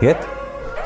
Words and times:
Geht? 0.00 0.16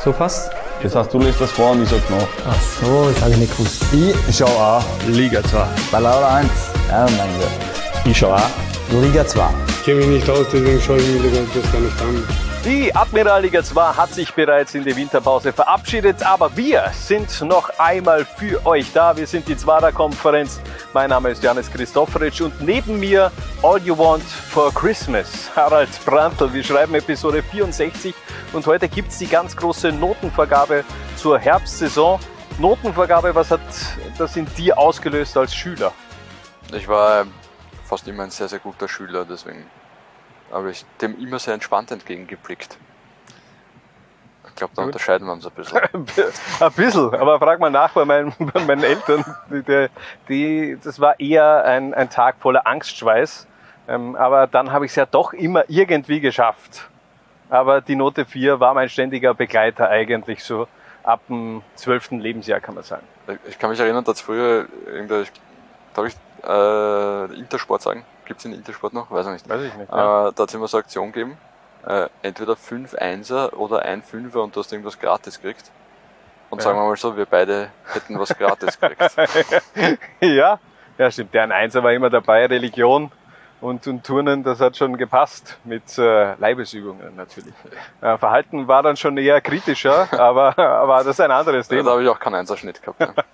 So 0.02 0.12
passt? 0.12 0.51
Das 0.82 0.97
heißt, 0.97 1.14
du 1.14 1.20
lässt 1.20 1.41
das 1.41 1.53
vor 1.53 1.70
und 1.70 1.84
ich 1.84 1.89
sag 1.89 2.11
noch. 2.11 2.26
Ach 2.49 2.61
so, 2.61 3.08
das 3.08 3.21
habe 3.22 3.30
ich 3.30 3.37
nicht 3.37 3.56
gewusst. 3.56 3.84
Ich 4.29 4.37
schau 4.37 4.46
auch. 4.46 4.83
Liga 5.06 5.40
2. 5.40 5.67
Bei 5.92 6.00
Laura 6.00 6.34
1. 6.38 6.50
Ja, 6.88 7.06
mein 7.16 7.38
Gott. 7.38 7.48
Ich 8.04 8.19
schau 8.19 8.32
auch. 8.32 8.40
Liga 8.90 9.24
2. 9.24 9.48
Ich 9.69 9.85
kenne 9.85 10.00
mich 10.00 10.08
nicht 10.08 10.29
aus, 10.29 10.46
deswegen 10.53 10.80
schaue 10.80 10.96
ich 10.96 11.06
mir 11.06 11.30
das 11.30 11.72
gar 11.72 11.80
nicht 11.80 12.00
an. 12.03 12.29
Die 12.64 12.95
Admiralliga 12.95 13.62
2 13.62 13.82
hat 13.92 14.12
sich 14.12 14.32
bereits 14.35 14.75
in 14.75 14.85
die 14.85 14.96
Winterpause 14.96 15.53
verabschiedet, 15.53 16.25
aber 16.25 16.57
wir 16.57 16.91
sind 16.93 17.41
noch 17.43 17.71
einmal 17.79 18.25
für 18.25 18.67
euch 18.67 18.93
da. 18.93 19.17
Wir 19.17 19.27
sind 19.27 19.46
die 19.46 19.57
Zwarer 19.57 19.93
Konferenz. 19.93 20.61
Mein 20.95 21.11
Name 21.11 21.30
ist 21.30 21.42
Janis 21.42 21.68
Christofferitsch 21.72 22.40
und 22.40 22.61
neben 22.61 23.00
mir 23.00 23.32
All 23.64 23.82
You 23.82 23.98
Want 23.98 24.22
for 24.22 24.72
Christmas, 24.72 25.50
Harald 25.56 25.88
Brandl. 26.04 26.52
Wir 26.52 26.62
schreiben 26.62 26.94
Episode 26.94 27.43
64 27.43 28.14
und 28.52 28.64
heute 28.64 28.88
gibt 28.88 29.08
es 29.08 29.18
die 29.18 29.26
ganz 29.26 29.57
große 29.57 29.90
Notenvergabe 29.90 30.85
zur 31.16 31.40
Herbstsaison. 31.40 32.20
Notenvergabe, 32.60 33.34
was 33.34 33.50
hat 33.50 33.60
das 34.18 34.36
in 34.36 34.46
dir 34.54 34.78
ausgelöst 34.78 35.36
als 35.36 35.52
Schüler? 35.52 35.92
Ich 36.72 36.86
war 36.86 37.26
fast 37.84 38.06
immer 38.06 38.22
ein 38.22 38.30
sehr, 38.30 38.46
sehr 38.46 38.60
guter 38.60 38.86
Schüler, 38.86 39.24
deswegen 39.24 39.66
habe 40.52 40.70
ich 40.70 40.86
dem 41.00 41.20
immer 41.20 41.40
sehr 41.40 41.54
entspannt 41.54 41.90
entgegengeblickt. 41.90 42.78
Ich 44.54 44.58
glaube, 44.58 44.72
da 44.76 44.82
Gut. 44.82 44.92
unterscheiden 44.92 45.26
wir 45.26 45.32
uns 45.32 45.44
ein 45.44 45.52
bisschen. 45.52 45.78
Ein 46.60 46.72
bisschen, 46.76 47.12
aber 47.12 47.40
frag 47.40 47.58
mal 47.58 47.72
nach 47.72 47.90
bei 47.90 48.04
meinen, 48.04 48.32
bei 48.54 48.60
meinen 48.60 48.84
Eltern. 48.84 49.24
Die, 49.50 49.88
die, 50.28 50.78
das 50.82 51.00
war 51.00 51.18
eher 51.18 51.64
ein, 51.64 51.92
ein 51.92 52.08
Tag 52.08 52.36
voller 52.38 52.64
Angstschweiß. 52.64 53.48
Ähm, 53.88 54.14
aber 54.14 54.46
dann 54.46 54.70
habe 54.70 54.84
ich 54.84 54.92
es 54.92 54.96
ja 54.96 55.06
doch 55.06 55.32
immer 55.32 55.64
irgendwie 55.66 56.20
geschafft. 56.20 56.88
Aber 57.50 57.80
die 57.80 57.96
Note 57.96 58.24
4 58.24 58.60
war 58.60 58.74
mein 58.74 58.88
ständiger 58.88 59.34
Begleiter 59.34 59.88
eigentlich 59.88 60.44
so 60.44 60.68
ab 61.02 61.20
dem 61.28 61.62
12. 61.74 62.12
Lebensjahr, 62.12 62.60
kann 62.60 62.77
man 62.77 62.84
sagen. 62.84 63.02
Ich 63.48 63.58
kann 63.58 63.70
mich 63.70 63.80
erinnern, 63.80 64.05
dass 64.05 64.20
früher, 64.20 64.66
darf 65.94 66.06
ich 66.06 66.16
äh, 66.47 67.38
Intersport 67.38 67.82
sagen? 67.82 68.05
Gibt 68.25 68.38
es 68.38 68.44
den 68.44 68.55
Intersport 68.55 68.94
noch? 68.94 69.10
Weiß 69.10 69.27
ich 69.27 69.32
nicht. 69.32 69.48
Weiß 69.48 69.62
ich 69.62 69.75
nicht. 69.75 69.88
Äh, 69.88 69.92
da 69.92 70.32
hat 70.38 70.48
es 70.48 70.55
immer 70.55 70.69
so 70.69 70.78
Aktion 70.78 71.10
gegeben. 71.10 71.36
Äh, 71.86 72.08
entweder 72.22 72.56
5 72.56 72.94
Einser 72.94 73.58
oder 73.58 73.82
ein 73.82 74.02
Fünfer 74.02 74.42
und 74.42 74.56
du 74.56 74.60
hast 74.60 74.72
irgendwas 74.72 74.98
gratis 74.98 75.40
gekriegt. 75.40 75.70
Und 76.50 76.58
Ja. 76.58 76.64
sagen 76.64 76.78
wir 76.78 76.84
mal 76.86 76.96
so, 76.96 77.16
wir 77.16 77.26
beide 77.26 77.68
hätten 77.92 78.18
was 78.18 78.36
gratis 78.36 78.78
gekriegt. 78.80 79.16
ja, 80.20 80.58
ja, 80.98 81.10
stimmt. 81.10 81.34
Der 81.34 81.42
ein 81.42 81.52
Einser 81.52 81.82
war 81.82 81.92
immer 81.92 82.08
dabei, 82.10 82.46
Religion 82.46 83.10
und, 83.60 83.86
und 83.86 84.04
Turnen, 84.04 84.42
das 84.44 84.60
hat 84.60 84.76
schon 84.76 84.96
gepasst 84.96 85.58
mit 85.64 85.98
äh, 85.98 86.34
Leibesübungen 86.34 87.16
natürlich. 87.16 87.54
Äh, 88.00 88.16
Verhalten 88.19 88.69
war 88.69 88.82
dann 88.82 88.96
schon 88.96 89.16
eher 89.16 89.41
kritischer, 89.41 90.06
aber, 90.19 90.58
aber 90.58 90.98
das 90.98 91.08
ist 91.08 91.20
ein 91.20 91.30
anderes 91.30 91.69
da 91.69 91.76
Thema. 91.76 91.91
habe 91.92 92.02
ich 92.02 92.08
auch 92.08 92.20
keinen 92.20 92.36
Einserschnitt 92.36 92.80
gehabt. 92.82 93.00
Ne? 93.00 93.14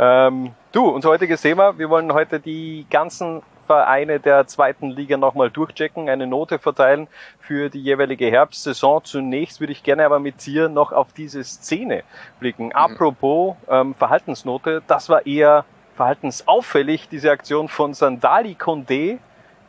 Ähm, 0.00 0.52
du, 0.72 0.88
unser 0.88 1.10
heutiges 1.10 1.40
Thema, 1.40 1.78
wir 1.78 1.88
wollen 1.88 2.12
heute 2.12 2.40
die 2.40 2.86
ganzen 2.90 3.40
Vereine 3.66 4.20
der 4.20 4.46
zweiten 4.46 4.90
Liga 4.90 5.16
nochmal 5.16 5.50
durchchecken, 5.50 6.08
eine 6.08 6.26
Note 6.26 6.58
verteilen 6.58 7.08
für 7.40 7.68
die 7.68 7.82
jeweilige 7.82 8.30
Herbstsaison. 8.30 9.04
Zunächst 9.04 9.60
würde 9.60 9.72
ich 9.72 9.82
gerne 9.82 10.04
aber 10.06 10.18
mit 10.20 10.44
dir 10.46 10.68
noch 10.68 10.92
auf 10.92 11.12
diese 11.12 11.42
Szene 11.44 12.02
blicken. 12.40 12.72
Apropos 12.72 13.56
ähm, 13.68 13.94
Verhaltensnote, 13.94 14.82
das 14.86 15.08
war 15.08 15.26
eher 15.26 15.64
verhaltensauffällig, 15.96 17.08
diese 17.08 17.30
Aktion 17.30 17.68
von 17.68 17.94
Sandali 17.94 18.56
Condé 18.58 19.18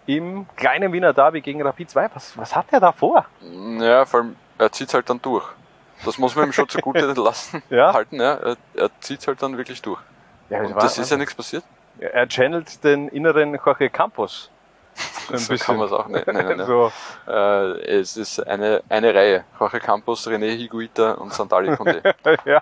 im 0.05 0.45
kleinen 0.55 0.93
Wiener 0.93 1.13
Derby 1.13 1.41
gegen 1.41 1.61
Rapid 1.61 1.89
2. 1.89 2.09
Was, 2.13 2.37
was 2.37 2.55
hat 2.55 2.67
er 2.71 2.79
da 2.79 2.91
vor? 2.91 3.25
Ja, 3.79 4.05
vor 4.05 4.21
allem, 4.21 4.35
er 4.57 4.71
zieht 4.71 4.93
halt 4.93 5.09
dann 5.09 5.21
durch. 5.21 5.45
Das 6.05 6.17
muss 6.17 6.35
man 6.35 6.45
ihm 6.45 6.53
schon 6.53 6.69
zugute 6.69 7.05
lassen, 7.17 7.61
Ja. 7.69 7.93
halten, 7.93 8.17
ja. 8.21 8.33
Er, 8.35 8.57
er 8.75 8.89
zieht 8.99 9.25
halt 9.27 9.41
dann 9.41 9.57
wirklich 9.57 9.81
durch. 9.81 9.99
Ja, 10.49 10.61
Und 10.61 10.75
das 10.75 10.97
ist 10.97 11.11
ja 11.11 11.17
nichts 11.17 11.35
passiert. 11.35 11.63
Er 11.99 12.27
channelt 12.27 12.83
den 12.83 13.07
inneren 13.09 13.59
Jorge 13.63 13.89
Campos. 13.89 14.51
Ein 15.31 15.37
So 15.37 15.55
kann 15.55 15.77
man 15.77 15.87
es 15.87 15.91
auch 15.91 16.07
nicht 16.07 16.27
nennen. 16.27 16.59
Ja. 16.59 16.65
So, 16.65 16.91
Äh, 17.27 17.99
es 17.99 18.17
ist 18.17 18.39
eine, 18.39 18.81
eine 18.89 19.13
Reihe. 19.13 19.43
Jorge 19.59 19.79
Campos, 19.79 20.27
René 20.27 20.55
Higuita 20.55 21.13
und 21.13 21.33
Sandali 21.33 21.75
Conde. 21.75 22.01
ja, 22.45 22.61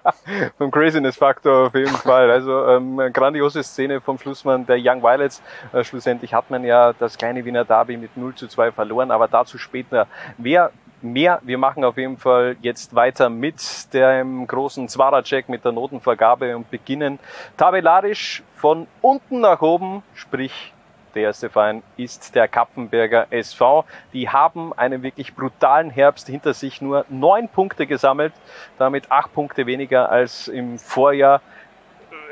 vom 0.57 0.71
Craziness-Faktor 0.71 1.67
auf 1.67 1.75
jeden 1.75 1.95
Fall. 1.95 2.29
Also 2.31 2.65
ähm, 2.67 2.99
eine 2.99 3.11
grandiose 3.11 3.63
Szene 3.63 4.01
vom 4.01 4.17
Schlussmann 4.17 4.65
der 4.65 4.77
Young 4.79 5.01
Violets. 5.01 5.41
Äh, 5.71 5.83
schlussendlich 5.83 6.33
hat 6.33 6.49
man 6.49 6.63
ja 6.63 6.93
das 6.93 7.17
kleine 7.17 7.45
Wiener 7.45 7.63
Derby 7.63 7.97
mit 7.97 8.17
0 8.17 8.35
zu 8.35 8.47
2 8.47 8.71
verloren, 8.71 9.11
aber 9.11 9.27
dazu 9.27 9.57
später 9.57 10.07
mehr. 10.37 10.71
Mehr. 11.13 11.39
Wir 11.43 11.57
machen 11.57 11.83
auf 11.83 11.97
jeden 11.97 12.17
Fall 12.17 12.57
jetzt 12.61 12.95
weiter 12.95 13.29
mit 13.29 13.93
dem 13.93 14.47
großen 14.47 14.89
Zwarer-Check, 14.89 15.49
mit 15.49 15.63
der 15.63 15.71
Notenvergabe 15.71 16.55
und 16.55 16.69
beginnen 16.69 17.19
tabellarisch 17.57 18.43
von 18.55 18.87
unten 19.01 19.41
nach 19.41 19.61
oben, 19.61 20.03
sprich 20.13 20.73
der 21.15 21.23
erste 21.23 21.49
Verein 21.49 21.81
ist 21.95 22.35
der 22.35 22.47
Kapfenberger 22.47 23.27
SV. 23.29 23.85
Die 24.11 24.29
haben 24.29 24.73
einen 24.73 25.01
wirklich 25.01 25.33
brutalen 25.33 25.89
Herbst 25.89 26.27
hinter 26.27 26.53
sich, 26.53 26.81
nur 26.81 27.05
neun 27.09 27.47
Punkte 27.47 27.87
gesammelt, 27.87 28.33
damit 28.77 29.09
acht 29.11 29.33
Punkte 29.33 29.65
weniger 29.65 30.11
als 30.11 30.49
im 30.49 30.77
Vorjahr. 30.77 31.41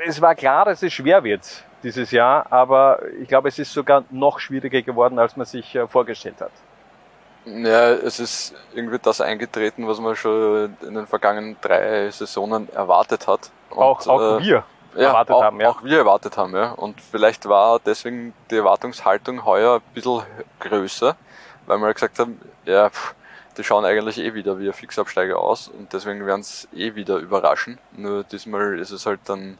Es 0.04 0.20
war 0.20 0.34
klar, 0.34 0.66
dass 0.66 0.82
es 0.82 0.92
schwer 0.92 1.24
wird 1.24 1.64
dieses 1.82 2.10
Jahr, 2.10 2.52
aber 2.52 3.00
ich 3.20 3.28
glaube, 3.28 3.48
es 3.48 3.58
ist 3.58 3.72
sogar 3.72 4.04
noch 4.10 4.38
schwieriger 4.38 4.82
geworden, 4.82 5.18
als 5.18 5.36
man 5.36 5.46
sich 5.46 5.74
äh, 5.74 5.86
vorgestellt 5.86 6.40
hat. 6.40 6.52
Ja, 7.46 7.90
es 7.90 8.20
ist 8.20 8.54
irgendwie 8.74 8.98
das 8.98 9.20
eingetreten, 9.20 9.86
was 9.86 10.00
man 10.00 10.16
schon 10.16 10.76
in 10.80 10.94
den 10.94 11.06
vergangenen 11.06 11.56
drei 11.60 12.10
Saisonen 12.10 12.72
erwartet 12.72 13.26
hat. 13.26 13.50
Und, 13.70 13.78
auch 13.78 14.06
auch 14.06 14.38
äh, 14.38 14.42
wir 14.42 14.64
ja, 14.96 15.08
erwartet 15.08 15.34
auch, 15.34 15.42
haben, 15.42 15.60
ja. 15.60 15.70
Auch 15.70 15.82
wir 15.82 15.98
erwartet 15.98 16.36
haben, 16.36 16.54
ja. 16.54 16.72
Und 16.72 17.00
vielleicht 17.00 17.46
war 17.46 17.80
deswegen 17.84 18.32
die 18.50 18.56
Erwartungshaltung 18.56 19.44
heuer 19.44 19.76
ein 19.76 19.94
bisschen 19.94 20.22
größer, 20.60 21.16
weil 21.66 21.78
wir 21.78 21.92
gesagt 21.92 22.18
haben, 22.18 22.40
ja, 22.64 22.88
pff, 22.88 23.14
die 23.56 23.64
schauen 23.64 23.84
eigentlich 23.84 24.18
eh 24.18 24.34
wieder 24.34 24.58
wie 24.58 24.68
ein 24.68 24.72
Fixabsteiger 24.72 25.38
aus 25.38 25.68
und 25.68 25.92
deswegen 25.92 26.26
werden 26.26 26.40
es 26.40 26.68
eh 26.74 26.94
wieder 26.94 27.16
überraschen. 27.16 27.78
Nur 27.92 28.24
diesmal 28.24 28.78
ist 28.78 28.90
es 28.90 29.06
halt 29.06 29.20
dann 29.26 29.58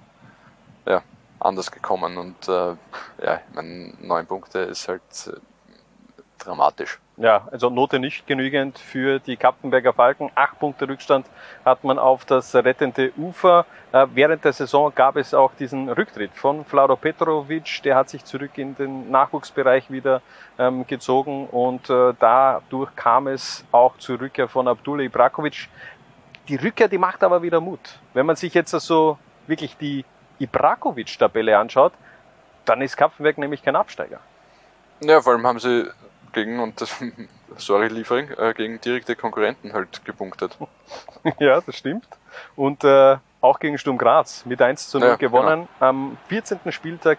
ja, 0.86 1.02
anders 1.38 1.70
gekommen 1.70 2.16
und 2.16 2.48
äh, 2.48 2.76
ja, 3.22 3.40
ich 3.48 3.54
meine, 3.54 3.92
neun 4.00 4.26
Punkte 4.26 4.60
ist 4.60 4.88
halt 4.88 5.02
äh, 5.26 5.32
dramatisch. 6.38 6.98
Ja, 7.16 7.46
also 7.52 7.70
Note 7.70 8.00
nicht 8.00 8.26
genügend 8.26 8.76
für 8.76 9.20
die 9.20 9.36
Kapfenberger 9.36 9.92
Falken. 9.92 10.32
Acht 10.34 10.58
Punkte 10.58 10.88
Rückstand 10.88 11.26
hat 11.64 11.84
man 11.84 11.96
auf 11.96 12.24
das 12.24 12.52
rettende 12.56 13.12
Ufer. 13.16 13.66
Äh, 13.92 14.06
während 14.14 14.44
der 14.44 14.52
Saison 14.52 14.92
gab 14.92 15.16
es 15.16 15.32
auch 15.32 15.52
diesen 15.54 15.88
Rücktritt 15.88 16.32
von 16.34 16.64
Vlado 16.64 16.96
Petrovic. 16.96 17.82
Der 17.84 17.94
hat 17.94 18.08
sich 18.08 18.24
zurück 18.24 18.58
in 18.58 18.74
den 18.74 19.12
Nachwuchsbereich 19.12 19.92
wieder 19.92 20.22
ähm, 20.58 20.84
gezogen 20.88 21.46
und 21.46 21.88
äh, 21.88 22.14
dadurch 22.18 22.96
kam 22.96 23.28
es 23.28 23.64
auch 23.70 23.96
zur 23.98 24.20
Rückkehr 24.20 24.48
von 24.48 24.66
Abdullah 24.66 25.04
Ibrakovic. 25.04 25.68
Die 26.48 26.56
Rückkehr, 26.56 26.88
die 26.88 26.98
macht 26.98 27.22
aber 27.22 27.42
wieder 27.42 27.60
Mut. 27.60 28.00
Wenn 28.12 28.26
man 28.26 28.34
sich 28.34 28.54
jetzt 28.54 28.72
so 28.72 29.18
wirklich 29.46 29.76
die 29.76 30.04
Ibrakovic-Tabelle 30.40 31.56
anschaut, 31.56 31.92
dann 32.64 32.82
ist 32.82 32.96
Kapfenberg 32.96 33.38
nämlich 33.38 33.62
kein 33.62 33.76
Absteiger. 33.76 34.18
Ja, 35.00 35.20
vor 35.20 35.34
allem 35.34 35.46
haben 35.46 35.60
sie 35.60 35.88
gegen, 36.34 36.60
und 36.60 36.80
das, 36.80 36.94
sorry 37.56 37.88
Liefering, 37.88 38.30
äh, 38.30 38.52
gegen 38.54 38.80
direkte 38.80 39.16
Konkurrenten 39.16 39.72
halt 39.72 40.04
gepunktet. 40.04 40.56
Ja, 41.38 41.62
das 41.62 41.76
stimmt. 41.76 42.06
Und 42.54 42.84
äh, 42.84 43.16
auch 43.40 43.58
gegen 43.58 43.78
Sturm 43.78 43.96
Graz 43.96 44.44
mit 44.44 44.60
1 44.60 44.90
zu 44.90 44.98
0 44.98 45.08
Ja, 45.08 45.16
gewonnen. 45.16 45.68
Am 45.80 46.18
14. 46.28 46.70
Spieltag 46.70 47.18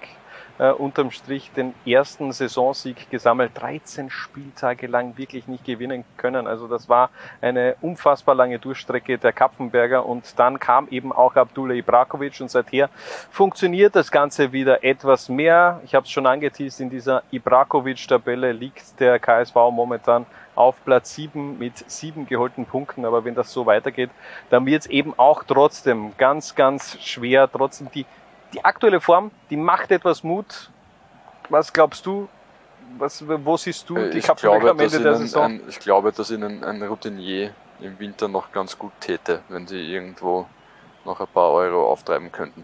äh, 0.57 0.71
unterm 0.71 1.11
Strich 1.11 1.51
den 1.55 1.73
ersten 1.85 2.31
Saisonsieg 2.31 3.09
gesammelt. 3.09 3.51
13 3.55 4.09
Spieltage 4.09 4.87
lang 4.87 5.17
wirklich 5.17 5.47
nicht 5.47 5.65
gewinnen 5.65 6.05
können. 6.17 6.47
Also 6.47 6.67
das 6.67 6.89
war 6.89 7.09
eine 7.41 7.75
unfassbar 7.81 8.35
lange 8.35 8.59
Durchstrecke 8.59 9.17
der 9.17 9.33
Kapfenberger. 9.33 10.05
Und 10.05 10.39
dann 10.39 10.59
kam 10.59 10.87
eben 10.89 11.11
auch 11.11 11.35
Abdullah 11.35 11.73
Ibrakovic 11.73 12.39
und 12.41 12.49
seither 12.49 12.89
funktioniert 13.29 13.95
das 13.95 14.11
Ganze 14.11 14.51
wieder 14.51 14.83
etwas 14.83 15.29
mehr. 15.29 15.81
Ich 15.85 15.95
habe 15.95 16.05
es 16.05 16.11
schon 16.11 16.25
angeteased, 16.25 16.79
in 16.79 16.89
dieser 16.89 17.23
Ibrakovic-Tabelle 17.31 18.51
liegt 18.51 18.99
der 18.99 19.19
KSV 19.19 19.55
momentan 19.71 20.25
auf 20.55 20.83
Platz 20.85 21.15
7 21.15 21.57
mit 21.59 21.89
sieben 21.89 22.27
geholten 22.27 22.65
Punkten. 22.65 23.05
Aber 23.05 23.25
wenn 23.25 23.35
das 23.35 23.51
so 23.51 23.65
weitergeht, 23.65 24.09
dann 24.49 24.65
wird 24.65 24.83
es 24.83 24.87
eben 24.87 25.13
auch 25.17 25.43
trotzdem 25.43 26.13
ganz, 26.17 26.55
ganz 26.55 26.97
schwer. 27.01 27.49
Trotzdem 27.51 27.89
die, 27.93 28.05
die 28.55 28.63
aktuelle 28.65 29.01
Form, 29.01 29.31
die 29.49 29.57
macht 29.57 29.91
etwas 29.91 30.23
Mut. 30.23 30.71
Was 31.49 31.71
glaubst 31.71 32.05
du? 32.05 32.27
Was, 32.97 33.23
wo 33.27 33.57
siehst 33.57 33.89
du 33.89 33.97
Äh, 33.97 34.11
die 34.11 34.19
glaube, 34.19 34.69
am 34.71 34.77
dass 34.77 34.93
Ende 34.93 35.03
der 35.03 35.13
ihnen 35.13 35.21
Saison? 35.27 35.43
ein, 35.43 35.61
ich 35.67 35.79
glaube, 35.79 36.11
dass 36.11 36.31
ihnen 36.31 36.63
ein 36.63 36.81
Routinier 36.81 37.51
im 37.81 37.99
Winter 37.99 38.27
noch 38.27 38.51
ganz 38.51 38.77
gut 38.77 38.93
täte, 38.99 39.41
wenn 39.49 39.67
sie 39.67 39.81
irgendwo 39.91 40.45
noch 41.03 41.19
ein 41.19 41.27
paar 41.27 41.51
Euro 41.51 41.91
auftreiben 41.91 42.31
könnten. 42.31 42.63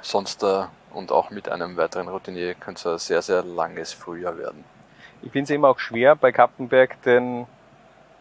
Sonst 0.00 0.42
äh, 0.42 0.64
und 0.92 1.12
auch 1.12 1.30
mit 1.30 1.48
einem 1.48 1.76
weiteren 1.76 2.08
Routinier 2.08 2.54
könnte 2.54 2.80
es 2.80 2.86
ein 2.86 2.98
sehr, 2.98 3.22
sehr 3.22 3.42
langes 3.44 3.92
Frühjahr 3.92 4.36
werden. 4.38 4.64
Ich 5.22 5.30
finde 5.30 5.44
es 5.44 5.50
eben 5.50 5.64
auch 5.64 5.78
schwer 5.78 6.16
bei 6.16 6.32
Kappenberg, 6.32 7.00
denn 7.02 7.46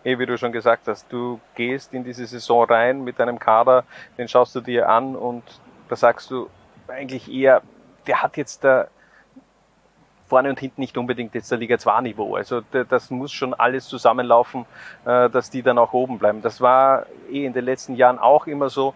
eh, 0.04 0.20
wie 0.20 0.26
du 0.26 0.38
schon 0.38 0.52
gesagt 0.52 0.88
hast, 0.88 1.12
du 1.12 1.40
gehst 1.56 1.94
in 1.94 2.04
diese 2.04 2.26
Saison 2.26 2.66
rein 2.66 3.04
mit 3.04 3.18
deinem 3.20 3.40
Kader, 3.40 3.84
den 4.18 4.28
schaust 4.28 4.56
du 4.56 4.62
dir 4.62 4.88
an 4.90 5.16
und 5.16 5.44
da 5.90 5.96
sagst 5.96 6.32
du 6.32 6.50
eigentlich 6.88 7.32
eher, 7.32 7.62
der 8.08 8.22
hat 8.22 8.38
jetzt 8.38 8.64
da 8.64 8.88
vorne 10.28 10.50
und 10.50 10.60
hinten 10.60 10.82
nicht 10.82 10.98
unbedingt 10.98 11.36
jetzt 11.36 11.52
der 11.52 11.58
Liga 11.58 11.78
2 11.78 12.02
Niveau. 12.02 12.36
Also 12.36 12.62
das 12.72 13.12
muss 13.12 13.32
schon 13.32 13.54
alles 13.54 13.88
zusammenlaufen, 13.88 14.66
äh, 15.06 15.30
dass 15.30 15.50
die 15.50 15.62
dann 15.62 15.78
auch 15.78 15.94
oben 15.94 16.18
bleiben. 16.18 16.42
Das 16.42 16.62
war 16.62 17.06
eh 17.32 17.46
in 17.46 17.54
den 17.54 17.66
letzten 17.66 17.96
Jahren 17.96 18.20
auch 18.20 18.48
immer 18.48 18.70
so. 18.70 18.94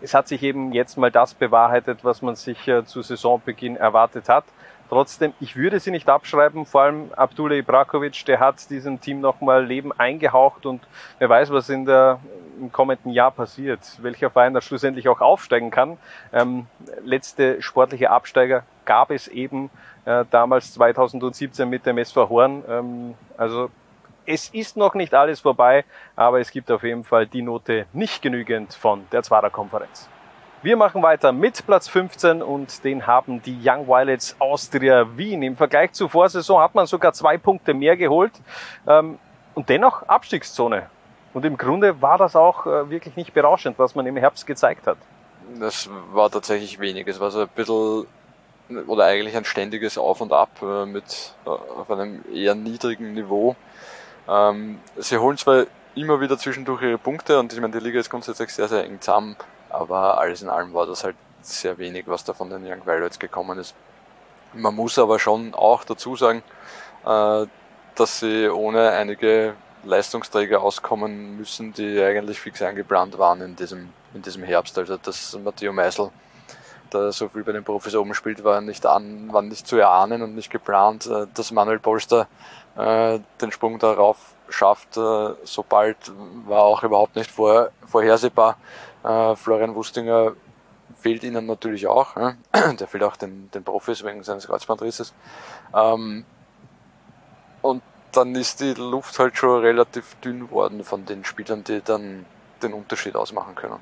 Es 0.00 0.14
hat 0.14 0.26
sich 0.26 0.42
eben 0.42 0.72
jetzt 0.72 0.98
mal 0.98 1.12
das 1.12 1.34
bewahrheitet, 1.34 2.04
was 2.04 2.22
man 2.22 2.34
sich 2.34 2.66
äh, 2.66 2.84
zu 2.84 3.02
Saisonbeginn 3.02 3.76
erwartet 3.76 4.28
hat. 4.28 4.44
Trotzdem, 4.88 5.32
ich 5.40 5.56
würde 5.56 5.80
sie 5.80 5.90
nicht 5.90 6.08
abschreiben, 6.10 6.66
vor 6.66 6.82
allem 6.82 7.12
Abdullah 7.16 7.54
Ibrakovic, 7.54 8.26
der 8.26 8.40
hat 8.40 8.68
diesem 8.68 9.00
Team 9.00 9.20
nochmal 9.20 9.64
Leben 9.64 9.90
eingehaucht 9.92 10.66
und 10.66 10.82
wer 11.18 11.30
weiß, 11.30 11.50
was 11.50 11.70
in 11.70 11.86
der, 11.86 12.18
im 12.62 12.72
kommenden 12.72 13.12
Jahr 13.12 13.30
passiert, 13.30 13.80
welcher 14.00 14.30
Verein 14.30 14.54
da 14.54 14.60
schlussendlich 14.60 15.08
auch 15.08 15.20
aufsteigen 15.20 15.70
kann. 15.70 15.98
Ähm, 16.32 16.66
letzte 17.04 17.60
sportliche 17.60 18.10
Absteiger 18.10 18.62
gab 18.84 19.10
es 19.10 19.28
eben 19.28 19.70
äh, 20.04 20.24
damals 20.30 20.72
2017 20.74 21.68
mit 21.68 21.84
dem 21.84 21.98
SV 21.98 22.28
Horn. 22.28 22.64
Ähm, 22.68 23.14
also 23.36 23.70
es 24.24 24.48
ist 24.50 24.76
noch 24.76 24.94
nicht 24.94 25.14
alles 25.14 25.40
vorbei, 25.40 25.84
aber 26.16 26.40
es 26.40 26.50
gibt 26.50 26.70
auf 26.70 26.84
jeden 26.84 27.04
Fall 27.04 27.26
die 27.26 27.42
Note 27.42 27.86
nicht 27.92 28.22
genügend 28.22 28.72
von 28.72 29.04
der 29.10 29.22
Zwarer 29.22 29.50
Konferenz. 29.50 30.08
Wir 30.62 30.76
machen 30.76 31.02
weiter 31.02 31.32
mit 31.32 31.66
Platz 31.66 31.88
15 31.88 32.40
und 32.40 32.84
den 32.84 33.04
haben 33.08 33.42
die 33.42 33.58
Young 33.64 33.88
Violets 33.88 34.36
Austria 34.38 35.16
Wien. 35.16 35.42
Im 35.42 35.56
Vergleich 35.56 35.92
zur 35.92 36.08
Vorsaison 36.08 36.60
hat 36.60 36.76
man 36.76 36.86
sogar 36.86 37.12
zwei 37.12 37.36
Punkte 37.36 37.74
mehr 37.74 37.96
geholt 37.96 38.32
ähm, 38.86 39.18
und 39.54 39.68
dennoch 39.68 40.04
Abstiegszone. 40.04 40.86
Und 41.34 41.44
im 41.44 41.56
Grunde 41.56 42.02
war 42.02 42.18
das 42.18 42.36
auch 42.36 42.66
äh, 42.66 42.90
wirklich 42.90 43.16
nicht 43.16 43.32
berauschend, 43.32 43.78
was 43.78 43.94
man 43.94 44.06
im 44.06 44.16
Herbst 44.16 44.46
gezeigt 44.46 44.86
hat. 44.86 44.98
Das 45.58 45.88
war 46.12 46.30
tatsächlich 46.30 46.78
wenig. 46.78 47.06
Es 47.06 47.20
war 47.20 47.30
so 47.30 47.40
ein 47.40 47.48
bisschen 47.48 48.06
oder 48.86 49.04
eigentlich 49.04 49.36
ein 49.36 49.44
ständiges 49.44 49.98
Auf 49.98 50.20
und 50.20 50.32
Ab 50.32 50.50
äh, 50.62 50.86
mit 50.86 51.34
äh, 51.44 51.48
auf 51.48 51.90
einem 51.90 52.24
eher 52.32 52.54
niedrigen 52.54 53.14
Niveau. 53.14 53.56
Ähm, 54.28 54.78
sie 54.96 55.18
holen 55.18 55.36
zwar 55.36 55.64
immer 55.94 56.20
wieder 56.20 56.38
zwischendurch 56.38 56.82
ihre 56.82 56.98
Punkte 56.98 57.38
und 57.38 57.52
ich 57.52 57.60
meine, 57.60 57.78
die 57.78 57.84
Liga 57.84 58.00
ist 58.00 58.08
grundsätzlich 58.08 58.52
sehr, 58.52 58.68
sehr 58.68 58.84
eng 58.84 59.00
zusammen 59.00 59.36
aber 59.72 60.18
alles 60.18 60.42
in 60.42 60.48
allem 60.48 60.74
war 60.74 60.86
das 60.86 61.02
halt 61.02 61.16
sehr 61.40 61.78
wenig, 61.78 62.06
was 62.06 62.24
da 62.24 62.34
von 62.34 62.50
den 62.50 62.64
Young 62.64 62.86
Violets 62.86 63.18
gekommen 63.18 63.58
ist. 63.58 63.74
Man 64.52 64.74
muss 64.74 64.98
aber 64.98 65.18
schon 65.18 65.54
auch 65.54 65.82
dazu 65.84 66.14
sagen, 66.14 66.42
dass 67.02 68.20
sie 68.20 68.48
ohne 68.48 68.90
einige 68.90 69.54
Leistungsträger 69.84 70.62
auskommen 70.62 71.36
müssen, 71.36 71.72
die 71.72 72.00
eigentlich 72.00 72.40
fix 72.40 72.62
eingeplant 72.62 73.18
waren 73.18 73.40
in 73.40 73.56
diesem, 73.56 73.90
in 74.14 74.22
diesem 74.22 74.42
Herbst. 74.42 74.78
Also 74.78 74.96
dass 74.96 75.38
Matteo 75.42 75.72
Meisel 75.72 76.10
da 76.90 77.10
so 77.10 77.28
viel 77.28 77.42
bei 77.42 77.52
den 77.52 77.64
Profis 77.64 77.94
oben 77.94 78.14
spielt, 78.14 78.44
war 78.44 78.60
nicht 78.60 78.84
an, 78.86 79.32
war 79.32 79.42
nicht 79.42 79.66
zu 79.66 79.76
erahnen 79.76 80.22
und 80.22 80.34
nicht 80.34 80.50
geplant. 80.50 81.06
Äh, 81.06 81.26
dass 81.34 81.50
Manuel 81.50 81.78
Polster 81.78 82.28
äh, 82.76 83.18
den 83.40 83.52
Sprung 83.52 83.78
darauf 83.78 84.34
schafft, 84.48 84.96
äh, 84.96 85.30
so 85.44 85.64
bald 85.68 85.96
war 86.46 86.62
auch 86.62 86.82
überhaupt 86.82 87.16
nicht 87.16 87.30
vor, 87.30 87.70
vorhersehbar. 87.86 88.56
Äh, 89.04 89.34
Florian 89.36 89.74
Wustinger 89.74 90.32
fehlt 90.98 91.24
ihnen 91.24 91.46
natürlich 91.46 91.86
auch. 91.86 92.16
Äh? 92.16 92.34
Der 92.78 92.86
fehlt 92.86 93.02
auch 93.02 93.16
den, 93.16 93.50
den 93.50 93.64
Profis 93.64 94.04
wegen 94.04 94.22
seines 94.22 94.46
Kreuzbandrisses. 94.46 95.12
Ähm, 95.74 96.24
und 97.62 97.82
dann 98.12 98.34
ist 98.34 98.60
die 98.60 98.74
Luft 98.74 99.18
halt 99.18 99.36
schon 99.36 99.60
relativ 99.60 100.14
dünn 100.24 100.50
worden 100.50 100.84
von 100.84 101.04
den 101.06 101.24
Spielern, 101.24 101.64
die 101.64 101.80
dann 101.82 102.26
den 102.62 102.72
Unterschied 102.72 103.16
ausmachen 103.16 103.54
können. 103.54 103.80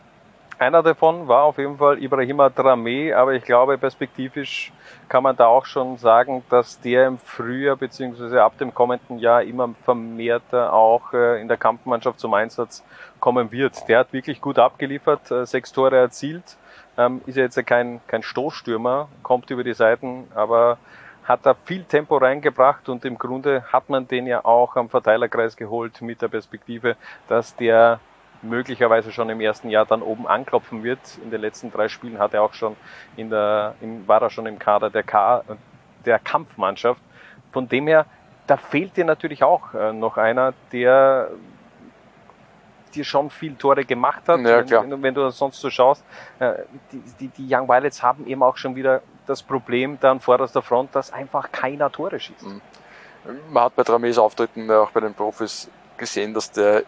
Einer 0.60 0.82
davon 0.82 1.26
war 1.26 1.44
auf 1.44 1.56
jeden 1.56 1.78
Fall 1.78 2.02
Ibrahima 2.02 2.48
Dramé, 2.48 3.14
aber 3.14 3.32
ich 3.32 3.44
glaube, 3.44 3.78
perspektivisch 3.78 4.72
kann 5.08 5.22
man 5.22 5.34
da 5.34 5.46
auch 5.46 5.64
schon 5.64 5.96
sagen, 5.96 6.44
dass 6.50 6.78
der 6.82 7.06
im 7.06 7.18
Frühjahr 7.18 7.76
beziehungsweise 7.76 8.42
ab 8.42 8.58
dem 8.58 8.74
kommenden 8.74 9.18
Jahr 9.18 9.42
immer 9.42 9.74
vermehrter 9.86 10.74
auch 10.74 11.14
äh, 11.14 11.40
in 11.40 11.48
der 11.48 11.56
Kampfmannschaft 11.56 12.20
zum 12.20 12.34
Einsatz 12.34 12.84
kommen 13.20 13.50
wird. 13.52 13.88
Der 13.88 14.00
hat 14.00 14.12
wirklich 14.12 14.42
gut 14.42 14.58
abgeliefert, 14.58 15.30
äh, 15.30 15.46
sechs 15.46 15.72
Tore 15.72 15.96
erzielt, 15.96 16.58
ähm, 16.98 17.22
ist 17.24 17.36
ja 17.36 17.44
jetzt 17.44 17.66
kein, 17.66 18.02
kein 18.06 18.22
Stoßstürmer, 18.22 19.08
kommt 19.22 19.50
über 19.50 19.64
die 19.64 19.72
Seiten, 19.72 20.28
aber 20.34 20.76
hat 21.30 21.46
da 21.46 21.54
viel 21.54 21.84
Tempo 21.84 22.16
reingebracht 22.16 22.88
und 22.88 23.04
im 23.04 23.16
Grunde 23.16 23.62
hat 23.72 23.88
man 23.88 24.06
den 24.06 24.26
ja 24.26 24.44
auch 24.44 24.76
am 24.76 24.88
Verteilerkreis 24.88 25.56
geholt 25.56 26.02
mit 26.02 26.20
der 26.20 26.28
Perspektive, 26.28 26.96
dass 27.28 27.54
der 27.56 28.00
möglicherweise 28.42 29.12
schon 29.12 29.28
im 29.30 29.40
ersten 29.40 29.70
Jahr 29.70 29.86
dann 29.86 30.02
oben 30.02 30.26
anklopfen 30.26 30.82
wird. 30.82 30.98
In 31.22 31.30
den 31.30 31.40
letzten 31.40 31.70
drei 31.70 31.88
Spielen 31.88 32.18
hat 32.18 32.34
er 32.34 32.42
auch 32.42 32.54
schon 32.54 32.76
in 33.16 33.30
der, 33.30 33.74
in, 33.80 34.06
war 34.08 34.22
er 34.22 34.30
schon 34.30 34.46
im 34.46 34.58
Kader 34.58 34.90
der, 34.90 35.02
K, 35.02 35.42
der 36.04 36.18
Kampfmannschaft. 36.18 37.00
Von 37.52 37.68
dem 37.68 37.86
her, 37.86 38.06
da 38.46 38.56
fehlt 38.56 38.96
dir 38.96 39.04
natürlich 39.04 39.42
auch 39.44 39.74
äh, 39.74 39.92
noch 39.92 40.16
einer, 40.16 40.54
der 40.72 41.30
dir 42.94 43.04
schon 43.04 43.30
viel 43.30 43.54
Tore 43.54 43.84
gemacht 43.84 44.22
hat. 44.26 44.40
Ja, 44.40 44.82
wenn, 44.82 45.02
wenn, 45.02 45.14
du 45.14 45.20
das 45.22 45.38
sonst 45.38 45.60
so 45.60 45.70
schaust, 45.70 46.04
äh, 46.40 46.54
die, 46.90 47.02
die, 47.20 47.28
die 47.28 47.54
Young 47.54 47.68
Violets 47.68 48.02
haben 48.02 48.26
eben 48.26 48.42
auch 48.42 48.56
schon 48.56 48.74
wieder 48.74 49.02
das 49.30 49.42
Problem 49.42 49.98
dann 50.00 50.20
vorderster 50.20 50.60
Front, 50.60 50.94
dass 50.94 51.12
einfach 51.12 51.50
keiner 51.52 51.90
Tore 51.90 52.18
schießt. 52.18 52.42
Mhm. 52.42 52.60
Man 53.50 53.64
hat 53.64 53.76
bei 53.76 53.82
Drames 53.82 54.18
Auftritten 54.18 54.70
auch 54.70 54.90
bei 54.90 55.00
den 55.00 55.14
Profis 55.14 55.70
gesehen, 55.96 56.34
dass 56.34 56.50
der 56.50 56.82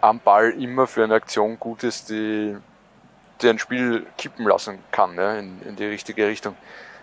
am 0.00 0.18
Ball 0.18 0.50
immer 0.50 0.86
für 0.86 1.04
eine 1.04 1.14
Aktion 1.14 1.58
gut 1.58 1.84
ist, 1.84 2.10
die, 2.10 2.56
die 3.40 3.48
ein 3.48 3.58
Spiel 3.58 4.06
kippen 4.16 4.46
lassen 4.46 4.78
kann, 4.90 5.14
ja, 5.16 5.34
in, 5.34 5.60
in 5.62 5.76
die 5.76 5.84
richtige 5.84 6.26
Richtung. 6.26 6.56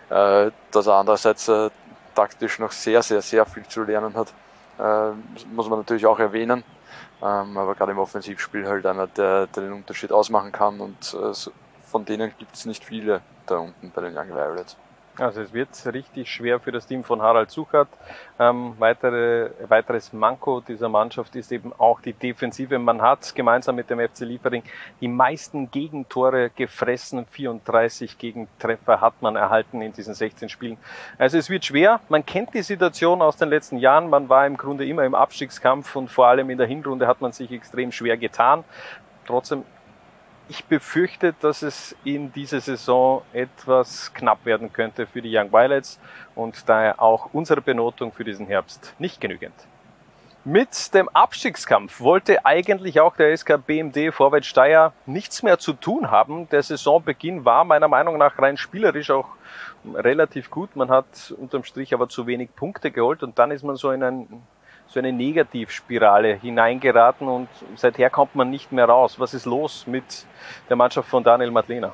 Äh, 0.09 0.51
dass 0.71 0.87
er 0.87 0.95
andererseits 0.95 1.47
äh, 1.47 1.69
taktisch 2.15 2.59
noch 2.59 2.71
sehr, 2.71 3.01
sehr, 3.03 3.21
sehr 3.21 3.45
viel 3.45 3.65
zu 3.67 3.83
lernen 3.83 4.15
hat, 4.15 4.33
äh, 4.79 5.11
muss 5.53 5.69
man 5.69 5.79
natürlich 5.79 6.05
auch 6.05 6.19
erwähnen. 6.19 6.63
Ähm, 7.21 7.57
aber 7.57 7.75
gerade 7.75 7.91
im 7.91 7.99
Offensivspiel 7.99 8.67
halt 8.67 8.85
einer, 8.85 9.07
der, 9.07 9.47
der 9.47 9.63
den 9.63 9.73
Unterschied 9.73 10.11
ausmachen 10.11 10.51
kann 10.51 10.79
und 10.79 11.13
äh, 11.13 11.49
von 11.89 12.05
denen 12.05 12.31
gibt 12.37 12.55
es 12.55 12.65
nicht 12.65 12.83
viele 12.85 13.21
da 13.45 13.57
unten 13.57 13.91
bei 13.91 14.01
den 14.01 14.17
Young 14.17 14.29
Violets. 14.29 14.77
Also 15.19 15.41
es 15.41 15.53
wird 15.53 15.69
richtig 15.93 16.31
schwer 16.31 16.59
für 16.61 16.71
das 16.71 16.87
Team 16.87 17.03
von 17.03 17.21
Harald 17.21 17.51
Suchert. 17.51 17.89
Ähm, 18.39 18.75
weitere, 18.79 19.49
weiteres 19.67 20.13
Manko 20.13 20.61
dieser 20.61 20.87
Mannschaft 20.87 21.35
ist 21.35 21.51
eben 21.51 21.73
auch 21.77 21.99
die 21.99 22.13
Defensive. 22.13 22.79
Man 22.79 23.01
hat 23.01 23.35
gemeinsam 23.35 23.75
mit 23.75 23.89
dem 23.89 23.99
FC 23.99 24.21
Liefering 24.21 24.63
die 25.01 25.09
meisten 25.09 25.69
Gegentore 25.71 26.51
gefressen. 26.51 27.25
34 27.29 28.17
Gegentreffer 28.17 29.01
hat 29.01 29.21
man 29.21 29.35
erhalten 29.35 29.81
in 29.81 29.91
diesen 29.91 30.13
16 30.13 30.47
Spielen. 30.47 30.77
Also 31.17 31.37
es 31.37 31.49
wird 31.49 31.65
schwer. 31.65 31.99
Man 32.07 32.25
kennt 32.25 32.53
die 32.53 32.63
Situation 32.63 33.21
aus 33.21 33.35
den 33.35 33.49
letzten 33.49 33.77
Jahren. 33.77 34.09
Man 34.09 34.29
war 34.29 34.47
im 34.47 34.55
Grunde 34.55 34.85
immer 34.85 35.03
im 35.03 35.15
Abstiegskampf 35.15 35.97
und 35.97 36.09
vor 36.09 36.27
allem 36.27 36.49
in 36.49 36.57
der 36.57 36.67
Hinrunde 36.67 37.07
hat 37.07 37.19
man 37.19 37.33
sich 37.33 37.51
extrem 37.51 37.91
schwer 37.91 38.15
getan. 38.15 38.63
Trotzdem 39.25 39.63
ich 40.49 40.65
befürchte, 40.65 41.33
dass 41.39 41.61
es 41.61 41.95
in 42.03 42.33
dieser 42.33 42.59
Saison 42.59 43.21
etwas 43.33 44.13
knapp 44.13 44.45
werden 44.45 44.73
könnte 44.73 45.05
für 45.05 45.21
die 45.21 45.35
Young 45.35 45.53
Violets 45.53 45.99
und 46.35 46.67
daher 46.67 47.01
auch 47.01 47.29
unsere 47.33 47.61
Benotung 47.61 48.11
für 48.11 48.23
diesen 48.23 48.47
Herbst 48.47 48.95
nicht 48.97 49.21
genügend. 49.21 49.53
Mit 50.45 50.93
dem 50.93 51.09
Abstiegskampf 51.09 51.99
wollte 51.99 52.45
eigentlich 52.45 52.99
auch 52.99 53.15
der 53.15 53.35
SK 53.37 53.65
BMD 53.67 54.11
Vorwärts 54.11 54.47
Steyr 54.47 54.93
nichts 55.05 55.43
mehr 55.43 55.59
zu 55.59 55.73
tun 55.73 56.09
haben. 56.09 56.49
Der 56.49 56.63
Saisonbeginn 56.63 57.45
war 57.45 57.65
meiner 57.65 57.87
Meinung 57.87 58.17
nach 58.17 58.39
rein 58.39 58.57
spielerisch 58.57 59.11
auch 59.11 59.27
relativ 59.93 60.49
gut. 60.49 60.75
Man 60.75 60.89
hat 60.89 61.33
unterm 61.37 61.63
Strich 61.63 61.93
aber 61.93 62.09
zu 62.09 62.25
wenig 62.25 62.55
Punkte 62.55 62.89
geholt 62.89 63.21
und 63.21 63.37
dann 63.37 63.51
ist 63.51 63.63
man 63.63 63.75
so 63.75 63.91
in 63.91 64.01
ein 64.01 64.41
so 64.89 64.99
eine 64.99 65.13
Negativspirale 65.13 66.33
hineingeraten 66.35 67.27
und 67.27 67.47
seither 67.75 68.09
kommt 68.09 68.35
man 68.35 68.49
nicht 68.49 68.71
mehr 68.71 68.85
raus. 68.85 69.19
Was 69.19 69.33
ist 69.33 69.45
los 69.45 69.85
mit 69.85 70.25
der 70.67 70.75
Mannschaft 70.75 71.09
von 71.09 71.23
Daniel 71.23 71.51
Madlena? 71.51 71.93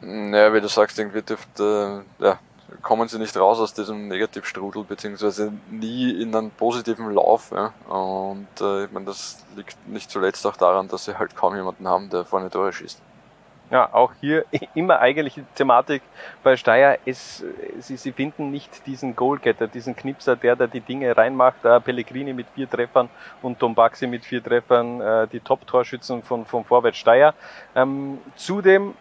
Naja, 0.00 0.54
wie 0.54 0.60
du 0.60 0.68
sagst, 0.68 0.98
irgendwie 0.98 1.22
dürfte, 1.22 2.04
äh, 2.20 2.24
ja, 2.24 2.38
kommen 2.82 3.08
sie 3.08 3.18
nicht 3.18 3.36
raus 3.36 3.58
aus 3.58 3.74
diesem 3.74 4.06
Negativstrudel, 4.06 4.84
beziehungsweise 4.84 5.52
nie 5.70 6.22
in 6.22 6.34
einen 6.34 6.50
positiven 6.52 7.10
Lauf. 7.12 7.50
Ja. 7.50 7.72
Und 7.92 8.46
äh, 8.60 8.84
ich 8.84 8.92
meine, 8.92 9.06
das 9.06 9.44
liegt 9.56 9.76
nicht 9.88 10.10
zuletzt 10.10 10.46
auch 10.46 10.56
daran, 10.56 10.86
dass 10.86 11.06
sie 11.06 11.18
halt 11.18 11.34
kaum 11.34 11.56
jemanden 11.56 11.88
haben, 11.88 12.10
der 12.10 12.24
vorne 12.24 12.48
Tore 12.48 12.72
schießt. 12.72 13.02
Ja, 13.70 13.92
auch 13.92 14.12
hier 14.20 14.44
immer 14.74 15.00
eigentlich 15.00 15.34
die 15.34 15.44
Thematik 15.54 16.02
bei 16.42 16.56
Steyr 16.56 16.98
ist, 17.04 17.44
sie, 17.80 17.96
sie 17.96 18.12
finden 18.12 18.50
nicht 18.50 18.86
diesen 18.86 19.14
Goalgetter, 19.14 19.66
diesen 19.66 19.94
Knipser, 19.94 20.36
der 20.36 20.56
da 20.56 20.66
die 20.66 20.80
Dinge 20.80 21.16
reinmacht. 21.16 21.64
Äh, 21.64 21.80
Pellegrini 21.80 22.32
mit 22.32 22.46
vier 22.54 22.68
Treffern 22.68 23.08
und 23.42 23.60
Dombaxi 23.60 24.06
mit 24.06 24.24
vier 24.24 24.42
Treffern, 24.42 25.00
äh, 25.00 25.26
die 25.28 25.40
Top-Torschützen 25.40 26.22
von, 26.22 26.44
von 26.46 26.64
Vorwärts 26.64 26.98
Steyr. 26.98 27.34
Ähm, 27.74 28.18
zudem 28.36 28.94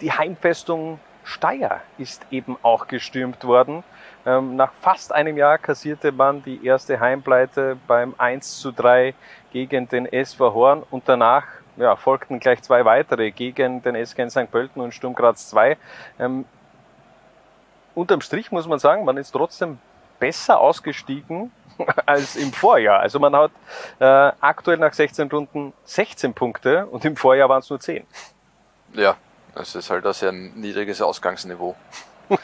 die 0.00 0.12
Heimfestung 0.12 1.00
Steyr 1.24 1.80
ist 1.98 2.24
eben 2.30 2.56
auch 2.62 2.86
gestürmt 2.86 3.44
worden 3.44 3.82
Ähm, 4.26 4.56
nach 4.56 4.72
fast 4.80 5.12
einem 5.12 5.36
Jahr 5.36 5.56
kassierte 5.56 6.10
man 6.10 6.42
die 6.42 6.66
erste 6.66 6.98
Heimpleite 6.98 7.76
beim 7.86 8.12
1 8.18 8.58
zu 8.60 8.72
3 8.72 9.14
gegen 9.52 9.88
den 9.88 10.06
SV 10.06 10.52
Horn 10.52 10.82
und 10.90 11.04
danach 11.06 11.44
ja, 11.76 11.96
folgten 11.96 12.40
gleich 12.40 12.62
zwei 12.62 12.84
weitere 12.84 13.30
gegen 13.30 13.82
den 13.82 14.04
SK 14.04 14.30
St. 14.30 14.50
Pölten 14.50 14.80
und 14.80 14.92
Sturm 14.92 15.14
Graz 15.14 15.48
2. 15.50 15.76
Ähm, 16.18 16.44
unterm 17.94 18.20
Strich 18.20 18.50
muss 18.50 18.66
man 18.66 18.78
sagen, 18.78 19.04
man 19.04 19.16
ist 19.16 19.32
trotzdem 19.32 19.78
besser 20.18 20.60
ausgestiegen 20.60 21.52
als 22.06 22.36
im 22.36 22.52
Vorjahr. 22.52 23.00
Also 23.00 23.18
man 23.18 23.34
hat 23.34 23.50
äh, 23.98 24.04
aktuell 24.40 24.78
nach 24.78 24.92
16 24.92 25.28
Runden 25.30 25.72
16 25.84 26.34
Punkte 26.34 26.86
und 26.86 27.04
im 27.04 27.16
Vorjahr 27.16 27.48
waren 27.48 27.60
es 27.60 27.70
nur 27.70 27.80
10. 27.80 28.04
Ja, 28.94 29.16
es 29.54 29.74
ist 29.74 29.90
halt 29.90 30.06
ein 30.06 30.12
sehr 30.12 30.32
niedriges 30.32 31.02
Ausgangsniveau. 31.02 31.74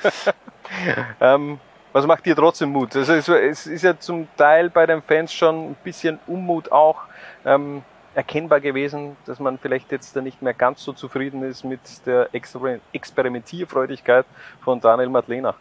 ähm, 1.21 1.59
was 1.93 2.07
macht 2.07 2.25
dir 2.25 2.35
trotzdem 2.35 2.71
Mut? 2.71 2.97
Also 2.97 3.13
es, 3.13 3.29
es, 3.29 3.67
ist 3.67 3.83
ja 3.83 3.99
zum 3.99 4.29
Teil 4.37 4.71
bei 4.71 4.87
den 4.87 5.03
Fans 5.03 5.33
schon 5.33 5.71
ein 5.71 5.77
bisschen 5.85 6.19
Unmut 6.27 6.73
auch 6.73 7.03
ähm, 7.45 7.83
erkennbar 8.15 8.61
gewesen, 8.61 9.17
dass 9.27 9.39
man 9.39 9.59
vielleicht 9.59 9.91
jetzt 9.93 10.15
da 10.15 10.21
nicht 10.21 10.43
mehr 10.43 10.55
ganz 10.55 10.83
so 10.83 10.93
zufrieden 10.93 11.43
ist 11.43 11.65
mit 11.65 11.81
der 12.07 12.29
Experimentierfreudigkeit 12.33 14.27
von 14.63 14.81
Daniel 14.81 15.09
Madlena. 15.09 15.55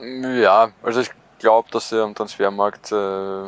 Ja, 0.00 0.70
also 0.82 1.00
ich 1.00 1.10
glaube, 1.38 1.70
dass 1.70 1.88
sie 1.88 2.02
am 2.02 2.14
Transfermarkt 2.14 2.92
äh, 2.92 3.46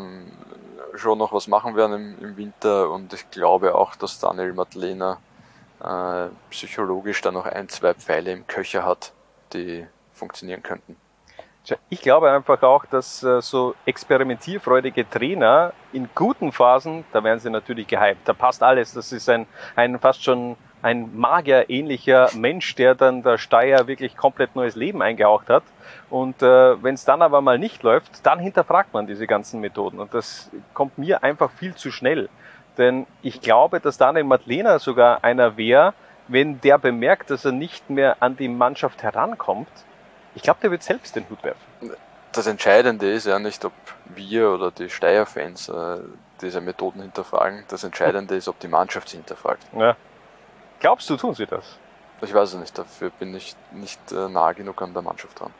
schon 0.96 1.18
noch 1.18 1.32
was 1.32 1.48
machen 1.48 1.76
werden 1.76 2.16
im, 2.18 2.24
im, 2.24 2.36
Winter 2.36 2.90
und 2.90 3.12
ich 3.12 3.30
glaube 3.30 3.74
auch, 3.74 3.96
dass 3.96 4.18
Daniel 4.18 4.52
Madlena 4.52 5.18
äh, 5.82 6.26
psychologisch 6.50 7.20
da 7.20 7.32
noch 7.32 7.46
ein, 7.46 7.68
zwei 7.68 7.94
Pfeile 7.94 8.32
im 8.32 8.46
Köcher 8.46 8.84
hat, 8.84 9.12
die 9.52 9.86
funktionieren 10.12 10.62
könnten. 10.62 10.96
Ich 11.88 12.02
glaube 12.02 12.30
einfach 12.30 12.62
auch, 12.62 12.84
dass 12.84 13.22
äh, 13.22 13.40
so 13.40 13.74
experimentierfreudige 13.86 15.08
Trainer 15.08 15.72
in 15.92 16.08
guten 16.14 16.52
Phasen, 16.52 17.04
da 17.12 17.24
werden 17.24 17.40
sie 17.40 17.48
natürlich 17.48 17.86
gehypt. 17.86 18.28
Da 18.28 18.34
passt 18.34 18.62
alles. 18.62 18.92
Das 18.92 19.12
ist 19.12 19.28
ein, 19.30 19.46
ein 19.74 19.98
fast 19.98 20.22
schon 20.22 20.56
ein 20.82 21.16
Magier-ähnlicher 21.16 22.28
Mensch, 22.34 22.74
der 22.74 22.94
dann 22.94 23.22
der 23.22 23.38
Steier 23.38 23.86
wirklich 23.86 24.14
komplett 24.18 24.54
neues 24.54 24.76
Leben 24.76 25.00
eingehaucht 25.00 25.48
hat. 25.48 25.62
Und 26.10 26.42
äh, 26.42 26.82
wenn 26.82 26.94
es 26.94 27.06
dann 27.06 27.22
aber 27.22 27.40
mal 27.40 27.58
nicht 27.58 27.82
läuft, 27.82 28.26
dann 28.26 28.38
hinterfragt 28.38 28.92
man 28.92 29.06
diese 29.06 29.26
ganzen 29.26 29.62
Methoden. 29.62 29.98
Und 29.98 30.12
das 30.12 30.50
kommt 30.74 30.98
mir 30.98 31.22
einfach 31.22 31.50
viel 31.52 31.74
zu 31.74 31.90
schnell. 31.90 32.28
Denn 32.76 33.06
ich 33.22 33.40
glaube, 33.40 33.80
dass 33.80 33.96
Daniel 33.96 34.24
Madlena 34.24 34.78
sogar 34.78 35.24
einer 35.24 35.56
wäre, 35.56 35.94
wenn 36.28 36.60
der 36.60 36.76
bemerkt, 36.76 37.30
dass 37.30 37.46
er 37.46 37.52
nicht 37.52 37.88
mehr 37.88 38.18
an 38.20 38.36
die 38.36 38.48
Mannschaft 38.48 39.02
herankommt, 39.02 39.68
ich 40.34 40.42
glaube, 40.42 40.60
der 40.62 40.70
wird 40.70 40.82
selbst 40.82 41.16
den 41.16 41.28
Hut 41.28 41.42
werfen. 41.42 41.60
Das 42.32 42.46
Entscheidende 42.46 43.10
ist 43.12 43.26
ja 43.26 43.38
nicht, 43.38 43.64
ob 43.64 43.72
wir 44.06 44.50
oder 44.50 44.70
die 44.70 44.90
Steyr-Fans 44.90 45.68
äh, 45.68 45.98
diese 46.40 46.60
Methoden 46.60 47.00
hinterfragen. 47.02 47.64
Das 47.68 47.84
Entscheidende 47.84 48.34
ist, 48.34 48.48
ob 48.48 48.58
die 48.58 48.68
Mannschaft 48.68 49.08
sie 49.08 49.16
hinterfragt. 49.18 49.64
Ja. 49.76 49.96
Glaubst 50.80 51.08
du, 51.08 51.16
tun 51.16 51.34
sie 51.34 51.46
das? 51.46 51.78
Ich 52.20 52.34
weiß 52.34 52.54
es 52.54 52.60
nicht. 52.60 52.76
Dafür 52.76 53.10
bin 53.10 53.34
ich 53.34 53.54
nicht 53.70 54.00
äh, 54.12 54.28
nah 54.28 54.52
genug 54.52 54.82
an 54.82 54.92
der 54.92 55.02
Mannschaft 55.02 55.38
dran. 55.38 55.52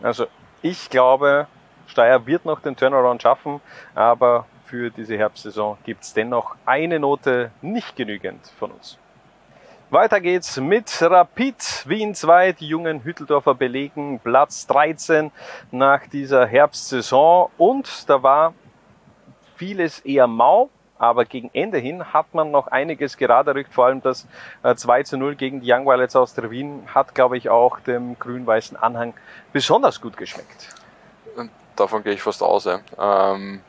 Also, 0.00 0.26
ich 0.62 0.88
glaube, 0.90 1.46
Steyr 1.86 2.24
wird 2.26 2.44
noch 2.44 2.60
den 2.60 2.76
Turnaround 2.76 3.20
schaffen, 3.22 3.60
aber 3.94 4.46
für 4.64 4.90
diese 4.90 5.18
Herbstsaison 5.18 5.76
gibt 5.84 6.04
es 6.04 6.14
dennoch 6.14 6.56
eine 6.64 6.98
Note 6.98 7.50
nicht 7.60 7.96
genügend 7.96 8.46
von 8.58 8.70
uns. 8.70 8.98
Weiter 9.92 10.22
geht's 10.22 10.58
mit 10.58 11.02
Rapid 11.02 11.86
Wien 11.86 12.14
2. 12.14 12.52
Die 12.52 12.66
jungen 12.66 13.04
Hütteldorfer 13.04 13.54
belegen 13.54 14.20
Platz 14.20 14.66
13 14.66 15.30
nach 15.70 16.06
dieser 16.06 16.46
Herbstsaison. 16.46 17.50
Und 17.58 18.08
da 18.08 18.22
war 18.22 18.54
vieles 19.56 20.00
eher 20.00 20.26
mau. 20.26 20.70
Aber 20.96 21.26
gegen 21.26 21.50
Ende 21.52 21.76
hin 21.76 22.14
hat 22.14 22.32
man 22.32 22.50
noch 22.50 22.68
einiges 22.68 23.18
gerade 23.18 23.54
rückt. 23.54 23.74
Vor 23.74 23.84
allem 23.84 24.00
das 24.00 24.26
2 24.62 25.00
äh, 25.00 25.04
zu 25.04 25.18
0 25.18 25.36
gegen 25.36 25.60
die 25.60 25.70
Young 25.70 25.84
Violets 25.84 26.16
aus 26.16 26.32
der 26.32 26.50
Wien 26.50 26.84
hat, 26.94 27.14
glaube 27.14 27.36
ich, 27.36 27.50
auch 27.50 27.78
dem 27.80 28.18
grün-weißen 28.18 28.78
Anhang 28.78 29.12
besonders 29.52 30.00
gut 30.00 30.16
geschmeckt. 30.16 30.74
Und 31.36 31.50
davon 31.76 32.02
gehe 32.02 32.14
ich 32.14 32.22
fast 32.22 32.42
aus. 32.42 32.64
Ja. 32.64 32.80
Ähm, 32.98 33.60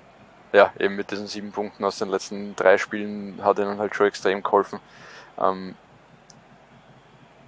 ja, 0.54 0.72
eben 0.80 0.96
mit 0.96 1.12
diesen 1.12 1.28
sieben 1.28 1.52
Punkten 1.52 1.84
aus 1.84 2.00
den 2.00 2.08
letzten 2.08 2.56
drei 2.56 2.78
Spielen 2.78 3.44
hat 3.44 3.60
ihnen 3.60 3.78
halt 3.78 3.94
schon 3.94 4.08
extrem 4.08 4.42
geholfen. 4.42 4.80
Ähm, 5.38 5.76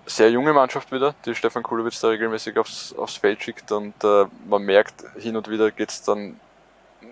sehr 0.05 0.29
junge 0.29 0.53
Mannschaft 0.53 0.91
wieder, 0.91 1.15
die 1.25 1.35
Stefan 1.35 1.63
Kulowitz 1.63 1.99
da 1.99 2.09
regelmäßig 2.09 2.57
aufs, 2.57 2.93
aufs 2.93 3.17
Feld 3.17 3.41
schickt 3.41 3.71
und 3.71 3.93
äh, 4.03 4.25
man 4.47 4.63
merkt, 4.63 5.03
hin 5.17 5.35
und 5.35 5.49
wieder 5.49 5.71
geht's 5.71 6.03
dann 6.03 6.39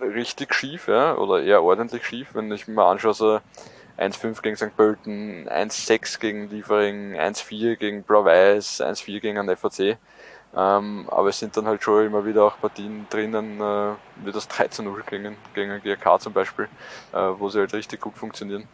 richtig 0.01 0.53
schief, 0.53 0.87
ja, 0.87 1.15
oder 1.15 1.41
eher 1.41 1.63
ordentlich 1.63 2.05
schief, 2.05 2.29
wenn 2.33 2.51
ich 2.51 2.67
mir 2.67 2.83
anschaue, 2.83 3.13
so 3.13 3.39
1-5 3.97 4.41
gegen 4.41 4.55
St. 4.55 4.75
Pölten, 4.75 5.47
1-6 5.47 6.19
gegen 6.19 6.49
Liefering, 6.49 7.15
1-4 7.15 7.75
gegen 7.75 8.03
Blau-Weiß, 8.03 8.81
1-4 8.81 9.19
gegen 9.19 9.37
einen 9.37 9.55
FAC. 9.55 9.97
Ähm, 10.55 11.07
aber 11.09 11.29
es 11.29 11.39
sind 11.39 11.57
dann 11.57 11.65
halt 11.65 11.81
schon 11.81 12.05
immer 12.05 12.25
wieder 12.25 12.43
auch 12.43 12.59
Partien 12.59 13.07
drinnen, 13.09 13.59
äh, 13.59 13.93
wie 14.23 14.31
das 14.31 14.47
13-0 14.49 15.03
gegen, 15.09 15.35
gegen 15.55 15.81
GRK 15.81 16.19
zum 16.19 16.33
Beispiel, 16.33 16.67
äh, 17.11 17.17
wo 17.37 17.49
sie 17.49 17.59
halt 17.59 17.73
richtig 17.73 18.01
gut 18.01 18.15
funktionieren. 18.15 18.67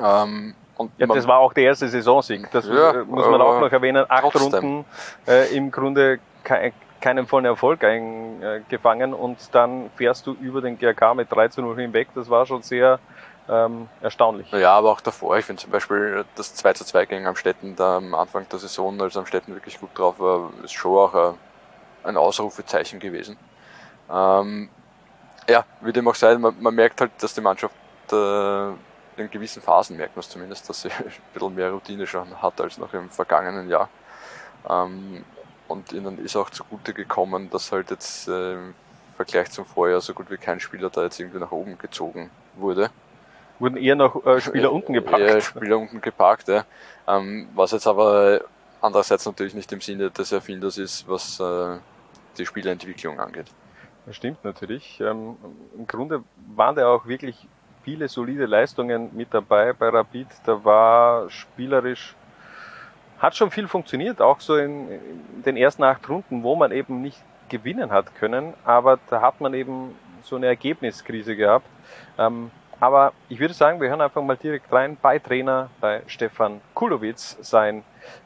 Ähm, 0.00 0.54
und 0.80 0.92
ja, 0.96 1.06
das 1.06 1.26
war 1.26 1.38
auch 1.38 1.52
der 1.52 1.64
erste 1.64 1.88
Saisonsieg. 1.88 2.50
Das 2.52 2.66
ja, 2.66 3.04
muss 3.04 3.28
man 3.28 3.40
auch 3.42 3.60
noch 3.60 3.70
erwähnen. 3.70 4.06
Acht 4.08 4.22
trotzdem. 4.32 4.52
Runden 4.52 4.84
äh, 5.28 5.54
im 5.54 5.70
Grunde 5.70 6.18
ke 6.42 6.72
keinen 7.02 7.26
vollen 7.26 7.46
Erfolg 7.46 7.82
eingefangen 7.82 9.14
und 9.14 9.54
dann 9.54 9.90
fährst 9.96 10.26
du 10.26 10.34
über 10.34 10.60
den 10.60 10.78
GRK 10.78 11.14
mit 11.14 11.32
3 11.32 11.48
zu 11.48 11.62
0 11.62 11.76
hinweg. 11.76 12.08
Das 12.14 12.28
war 12.28 12.44
schon 12.44 12.60
sehr 12.60 12.98
ähm, 13.48 13.88
erstaunlich. 14.02 14.50
Ja, 14.52 14.72
aber 14.72 14.92
auch 14.92 15.00
davor. 15.00 15.38
Ich 15.38 15.46
finde 15.46 15.62
zum 15.62 15.70
Beispiel 15.70 16.26
das 16.34 16.54
2 16.54 16.74
zu 16.74 16.84
2 16.84 17.06
gegen 17.06 17.26
Amstetten 17.26 17.74
da 17.74 17.96
am 17.96 18.14
Anfang 18.14 18.46
der 18.50 18.58
Saison, 18.58 19.00
als 19.00 19.16
Amstetten 19.16 19.54
wirklich 19.54 19.80
gut 19.80 19.90
drauf 19.94 20.18
war, 20.18 20.50
ist 20.62 20.72
schon 20.72 20.98
auch 20.98 21.14
ein, 21.14 21.34
ein 22.04 22.16
Ausrufezeichen 22.18 23.00
gewesen. 23.00 23.38
Ähm, 24.12 24.68
ja, 25.48 25.64
wie 25.80 25.92
dem 25.92 26.06
auch 26.06 26.14
sei, 26.14 26.36
man, 26.36 26.54
man 26.60 26.74
merkt 26.74 27.00
halt, 27.00 27.12
dass 27.18 27.32
die 27.32 27.40
Mannschaft 27.40 27.74
äh, 28.12 28.72
in 29.20 29.30
gewissen 29.30 29.62
Phasen 29.62 29.96
merkt 29.96 30.16
man 30.16 30.20
es 30.20 30.28
zumindest, 30.28 30.68
dass 30.68 30.82
sie 30.82 30.90
ein 30.98 31.12
bisschen 31.32 31.54
mehr 31.54 31.70
Routine 31.70 32.06
schon 32.06 32.40
hat 32.42 32.60
als 32.60 32.78
noch 32.78 32.92
im 32.94 33.10
vergangenen 33.10 33.68
Jahr. 33.68 33.88
Ähm, 34.68 35.24
und 35.68 35.92
ihnen 35.92 36.18
ist 36.24 36.36
auch 36.36 36.50
zugute 36.50 36.92
gekommen, 36.92 37.48
dass 37.50 37.70
halt 37.72 37.90
jetzt 37.90 38.28
äh, 38.28 38.54
im 38.54 38.74
Vergleich 39.16 39.50
zum 39.50 39.64
Vorjahr 39.64 40.00
so 40.00 40.14
gut 40.14 40.30
wie 40.30 40.36
kein 40.36 40.58
Spieler 40.60 40.90
da 40.90 41.04
jetzt 41.04 41.20
irgendwie 41.20 41.38
nach 41.38 41.52
oben 41.52 41.78
gezogen 41.78 42.30
wurde. 42.56 42.90
Wurden 43.58 43.76
eher 43.76 43.94
noch 43.94 44.24
äh, 44.26 44.40
Spieler 44.40 44.72
unten 44.72 44.94
gepackt. 44.94 45.20
Eher 45.20 45.40
Spieler 45.40 45.78
unten 45.78 46.00
gepackt, 46.00 46.48
ja. 46.48 46.64
Ähm, 47.06 47.48
was 47.54 47.72
jetzt 47.72 47.86
aber 47.86 48.40
andererseits 48.80 49.26
natürlich 49.26 49.54
nicht 49.54 49.70
im 49.72 49.80
Sinne 49.80 50.10
des 50.10 50.32
Erfinders 50.32 50.78
ist, 50.78 51.06
was 51.08 51.38
äh, 51.38 51.78
die 52.38 52.46
Spielentwicklung 52.46 53.20
angeht. 53.20 53.46
Das 54.06 54.16
stimmt 54.16 54.42
natürlich. 54.44 55.00
Ähm, 55.00 55.36
Im 55.76 55.86
Grunde 55.86 56.24
waren 56.56 56.74
da 56.74 56.88
auch 56.88 57.06
wirklich 57.06 57.46
viele 57.82 58.08
solide 58.08 58.46
Leistungen 58.46 59.10
mit 59.14 59.32
dabei 59.32 59.72
bei 59.72 59.88
Rapid. 59.88 60.26
Da 60.44 60.64
war 60.64 61.30
spielerisch, 61.30 62.14
hat 63.18 63.36
schon 63.36 63.50
viel 63.50 63.68
funktioniert, 63.68 64.20
auch 64.20 64.40
so 64.40 64.56
in, 64.56 64.88
in 64.90 65.42
den 65.44 65.56
ersten 65.56 65.82
acht 65.84 66.08
Runden, 66.08 66.42
wo 66.42 66.56
man 66.56 66.72
eben 66.72 67.02
nicht 67.02 67.22
gewinnen 67.48 67.90
hat 67.90 68.14
können, 68.14 68.54
aber 68.64 68.98
da 69.10 69.20
hat 69.20 69.40
man 69.40 69.54
eben 69.54 69.94
so 70.22 70.36
eine 70.36 70.46
Ergebniskrise 70.46 71.36
gehabt. 71.36 71.66
Ähm, 72.18 72.50
aber 72.78 73.12
ich 73.28 73.38
würde 73.38 73.52
sagen, 73.52 73.80
wir 73.80 73.90
hören 73.90 74.00
einfach 74.00 74.22
mal 74.22 74.36
direkt 74.36 74.72
rein 74.72 74.96
bei 75.00 75.18
Trainer, 75.18 75.68
bei 75.80 76.02
Stefan 76.06 76.62
Kulowitz, 76.74 77.36
sein 77.42 77.82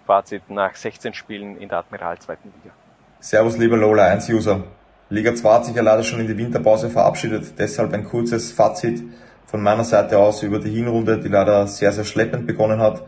Fazit 0.07 0.49
nach 0.49 0.77
16 0.77 1.13
Spielen 1.15 1.59
in 1.59 1.69
der 1.69 1.79
Admiral 1.79 2.19
2. 2.19 2.35
Liga. 2.45 2.75
Servus, 3.19 3.57
lieber 3.57 3.77
Lola 3.77 4.13
1-User. 4.13 4.63
Liga 5.11 5.35
2 5.35 5.53
hat 5.53 5.65
sich 5.65 5.75
ja 5.75 5.83
leider 5.83 6.05
schon 6.05 6.21
in 6.21 6.29
die 6.29 6.39
Winterpause 6.39 6.89
verabschiedet, 6.89 7.59
deshalb 7.59 7.93
ein 7.93 8.05
kurzes 8.05 8.53
Fazit 8.53 9.03
von 9.47 9.63
meiner 9.63 9.85
Seite 9.85 10.19
aus 10.19 10.43
über 10.43 10.59
die 10.59 10.71
Hinrunde, 10.71 11.19
die 11.19 11.29
leider 11.29 11.67
sehr, 11.67 11.93
sehr 11.93 12.05
schleppend 12.05 12.47
begonnen 12.47 12.81
hat. 12.81 13.03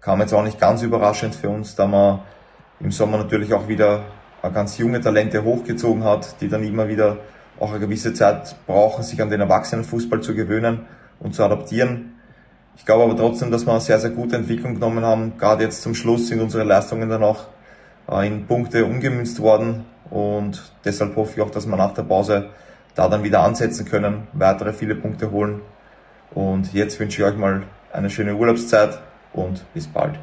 Kam 0.00 0.20
jetzt 0.20 0.34
auch 0.34 0.42
nicht 0.42 0.60
ganz 0.60 0.82
überraschend 0.82 1.34
für 1.34 1.48
uns, 1.48 1.74
da 1.74 1.86
man 1.86 2.20
im 2.80 2.90
Sommer 2.90 3.18
natürlich 3.18 3.54
auch 3.54 3.68
wieder 3.68 4.04
ganz 4.52 4.78
junge 4.78 5.00
Talente 5.00 5.42
hochgezogen 5.42 6.04
hat, 6.04 6.40
die 6.40 6.48
dann 6.48 6.62
immer 6.62 6.88
wieder 6.88 7.16
auch 7.58 7.70
eine 7.70 7.80
gewisse 7.80 8.14
Zeit 8.14 8.54
brauchen, 8.66 9.02
sich 9.02 9.20
an 9.20 9.30
den 9.30 9.40
Erwachsenenfußball 9.40 10.20
zu 10.20 10.34
gewöhnen 10.34 10.86
und 11.18 11.34
zu 11.34 11.42
adaptieren. 11.42 12.12
Ich 12.76 12.84
glaube 12.84 13.04
aber 13.04 13.16
trotzdem, 13.16 13.50
dass 13.50 13.66
wir 13.66 13.72
eine 13.72 13.80
sehr, 13.80 13.98
sehr 13.98 14.10
gute 14.10 14.36
Entwicklung 14.36 14.74
genommen 14.74 15.04
haben. 15.04 15.38
Gerade 15.38 15.64
jetzt 15.64 15.82
zum 15.82 15.94
Schluss 15.94 16.28
sind 16.28 16.40
unsere 16.40 16.64
Leistungen 16.64 17.08
dann 17.08 17.24
auch 17.24 17.46
äh, 18.08 18.26
in 18.26 18.46
Punkte 18.46 18.84
umgemünzt 18.84 19.40
worden 19.40 19.86
und 20.10 20.62
deshalb 20.84 21.16
hoffe 21.16 21.32
ich 21.34 21.40
auch, 21.40 21.50
dass 21.50 21.66
wir 21.66 21.76
nach 21.76 21.94
der 21.94 22.02
Pause 22.02 22.50
da 22.94 23.08
dann 23.08 23.24
wieder 23.24 23.40
ansetzen 23.40 23.86
können, 23.86 24.28
weitere 24.34 24.72
viele 24.72 24.94
Punkte 24.94 25.30
holen 25.30 25.62
und 26.36 26.74
jetzt 26.74 27.00
wünsche 27.00 27.22
ich 27.22 27.28
euch 27.28 27.36
mal 27.36 27.62
eine 27.92 28.10
schöne 28.10 28.34
Urlaubszeit 28.34 29.00
und 29.32 29.64
bis 29.72 29.88
bald. 29.88 30.16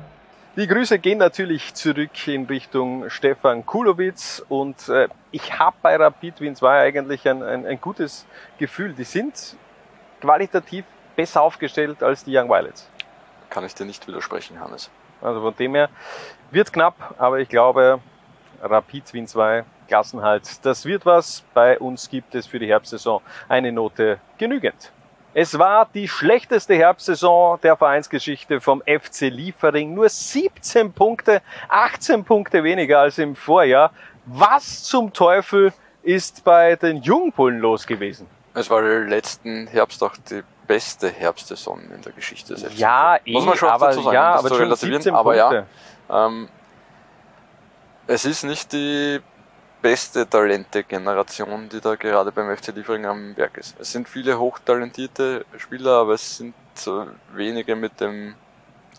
Die 0.55 0.67
Grüße 0.67 0.99
gehen 0.99 1.17
natürlich 1.17 1.73
zurück 1.73 2.27
in 2.27 2.45
Richtung 2.45 3.09
Stefan 3.09 3.65
Kulowitz 3.65 4.45
und 4.47 4.87
äh, 4.89 5.07
ich 5.31 5.57
habe 5.57 5.75
bei 5.81 5.95
Rapid 5.95 6.39
Wien 6.41 6.55
2 6.55 6.81
eigentlich 6.81 7.27
ein, 7.27 7.41
ein, 7.41 7.65
ein 7.65 7.81
gutes 7.81 8.27
Gefühl. 8.59 8.93
Die 8.93 9.03
sind 9.03 9.55
qualitativ 10.21 10.85
besser 11.15 11.41
aufgestellt 11.41 12.03
als 12.03 12.23
die 12.23 12.37
Young 12.37 12.47
Violets. 12.47 12.87
Kann 13.49 13.65
ich 13.65 13.73
dir 13.73 13.85
nicht 13.85 14.07
widersprechen, 14.07 14.59
Hannes. 14.59 14.91
Also 15.19 15.41
von 15.41 15.55
dem 15.55 15.73
her 15.73 15.89
wird 16.51 16.71
knapp, 16.71 17.15
aber 17.17 17.39
ich 17.39 17.49
glaube, 17.49 17.99
Rapid 18.61 19.11
Wien 19.15 19.27
2, 19.27 19.65
Klassenhalt, 19.87 20.63
das 20.63 20.85
wird 20.85 21.07
was. 21.07 21.43
Bei 21.55 21.79
uns 21.79 22.07
gibt 22.07 22.35
es 22.35 22.45
für 22.45 22.59
die 22.59 22.67
Herbstsaison 22.67 23.21
eine 23.49 23.71
Note 23.71 24.19
genügend. 24.37 24.91
Es 25.35 25.57
war 25.57 25.89
die 25.91 26.07
schlechteste 26.07 26.75
Herbstsaison 26.75 27.59
der 27.61 27.75
Vereinsgeschichte 27.75 28.61
vom 28.61 28.83
FC 28.85 29.21
Liefering. 29.29 29.95
Nur 29.95 30.07
17 30.07 30.93
Punkte, 30.93 31.41
18 31.69 32.23
Punkte 32.23 32.63
weniger 32.63 32.99
als 32.99 33.17
im 33.17 33.35
Vorjahr. 33.35 33.91
Was 34.25 34.83
zum 34.83 35.11
Teufel 35.11 35.73
ist 36.03 36.43
bei 36.43 36.75
den 36.75 37.01
Jungbullen 37.01 37.59
los 37.59 37.87
gewesen? 37.87 38.27
Es 38.53 38.69
war 38.69 38.83
letzten 38.83 39.65
Herbst 39.65 40.03
auch 40.03 40.15
die 40.29 40.43
beste 40.67 41.09
Herbstsaison 41.09 41.81
in 41.95 42.01
der 42.03 42.11
Geschichte 42.11 42.53
des 42.53 42.63
FC. 42.63 42.77
Ja, 42.77 43.17
eh, 43.25 43.33
Muss 43.33 43.45
man 43.45 43.57
schon 43.57 43.69
aber, 43.69 43.87
dazu 43.87 44.03
sagen, 44.03 44.13
ja, 44.13 44.35
aber 44.35 44.49
schon 44.49 44.57
relativieren. 44.59 45.01
17 45.01 45.15
aber 45.15 45.33
Punkte. 45.33 45.65
ja, 46.09 46.25
ähm, 46.27 46.47
es 48.05 48.25
ist 48.25 48.43
nicht 48.43 48.71
die 48.71 49.19
beste 49.83 50.27
Talente-Generation, 50.27 51.69
die 51.69 51.81
da 51.81 51.95
gerade 51.95 52.31
beim 52.31 52.55
FC 52.55 52.69
Liefering 52.73 53.05
am 53.05 53.37
Werk 53.37 53.57
ist. 53.57 53.75
Es 53.79 53.91
sind 53.91 54.07
viele 54.07 54.39
hochtalentierte 54.39 55.45
Spieler, 55.57 55.99
aber 55.99 56.13
es 56.13 56.37
sind 56.37 56.55
so 56.73 57.05
wenige 57.33 57.75
mit 57.75 57.99
dem 57.99 58.33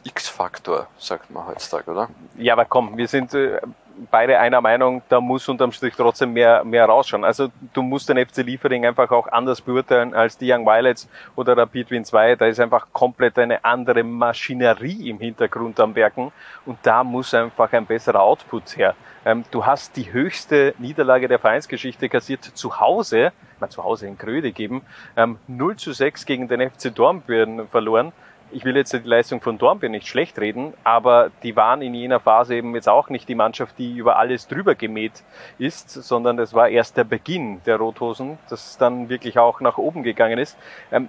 X-Faktor, 0.05 0.87
sagt 0.99 1.31
man 1.31 1.47
heutzutage, 1.47 1.91
oder? 1.91 2.11
Ja, 2.37 2.53
aber 2.53 2.67
komm, 2.67 2.97
wir 2.99 3.09
sind 3.09 3.33
äh, 3.33 3.61
beide 4.11 4.39
einer 4.39 4.61
Meinung, 4.61 5.03
da 5.09 5.21
muss 5.21 5.49
unterm 5.49 5.73
Strich 5.73 5.95
trotzdem 5.97 6.33
mehr, 6.33 6.65
mehr 6.65 6.87
rausschauen. 6.87 7.25
Also 7.25 7.49
du 7.73 7.83
musst 7.83 8.09
den 8.09 8.25
FC 8.25 8.39
Liefering 8.39 8.87
einfach 8.87 9.11
auch 9.11 9.29
anders 9.29 9.61
beurteilen 9.61 10.15
als 10.15 10.39
die 10.39 10.53
Young 10.53 10.65
Violets 10.67 11.09
oder 11.37 11.57
Rapid 11.57 11.91
Wien 11.91 12.05
2. 12.05 12.37
Da 12.37 12.47
ist 12.47 12.61
einfach 12.61 12.89
komplett 12.93 13.39
eine 13.39 13.65
andere 13.65 14.03
Maschinerie 14.03 15.09
im 15.09 15.19
Hintergrund 15.19 15.79
am 15.81 15.95
Werken 15.95 16.33
und 16.67 16.79
da 16.83 17.05
muss 17.05 17.35
einfach 17.35 17.73
ein 17.73 17.87
besserer 17.87 18.21
Output 18.21 18.77
her. 18.77 18.95
Ähm, 19.25 19.45
du 19.51 19.65
hast 19.65 19.97
die 19.97 20.13
höchste 20.13 20.75
Niederlage 20.79 21.29
der 21.29 21.39
Vereinsgeschichte 21.39 22.09
kassiert 22.09 22.45
zu 22.45 22.81
Hause, 22.81 23.33
mal 23.61 23.71
zu 23.71 23.83
Hause 23.83 24.07
in 24.07 24.19
Gröde 24.19 24.53
geben, 24.53 24.83
ähm, 25.17 25.39
0 25.47 25.77
zu 25.77 25.93
6 25.93 26.27
gegen 26.27 26.49
den 26.49 26.71
FC 26.71 26.95
Dornbirn 26.95 27.69
verloren 27.69 28.13
ich 28.55 28.65
will 28.65 28.77
jetzt 28.77 28.93
die 28.93 28.99
Leistung 28.99 29.41
von 29.41 29.59
Dornbirn 29.59 29.93
nicht 29.93 30.07
schlecht 30.07 30.39
reden, 30.39 30.75
aber 30.85 31.31
die 31.43 31.57
waren 31.57 31.83
in 31.83 31.93
jener 31.93 32.21
Phase 32.21 32.55
eben 32.55 32.75
jetzt 32.75 32.89
auch 32.89 33.09
nicht 33.09 33.29
die 33.29 33.35
Mannschaft, 33.35 33.77
die 33.79 33.97
über 33.97 34.17
alles 34.17 34.47
drüber 34.47 34.75
gemäht 34.75 35.25
ist, 35.59 35.91
sondern 35.91 36.39
es 36.39 36.55
war 36.55 36.69
erst 36.69 36.97
der 36.97 37.05
Beginn 37.05 37.61
der 37.67 37.77
Rothosen, 37.77 38.39
das 38.49 38.79
dann 38.79 39.09
wirklich 39.09 39.39
auch 39.39 39.61
nach 39.61 39.77
oben 39.77 40.05
gegangen 40.05 40.39
ist. 40.39 40.57
Ähm, 40.93 41.09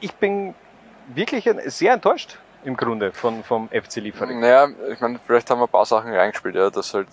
ich 0.00 0.14
bin 0.14 0.54
wirklich 1.08 1.48
sehr 1.66 1.92
enttäuscht 1.92 2.38
im 2.64 2.76
Grunde 2.76 3.12
von, 3.12 3.44
vom 3.44 3.68
FC 3.68 3.96
Liefering. 3.96 4.40
Naja, 4.40 4.68
ich 4.90 5.00
meine, 5.00 5.20
vielleicht 5.24 5.50
haben 5.50 5.60
wir 5.60 5.66
ein 5.66 5.70
paar 5.70 5.86
Sachen 5.86 6.12
reingespielt, 6.12 6.54
ja, 6.54 6.70
das 6.70 6.94
halt 6.94 7.08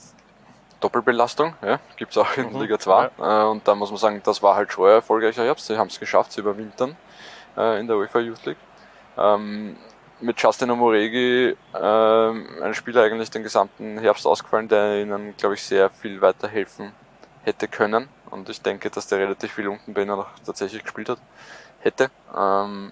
Doppelbelastung, 0.79 1.55
ja, 1.61 1.79
gibt's 1.97 2.17
auch 2.17 2.35
in 2.37 2.51
Mhm, 2.51 2.61
Liga 2.61 2.79
2. 2.79 3.09
Äh, 3.19 3.43
und 3.45 3.67
da 3.67 3.75
muss 3.75 3.89
man 3.89 3.97
sagen, 3.97 4.21
das 4.23 4.41
war 4.41 4.55
halt 4.55 4.71
schon 4.71 4.89
erfolgreicher 4.89 5.43
Herbst. 5.43 5.67
Sie 5.67 5.77
haben 5.77 5.87
es 5.87 5.99
geschafft, 5.99 6.31
sie 6.31 6.41
überwintern 6.41 6.95
äh, 7.57 7.79
in 7.79 7.87
der 7.87 7.97
UEFA 7.97 8.19
Youth 8.19 8.45
League. 8.45 8.57
Ähm, 9.17 9.75
mit 10.21 10.41
Justin 10.41 10.71
Omoregi 10.71 11.55
ähm, 11.79 12.47
ein 12.61 12.73
Spieler 12.73 13.03
eigentlich 13.03 13.29
den 13.29 13.43
gesamten 13.43 13.97
Herbst 13.97 14.25
ausgefallen, 14.25 14.67
der 14.67 15.01
ihnen, 15.01 15.35
glaube 15.37 15.55
ich, 15.55 15.63
sehr 15.63 15.89
viel 15.89 16.21
weiterhelfen 16.21 16.93
hätte 17.43 17.67
können. 17.67 18.07
Und 18.29 18.49
ich 18.49 18.61
denke, 18.61 18.89
dass 18.89 19.07
der 19.07 19.19
relativ 19.19 19.53
viel 19.53 19.67
unten 19.67 19.93
bei 19.93 20.01
ihnen 20.01 20.11
auch 20.11 20.27
tatsächlich 20.45 20.83
gespielt 20.83 21.09
hat, 21.09 21.19
hätte. 21.81 22.09
Ähm, 22.35 22.91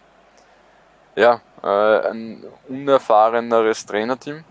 ja, 1.16 1.42
äh, 1.64 2.10
ein 2.10 2.44
unerfahreneres 2.68 3.86
Trainerteam, 3.86 4.44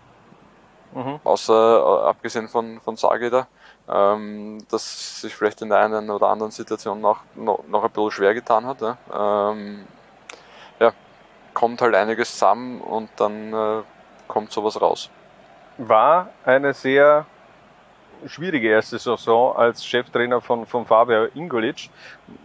Mhm. 0.93 1.19
außer 1.23 1.79
äh, 1.79 2.09
abgesehen 2.09 2.49
von, 2.49 2.81
von 2.81 2.97
Sageda, 2.97 3.47
ähm, 3.87 4.57
das 4.69 5.21
sich 5.21 5.33
vielleicht 5.33 5.61
in 5.61 5.69
der 5.69 5.79
einen 5.79 6.09
oder 6.09 6.27
anderen 6.27 6.51
Situation 6.51 6.99
noch, 6.99 7.21
noch, 7.35 7.63
noch 7.67 7.83
ein 7.83 7.91
bisschen 7.91 8.11
schwer 8.11 8.33
getan 8.33 8.65
hat. 8.65 8.81
Ja. 8.81 8.97
Ähm, 9.13 9.85
kommt 11.53 11.81
halt 11.81 11.95
einiges 11.95 12.33
zusammen 12.33 12.81
und 12.81 13.09
dann 13.17 13.53
äh, 13.53 13.81
kommt 14.27 14.51
sowas 14.51 14.81
raus. 14.81 15.09
War 15.77 16.29
eine 16.45 16.73
sehr 16.73 17.25
schwierige 18.27 18.69
erste 18.69 18.99
Saison 18.99 19.55
als 19.55 19.85
Cheftrainer 19.85 20.41
von, 20.41 20.65
von 20.65 20.85
Fabio 20.85 21.25
Ingolic. 21.33 21.89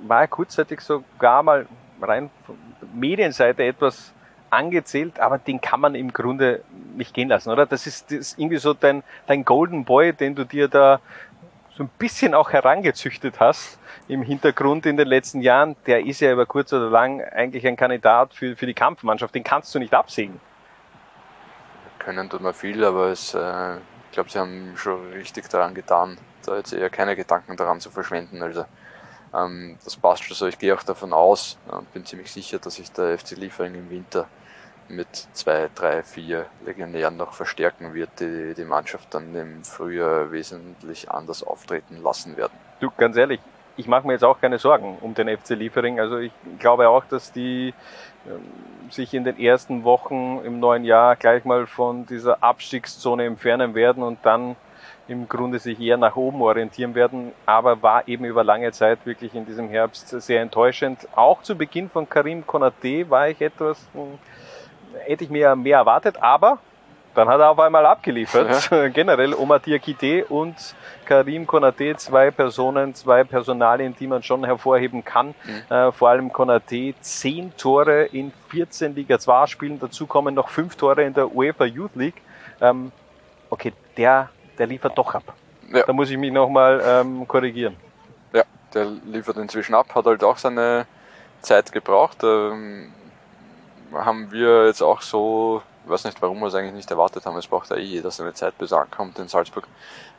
War 0.02 0.22
er 0.22 0.28
kurzzeitig 0.28 0.80
sogar 0.80 1.42
mal 1.42 1.66
rein 2.00 2.30
von 2.44 2.56
Medienseite 2.94 3.64
etwas 3.64 4.12
angezählt, 4.50 5.18
aber 5.20 5.38
den 5.38 5.60
kann 5.60 5.80
man 5.80 5.94
im 5.94 6.12
Grunde 6.12 6.62
nicht 6.96 7.14
gehen 7.14 7.28
lassen, 7.28 7.50
oder? 7.50 7.66
Das 7.66 7.86
ist, 7.86 8.10
das 8.10 8.18
ist 8.18 8.38
irgendwie 8.38 8.58
so 8.58 8.74
dein, 8.74 9.02
dein 9.26 9.44
Golden 9.44 9.84
Boy, 9.84 10.12
den 10.12 10.34
du 10.34 10.44
dir 10.44 10.68
da 10.68 11.00
so 11.76 11.84
ein 11.84 11.90
bisschen 11.98 12.34
auch 12.34 12.50
herangezüchtet 12.50 13.38
hast 13.38 13.78
im 14.08 14.22
Hintergrund 14.22 14.86
in 14.86 14.96
den 14.96 15.06
letzten 15.06 15.42
Jahren. 15.42 15.76
Der 15.86 16.06
ist 16.06 16.20
ja 16.20 16.32
über 16.32 16.46
kurz 16.46 16.72
oder 16.72 16.88
lang 16.88 17.22
eigentlich 17.22 17.66
ein 17.66 17.76
Kandidat 17.76 18.32
für, 18.32 18.56
für 18.56 18.66
die 18.66 18.74
Kampfmannschaft. 18.74 19.34
Den 19.34 19.44
kannst 19.44 19.74
du 19.74 19.78
nicht 19.78 19.92
absägen. 19.92 20.40
Können 21.98 22.30
tut 22.30 22.40
man 22.40 22.54
viel, 22.54 22.82
aber 22.84 23.08
es, 23.08 23.34
äh, 23.34 23.76
ich 23.76 24.12
glaube, 24.12 24.30
sie 24.30 24.38
haben 24.38 24.72
schon 24.76 25.12
richtig 25.12 25.48
daran 25.50 25.74
getan, 25.74 26.16
da 26.46 26.56
jetzt 26.56 26.72
eher 26.72 26.88
keine 26.88 27.14
Gedanken 27.14 27.56
daran 27.56 27.80
zu 27.80 27.90
verschwenden. 27.90 28.42
Also 28.42 28.64
ähm, 29.34 29.76
das 29.84 29.96
passt 29.96 30.24
schon 30.24 30.36
so. 30.36 30.46
Ich 30.46 30.58
gehe 30.58 30.74
auch 30.74 30.82
davon 30.82 31.12
aus 31.12 31.58
und 31.66 31.92
bin 31.92 32.06
ziemlich 32.06 32.32
sicher, 32.32 32.58
dass 32.58 32.76
sich 32.76 32.90
der 32.92 33.18
FC 33.18 33.32
Liefering 33.32 33.74
im 33.74 33.90
Winter 33.90 34.28
mit 34.88 35.08
zwei, 35.32 35.68
drei, 35.74 36.02
vier 36.02 36.46
Legionären 36.64 37.16
noch 37.16 37.32
verstärken 37.32 37.94
wird, 37.94 38.10
die 38.20 38.54
die 38.54 38.64
Mannschaft 38.64 39.12
dann 39.14 39.34
im 39.34 39.64
Frühjahr 39.64 40.32
wesentlich 40.32 41.10
anders 41.10 41.42
auftreten 41.42 42.02
lassen 42.02 42.36
werden. 42.36 42.52
Du, 42.80 42.90
ganz 42.96 43.16
ehrlich, 43.16 43.40
ich 43.76 43.86
mache 43.86 44.06
mir 44.06 44.14
jetzt 44.14 44.24
auch 44.24 44.40
keine 44.40 44.58
Sorgen 44.58 44.98
um 45.00 45.14
den 45.14 45.34
FC 45.36 45.50
Liefering. 45.50 46.00
Also 46.00 46.18
ich 46.18 46.32
glaube 46.58 46.88
auch, 46.88 47.04
dass 47.04 47.32
die 47.32 47.74
ähm, 48.26 48.90
sich 48.90 49.12
in 49.14 49.24
den 49.24 49.38
ersten 49.38 49.84
Wochen 49.84 50.40
im 50.44 50.60
neuen 50.60 50.84
Jahr 50.84 51.16
gleich 51.16 51.44
mal 51.44 51.66
von 51.66 52.06
dieser 52.06 52.42
Abstiegszone 52.42 53.24
entfernen 53.24 53.74
werden 53.74 54.02
und 54.02 54.18
dann 54.22 54.56
im 55.08 55.28
Grunde 55.28 55.58
sich 55.58 55.80
eher 55.80 55.96
nach 55.96 56.16
oben 56.16 56.42
orientieren 56.42 56.94
werden, 56.94 57.32
aber 57.44 57.80
war 57.82 58.08
eben 58.08 58.24
über 58.24 58.42
lange 58.42 58.72
Zeit 58.72 58.98
wirklich 59.04 59.34
in 59.34 59.46
diesem 59.46 59.68
Herbst 59.68 60.08
sehr 60.08 60.42
enttäuschend. 60.42 61.06
Auch 61.14 61.42
zu 61.42 61.56
Beginn 61.56 61.88
von 61.88 62.08
Karim 62.08 62.46
Konate 62.46 63.08
war 63.08 63.28
ich 63.28 63.40
etwas, 63.40 63.86
hm, 63.92 64.18
hätte 65.04 65.24
ich 65.24 65.30
mir 65.30 65.56
mehr 65.56 65.78
erwartet, 65.78 66.16
aber 66.20 66.58
dann 67.16 67.28
hat 67.28 67.40
er 67.40 67.50
auf 67.50 67.58
einmal 67.58 67.86
abgeliefert. 67.86 68.68
Generell 68.92 69.32
Omar 69.32 69.58
Diakite 69.58 70.26
und 70.26 70.54
Karim 71.06 71.46
Konate, 71.46 71.96
zwei 71.96 72.30
Personen, 72.30 72.94
zwei 72.94 73.24
Personalien, 73.24 73.96
die 73.98 74.06
man 74.06 74.22
schon 74.22 74.44
hervorheben 74.44 75.02
kann. 75.02 75.34
Äh, 75.70 75.92
vor 75.92 76.10
allem 76.10 76.30
Konate, 76.30 76.94
zehn 77.00 77.56
Tore 77.56 78.04
in 78.04 78.32
14 78.50 78.94
Liga 78.94 79.18
2 79.18 79.46
Spielen, 79.46 79.80
dazu 79.80 80.06
kommen 80.06 80.34
noch 80.34 80.50
fünf 80.50 80.76
Tore 80.76 81.04
in 81.04 81.14
der 81.14 81.34
UEFA 81.34 81.64
Youth 81.64 81.96
League. 81.96 82.20
Ähm, 82.60 82.92
okay, 83.48 83.72
der, 83.96 84.28
der 84.58 84.66
liefert 84.66 84.98
doch 84.98 85.14
ab. 85.14 85.34
Ja. 85.72 85.84
Da 85.86 85.92
muss 85.94 86.10
ich 86.10 86.18
mich 86.18 86.32
nochmal 86.32 86.82
ähm, 86.86 87.26
korrigieren. 87.26 87.76
Ja, 88.34 88.42
der 88.74 88.88
liefert 89.06 89.38
inzwischen 89.38 89.74
ab, 89.74 89.94
hat 89.94 90.04
halt 90.04 90.22
auch 90.22 90.36
seine 90.36 90.86
Zeit 91.40 91.72
gebraucht. 91.72 92.18
Ähm, 92.22 92.92
haben 93.92 94.30
wir 94.32 94.66
jetzt 94.66 94.82
auch 94.82 95.02
so, 95.02 95.62
ich 95.84 95.90
weiß 95.90 96.04
nicht, 96.04 96.20
warum 96.22 96.40
wir 96.40 96.46
es 96.46 96.54
eigentlich 96.54 96.74
nicht 96.74 96.90
erwartet 96.90 97.26
haben, 97.26 97.36
es 97.36 97.46
braucht 97.46 97.70
ja 97.70 97.76
eh 97.76 97.82
jeder 97.82 98.10
seine 98.10 98.34
Zeit, 98.34 98.56
bis 98.58 98.72
er 98.72 98.80
ankommt 98.80 99.18
in 99.18 99.28
Salzburg. 99.28 99.66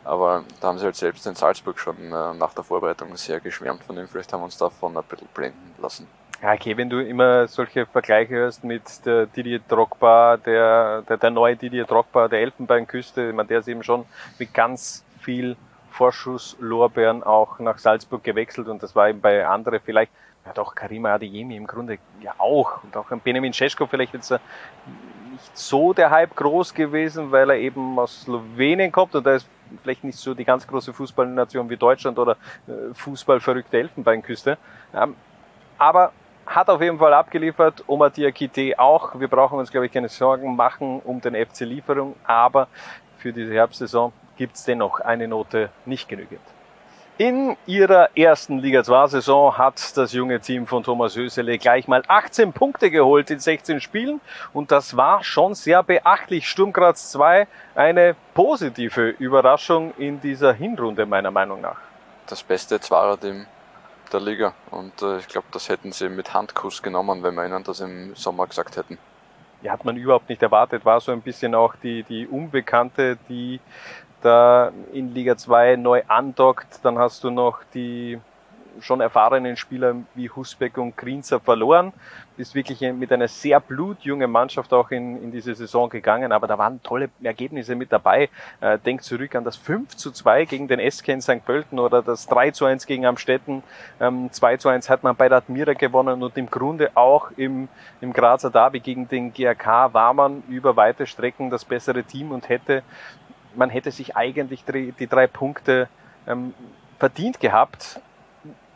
Aber 0.04 0.44
da 0.62 0.68
haben 0.68 0.78
sie 0.78 0.86
halt 0.86 0.96
selbst 0.96 1.28
in 1.28 1.36
Salzburg 1.36 1.80
schon 1.80 1.98
äh, 1.98 2.34
nach 2.34 2.54
der 2.54 2.64
Vorbereitung 2.64 3.16
sehr 3.18 3.40
geschwärmt 3.40 3.84
von 3.84 3.98
ihm. 3.98 4.08
Vielleicht 4.08 4.32
haben 4.32 4.40
wir 4.40 4.46
uns 4.46 4.58
davon 4.58 4.98
ein 4.98 5.04
bisschen 5.04 5.28
blenden 5.34 5.76
lassen. 5.82 6.08
Ja, 6.42 6.54
okay, 6.54 6.78
wenn 6.78 6.90
du 6.90 7.00
immer 7.04 7.48
solche 7.48 7.88
Vergleiche 7.88 8.36
hörst 8.36 8.64
mit 8.64 9.06
der 9.06 9.26
Didier 9.26 9.60
Drogba, 9.68 10.38
der, 10.38 11.02
der, 11.02 11.18
der 11.18 11.32
neue 11.32 11.56
Didier 11.56 11.86
Drogba 11.86 12.28
der 12.28 12.42
Elfenbeinküste, 12.42 13.30
ich 13.30 13.36
meine, 13.36 13.48
der 13.48 13.60
ist 13.60 13.68
eben 13.68 13.84
schon 13.84 14.06
mit 14.38 14.54
ganz 14.54 15.04
viel 15.20 15.58
Vorschusslorbeeren 15.90 17.24
auch 17.24 17.58
nach 17.58 17.80
Salzburg 17.80 18.24
gewechselt 18.24 18.68
und 18.68 18.84
das 18.84 18.96
war 18.96 19.10
eben 19.10 19.20
bei 19.20 19.48
anderen 19.48 19.80
vielleicht, 19.84 20.12
ja 20.48 20.54
doch, 20.54 20.74
Karima 20.74 21.14
Adeyemi 21.14 21.56
im 21.56 21.68
Grunde 21.68 22.00
ja 22.22 22.34
auch 22.38 22.84
und 22.84 22.96
auch 22.96 23.06
Benjamin 23.24 23.54
Cesko 23.54 23.86
vielleicht 23.86 24.14
jetzt 24.14 24.32
äh, 24.32 24.40
nicht 25.32 25.58
so 25.58 25.94
der 25.94 26.10
Hype 26.10 26.36
groß 26.36 26.74
gewesen, 26.74 27.32
weil 27.32 27.50
er 27.50 27.58
eben 27.58 28.00
aus 28.00 28.22
Slowenien 28.22 28.92
kommt 28.92 29.14
und 29.16 29.26
da 29.26 29.36
ist 29.36 29.48
vielleicht 29.84 30.04
nicht 30.04 30.18
so 30.18 30.34
die 30.34 30.46
ganz 30.46 30.66
große 30.66 30.94
Fußballnation 30.94 31.70
wie 31.70 31.78
Deutschland 31.78 32.18
oder 32.18 32.38
äh, 32.68 32.94
fußballverrückte 32.94 33.78
Elfenbeinküste. 33.78 34.58
Ähm, 34.96 35.16
aber 35.78 36.14
hat 36.46 36.70
auf 36.70 36.82
jeden 36.82 36.98
Fall 36.98 37.14
abgeliefert, 37.14 37.84
Oma 37.88 38.10
Diakite 38.10 38.80
auch. 38.80 39.20
Wir 39.20 39.28
brauchen 39.28 39.60
uns, 39.60 39.70
glaube 39.70 39.88
ich, 39.88 39.92
keine 39.92 40.08
Sorgen 40.08 40.56
machen 40.56 41.02
um 41.04 41.20
den 41.20 41.36
FC 41.36 41.62
Lieferung, 41.62 42.16
aber 42.24 42.70
für 43.18 43.34
diese 43.34 43.54
Herbstsaison 43.54 44.14
gibt 44.38 44.56
es 44.56 44.64
dennoch 44.64 45.02
eine 45.02 45.28
Note 45.28 45.70
nicht 45.86 46.08
genügend. 46.08 46.40
In 47.20 47.58
ihrer 47.66 48.16
ersten 48.16 48.60
Liga 48.60 48.84
2 48.84 49.08
Saison 49.08 49.58
hat 49.58 49.98
das 49.98 50.14
junge 50.14 50.40
Team 50.40 50.68
von 50.68 50.84
Thomas 50.84 51.16
Hösele 51.16 51.58
gleich 51.58 51.88
mal 51.88 52.04
18 52.08 52.54
Punkte 52.54 52.92
geholt 52.92 53.32
in 53.32 53.40
16 53.40 53.82
Spielen 53.82 54.22
und 54.54 54.70
das 54.70 54.96
war 54.96 55.24
schon 55.24 55.56
sehr 55.56 55.82
beachtlich. 55.82 56.48
Sturm 56.48 56.72
Graz 56.72 57.12
2 57.14 57.48
eine 57.74 58.16
positive 58.36 59.10
Überraschung 59.18 59.96
in 59.98 60.22
dieser 60.22 60.54
Hinrunde 60.54 61.08
meiner 61.08 61.32
Meinung 61.32 61.60
nach. 61.60 61.80
Das 62.28 62.44
beste 62.44 62.80
Zwarer-Team 62.80 63.48
der 64.14 64.20
Liga 64.20 64.54
und 64.70 65.02
äh, 65.02 65.18
ich 65.18 65.28
glaube, 65.28 65.48
das 65.52 65.70
hätten 65.70 65.94
sie 65.94 66.10
mit 66.10 66.36
Handkuss 66.36 66.84
genommen, 66.84 67.24
wenn 67.24 67.34
wir 67.34 67.48
ihnen 67.48 67.64
das 67.64 67.80
im 67.80 68.16
Sommer 68.16 68.46
gesagt 68.46 68.78
hätten 68.78 69.00
ja, 69.62 69.72
hat 69.72 69.86
man 69.86 69.98
überhaupt 69.98 70.30
nicht 70.30 70.44
erwartet, 70.44 70.86
war 70.86 71.00
so 71.00 71.12
ein 71.12 71.22
bisschen 71.22 71.56
auch 71.56 71.76
die, 71.76 72.04
die 72.04 72.28
Unbekannte, 72.28 73.18
die 73.28 73.60
da 74.28 74.72
in 74.94 75.14
Liga 75.14 75.38
2 75.38 75.78
neu 75.78 76.04
andockt. 76.08 76.84
Dann 76.84 76.98
hast 76.98 77.24
du 77.24 77.32
noch 77.32 77.60
die 77.74 78.20
schon 78.82 79.02
erfahrenen 79.02 79.58
Spieler 79.58 79.96
wie 80.16 80.30
Husbeck 80.30 80.78
und 80.78 80.96
Grinzer 80.98 81.40
verloren. 81.40 81.94
Ist 82.38 82.54
wirklich 82.54 82.82
mit 82.82 83.12
einer 83.12 83.28
sehr 83.28 83.60
blutjungen 83.60 84.30
Mannschaft 84.30 84.72
auch 84.72 84.92
in, 84.92 85.24
in 85.24 85.32
diese 85.32 85.56
Saison 85.56 85.90
gegangen, 85.90 86.32
aber 86.32 86.46
da 86.46 86.58
waren 86.58 86.82
tolle 86.84 87.10
Ergebnisse 87.24 87.76
mit 87.76 87.92
dabei. 87.92 88.30
Äh, 88.62 88.78
denk 88.78 89.04
zurück 89.04 89.34
an 89.36 89.44
das 89.44 89.56
5 89.58 89.96
zu 89.96 90.12
2 90.12 90.46
gegen 90.46 90.68
den 90.68 90.80
SK 90.92 91.10
in 91.10 91.22
St. 91.22 91.44
Pölten 91.44 91.80
oder 91.80 92.04
das 92.04 92.28
3 92.28 92.52
zu 92.52 92.66
1 92.66 92.86
gegen 92.86 93.06
Amstetten. 93.06 93.64
Ähm, 94.00 94.30
2 94.32 94.58
zu 94.58 94.70
1 94.70 94.90
hat 94.90 95.04
man 95.04 95.16
bei 95.16 95.30
der 95.30 95.40
Admira 95.40 95.74
gewonnen 95.74 96.22
und 96.22 96.38
im 96.38 96.50
Grunde 96.50 96.92
auch 96.94 97.32
im, 97.38 97.70
im 98.02 98.14
Grazer 98.14 98.52
Derby 98.52 98.80
gegen 98.80 99.08
den 99.08 99.34
GRK 99.34 99.94
war 99.94 100.14
man 100.14 100.44
über 100.48 100.76
weite 100.76 101.08
Strecken 101.08 101.50
das 101.50 101.66
bessere 101.66 102.04
Team 102.04 102.32
und 102.32 102.50
hätte 102.50 102.84
man 103.58 103.70
hätte 103.70 103.92
sich 103.92 104.16
eigentlich 104.16 104.64
die, 104.66 105.08
drei 105.08 105.28
Punkte 105.28 105.90
ähm, 106.28 106.54
verdient 107.00 107.40
gehabt. 107.40 108.00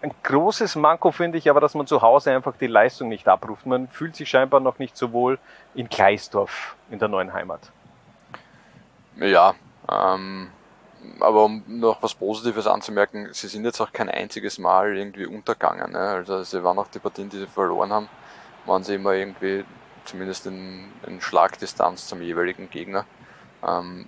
Ein 0.02 0.12
großes 0.24 0.76
Manko 0.76 1.12
finde 1.12 1.38
ich 1.38 1.50
aber, 1.50 1.62
dass 1.62 1.76
man 1.76 1.86
zu 1.86 2.02
Hause 2.02 2.32
einfach 2.32 2.56
die 2.60 2.68
Leistung 2.68 3.08
nicht 3.08 3.28
abruft. 3.28 3.68
Man 3.68 3.88
fühlt 3.88 4.16
sich 4.16 4.30
scheinbar 4.30 4.60
noch 4.60 4.80
nicht 4.80 4.98
so 4.98 5.14
wohl 5.14 5.38
in 5.76 5.88
Gleisdorf 5.88 6.76
in 6.90 6.98
der 6.98 7.08
neuen 7.08 7.32
Heimat. 7.34 7.72
Ja, 9.18 9.54
ähm, 9.90 10.50
aber 11.20 11.46
um 11.46 11.64
noch 11.68 12.02
was 12.02 12.16
Positives 12.16 12.66
anzumerken, 12.66 13.30
sie 13.32 13.48
sind 13.48 13.64
jetzt 13.64 13.80
auch 13.80 13.92
kein 13.94 14.10
einziges 14.10 14.58
Mal 14.58 14.98
irgendwie 14.98 15.28
untergangen. 15.28 15.92
Ne? 15.92 16.00
Also 16.00 16.44
sie 16.44 16.64
waren 16.64 16.80
auch 16.80 16.88
die 16.88 17.00
Partien, 17.00 17.30
die 17.30 17.38
sie 17.38 17.48
verloren 17.48 17.94
haben, 17.94 18.10
waren 18.66 18.84
sie 18.84 18.96
immer 18.96 19.14
irgendwie 19.14 19.64
zumindest 20.06 20.48
in, 20.48 20.92
in 21.06 21.22
Schlagdistanz 21.22 22.08
zum 22.08 22.24
jeweiligen 22.24 22.72
Gegner. 22.72 23.06
Ähm, 23.64 24.08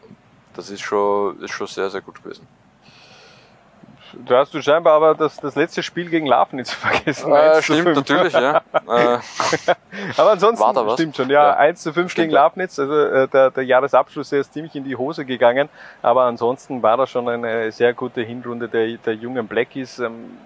das 0.56 0.70
ist 0.70 0.82
schon, 0.82 1.42
ist 1.42 1.52
schon 1.52 1.68
sehr, 1.68 1.90
sehr 1.90 2.02
gut 2.02 2.24
gewesen. 2.24 2.48
Da 4.26 4.40
hast 4.40 4.54
du 4.54 4.62
scheinbar 4.62 4.94
aber 4.94 5.16
das, 5.16 5.38
das 5.38 5.56
letzte 5.56 5.82
Spiel 5.82 6.10
gegen 6.10 6.28
Lafnitz 6.28 6.72
vergessen. 6.72 7.34
Äh, 7.34 7.62
stimmt, 7.62 7.96
natürlich, 7.96 8.34
ja. 8.34 8.62
Äh, 8.74 9.18
aber 10.18 10.32
ansonsten 10.32 10.90
stimmt 10.92 11.16
schon, 11.16 11.30
ja, 11.30 11.50
ja. 11.50 11.56
1 11.56 11.82
zu 11.82 11.94
5 11.94 12.14
gegen 12.14 12.32
Lafnitz, 12.32 12.78
also 12.78 12.94
äh, 12.94 13.28
der, 13.28 13.50
der 13.52 13.64
Jahresabschluss 13.64 14.32
ist 14.32 14.54
ziemlich 14.54 14.76
in 14.76 14.84
die 14.84 14.96
Hose 14.96 15.26
gegangen, 15.26 15.70
aber 16.02 16.24
ansonsten 16.24 16.84
war 16.84 16.98
das 16.98 17.10
schon 17.10 17.28
eine 17.28 17.72
sehr 17.72 17.94
gute 17.94 18.22
Hinrunde 18.22 18.68
der, 18.68 18.98
der 18.98 19.16
jungen 19.16 19.48
Blackies. 19.48 20.00
Ähm, 20.00 20.38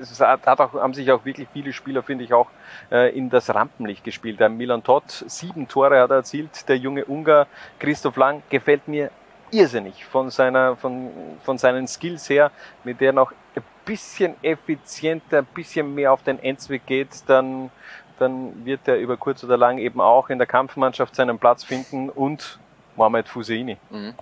es 0.00 0.20
hat 0.20 0.46
auch, 0.46 0.74
haben 0.74 0.94
sich 0.94 1.10
auch 1.10 1.24
wirklich 1.24 1.48
viele 1.52 1.72
Spieler, 1.72 2.02
finde 2.02 2.24
ich, 2.24 2.32
auch 2.32 2.48
äh, 2.90 3.16
in 3.16 3.30
das 3.30 3.54
Rampenlicht 3.54 4.04
gespielt. 4.04 4.40
Der 4.40 4.48
Milan 4.48 4.82
Todd, 4.82 5.04
sieben 5.26 5.68
Tore 5.68 6.00
hat 6.00 6.10
er 6.10 6.16
erzielt. 6.16 6.68
Der 6.68 6.76
junge 6.76 7.04
Ungar 7.04 7.46
Christoph 7.78 8.16
Lang 8.16 8.42
gefällt 8.48 8.88
mir 8.88 9.10
irrsinnig 9.50 10.04
von 10.04 10.30
seiner, 10.30 10.76
von, 10.76 11.10
von 11.42 11.58
seinen 11.58 11.86
Skills 11.86 12.28
her, 12.28 12.50
mit 12.84 13.00
der 13.00 13.12
noch 13.12 13.32
ein 13.54 13.62
bisschen 13.84 14.34
effizienter, 14.42 15.38
ein 15.38 15.46
bisschen 15.46 15.94
mehr 15.94 16.12
auf 16.12 16.22
den 16.22 16.38
Endzweg 16.42 16.84
geht, 16.86 17.22
dann, 17.28 17.70
dann 18.18 18.64
wird 18.64 18.86
er 18.88 18.98
über 18.98 19.16
kurz 19.16 19.44
oder 19.44 19.56
lang 19.56 19.78
eben 19.78 20.00
auch 20.00 20.28
in 20.30 20.38
der 20.38 20.46
Kampfmannschaft 20.46 21.14
seinen 21.14 21.38
Platz 21.38 21.64
finden 21.64 22.10
und 22.10 22.58
Mohamed 22.96 23.28
Fuseini. 23.28 23.76
Mhm. 23.90 24.14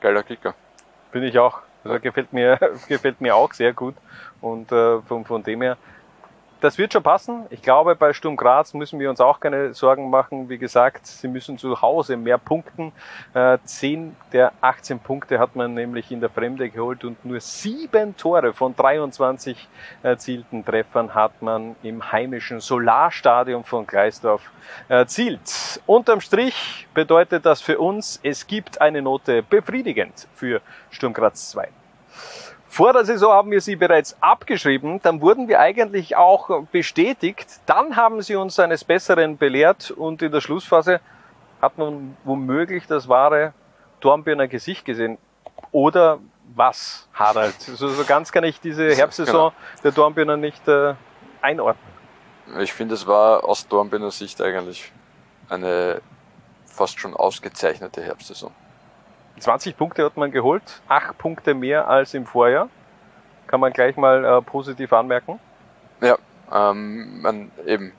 Geiler 0.00 0.22
Kicker. 0.22 0.54
Bin 1.12 1.22
ich 1.22 1.38
auch. 1.38 1.60
Also 1.84 2.00
gefällt 2.00 2.32
mir, 2.32 2.58
gefällt 2.88 3.20
mir 3.20 3.36
auch 3.36 3.52
sehr 3.52 3.72
gut. 3.72 3.94
Und 4.40 4.72
äh, 4.72 5.00
von, 5.02 5.24
von 5.24 5.42
dem 5.42 5.62
her 5.62 5.78
das 6.60 6.78
wird 6.78 6.92
schon 6.92 7.02
passen. 7.02 7.46
Ich 7.50 7.62
glaube, 7.62 7.94
bei 7.94 8.12
Sturm 8.12 8.36
Graz 8.36 8.74
müssen 8.74 8.98
wir 8.98 9.10
uns 9.10 9.20
auch 9.20 9.38
keine 9.40 9.74
Sorgen 9.74 10.10
machen. 10.10 10.48
Wie 10.48 10.58
gesagt, 10.58 11.06
sie 11.06 11.28
müssen 11.28 11.58
zu 11.58 11.80
Hause 11.80 12.16
mehr 12.16 12.38
punkten. 12.38 12.92
Äh, 13.34 13.58
zehn 13.64 14.16
der 14.32 14.52
18 14.60 14.98
Punkte 14.98 15.38
hat 15.38 15.54
man 15.54 15.74
nämlich 15.74 16.10
in 16.10 16.20
der 16.20 16.30
Fremde 16.30 16.68
geholt 16.68 17.04
und 17.04 17.24
nur 17.24 17.40
sieben 17.40 18.16
Tore 18.16 18.52
von 18.52 18.74
23 18.74 19.68
erzielten 20.02 20.64
Treffern 20.64 21.14
hat 21.14 21.42
man 21.42 21.76
im 21.82 22.10
heimischen 22.12 22.60
Solarstadion 22.60 23.64
von 23.64 23.86
Gleisdorf 23.86 24.42
erzielt. 24.88 25.80
Unterm 25.86 26.20
Strich 26.20 26.88
bedeutet 26.92 27.46
das 27.46 27.60
für 27.60 27.78
uns, 27.78 28.18
es 28.22 28.46
gibt 28.46 28.80
eine 28.80 29.00
Note 29.00 29.42
befriedigend 29.42 30.26
für 30.34 30.60
Sturm 30.90 31.12
Graz 31.12 31.50
2. 31.50 31.68
Vor 32.68 32.92
der 32.92 33.04
Saison 33.04 33.32
haben 33.32 33.50
wir 33.50 33.60
sie 33.60 33.76
bereits 33.76 34.16
abgeschrieben, 34.20 35.00
dann 35.02 35.20
wurden 35.20 35.48
wir 35.48 35.58
eigentlich 35.58 36.16
auch 36.16 36.64
bestätigt, 36.70 37.60
dann 37.66 37.96
haben 37.96 38.20
sie 38.20 38.36
uns 38.36 38.58
eines 38.58 38.84
Besseren 38.84 39.38
belehrt 39.38 39.90
und 39.90 40.20
in 40.20 40.30
der 40.30 40.42
Schlussphase 40.42 41.00
hat 41.62 41.78
man 41.78 42.16
womöglich 42.24 42.86
das 42.86 43.08
wahre 43.08 43.54
Dornbirner 44.00 44.48
Gesicht 44.48 44.84
gesehen. 44.84 45.18
Oder 45.72 46.18
was, 46.54 47.08
Harald? 47.14 47.60
So, 47.60 47.88
so 47.88 48.04
ganz 48.04 48.32
kann 48.32 48.44
ich 48.44 48.60
diese 48.60 48.94
Herbstsaison 48.94 49.50
genau. 49.50 49.82
der 49.82 49.92
Dornbirner 49.92 50.36
nicht 50.36 50.66
äh, 50.68 50.94
einordnen. 51.40 51.92
Ich 52.60 52.72
finde, 52.72 52.94
es 52.94 53.06
war 53.06 53.44
aus 53.44 53.66
Dornbirner 53.66 54.10
Sicht 54.10 54.40
eigentlich 54.40 54.92
eine 55.48 56.00
fast 56.66 57.00
schon 57.00 57.14
ausgezeichnete 57.14 58.02
Herbstsaison. 58.02 58.52
20 59.40 59.76
Punkte 59.76 60.04
hat 60.04 60.16
man 60.16 60.30
geholt, 60.30 60.62
8 60.88 61.16
Punkte 61.18 61.54
mehr 61.54 61.88
als 61.88 62.14
im 62.14 62.26
Vorjahr. 62.26 62.68
Kann 63.46 63.60
man 63.60 63.72
gleich 63.72 63.96
mal 63.96 64.24
äh, 64.24 64.42
positiv 64.42 64.92
anmerken. 64.92 65.40
Ja, 66.00 66.18
ähm, 66.52 67.22
man 67.22 67.50
eben 67.66 67.92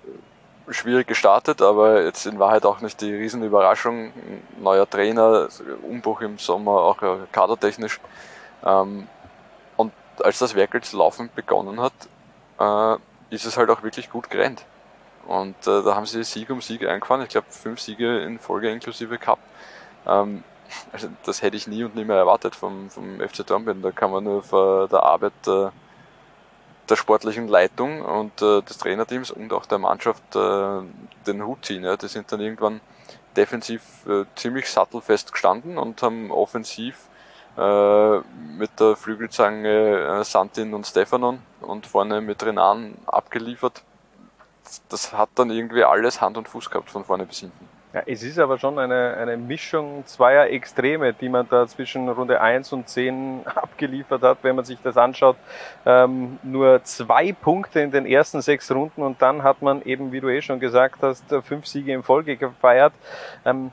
schwierig 0.69 1.07
gestartet, 1.07 1.61
aber 1.61 2.03
jetzt 2.03 2.25
in 2.25 2.39
Wahrheit 2.39 2.65
auch 2.65 2.81
nicht 2.81 3.01
die 3.01 3.13
Riesenüberraschung. 3.13 4.11
Neuer 4.61 4.89
Trainer, 4.89 5.47
Umbruch 5.81 6.21
im 6.21 6.37
Sommer, 6.37 6.71
auch 6.71 7.01
äh, 7.01 7.17
kadertechnisch. 7.31 7.99
Ähm, 8.63 9.07
und 9.77 9.91
als 10.21 10.39
das 10.39 10.55
Werkel 10.55 10.81
zu 10.81 10.97
laufen 10.97 11.29
begonnen 11.35 11.81
hat, 11.81 11.93
äh, 12.59 13.33
ist 13.33 13.45
es 13.45 13.57
halt 13.57 13.69
auch 13.69 13.83
wirklich 13.83 14.09
gut 14.09 14.29
gerannt. 14.29 14.65
Und 15.27 15.55
äh, 15.67 15.83
da 15.83 15.95
haben 15.95 16.05
sie 16.05 16.23
Sieg 16.23 16.49
um 16.49 16.61
Sieg 16.61 16.85
eingefahren. 16.87 17.23
Ich 17.23 17.29
glaube, 17.29 17.47
fünf 17.49 17.79
Siege 17.79 18.19
in 18.21 18.39
Folge 18.39 18.71
inklusive 18.71 19.17
Cup. 19.17 19.39
Ähm, 20.07 20.43
also 20.91 21.09
das 21.25 21.41
hätte 21.41 21.57
ich 21.57 21.67
nie 21.67 21.83
und 21.83 21.95
nie 21.95 22.05
mehr 22.05 22.17
erwartet 22.17 22.55
vom, 22.55 22.89
vom 22.89 23.19
FC 23.19 23.45
Dornbirn. 23.45 23.81
Da 23.81 23.91
kann 23.91 24.11
man 24.11 24.23
nur 24.23 24.43
vor 24.43 24.87
der 24.87 25.03
Arbeit 25.03 25.33
äh, 25.47 25.69
der 26.89 26.95
sportlichen 26.95 27.47
Leitung 27.47 28.01
und 28.01 28.41
äh, 28.41 28.61
des 28.61 28.77
Trainerteams 28.77 29.31
und 29.31 29.53
auch 29.53 29.65
der 29.65 29.77
Mannschaft 29.77 30.35
äh, 30.35 30.81
den 31.27 31.45
Hut 31.45 31.65
ziehen. 31.65 31.83
Ja. 31.83 31.97
Die 31.97 32.07
sind 32.07 32.31
dann 32.31 32.41
irgendwann 32.41 32.81
defensiv 33.35 33.81
äh, 34.07 34.25
ziemlich 34.35 34.69
sattelfest 34.69 35.31
gestanden 35.31 35.77
und 35.77 36.01
haben 36.01 36.31
offensiv 36.31 37.07
äh, 37.57 38.17
mit 38.57 38.79
der 38.79 38.95
Flügelzange 38.95 40.19
äh, 40.19 40.23
Santin 40.23 40.73
und 40.73 40.85
Stefanon 40.85 41.39
und 41.61 41.85
vorne 41.85 42.21
mit 42.21 42.43
Renan 42.43 42.95
abgeliefert. 43.05 43.83
Das 44.89 45.13
hat 45.13 45.29
dann 45.35 45.49
irgendwie 45.49 45.83
alles 45.83 46.21
Hand 46.21 46.37
und 46.37 46.47
Fuß 46.47 46.69
gehabt 46.69 46.91
von 46.91 47.03
vorne 47.03 47.25
bis 47.25 47.39
hinten. 47.39 47.78
Ja, 47.91 48.03
es 48.05 48.21
ist 48.21 48.37
aber 48.37 48.59
schon 48.59 48.77
eine, 48.77 49.17
eine 49.17 49.35
Mischung 49.35 50.05
zweier 50.05 50.47
Extreme, 50.51 51.11
die 51.11 51.27
man 51.27 51.49
da 51.49 51.65
zwischen 51.65 52.07
Runde 52.07 52.39
1 52.39 52.71
und 52.71 52.87
10 52.87 53.47
abgeliefert 53.55 54.21
hat, 54.21 54.37
wenn 54.43 54.55
man 54.55 54.65
sich 54.65 54.77
das 54.83 54.95
anschaut. 54.95 55.37
Ähm, 55.87 56.37
nur 56.43 56.83
zwei 56.83 57.33
Punkte 57.33 57.79
in 57.79 57.89
den 57.89 58.05
ersten 58.05 58.41
sechs 58.41 58.71
Runden 58.71 59.01
und 59.01 59.19
dann 59.23 59.41
hat 59.41 59.63
man 59.63 59.81
eben, 59.81 60.11
wie 60.11 60.21
du 60.21 60.29
eh 60.29 60.41
schon 60.43 60.59
gesagt 60.59 61.01
hast, 61.01 61.23
fünf 61.43 61.65
Siege 61.65 61.91
in 61.91 62.03
Folge 62.03 62.37
gefeiert. 62.37 62.93
Ähm, 63.43 63.71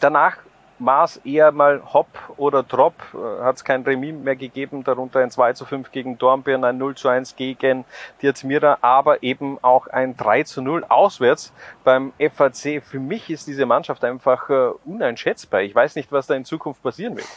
danach 0.00 0.38
war 0.84 1.04
es 1.04 1.18
eher 1.18 1.52
mal 1.52 1.82
Hopp 1.92 2.08
oder 2.36 2.62
Drop, 2.62 2.94
äh, 3.14 3.42
hat 3.42 3.56
es 3.56 3.64
kein 3.64 3.82
Remis 3.82 4.14
mehr 4.14 4.36
gegeben, 4.36 4.84
darunter 4.84 5.20
ein 5.20 5.30
2 5.30 5.52
zu 5.52 5.64
5 5.64 5.92
gegen 5.92 6.18
Dornbirn, 6.18 6.64
ein 6.64 6.78
0 6.78 6.96
zu 6.96 7.08
1 7.08 7.36
gegen 7.36 7.84
die 8.20 8.28
Admira, 8.28 8.78
aber 8.80 9.22
eben 9.22 9.58
auch 9.62 9.86
ein 9.86 10.16
3 10.16 10.42
zu 10.44 10.62
0 10.62 10.84
auswärts 10.88 11.52
beim 11.84 12.12
FAC. 12.18 12.82
Für 12.82 12.98
mich 12.98 13.30
ist 13.30 13.46
diese 13.46 13.66
Mannschaft 13.66 14.04
einfach 14.04 14.50
äh, 14.50 14.70
uneinschätzbar. 14.84 15.62
Ich 15.62 15.74
weiß 15.74 15.94
nicht, 15.96 16.10
was 16.10 16.26
da 16.26 16.34
in 16.34 16.44
Zukunft 16.44 16.82
passieren 16.82 17.16
wird. 17.16 17.28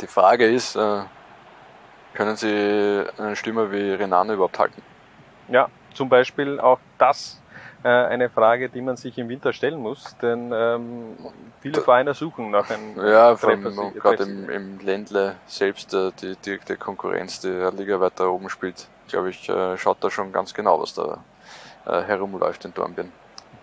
Die 0.00 0.06
Frage 0.06 0.46
ist, 0.46 0.76
äh, 0.76 1.02
können 2.14 2.36
Sie 2.36 3.04
einen 3.18 3.36
Stürmer 3.36 3.70
wie 3.72 3.92
Renan 3.92 4.30
überhaupt 4.30 4.58
halten? 4.58 4.82
Ja, 5.48 5.68
zum 5.94 6.08
Beispiel 6.08 6.60
auch 6.60 6.80
das 6.98 7.40
eine 7.82 8.28
Frage, 8.30 8.68
die 8.68 8.80
man 8.80 8.96
sich 8.96 9.18
im 9.18 9.28
Winter 9.28 9.52
stellen 9.52 9.80
muss, 9.80 10.16
denn 10.22 10.50
ähm, 10.52 11.16
viele 11.60 11.80
Vereine 11.80 12.14
suchen 12.14 12.50
nach 12.50 12.68
einem 12.70 12.96
Ja, 12.96 13.36
vor 13.36 13.50
allem 13.50 13.94
gerade 13.94 14.22
im, 14.24 14.50
im 14.50 14.78
Ländle 14.80 15.36
selbst 15.46 15.94
äh, 15.94 16.10
die 16.20 16.36
direkte 16.36 16.76
Konkurrenz, 16.76 17.40
die 17.40 17.48
eine 17.48 17.70
Liga 17.70 18.00
weiter 18.00 18.30
oben 18.30 18.48
spielt, 18.48 18.88
glaube 19.08 19.30
ich, 19.30 19.48
äh, 19.48 19.76
schaut 19.76 19.98
da 20.00 20.10
schon 20.10 20.32
ganz 20.32 20.54
genau, 20.54 20.80
was 20.80 20.94
da 20.94 21.22
äh, 21.86 22.02
herumläuft 22.02 22.64
in 22.64 22.74
Dornbirn. 22.74 23.12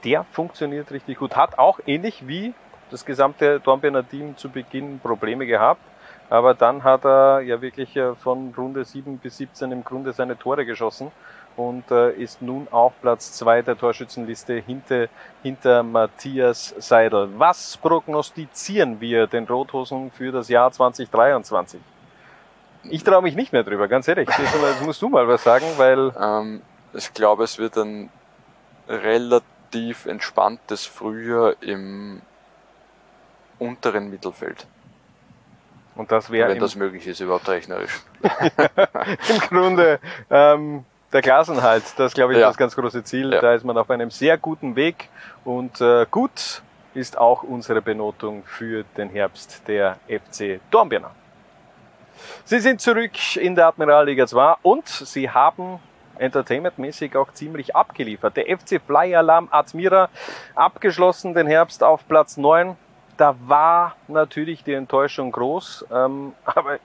der 0.04 0.24
funktioniert 0.32 0.92
richtig 0.92 1.18
gut. 1.20 1.36
Hat 1.36 1.58
auch 1.58 1.80
ähnlich 1.86 2.28
wie 2.28 2.54
das 2.92 3.06
gesamte 3.06 3.60
Dornbirner 3.60 4.08
Team 4.08 4.38
zu 4.38 4.50
Beginn 4.50 5.00
Probleme 5.00 5.46
gehabt. 5.46 5.82
Aber 6.30 6.54
dann 6.54 6.84
hat 6.84 7.06
er 7.06 7.42
ja 7.42 7.62
wirklich 7.62 7.96
äh, 7.96 8.16
von 8.16 8.54
Runde 8.58 8.86
7 8.86 9.18
bis 9.18 9.38
17 9.38 9.72
im 9.72 9.84
Grunde 9.84 10.14
seine 10.14 10.38
Tore 10.38 10.66
geschossen 10.66 11.12
und 11.56 11.90
äh, 11.92 12.12
ist 12.14 12.42
nun 12.42 12.68
auf 12.72 12.94
Platz 13.02 13.34
2 13.34 13.62
der 13.62 13.78
Torschützenliste 13.78 14.56
hinter, 14.56 15.08
hinter 15.42 15.84
Matthias 15.84 16.74
Seidel. 16.78 17.30
Was 17.38 17.78
prognostizieren 17.78 19.00
wir 19.00 19.28
den 19.28 19.46
Rothosen 19.46 20.12
für 20.12 20.32
das 20.32 20.50
Jahr 20.50 20.72
2023? 20.72 21.80
Ich 22.90 23.04
traue 23.04 23.22
mich 23.22 23.36
nicht 23.36 23.54
mehr 23.54 23.64
drüber, 23.64 23.88
ganz 23.88 24.08
ehrlich. 24.08 24.28
Jetzt 24.28 24.86
musst 24.86 25.02
du 25.02 25.10
mal 25.10 25.28
was 25.28 25.44
sagen, 25.44 25.66
weil 25.78 26.12
Ähm, 26.20 26.62
ich 26.94 27.14
glaube, 27.14 27.44
es 27.44 27.58
wird 27.58 27.78
ein 27.78 28.10
relativ 28.88 30.06
entspanntes 30.06 30.86
Frühjahr 30.86 31.56
im 31.62 32.22
unteren 33.60 34.10
Mittelfeld, 34.10 34.68
und 35.96 36.12
das 36.12 36.32
wäre 36.32 36.50
wenn 36.50 36.60
das 36.60 36.76
möglich 36.76 37.06
ist, 37.08 37.20
überhaupt 37.20 37.48
rechnerisch. 37.48 38.02
im 39.30 39.40
Grunde 39.40 40.00
ähm, 40.30 40.86
der 41.14 41.22
Klassenhalt, 41.22 41.84
das 41.98 42.14
glaube 42.14 42.34
ich 42.34 42.40
Ja. 42.40 42.48
ist 42.48 42.54
das 42.54 42.58
ganz 42.58 42.76
große 42.76 43.04
Ziel. 43.04 43.32
Ja. 43.34 43.42
Da 43.42 43.54
ist 43.54 43.64
man 43.64 43.78
auf 43.78 43.90
einem 43.90 44.10
sehr 44.12 44.38
guten 44.38 44.76
Weg 44.76 45.10
und 45.46 45.80
äh, 45.82 46.06
gut 46.10 46.62
ist 46.94 47.18
auch 47.18 47.44
unsere 47.44 47.82
Benotung 47.82 48.44
für 48.46 48.84
den 48.98 49.10
Herbst 49.10 49.68
der 49.68 49.98
FC 50.08 50.60
Dornbirner. 50.70 51.12
Sie 52.46 52.60
sind 52.60 52.82
zurück 52.82 53.36
in 53.38 53.56
der 53.56 53.68
Admiralliga 53.68 54.28
2 54.28 54.56
und 54.62 54.88
sie 54.88 55.30
haben 55.30 55.80
entertainmentmäßig 56.18 57.16
auch 57.16 57.34
ziemlich 57.34 57.76
abgeliefert. 57.76 58.38
Der 58.38 58.46
FC 58.58 58.80
Fly 58.86 59.16
Alarm 59.16 59.48
Admira 59.52 60.10
abgeschlossen 60.56 61.34
den 61.34 61.48
Herbst 61.48 61.84
auf 61.84 62.08
Platz 62.08 62.38
9. 62.38 62.76
Da 63.18 63.36
war 63.46 63.96
natürlich 64.08 64.64
die 64.64 64.74
Enttäuschung 64.74 65.32
groß, 65.32 65.86
ähm, 65.92 66.34
aber 66.46 66.80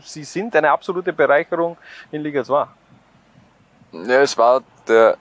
sie 0.00 0.24
sind 0.24 0.54
eine 0.54 0.70
absolute 0.70 1.12
Bereicherung 1.12 1.76
in 2.12 2.22
Liga 2.22 2.44
2. 2.44 2.66
Ja, 4.04 4.20
es 4.20 4.36
war 4.36 4.62
der 4.88 5.16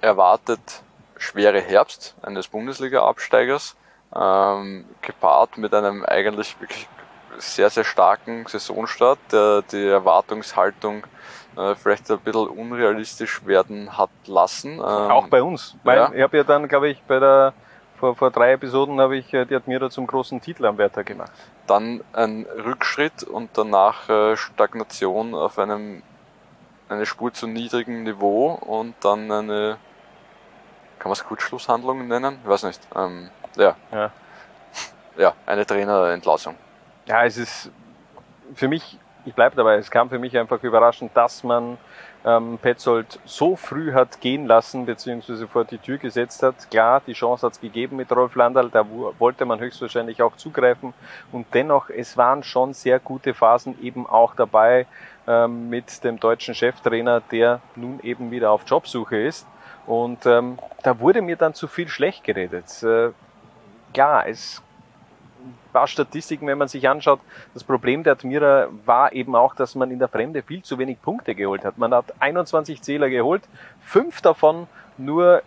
erwartet 0.00 0.82
schwere 1.16 1.60
Herbst 1.60 2.14
eines 2.22 2.48
Bundesliga-Absteigers, 2.48 3.76
ähm, 4.14 4.84
gepaart 5.00 5.58
mit 5.58 5.72
einem 5.74 6.04
eigentlich 6.04 6.60
wirklich 6.60 6.88
sehr, 7.38 7.70
sehr 7.70 7.84
starken 7.84 8.46
Saisonstart, 8.46 9.18
der 9.32 9.62
die 9.62 9.86
Erwartungshaltung 9.86 11.04
äh, 11.56 11.74
vielleicht 11.74 12.10
ein 12.10 12.18
bisschen 12.20 12.48
unrealistisch 12.48 13.44
werden 13.46 13.96
hat 13.96 14.10
lassen. 14.26 14.74
Ähm, 14.74 14.80
Auch 14.80 15.28
bei 15.28 15.42
uns. 15.42 15.76
Weil 15.82 15.96
ja. 15.96 16.12
Ich 16.14 16.22
habe 16.22 16.36
ja 16.36 16.44
dann, 16.44 16.68
glaube 16.68 16.88
ich, 16.88 17.02
bei 17.02 17.18
der 17.18 17.54
vor, 17.98 18.16
vor 18.16 18.30
drei 18.30 18.52
Episoden 18.52 19.00
habe 19.00 19.16
ich 19.16 19.32
äh, 19.32 19.44
die 19.46 19.54
Admira 19.54 19.88
zum 19.88 20.06
großen 20.06 20.40
Titelanwärter 20.40 21.04
gemacht. 21.04 21.32
Dann 21.66 22.02
ein 22.12 22.46
Rückschritt 22.64 23.22
und 23.22 23.50
danach 23.54 24.08
äh, 24.08 24.36
Stagnation 24.36 25.34
auf 25.34 25.58
einem 25.58 26.02
eine 26.94 27.06
Spur 27.06 27.32
zu 27.32 27.46
niedrigem 27.46 28.02
Niveau 28.04 28.52
und 28.52 28.94
dann 29.02 29.30
eine 29.30 29.76
kann 30.98 31.10
man 31.10 31.12
es 31.12 31.24
Kurzschlusshandlung 31.24 32.06
nennen? 32.08 32.38
Ich 32.42 32.48
weiß 32.48 32.62
nicht. 32.64 32.80
Ähm, 32.96 33.28
ja. 33.56 33.76
Ja. 33.92 34.10
Ja, 35.16 35.32
eine 35.46 35.64
Trainerentlassung. 35.64 36.56
Ja, 37.06 37.24
es 37.24 37.36
ist 37.36 37.70
für 38.56 38.66
mich, 38.66 38.98
ich 39.24 39.32
bleibe 39.32 39.54
dabei, 39.54 39.76
es 39.76 39.88
kam 39.88 40.10
für 40.10 40.18
mich 40.18 40.36
einfach 40.36 40.60
überraschend, 40.64 41.16
dass 41.16 41.44
man 41.44 41.78
ähm, 42.24 42.58
Petzold 42.60 43.20
so 43.24 43.54
früh 43.54 43.92
hat 43.92 44.20
gehen 44.20 44.46
lassen, 44.46 44.86
beziehungsweise 44.86 45.46
vor 45.46 45.64
die 45.66 45.78
Tür 45.78 45.98
gesetzt 45.98 46.42
hat. 46.42 46.68
Klar, 46.68 47.00
die 47.06 47.12
Chance 47.12 47.46
hat 47.46 47.52
es 47.52 47.60
gegeben 47.60 47.94
mit 47.94 48.10
Rolf 48.10 48.34
Landal, 48.34 48.70
da 48.70 48.84
wo- 48.90 49.14
wollte 49.20 49.44
man 49.44 49.60
höchstwahrscheinlich 49.60 50.20
auch 50.20 50.34
zugreifen. 50.34 50.94
Und 51.30 51.46
dennoch, 51.54 51.90
es 51.90 52.16
waren 52.16 52.42
schon 52.42 52.74
sehr 52.74 52.98
gute 52.98 53.34
Phasen 53.34 53.80
eben 53.84 54.08
auch 54.08 54.34
dabei 54.34 54.86
ähm, 55.26 55.68
mit 55.68 56.04
dem 56.04 56.20
deutschen 56.20 56.54
Cheftrainer, 56.54 57.20
der 57.20 57.60
nun 57.76 58.00
eben 58.02 58.30
wieder 58.30 58.50
auf 58.50 58.62
Jobsuche 58.66 59.16
ist. 59.16 59.46
Und 59.86 60.24
ähm, 60.26 60.58
da 60.82 60.98
wurde 61.00 61.22
mir 61.22 61.36
dann 61.36 61.54
zu 61.54 61.66
viel 61.68 61.88
schlecht 61.88 62.24
geredet. 62.24 62.82
Äh, 62.82 63.10
klar, 63.92 64.26
es 64.26 64.62
paar 65.74 65.86
Statistiken, 65.88 66.46
wenn 66.46 66.56
man 66.56 66.68
sich 66.68 66.88
anschaut. 66.88 67.20
Das 67.52 67.64
Problem 67.64 68.02
der 68.02 68.14
Admira 68.14 68.68
war 68.86 69.12
eben 69.12 69.36
auch, 69.36 69.54
dass 69.54 69.74
man 69.74 69.90
in 69.90 69.98
der 69.98 70.08
Fremde 70.08 70.42
viel 70.42 70.62
zu 70.62 70.78
wenig 70.78 71.02
Punkte 71.02 71.34
geholt 71.34 71.64
hat. 71.64 71.76
Man 71.76 71.92
hat 71.92 72.06
21 72.20 72.80
Zähler 72.80 73.10
geholt, 73.10 73.42
fünf 73.80 74.22
davon 74.22 74.66
nur 74.96 75.42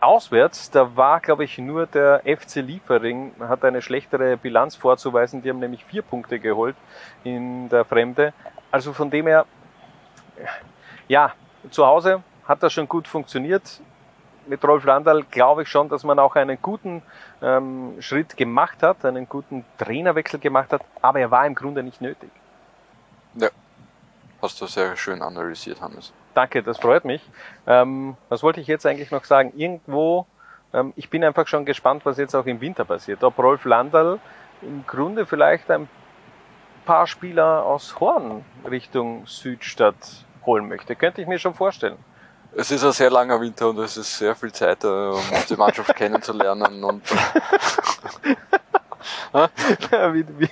auswärts. 0.00 0.70
Da 0.70 0.96
war, 0.96 1.18
glaube 1.20 1.44
ich, 1.44 1.58
nur 1.58 1.86
der 1.86 2.22
FC 2.24 2.56
Liefering, 2.56 3.32
hat 3.40 3.64
eine 3.64 3.80
schlechtere 3.80 4.36
Bilanz 4.36 4.76
vorzuweisen. 4.76 5.42
Die 5.42 5.48
haben 5.48 5.60
nämlich 5.60 5.84
vier 5.84 6.02
Punkte 6.02 6.38
geholt 6.38 6.76
in 7.24 7.68
der 7.70 7.84
Fremde. 7.84 8.34
Also 8.74 8.92
von 8.92 9.08
dem 9.08 9.28
her, 9.28 9.46
ja, 11.06 11.32
zu 11.70 11.86
Hause 11.86 12.24
hat 12.44 12.60
das 12.64 12.72
schon 12.72 12.88
gut 12.88 13.06
funktioniert 13.06 13.80
mit 14.48 14.64
Rolf 14.64 14.82
Landal 14.82 15.22
glaube 15.22 15.62
ich 15.62 15.68
schon, 15.68 15.88
dass 15.88 16.02
man 16.02 16.18
auch 16.18 16.34
einen 16.34 16.60
guten 16.60 17.00
ähm, 17.40 17.94
Schritt 18.00 18.36
gemacht 18.36 18.82
hat, 18.82 19.04
einen 19.04 19.28
guten 19.28 19.64
Trainerwechsel 19.78 20.40
gemacht 20.40 20.72
hat, 20.72 20.82
aber 21.00 21.20
er 21.20 21.30
war 21.30 21.46
im 21.46 21.54
Grunde 21.54 21.84
nicht 21.84 22.00
nötig. 22.00 22.30
Hast 24.42 24.60
du 24.60 24.66
sehr 24.66 24.96
schön 24.96 25.22
analysiert, 25.22 25.80
Hannes. 25.80 26.12
Danke, 26.34 26.64
das 26.64 26.78
freut 26.78 27.04
mich. 27.04 27.22
Ähm, 27.68 28.16
was 28.28 28.42
wollte 28.42 28.60
ich 28.60 28.66
jetzt 28.66 28.84
eigentlich 28.86 29.12
noch 29.12 29.24
sagen? 29.24 29.52
Irgendwo, 29.54 30.26
ähm, 30.72 30.92
ich 30.96 31.08
bin 31.08 31.22
einfach 31.22 31.46
schon 31.46 31.64
gespannt, 31.64 32.04
was 32.04 32.18
jetzt 32.18 32.34
auch 32.34 32.46
im 32.46 32.60
Winter 32.60 32.84
passiert. 32.84 33.22
Ob 33.22 33.38
Rolf 33.38 33.64
Landal 33.66 34.18
im 34.62 34.84
Grunde 34.84 35.26
vielleicht 35.26 35.70
ein 35.70 35.88
paar 36.84 37.06
Spieler 37.06 37.64
aus 37.64 37.98
Horn 38.00 38.44
Richtung 38.68 39.26
Südstadt 39.26 39.94
holen 40.46 40.68
möchte. 40.68 40.94
Könnte 40.96 41.20
ich 41.22 41.26
mir 41.28 41.38
schon 41.38 41.54
vorstellen. 41.54 41.96
Es 42.56 42.70
ist 42.70 42.84
ein 42.84 42.92
sehr 42.92 43.10
langer 43.10 43.40
Winter 43.40 43.68
und 43.70 43.78
es 43.78 43.96
ist 43.96 44.16
sehr 44.16 44.34
viel 44.36 44.52
Zeit, 44.52 44.84
äh, 44.84 44.86
um 44.86 45.20
die 45.48 45.56
Mannschaft 45.56 45.94
kennenzulernen 45.96 46.84
und 46.84 47.02
wie, 50.12 50.24
wie, 50.38 50.48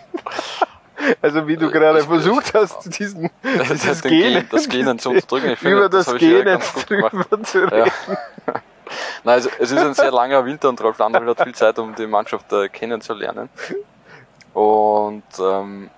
also 1.21 1.47
wie 1.47 1.57
du 1.57 1.71
gerade 1.71 2.01
Ich- 2.01 2.07
versucht 2.07 2.55
hast, 2.55 2.99
diesen 2.99 3.31
dieses 3.45 4.01
den 4.03 4.11
Gen, 4.11 4.33
Gen- 4.35 4.49
das 4.51 4.69
Genen 4.69 4.99
zu 4.99 5.11
unterdrücken. 5.11 5.51
Ich 5.51 5.59
finde, 5.59 5.77
über 5.79 5.89
das 5.89 6.07
das 6.07 6.15
habe 6.15 6.19
ich 6.19 6.23
ja 6.25 6.37
Gen 6.39 6.45
ganz 6.47 6.65
jetzt 6.65 6.75
gut 6.75 6.87
gemacht. 6.89 7.13
drüber 7.13 7.43
zu 7.45 7.59
Ja. 7.61 7.67
reden. 7.69 7.91
Nein, 9.25 9.35
also 9.35 9.49
es 9.59 9.71
ist 9.71 9.79
ein 9.79 9.95
sehr 9.95 10.11
langer 10.11 10.45
Winter 10.45 10.69
und 10.69 10.81
Rolf 10.83 10.99
Landl 10.99 11.25
hat 11.27 11.41
viel 11.43 11.55
Zeit, 11.55 11.79
um 11.79 11.95
die 11.95 12.07
Mannschaft 12.07 12.53
äh, 12.53 12.69
kennenzulernen. 12.69 13.49
Und 14.53 15.23
ähm, 15.41 15.89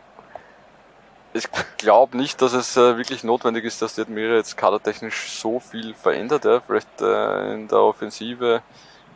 ich 1.34 1.48
glaube 1.78 2.16
nicht, 2.16 2.40
dass 2.40 2.52
es 2.52 2.76
äh, 2.76 2.96
wirklich 2.96 3.24
notwendig 3.24 3.64
ist, 3.64 3.82
dass 3.82 3.96
die 3.96 4.02
Admira 4.02 4.36
jetzt 4.36 4.56
kadertechnisch 4.56 5.30
so 5.32 5.58
viel 5.58 5.92
verändert. 5.94 6.44
Ja. 6.44 6.60
Vielleicht 6.60 7.00
äh, 7.00 7.54
in 7.54 7.68
der 7.68 7.80
Offensive 7.80 8.62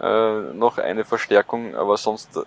äh, 0.00 0.38
noch 0.52 0.78
eine 0.78 1.04
Verstärkung, 1.04 1.76
aber 1.76 1.96
sonst 1.96 2.36
äh, 2.36 2.42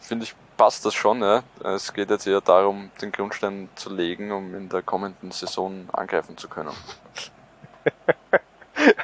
finde 0.00 0.24
ich, 0.24 0.34
passt 0.56 0.86
das 0.86 0.94
schon. 0.94 1.22
Ja. 1.22 1.42
Es 1.64 1.92
geht 1.92 2.08
jetzt 2.08 2.26
eher 2.26 2.40
darum, 2.40 2.90
den 3.02 3.10
Grundstein 3.10 3.68
zu 3.74 3.92
legen, 3.92 4.30
um 4.30 4.54
in 4.54 4.68
der 4.68 4.82
kommenden 4.82 5.32
Saison 5.32 5.88
angreifen 5.92 6.38
zu 6.38 6.48
können. 6.48 6.70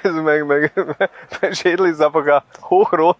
Also 0.02 0.22
mein, 0.22 0.46
mein, 0.46 0.70
mein 1.42 1.54
Schädel 1.54 1.86
ist 1.86 2.00
einfach 2.00 2.26
auch 2.28 2.70
hochrot, 2.70 3.16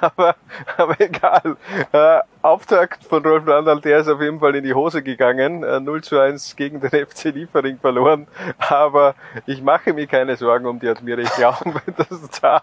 aber, 0.00 0.36
aber 0.76 1.00
egal. 1.00 1.56
Äh, 1.92 2.20
Auftakt 2.42 3.02
von 3.04 3.24
Rolf 3.24 3.44
Landal, 3.46 3.80
der 3.80 3.98
ist 3.98 4.08
auf 4.08 4.20
jeden 4.20 4.38
Fall 4.38 4.54
in 4.54 4.62
die 4.64 4.74
Hose 4.74 5.02
gegangen. 5.02 5.64
Äh, 5.64 5.80
0 5.80 6.02
zu 6.04 6.18
1 6.18 6.54
gegen 6.56 6.80
den 6.80 6.90
FC 7.06 7.24
Liefering 7.26 7.78
verloren. 7.78 8.28
Aber 8.68 9.14
ich 9.46 9.62
mache 9.62 9.92
mir 9.92 10.06
keine 10.06 10.36
Sorgen 10.36 10.66
um 10.66 10.78
die 10.78 10.88
Admira. 10.88 11.20
Ich 11.22 11.32
glaube, 11.34 11.82
dass, 11.96 12.30
da, 12.40 12.62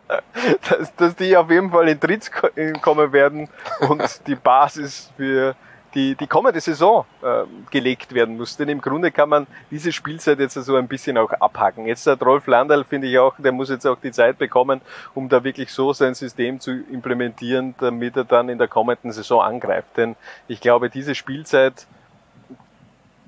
dass, 0.70 0.96
dass 0.96 1.16
die 1.16 1.36
auf 1.36 1.50
jeden 1.52 1.72
Fall 1.72 1.90
in 1.90 2.00
Tritt 2.00 2.32
ko- 2.32 2.50
kommen 2.82 3.12
werden 3.12 3.50
und 3.90 4.26
die 4.28 4.36
Basis 4.36 5.12
für 5.18 5.56
die, 5.94 6.16
die 6.16 6.28
kommende 6.28 6.60
Saison 6.60 7.06
äh, 7.22 7.44
gelegt 7.72 8.14
werden 8.14 8.38
muss. 8.38 8.58
Denn 8.58 8.70
im 8.70 8.82
Grunde 8.82 9.12
kann 9.12 9.30
man 9.30 9.48
diese 9.72 9.92
Spielzeit 9.92 10.40
jetzt 10.40 10.54
so 10.54 10.76
ein 10.76 10.88
bisschen 10.88 11.18
auch 11.18 11.32
abhaken. 11.32 11.86
Jetzt 11.86 12.08
hat 12.08 12.22
Rolf 12.24 12.48
Landal, 12.48 12.84
finde 12.84 13.08
ich 13.08 13.20
auch, 13.20 13.36
der 13.38 13.52
muss 13.52 13.70
jetzt 13.70 13.86
auch 13.86 13.98
die 14.02 14.12
Zeit 14.12 14.38
bekommen, 14.38 14.82
um 15.14 15.30
da 15.30 15.44
wirklich 15.44 15.72
so 15.72 15.94
sein 15.94 16.16
System 16.16 16.60
zu 16.60 16.72
implementieren, 16.72 17.76
damit 17.80 18.18
er 18.18 18.24
dann 18.24 18.50
in 18.50 18.58
der 18.58 18.68
kommenden 18.68 19.12
Saison 19.12 19.42
angreift. 19.42 19.98
Denn 19.98 20.16
ich 20.48 20.62
glaube, 20.62 20.90
diese 20.90 21.16
Spielzeit, 21.16 21.86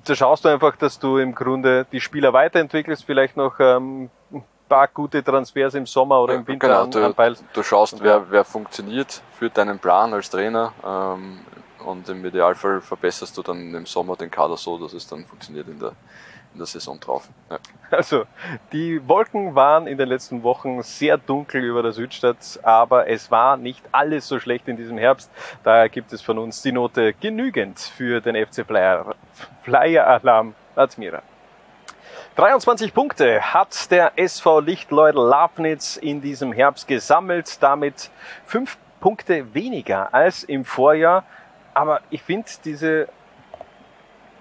da 0.04 0.14
schaust 0.14 0.44
du 0.44 0.48
einfach, 0.48 0.76
dass 0.76 0.98
du 0.98 1.18
im 1.18 1.34
Grunde 1.34 1.86
die 1.92 2.00
Spieler 2.00 2.32
weiterentwickelst, 2.32 3.04
vielleicht 3.04 3.36
noch 3.36 3.58
ähm, 3.60 4.10
paar 4.68 4.88
gute 4.88 5.22
Transfers 5.22 5.74
im 5.74 5.86
Sommer 5.86 6.20
oder 6.20 6.34
im 6.34 6.46
Winter 6.46 6.68
genau, 6.68 6.86
du, 6.86 7.04
anpeilst. 7.04 7.44
du 7.52 7.62
schaust, 7.62 8.02
wer, 8.02 8.30
wer 8.30 8.44
funktioniert 8.44 9.22
für 9.38 9.50
deinen 9.50 9.78
Plan 9.78 10.12
als 10.12 10.30
Trainer 10.30 10.72
ähm, 10.84 11.40
und 11.86 12.08
im 12.08 12.24
Idealfall 12.24 12.80
verbesserst 12.80 13.36
du 13.38 13.42
dann 13.42 13.74
im 13.74 13.86
Sommer 13.86 14.16
den 14.16 14.30
Kader 14.30 14.56
so, 14.56 14.78
dass 14.78 14.92
es 14.92 15.06
dann 15.06 15.24
funktioniert 15.24 15.68
in 15.68 15.78
der, 15.78 15.92
in 16.52 16.58
der 16.58 16.66
Saison 16.66 16.98
drauf. 17.00 17.28
Ja. 17.50 17.58
Also, 17.90 18.24
die 18.72 19.06
Wolken 19.08 19.54
waren 19.54 19.86
in 19.86 19.96
den 19.96 20.08
letzten 20.08 20.42
Wochen 20.42 20.82
sehr 20.82 21.16
dunkel 21.18 21.62
über 21.62 21.82
der 21.82 21.92
Südstadt, 21.92 22.58
aber 22.62 23.08
es 23.08 23.30
war 23.30 23.56
nicht 23.56 23.82
alles 23.92 24.26
so 24.26 24.40
schlecht 24.40 24.66
in 24.66 24.76
diesem 24.76 24.98
Herbst. 24.98 25.30
Daher 25.62 25.88
gibt 25.88 26.12
es 26.12 26.20
von 26.20 26.38
uns 26.38 26.62
die 26.62 26.72
Note 26.72 27.14
genügend 27.14 27.78
für 27.78 28.20
den 28.20 28.34
FC 28.34 28.66
Flyer, 28.66 29.14
Flyer 29.62 30.06
Alarm 30.06 30.54
Admira. 30.74 31.22
23 32.36 32.92
Punkte 32.92 33.54
hat 33.54 33.90
der 33.90 34.12
SV 34.16 34.60
Lichtleudel 34.60 35.22
Lafnitz 35.22 35.96
in 35.96 36.20
diesem 36.20 36.52
Herbst 36.52 36.86
gesammelt, 36.86 37.62
damit 37.62 38.10
fünf 38.44 38.76
Punkte 39.00 39.54
weniger 39.54 40.12
als 40.12 40.44
im 40.44 40.64
Vorjahr. 40.64 41.24
Aber 41.76 42.00
ich 42.08 42.22
finde, 42.22 42.48
diese, 42.64 43.06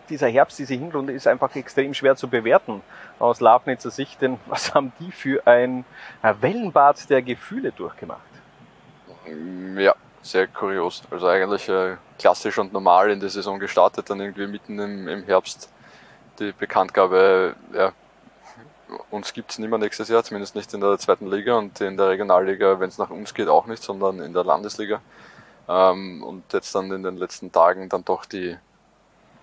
dieser 0.07 0.29
Herbst, 0.29 0.57
diese 0.57 0.73
Hinrunde 0.73 1.11
ist 1.11 1.27
einfach 1.27 1.53
extrem 1.57 1.93
schwer 1.93 2.15
zu 2.15 2.29
bewerten 2.29 2.81
aus 3.19 3.41
Lafnitzer 3.41 3.91
Sicht, 3.91 4.21
denn 4.21 4.39
was 4.45 4.73
haben 4.73 4.93
die 5.01 5.11
für 5.11 5.45
ein 5.45 5.83
Wellenbad 6.21 7.09
der 7.09 7.21
Gefühle 7.21 7.73
durchgemacht? 7.73 8.21
Ja, 9.75 9.95
sehr 10.21 10.47
kurios. 10.47 11.03
Also 11.11 11.27
eigentlich 11.27 11.67
äh, 11.67 11.97
klassisch 12.17 12.57
und 12.57 12.71
normal 12.71 13.11
in 13.11 13.19
der 13.19 13.29
Saison 13.29 13.59
gestartet, 13.59 14.09
dann 14.09 14.21
irgendwie 14.21 14.47
mitten 14.47 14.79
im, 14.79 15.05
im 15.09 15.23
Herbst 15.25 15.69
die 16.39 16.53
Bekanntgabe, 16.53 17.57
ja, 17.73 17.91
uns 19.11 19.33
gibt's 19.33 19.59
nicht 19.59 19.69
mehr 19.69 19.79
nächstes 19.79 20.07
Jahr, 20.07 20.23
zumindest 20.23 20.55
nicht 20.55 20.73
in 20.73 20.79
der 20.79 20.97
zweiten 20.99 21.27
Liga 21.27 21.57
und 21.57 21.81
in 21.81 21.97
der 21.97 22.07
Regionalliga, 22.07 22.79
wenn 22.79 22.87
es 22.87 22.97
nach 22.97 23.09
uns 23.09 23.33
geht, 23.33 23.49
auch 23.49 23.65
nicht, 23.65 23.83
sondern 23.83 24.21
in 24.21 24.31
der 24.31 24.45
Landesliga. 24.45 25.01
Ähm, 25.67 26.23
und 26.23 26.53
jetzt 26.53 26.73
dann 26.75 26.91
in 26.91 27.03
den 27.03 27.17
letzten 27.17 27.51
Tagen 27.51 27.89
dann 27.89 28.05
doch 28.05 28.25
die, 28.25 28.55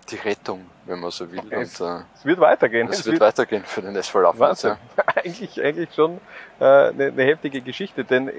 die 0.09 0.15
Rettung, 0.15 0.65
wenn 0.85 0.99
man 0.99 1.11
so 1.11 1.29
will. 1.31 1.41
Es, 1.49 1.81
und, 1.81 1.87
äh, 1.87 2.01
es 2.15 2.25
wird 2.25 2.39
weitergehen. 2.39 2.87
es, 2.89 3.05
wird, 3.05 3.19
weitergehen 3.19 3.63
für 3.65 3.81
den 3.81 3.95
SV. 3.95 4.37
Wahnsinn. 4.37 4.75
Ja. 4.97 5.03
eigentlich, 5.15 5.61
eigentlich 5.61 5.93
schon 5.93 6.19
äh, 6.59 6.63
eine, 6.63 7.07
eine 7.07 7.23
heftige 7.23 7.61
Geschichte, 7.61 8.03
denn 8.03 8.31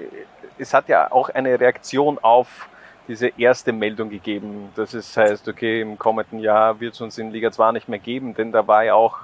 es 0.57 0.73
hat 0.73 0.87
ja 0.89 1.11
auch 1.11 1.29
eine 1.29 1.59
Reaktion 1.59 2.17
auf 2.19 2.69
diese 3.07 3.27
erste 3.37 3.71
Meldung 3.71 4.09
gegeben, 4.09 4.71
dass 4.75 4.93
es 4.93 5.15
heißt, 5.15 5.47
okay, 5.47 5.81
im 5.81 5.97
kommenden 5.97 6.39
Jahr 6.39 6.79
wird 6.79 6.95
es 6.95 7.01
uns 7.01 7.17
in 7.17 7.31
Liga 7.31 7.51
2 7.51 7.73
nicht 7.73 7.87
mehr 7.87 7.99
geben, 7.99 8.33
denn 8.33 8.51
da 8.51 8.65
war 8.67 8.83
ja 8.83 8.95
auch, 8.95 9.19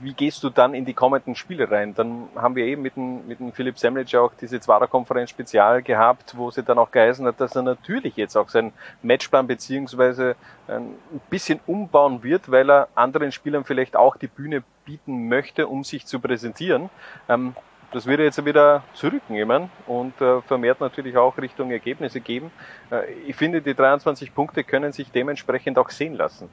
wie 0.00 0.12
gehst 0.12 0.42
du 0.42 0.50
dann 0.50 0.74
in 0.74 0.84
die 0.84 0.94
kommenden 0.94 1.34
Spiele 1.34 1.70
rein? 1.70 1.94
Dann 1.94 2.28
haben 2.36 2.56
wir 2.56 2.64
eben 2.64 2.82
mit 2.82 2.96
dem, 2.96 3.26
mit 3.26 3.40
dem 3.40 3.52
Philipp 3.52 3.78
Semlitsch 3.78 4.14
auch 4.14 4.32
diese 4.40 4.60
Zwarer-Konferenz 4.60 5.30
Spezial 5.30 5.82
gehabt, 5.82 6.36
wo 6.36 6.50
sie 6.50 6.62
dann 6.62 6.78
auch 6.78 6.90
geheißen 6.90 7.26
hat, 7.26 7.40
dass 7.40 7.56
er 7.56 7.62
natürlich 7.62 8.16
jetzt 8.16 8.36
auch 8.36 8.48
seinen 8.48 8.72
Matchplan 9.02 9.46
beziehungsweise 9.46 10.36
ein 10.68 10.94
bisschen 11.30 11.60
umbauen 11.66 12.22
wird, 12.22 12.50
weil 12.50 12.70
er 12.70 12.88
anderen 12.94 13.32
Spielern 13.32 13.64
vielleicht 13.64 13.96
auch 13.96 14.16
die 14.16 14.28
Bühne 14.28 14.62
bieten 14.84 15.28
möchte, 15.28 15.66
um 15.66 15.84
sich 15.84 16.06
zu 16.06 16.20
präsentieren. 16.20 16.90
Ähm, 17.28 17.54
das 17.92 18.06
wird 18.06 18.20
jetzt 18.20 18.42
wieder 18.44 18.82
zurücknehmen 18.94 19.70
und 19.86 20.18
äh, 20.20 20.40
vermehrt 20.42 20.80
natürlich 20.80 21.16
auch 21.16 21.36
Richtung 21.36 21.70
Ergebnisse 21.70 22.20
geben. 22.20 22.50
Äh, 22.90 23.12
ich 23.26 23.36
finde, 23.36 23.60
die 23.60 23.74
23 23.74 24.34
Punkte 24.34 24.64
können 24.64 24.92
sich 24.92 25.10
dementsprechend 25.10 25.78
auch 25.78 25.90
sehen 25.90 26.14
lassen. 26.14 26.48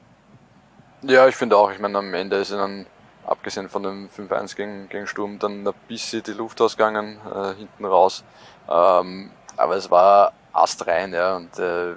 Ja, 1.02 1.26
ich 1.26 1.34
finde 1.34 1.56
auch. 1.56 1.72
Ich 1.72 1.78
meine, 1.78 1.96
am 1.96 2.12
Ende 2.12 2.36
ist 2.36 2.52
dann, 2.52 2.86
abgesehen 3.26 3.68
von 3.68 3.82
dem 3.82 4.08
5-1 4.08 4.56
gegen, 4.56 4.88
gegen 4.88 5.06
Sturm, 5.06 5.38
dann 5.38 5.66
ein 5.66 5.74
bisschen 5.88 6.22
die 6.22 6.32
Luft 6.32 6.60
ausgegangen, 6.60 7.20
äh, 7.32 7.54
hinten 7.54 7.84
raus. 7.84 8.24
Ähm, 8.68 9.30
aber 9.56 9.76
es 9.76 9.90
war 9.90 10.32
astrein, 10.52 11.12
ja. 11.12 11.36
Und 11.36 11.58
äh, 11.58 11.92
ich 11.92 11.96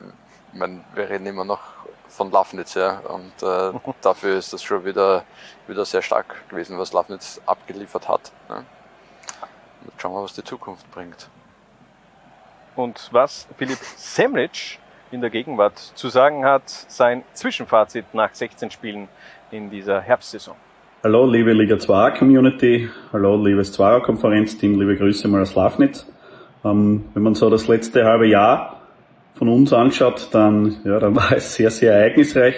meine, 0.54 0.84
wir 0.94 1.10
reden 1.10 1.26
immer 1.26 1.46
noch 1.46 1.62
von 2.08 2.32
Lafnitz, 2.32 2.76
ja. 2.76 3.00
Und 3.00 3.42
äh, 3.42 3.74
dafür 4.02 4.38
ist 4.38 4.54
das 4.54 4.64
schon 4.64 4.86
wieder, 4.86 5.24
wieder 5.68 5.86
sehr 5.86 6.02
stark 6.02 6.48
gewesen, 6.50 6.78
was 6.78 6.94
Lafnitz 6.94 7.42
abgeliefert 7.46 8.08
hat. 8.08 8.32
Ja. 8.50 8.64
Jetzt 9.86 10.02
schauen 10.02 10.14
wir, 10.14 10.24
was 10.24 10.34
die 10.34 10.44
Zukunft 10.44 10.90
bringt. 10.92 11.30
Und 12.76 13.10
was 13.12 13.48
Philipp 13.58 13.80
Semlitsch 13.98 14.80
in 15.12 15.22
der 15.22 15.30
Gegenwart 15.30 15.78
zu 15.78 16.10
sagen 16.10 16.44
hat, 16.44 16.68
sein 16.70 17.24
Zwischenfazit 17.34 18.14
nach 18.14 18.34
16 18.34 18.72
Spielen 18.72 19.08
in 19.52 19.70
dieser 19.70 20.02
Herbstsaison. 20.02 20.56
Hallo, 21.06 21.26
liebe 21.26 21.52
Liga 21.52 21.78
2 21.78 22.12
Community. 22.12 22.88
Hallo, 23.12 23.36
liebes 23.36 23.74
Zweier 23.74 24.00
Konferenzteam. 24.00 24.80
Liebe 24.80 24.96
Grüße 24.96 25.28
mal 25.28 25.42
aus 25.42 25.54
Lafnitz. 25.54 26.08
Ähm, 26.64 27.04
wenn 27.14 27.24
man 27.24 27.36
so 27.36 27.50
das 27.50 27.68
letzte 27.68 28.06
halbe 28.06 28.26
Jahr 28.26 28.80
von 29.34 29.50
uns 29.50 29.74
anschaut, 29.74 30.30
dann, 30.32 30.78
ja, 30.86 31.00
dann 31.00 31.14
war 31.18 31.34
es 31.34 31.56
sehr, 31.56 31.72
sehr 31.72 31.92
ereignisreich. 31.94 32.56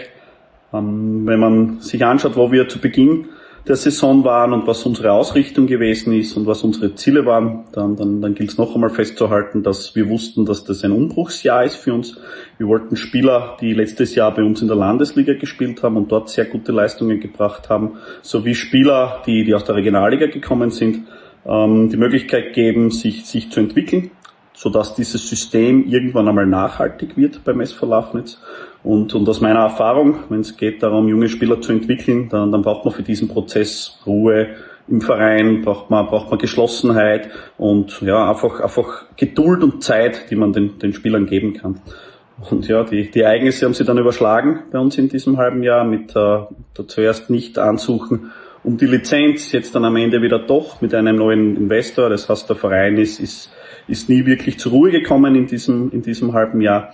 Ähm, 0.72 1.26
wenn 1.26 1.40
man 1.40 1.80
sich 1.80 2.06
anschaut, 2.06 2.36
wo 2.36 2.52
wir 2.52 2.70
zu 2.70 2.80
Beginn 2.80 3.30
der 3.68 3.76
Saison 3.76 4.24
waren 4.24 4.54
und 4.54 4.68
was 4.68 4.86
unsere 4.86 5.12
Ausrichtung 5.12 5.66
gewesen 5.66 6.14
ist 6.14 6.38
und 6.38 6.46
was 6.46 6.64
unsere 6.64 6.94
Ziele 6.94 7.26
waren, 7.26 7.66
dann, 7.72 7.96
dann, 7.96 8.22
dann 8.22 8.36
gilt 8.36 8.52
es 8.52 8.58
noch 8.58 8.76
einmal 8.76 8.92
festzuhalten, 8.92 9.64
dass 9.64 9.96
wir 9.96 10.08
wussten, 10.08 10.46
dass 10.46 10.64
das 10.64 10.84
ein 10.84 10.92
Umbruchsjahr 10.92 11.64
ist 11.64 11.76
für 11.76 11.94
uns. 11.94 12.18
Wir 12.60 12.68
wollten 12.68 12.96
Spieler, 12.96 13.58
die 13.60 13.74
letztes 13.74 14.14
Jahr 14.14 14.34
bei 14.36 14.44
uns 14.44 14.62
in 14.62 14.68
der 14.68 14.78
Landesliga 14.78 15.34
gespielt 15.34 15.82
haben 15.82 15.98
und 15.98 16.12
dort 16.12 16.30
sehr 16.30 16.46
gute 16.46 16.72
Leistungen 16.72 17.20
gebracht 17.20 17.70
haben, 17.70 17.94
sowie 18.22 18.54
Spieler, 18.54 19.24
die, 19.26 19.44
die 19.44 19.56
aus 19.56 19.64
der 19.64 19.76
Regionalliga 19.76 20.28
gekommen 20.28 20.70
sind, 20.70 21.08
ähm, 21.46 21.90
die 21.90 21.98
Möglichkeit 21.98 22.54
geben, 22.54 22.92
sich, 22.92 23.26
sich 23.26 23.50
zu 23.50 23.62
entwickeln, 23.62 24.12
sodass 24.54 24.94
dieses 24.94 25.28
System 25.28 25.88
irgendwann 25.88 26.28
einmal 26.28 26.46
nachhaltig 26.46 27.18
wird 27.18 27.44
beim 27.44 27.62
SV 27.62 27.88
Lafnitz. 27.88 28.40
Und, 28.86 29.16
und 29.16 29.28
aus 29.28 29.42
meiner 29.42 29.62
Erfahrung, 29.62 30.20
wenn 30.30 30.42
es 30.42 30.58
geht 30.58 30.84
darum, 30.84 31.08
junge 31.08 31.28
Spieler 31.28 31.60
zu 31.60 31.72
entwickeln, 31.72 32.30
dann, 32.30 32.52
dann 32.52 32.62
braucht 32.62 32.86
man 32.86 32.94
für 32.94 33.02
diesen 33.02 33.28
Prozess 33.28 34.00
Ruhe 34.06 34.50
im 34.88 35.02
Verein, 35.02 35.64
braucht 35.64 35.90
man, 35.90 36.06
braucht 36.06 36.30
man 36.30 36.38
Geschlossenheit 36.38 37.30
und 37.58 38.02
ja, 38.02 38.30
einfach, 38.30 38.60
einfach 38.60 39.06
Geduld 39.18 39.64
und 39.64 39.84
Zeit, 39.84 40.30
die 40.30 40.36
man 40.36 40.54
den, 40.54 40.78
den 40.78 40.94
Spielern 40.94 41.26
geben 41.26 41.54
kann. 41.54 41.82
Und 42.52 42.68
ja, 42.68 42.84
die, 42.84 43.10
die 43.10 43.22
Ereignisse 43.22 43.66
haben 43.66 43.74
sie 43.74 43.86
dann 43.86 43.98
überschlagen 43.98 44.60
bei 44.72 44.78
uns 44.78 44.98
in 45.00 45.10
diesem 45.10 45.38
halben 45.38 45.64
Jahr 45.64 45.84
mit 45.84 46.12
äh, 46.12 46.40
der 46.78 46.88
zuerst 46.88 47.32
nicht 47.32 47.58
ansuchen 47.58 48.32
um 48.66 48.78
die 48.78 48.88
Lizenz, 48.88 49.52
jetzt 49.52 49.76
dann 49.76 49.86
am 49.86 49.96
Ende 49.96 50.22
wieder 50.22 50.40
doch 50.40 50.82
mit 50.82 50.94
einem 50.96 51.18
neuen 51.18 51.56
Investor. 51.56 52.10
Das 52.10 52.28
heißt, 52.28 52.50
der 52.50 52.56
Verein 52.56 52.98
ist, 52.98 53.20
ist, 53.20 53.52
ist 53.88 54.10
nie 54.10 54.26
wirklich 54.26 54.58
zur 54.58 54.72
Ruhe 54.72 54.92
gekommen 54.92 55.36
in 55.36 55.46
diesem, 55.46 55.92
in 55.92 56.02
diesem 56.02 56.34
halben 56.34 56.62
Jahr. 56.62 56.94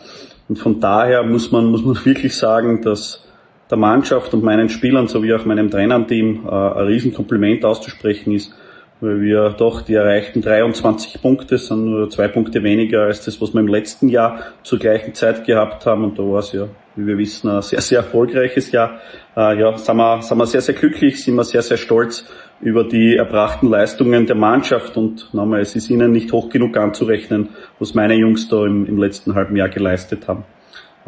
Und 0.51 0.57
von 0.57 0.81
daher 0.81 1.23
muss 1.23 1.49
man, 1.53 1.67
muss 1.67 1.81
man 1.81 1.95
wirklich 2.03 2.35
sagen, 2.35 2.81
dass 2.81 3.25
der 3.69 3.77
Mannschaft 3.77 4.33
und 4.33 4.43
meinen 4.43 4.67
Spielern 4.67 5.07
sowie 5.07 5.33
auch 5.33 5.45
meinem 5.45 5.71
Trainerteam 5.71 6.45
äh, 6.45 6.49
ein 6.49 6.87
Riesenkompliment 6.87 7.63
auszusprechen 7.63 8.33
ist, 8.33 8.53
weil 8.99 9.21
wir 9.21 9.51
doch 9.51 9.81
die 9.81 9.93
erreichten 9.93 10.41
23 10.41 11.21
Punkte 11.21 11.57
sind 11.57 11.85
nur 11.85 12.09
zwei 12.09 12.27
Punkte 12.27 12.63
weniger 12.63 13.03
als 13.03 13.23
das, 13.23 13.39
was 13.39 13.53
wir 13.53 13.61
im 13.61 13.69
letzten 13.69 14.09
Jahr 14.09 14.41
zur 14.63 14.77
gleichen 14.77 15.13
Zeit 15.13 15.45
gehabt 15.45 15.85
haben. 15.85 16.03
Und 16.03 16.19
da 16.19 16.23
war 16.23 16.39
es 16.39 16.51
ja, 16.51 16.67
wie 16.97 17.07
wir 17.07 17.17
wissen, 17.17 17.49
ein 17.49 17.61
sehr, 17.61 17.79
sehr 17.79 17.99
erfolgreiches 17.99 18.73
Jahr. 18.73 18.99
Äh, 19.37 19.57
ja, 19.57 19.77
sind 19.77 19.95
wir, 19.95 20.21
sind 20.21 20.37
wir 20.37 20.47
sehr, 20.47 20.59
sehr 20.59 20.75
glücklich, 20.75 21.23
sind 21.23 21.35
wir 21.35 21.45
sehr, 21.45 21.61
sehr 21.61 21.77
stolz 21.77 22.25
über 22.61 22.83
die 22.83 23.15
erbrachten 23.15 23.69
Leistungen 23.69 24.25
der 24.27 24.35
Mannschaft 24.35 24.95
und 24.97 25.33
nochmal, 25.33 25.61
es 25.61 25.75
ist 25.75 25.89
ihnen 25.89 26.11
nicht 26.11 26.31
hoch 26.31 26.49
genug 26.49 26.77
anzurechnen, 26.77 27.49
was 27.79 27.93
meine 27.93 28.15
Jungs 28.15 28.47
da 28.49 28.65
im, 28.65 28.85
im 28.85 28.97
letzten 28.97 29.33
halben 29.35 29.55
Jahr 29.55 29.69
geleistet 29.69 30.27
haben. 30.27 30.43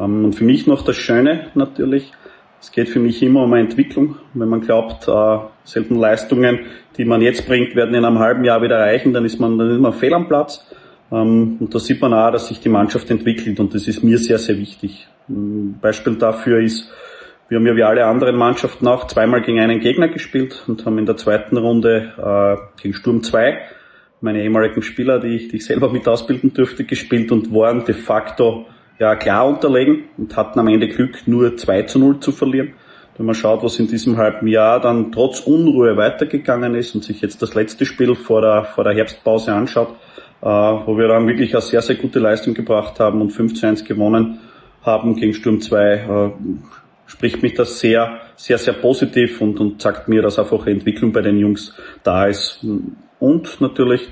Ähm, 0.00 0.24
und 0.24 0.34
für 0.34 0.44
mich 0.44 0.66
noch 0.66 0.82
das 0.82 0.96
Schöne 0.96 1.48
natürlich, 1.54 2.12
es 2.60 2.72
geht 2.72 2.88
für 2.88 2.98
mich 2.98 3.22
immer 3.22 3.42
um 3.42 3.52
eine 3.52 3.62
Entwicklung. 3.62 4.16
Wenn 4.32 4.48
man 4.48 4.62
glaubt, 4.62 5.06
äh, 5.06 5.38
selten 5.64 5.96
Leistungen, 5.96 6.60
die 6.96 7.04
man 7.04 7.20
jetzt 7.20 7.46
bringt, 7.46 7.76
werden 7.76 7.94
in 7.94 8.06
einem 8.06 8.18
halben 8.18 8.42
Jahr 8.42 8.62
wieder 8.62 8.76
erreichen, 8.76 9.12
dann 9.12 9.26
ist 9.26 9.38
man, 9.38 9.58
dann 9.58 9.70
ist 9.70 9.80
man 9.80 9.92
fehl 9.92 10.14
am 10.14 10.28
Platz. 10.28 10.66
Ähm, 11.12 11.58
und 11.60 11.74
da 11.74 11.78
sieht 11.78 12.00
man 12.00 12.14
auch, 12.14 12.32
dass 12.32 12.48
sich 12.48 12.60
die 12.60 12.70
Mannschaft 12.70 13.10
entwickelt 13.10 13.60
und 13.60 13.74
das 13.74 13.86
ist 13.86 14.02
mir 14.02 14.16
sehr, 14.16 14.38
sehr 14.38 14.56
wichtig. 14.58 15.06
Ein 15.28 15.78
Beispiel 15.80 16.16
dafür 16.16 16.60
ist, 16.60 16.90
wir 17.48 17.58
haben 17.58 17.66
ja 17.66 17.76
wie 17.76 17.82
alle 17.82 18.06
anderen 18.06 18.36
Mannschaften 18.36 18.86
auch 18.88 19.06
zweimal 19.06 19.42
gegen 19.42 19.60
einen 19.60 19.80
Gegner 19.80 20.08
gespielt 20.08 20.64
und 20.66 20.84
haben 20.86 20.98
in 20.98 21.06
der 21.06 21.16
zweiten 21.16 21.56
Runde 21.56 22.12
äh, 22.16 22.80
gegen 22.82 22.94
Sturm 22.94 23.22
2 23.22 23.58
meine 24.24 24.42
ehemaligen 24.42 24.82
Spieler, 24.82 25.20
die 25.20 25.36
ich, 25.36 25.48
die 25.48 25.56
ich 25.56 25.66
selber 25.66 25.92
mit 25.92 26.08
ausbilden 26.08 26.54
dürfte, 26.54 26.84
gespielt 26.84 27.30
und 27.30 27.52
waren 27.52 27.84
de 27.84 27.94
facto 27.94 28.64
ja 28.98 29.16
klar 29.16 29.46
unterlegen 29.46 30.04
und 30.16 30.34
hatten 30.36 30.58
am 30.58 30.68
Ende 30.68 30.88
Glück, 30.88 31.26
nur 31.26 31.56
2 31.56 31.82
zu 31.82 31.98
0 31.98 32.20
zu 32.20 32.32
verlieren. 32.32 32.72
Wenn 33.16 33.26
man 33.26 33.34
schaut, 33.34 33.62
was 33.62 33.78
in 33.78 33.86
diesem 33.86 34.16
halben 34.16 34.46
Jahr 34.48 34.80
dann 34.80 35.12
trotz 35.12 35.40
Unruhe 35.40 35.96
weitergegangen 35.96 36.74
ist 36.74 36.94
und 36.94 37.04
sich 37.04 37.20
jetzt 37.20 37.42
das 37.42 37.54
letzte 37.54 37.84
Spiel 37.84 38.14
vor 38.14 38.40
der, 38.40 38.64
vor 38.64 38.82
der 38.82 38.94
Herbstpause 38.94 39.52
anschaut, 39.52 39.90
äh, 40.40 40.46
wo 40.46 40.96
wir 40.96 41.06
dann 41.06 41.28
wirklich 41.28 41.54
eine 41.54 41.62
sehr, 41.62 41.82
sehr 41.82 41.96
gute 41.96 42.18
Leistung 42.18 42.54
gebracht 42.54 42.98
haben 42.98 43.20
und 43.20 43.30
5 43.30 43.54
zu 43.54 43.66
1 43.66 43.84
gewonnen 43.84 44.40
haben 44.82 45.16
gegen 45.16 45.34
Sturm 45.34 45.60
2, 45.60 45.92
äh, 45.92 46.30
spricht 47.14 47.42
mich 47.42 47.54
das 47.54 47.78
sehr, 47.78 48.20
sehr, 48.34 48.58
sehr 48.58 48.74
positiv 48.74 49.40
und, 49.40 49.60
und 49.60 49.80
sagt 49.80 50.08
mir, 50.08 50.20
dass 50.20 50.38
einfach 50.38 50.66
Entwicklung 50.66 51.12
bei 51.12 51.22
den 51.22 51.38
Jungs 51.38 51.72
da 52.02 52.26
ist. 52.26 52.66
Und 53.20 53.60
natürlich 53.60 54.08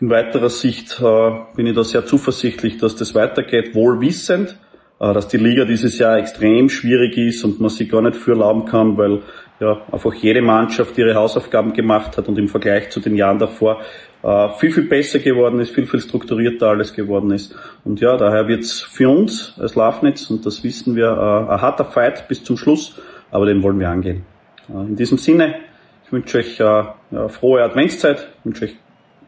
in 0.00 0.08
weiterer 0.08 0.48
Sicht 0.48 1.00
äh, 1.00 1.30
bin 1.56 1.66
ich 1.66 1.74
da 1.74 1.82
sehr 1.82 2.06
zuversichtlich, 2.06 2.78
dass 2.78 2.94
das 2.94 3.16
weitergeht, 3.16 3.74
wohl 3.74 4.00
wissend, 4.00 4.56
äh, 5.00 5.12
dass 5.12 5.26
die 5.26 5.36
Liga 5.36 5.64
dieses 5.64 5.98
Jahr 5.98 6.18
extrem 6.18 6.68
schwierig 6.68 7.18
ist 7.18 7.42
und 7.42 7.60
man 7.60 7.70
sich 7.70 7.90
gar 7.90 8.02
nicht 8.02 8.14
für 8.14 8.32
erlauben 8.32 8.66
kann, 8.66 8.96
weil 8.96 9.22
ja 9.58 9.82
einfach 9.90 10.14
jede 10.14 10.40
Mannschaft 10.40 10.96
ihre 10.96 11.16
Hausaufgaben 11.16 11.72
gemacht 11.72 12.16
hat 12.16 12.28
und 12.28 12.38
im 12.38 12.46
Vergleich 12.46 12.90
zu 12.90 13.00
den 13.00 13.16
Jahren 13.16 13.40
davor 13.40 13.80
äh, 14.22 14.48
viel, 14.58 14.72
viel 14.72 14.84
besser 14.84 15.18
geworden 15.18 15.60
ist, 15.60 15.74
viel, 15.74 15.86
viel 15.86 16.00
strukturierter 16.00 16.68
alles 16.68 16.92
geworden 16.92 17.30
ist. 17.30 17.54
Und 17.84 18.00
ja, 18.00 18.16
daher 18.16 18.48
wird's 18.48 18.80
für 18.80 19.08
uns 19.08 19.54
als 19.58 19.74
Lafnitz, 19.74 20.30
und 20.30 20.44
das 20.44 20.64
wissen 20.64 20.96
wir, 20.96 21.06
äh, 21.06 21.52
ein 21.52 21.60
harter 21.60 21.84
Fight 21.84 22.28
bis 22.28 22.42
zum 22.42 22.56
Schluss, 22.56 23.00
aber 23.30 23.46
den 23.46 23.62
wollen 23.62 23.78
wir 23.78 23.88
angehen. 23.88 24.24
Äh, 24.68 24.80
in 24.80 24.96
diesem 24.96 25.18
Sinne, 25.18 25.56
ich 26.04 26.12
wünsche 26.12 26.38
euch 26.38 26.58
äh, 26.58 26.62
ja, 26.62 27.28
frohe 27.28 27.62
Adventszeit, 27.62 28.28
ich 28.38 28.44
wünsche 28.44 28.64
euch 28.64 28.76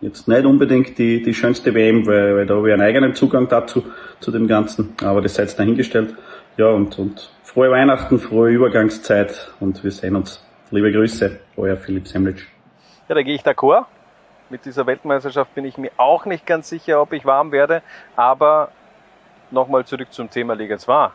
jetzt 0.00 0.28
nicht 0.28 0.44
unbedingt 0.44 0.98
die, 0.98 1.22
die 1.22 1.34
schönste 1.34 1.74
WM, 1.74 2.06
weil, 2.06 2.36
weil 2.36 2.46
da 2.46 2.56
habe 2.56 2.68
ich 2.68 2.72
einen 2.72 2.82
eigenen 2.82 3.14
Zugang 3.14 3.48
dazu, 3.48 3.84
zu 4.18 4.30
dem 4.30 4.48
Ganzen, 4.48 4.94
aber 5.02 5.20
das 5.20 5.34
seid 5.34 5.56
dahingestellt. 5.58 6.14
Ja, 6.56 6.68
und, 6.68 6.98
und 6.98 7.30
frohe 7.44 7.70
Weihnachten, 7.70 8.18
frohe 8.18 8.50
Übergangszeit 8.50 9.52
und 9.60 9.82
wir 9.84 9.90
sehen 9.90 10.16
uns. 10.16 10.44
Liebe 10.70 10.92
Grüße, 10.92 11.38
euer 11.56 11.76
Philipp 11.76 12.06
Semlitsch. 12.06 12.44
Ja, 13.08 13.14
da 13.14 13.22
gehe 13.22 13.34
ich 13.34 13.42
d'accord. 13.42 13.86
Mit 14.50 14.64
dieser 14.64 14.84
Weltmeisterschaft 14.84 15.54
bin 15.54 15.64
ich 15.64 15.78
mir 15.78 15.92
auch 15.96 16.26
nicht 16.26 16.44
ganz 16.44 16.68
sicher, 16.68 17.00
ob 17.00 17.12
ich 17.12 17.24
warm 17.24 17.52
werde, 17.52 17.82
aber 18.16 18.72
nochmal 19.52 19.84
zurück 19.86 20.12
zum 20.12 20.28
Thema 20.28 20.54
Liga 20.54 20.76
2. 20.76 21.10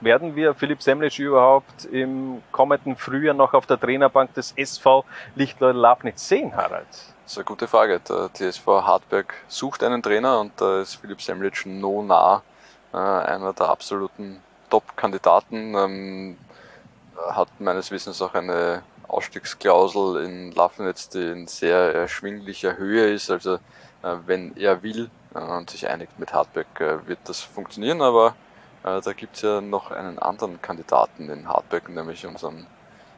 Werden 0.00 0.34
wir 0.34 0.54
Philipp 0.54 0.82
Semlitsch 0.82 1.18
überhaupt 1.18 1.84
im 1.84 2.42
kommenden 2.52 2.96
Frühjahr 2.96 3.34
noch 3.34 3.52
auf 3.52 3.66
der 3.66 3.78
Trainerbank 3.78 4.32
des 4.32 4.52
SV 4.56 5.04
Lichtleut 5.34 5.76
Lafnitz 5.76 6.26
sehen, 6.26 6.56
Harald? 6.56 6.88
Das 6.90 7.32
ist 7.32 7.38
eine 7.38 7.44
gute 7.44 7.68
Frage. 7.68 8.00
Der 8.00 8.32
TSV 8.32 8.66
Hartberg 8.66 9.34
sucht 9.46 9.82
einen 9.82 10.02
Trainer 10.02 10.40
und 10.40 10.52
da 10.58 10.80
ist 10.80 10.94
Philipp 10.96 11.20
Semlitsch 11.20 11.66
no 11.66 12.02
nah 12.02 12.42
äh, 12.94 12.96
einer 12.96 13.52
der 13.52 13.68
absoluten 13.68 14.42
Top-Kandidaten. 14.70 15.74
Ähm, 15.74 16.38
hat 17.30 17.48
meines 17.58 17.90
Wissens 17.90 18.20
auch 18.22 18.34
eine 18.34 18.82
Ausstiegsklausel 19.08 20.24
in 20.24 20.52
Lafnitz, 20.52 21.08
die 21.08 21.30
in 21.30 21.46
sehr 21.46 21.94
erschwinglicher 21.94 22.76
Höhe 22.76 23.12
ist. 23.12 23.30
Also 23.30 23.58
äh, 24.04 24.16
wenn 24.26 24.56
er 24.56 24.82
will 24.82 25.10
äh, 25.34 25.38
und 25.38 25.70
sich 25.70 25.88
einigt 25.88 26.18
mit 26.18 26.32
Hartberg, 26.32 26.80
äh, 26.80 27.08
wird 27.08 27.20
das 27.24 27.40
funktionieren, 27.40 28.02
aber 28.02 28.34
da 28.86 29.14
gibt's 29.14 29.40
ja 29.40 29.62
noch 29.62 29.90
einen 29.90 30.18
anderen 30.18 30.60
Kandidaten 30.60 31.30
in 31.30 31.48
Hartberg, 31.48 31.88
nämlich 31.88 32.26
unseren 32.26 32.66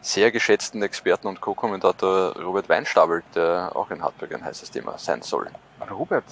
sehr 0.00 0.30
geschätzten 0.30 0.80
Experten 0.80 1.26
und 1.26 1.40
Co-Kommentator 1.40 2.36
Robert 2.40 2.68
Weinstabel, 2.68 3.24
der 3.34 3.72
auch 3.74 3.90
in 3.90 4.00
Hartberg 4.00 4.32
ein 4.32 4.44
heißes 4.44 4.70
Thema 4.70 4.96
sein 4.96 5.22
soll. 5.22 5.50
Robert, 5.90 6.22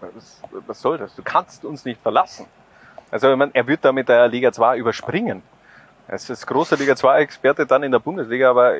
was, 0.00 0.40
was 0.64 0.80
soll 0.80 0.98
das? 0.98 1.16
Du 1.16 1.24
kannst 1.24 1.64
uns 1.64 1.84
nicht 1.84 2.00
verlassen. 2.00 2.46
Also 3.10 3.32
ich 3.32 3.36
meine, 3.36 3.52
er 3.52 3.66
wird 3.66 3.84
da 3.84 3.90
mit 3.90 4.08
der 4.08 4.28
Liga 4.28 4.52
2 4.52 4.76
überspringen. 4.76 5.42
Er 6.08 6.14
ist 6.14 6.30
das 6.30 6.46
große 6.46 6.76
Liga 6.76 6.94
2 6.94 7.20
Experte 7.20 7.66
dann 7.66 7.82
in 7.82 7.90
der 7.90 7.98
Bundesliga, 7.98 8.50
aber 8.50 8.74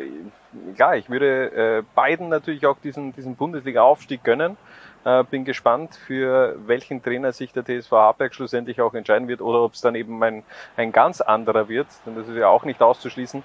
klar, 0.76 0.96
ich 0.96 1.10
würde 1.10 1.78
äh, 1.78 1.82
beiden 1.94 2.28
natürlich 2.28 2.66
auch 2.66 2.78
diesen, 2.78 3.12
diesen 3.14 3.34
Bundesliga-Aufstieg 3.34 4.22
gönnen. 4.22 4.56
Äh, 5.04 5.24
bin 5.24 5.44
gespannt, 5.44 5.96
für 6.06 6.56
welchen 6.66 7.02
Trainer 7.02 7.32
sich 7.32 7.52
der 7.52 7.64
TSV 7.64 7.90
Hartberg 7.92 8.32
schlussendlich 8.32 8.80
auch 8.80 8.94
entscheiden 8.94 9.26
wird 9.26 9.40
oder 9.40 9.62
ob 9.62 9.74
es 9.74 9.80
dann 9.80 9.96
eben 9.96 10.22
ein, 10.22 10.44
ein 10.76 10.92
ganz 10.92 11.20
anderer 11.20 11.68
wird, 11.68 11.88
denn 12.04 12.14
das 12.14 12.28
ist 12.28 12.36
ja 12.36 12.48
auch 12.48 12.64
nicht 12.64 12.80
auszuschließen. 12.80 13.42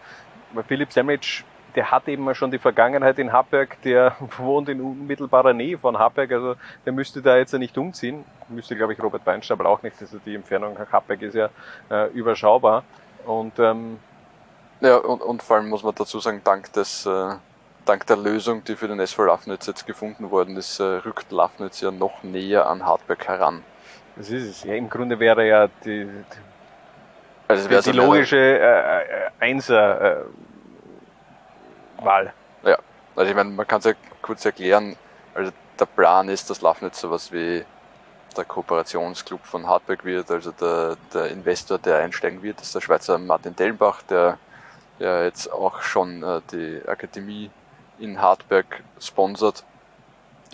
Philipp 0.68 0.92
Semmich, 0.92 1.44
der 1.76 1.90
hat 1.90 2.08
eben 2.08 2.34
schon 2.36 2.52
die 2.52 2.60
Vergangenheit 2.60 3.18
in 3.18 3.32
Hartberg, 3.32 3.82
der 3.82 4.16
wohnt 4.38 4.70
in 4.70 4.82
unmittelbarer 4.82 5.54
Nähe 5.54 5.80
von 5.80 5.98
Hartberg, 5.98 6.32
also 6.32 6.56
der 6.86 6.94
müsste 6.94 7.22
da 7.22 7.38
jetzt 7.38 7.54
ja 7.54 7.60
nicht 7.60 7.78
umziehen. 7.78 8.26
Müsste, 8.50 8.76
glaube 8.76 8.94
ich, 8.94 9.02
Robert 9.02 9.24
Beinstabel 9.24 9.66
auch 9.66 9.82
nicht, 9.82 10.00
also 10.02 10.20
die 10.24 10.36
Entfernung 10.36 10.76
nach 10.76 10.92
Hartberg 10.92 11.22
ist 11.24 11.36
ja 11.36 11.50
äh, 11.90 12.12
überschaubar. 12.12 12.84
Und 13.26 13.58
ähm, 13.60 14.00
Ja, 14.82 14.98
und, 14.98 15.22
und 15.22 15.44
vor 15.44 15.58
allem 15.58 15.70
muss 15.70 15.84
man 15.84 15.94
dazu 15.96 16.20
sagen, 16.20 16.42
dank 16.44 16.72
des 16.74 17.06
äh, 17.06 17.36
dank 17.86 18.06
der 18.08 18.18
Lösung, 18.18 18.64
die 18.64 18.76
für 18.76 18.88
den 18.88 19.00
SV 19.00 19.26
Lafnitz 19.26 19.68
jetzt 19.68 19.86
gefunden 19.86 20.32
worden 20.32 20.58
ist, 20.58 20.80
äh, 20.80 20.84
rückt 20.84 21.32
Lafnitz 21.32 21.82
ja 21.82 21.92
noch 21.92 22.24
näher 22.24 22.68
an 22.68 22.86
Hartberg 22.86 23.28
heran. 23.28 23.64
das 24.16 24.30
ist 24.30 24.48
es. 24.48 24.64
Ja, 24.64 24.74
im 24.76 24.90
Grunde 24.90 25.20
wäre 25.20 25.48
ja 25.48 25.68
die, 25.86 26.08
Also 27.48 27.64
die, 27.66 27.70
wäre 27.70 27.82
die 27.84 27.90
eine- 27.92 28.06
logische 28.06 28.38
äh, 28.38 29.02
äh, 29.02 29.30
Einser 29.40 30.20
äh. 30.22 30.24
Ja, 32.64 32.78
also 33.16 33.30
ich 33.30 33.36
meine, 33.36 33.50
man 33.52 33.68
kann 33.68 33.80
es 33.80 33.86
ja 33.86 33.94
kurz 34.22 34.44
erklären. 34.46 34.96
Also 35.36 35.52
der 35.80 35.86
Plan 35.86 36.30
ist, 36.30 36.50
dass 36.50 36.62
Lafnitz 36.62 37.00
sowas 37.00 37.32
wie 37.32 37.64
der 38.34 38.46
Kooperationsclub 38.46 39.46
von 39.46 39.68
Hartberg 39.68 40.06
wird. 40.06 40.32
Also 40.32 40.52
der, 40.52 40.98
der 41.14 41.30
Investor, 41.30 41.78
der 41.78 42.00
einsteigen 42.00 42.42
wird, 42.42 42.62
ist 42.62 42.74
der 42.74 42.82
Schweizer 42.82 43.18
Martin 43.18 43.56
Dellenbach, 43.56 44.02
der 44.04 44.38
ja 45.00 45.24
jetzt 45.24 45.52
auch 45.52 45.82
schon 45.82 46.24
äh, 46.24 46.42
die 46.52 46.82
Akademie 46.88 47.50
in 48.00 48.22
Hartberg 48.22 48.84
sponsert. 49.00 49.64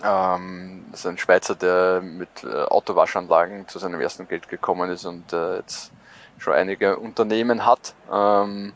Ähm, 0.02 0.84
das 0.90 1.00
ist 1.00 1.06
ein 1.06 1.18
Schweizer, 1.18 1.54
der 1.54 2.00
mit 2.00 2.44
äh, 2.44 2.64
Autowaschanlagen 2.64 3.66
zu 3.68 3.78
seinem 3.78 4.00
ersten 4.00 4.28
Geld 4.28 4.48
gekommen 4.48 4.90
ist 4.90 5.04
und 5.04 5.32
äh, 5.32 5.56
jetzt 5.56 5.92
schon 6.38 6.54
einige 6.54 6.98
Unternehmen 6.98 7.66
hat. 7.66 7.94
Ähm, 8.12 8.72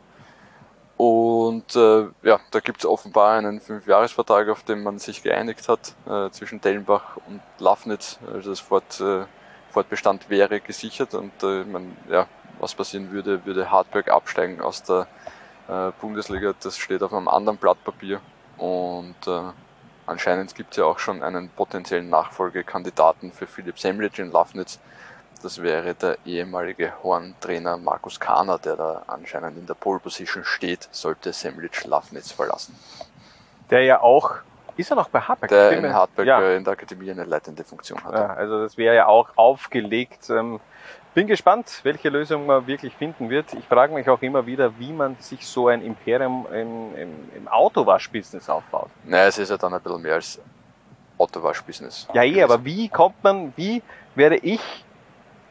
und 0.96 1.74
äh, 1.74 2.06
ja, 2.22 2.40
da 2.50 2.60
gibt 2.60 2.80
es 2.80 2.86
offenbar 2.86 3.36
einen 3.38 3.60
Fünfjahresvertrag, 3.60 4.48
auf 4.48 4.62
den 4.62 4.82
man 4.82 4.98
sich 4.98 5.22
geeinigt 5.22 5.68
hat 5.68 5.94
äh, 6.08 6.30
zwischen 6.30 6.60
Dellenbach 6.60 7.16
und 7.28 7.40
Lafnitz. 7.58 8.18
Also 8.32 8.50
das 8.50 8.60
Fort, 8.60 9.00
äh, 9.00 9.24
Fortbestand 9.70 10.28
wäre 10.30 10.60
gesichert 10.60 11.14
und 11.14 11.32
äh, 11.42 11.64
man, 11.64 11.96
ja, 12.08 12.26
was 12.60 12.74
passieren 12.74 13.10
würde, 13.10 13.44
würde 13.44 13.70
Hartberg 13.70 14.10
absteigen 14.10 14.60
aus 14.60 14.82
der 14.82 15.06
äh, 15.68 15.90
Bundesliga. 16.00 16.54
Das 16.60 16.76
steht 16.78 17.02
auf 17.02 17.12
einem 17.12 17.28
anderen 17.28 17.58
Blatt 17.58 17.82
Papier. 17.82 18.20
Und 18.58 19.16
äh, 19.26 19.40
anscheinend 20.06 20.54
gibt 20.54 20.72
es 20.72 20.76
ja 20.76 20.84
auch 20.84 20.98
schon 20.98 21.22
einen 21.22 21.48
potenziellen 21.48 22.10
Nachfolgekandidaten 22.10 23.32
für 23.32 23.46
Philipp 23.46 23.78
Semlitsch 23.78 24.18
in 24.18 24.30
Lafnitz. 24.30 24.78
Das 25.42 25.60
wäre 25.60 25.94
der 25.94 26.18
ehemalige 26.24 26.92
Horn-Trainer 27.02 27.76
Markus 27.76 28.20
Kahner, 28.20 28.58
der 28.58 28.76
da 28.76 29.02
anscheinend 29.08 29.58
in 29.58 29.66
der 29.66 29.74
Pole 29.74 29.98
Position 29.98 30.44
steht, 30.44 30.88
sollte 30.92 31.32
Semlitsch 31.32 31.84
Lafnitz 31.84 32.30
verlassen. 32.30 32.78
Der 33.70 33.82
ja 33.82 34.00
auch, 34.00 34.36
ist 34.76 34.90
er 34.90 34.96
noch 34.96 35.08
bei 35.08 35.20
Hartberg? 35.20 35.48
Der 35.50 35.72
in 35.72 35.82
mir- 35.82 35.92
Hartberg 35.92 36.26
Ja. 36.28 36.40
äh, 36.40 36.56
in 36.56 36.62
der 36.64 36.74
Akademie 36.74 37.10
eine 37.10 37.24
leitende 37.24 37.64
Funktion 37.64 38.02
hat. 38.04 38.12
Ja, 38.14 38.26
also 38.34 38.62
das 38.62 38.76
wäre 38.76 38.94
ja 38.94 39.06
auch 39.06 39.30
aufgelegt. 39.36 40.30
Ähm, 40.30 40.60
bin 41.14 41.26
gespannt, 41.26 41.80
welche 41.82 42.08
Lösung 42.08 42.46
man 42.46 42.66
wirklich 42.66 42.94
finden 42.94 43.28
wird. 43.28 43.52
Ich 43.54 43.66
frage 43.66 43.92
mich 43.92 44.08
auch 44.08 44.22
immer 44.22 44.46
wieder, 44.46 44.78
wie 44.78 44.92
man 44.92 45.16
sich 45.18 45.46
so 45.46 45.68
ein 45.68 45.82
Imperium 45.82 46.46
im, 46.52 46.94
im, 46.96 47.10
im 47.36 47.48
Autowaschbusiness 47.48 48.48
aufbaut. 48.48 48.90
Naja, 49.04 49.26
es 49.26 49.38
ist 49.38 49.50
ja 49.50 49.56
dann 49.58 49.74
ein 49.74 49.80
bisschen 49.80 50.00
mehr 50.02 50.14
als 50.14 50.40
Autowasch-Business. 51.18 52.08
Ja, 52.14 52.22
eh, 52.22 52.42
aber 52.42 52.64
wie 52.64 52.88
kommt 52.88 53.22
man, 53.24 53.52
wie 53.56 53.82
werde 54.14 54.36
ich 54.36 54.60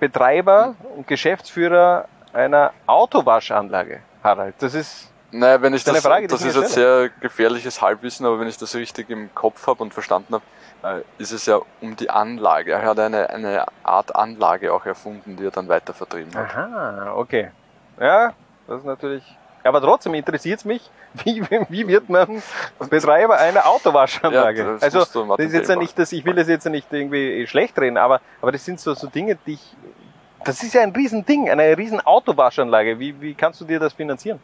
Betreiber 0.02 0.74
und 0.98 1.08
Geschäftsführer 1.08 2.08
einer 2.34 2.74
Autowaschanlage, 2.88 4.00
Harald? 4.24 4.56
Das 4.58 4.74
ist, 4.74 5.12
Naja, 5.30 5.62
wenn 5.62 5.76
ich 5.76 5.84
Das 5.84 6.02
Frage, 6.02 6.28
das 6.28 6.42
ist 6.42 6.56
jetzt 6.56 6.74
sehr 6.74 7.10
gefährliches 7.22 7.82
Halbwissen, 7.84 8.26
aber 8.26 8.40
wenn 8.40 8.48
ich 8.48 8.58
das 8.58 8.74
richtig 8.74 9.12
im 9.12 9.34
Kopf 9.36 9.68
habe 9.68 9.84
und 9.84 9.94
verstanden 9.94 10.34
habe, 10.34 10.44
äh, 10.84 11.22
ist 11.22 11.32
es 11.32 11.46
ja 11.46 11.60
um 11.82 11.96
die 11.96 12.10
Anlage. 12.10 12.72
Er 12.72 12.82
hat 12.82 13.00
eine, 13.00 13.30
eine 13.30 13.66
Art 13.84 14.16
Anlage 14.16 14.74
auch 14.74 14.88
erfunden, 14.88 15.38
die 15.38 15.46
er 15.46 15.52
dann 15.52 15.70
weiter 15.70 15.94
vertrieben 15.94 16.34
hat. 16.34 16.56
aha, 16.56 17.14
okay. 17.16 17.52
Ja, 18.00 18.34
das 18.68 18.80
ist 18.80 18.86
natürlich, 18.86 19.24
aber 19.64 19.82
trotzdem 19.82 20.14
interessiert 20.14 20.60
es 20.60 20.66
mich, 20.66 20.90
wie, 21.26 21.42
wie 21.70 21.88
wird 21.88 22.10
man 22.10 22.42
Betreiber 22.90 23.38
einer 23.38 23.66
Autowaschanlage? 23.68 24.62
Ja, 24.62 24.72
das 24.74 24.84
also, 24.84 25.00
das 25.36 25.46
ist 25.46 25.54
jetzt 25.54 25.70
ja 25.70 25.76
nicht, 25.76 25.98
das, 25.98 26.12
ich 26.12 26.26
will 26.26 26.36
das 26.36 26.48
jetzt 26.48 26.66
ja 26.66 26.72
nicht 26.72 26.92
irgendwie 26.92 27.46
schlecht 27.48 27.78
reden, 27.80 27.98
aber, 27.98 28.22
aber 28.42 28.52
das 28.52 28.66
sind 28.66 28.80
so, 28.80 28.94
so 28.94 29.08
Dinge, 29.08 29.38
die 29.46 29.54
ich, 29.54 29.76
das 30.44 30.64
ist 30.64 30.74
ja 30.74 30.82
ein 30.82 30.92
Riesending, 30.92 31.50
eine 31.50 31.78
riesen 31.78 32.00
Autowaschanlage. 32.02 32.98
Wie, 33.00 33.20
wie 33.22 33.34
kannst 33.36 33.62
du 33.62 33.66
dir 33.66 33.80
das 33.80 33.94
finanzieren? 33.94 34.40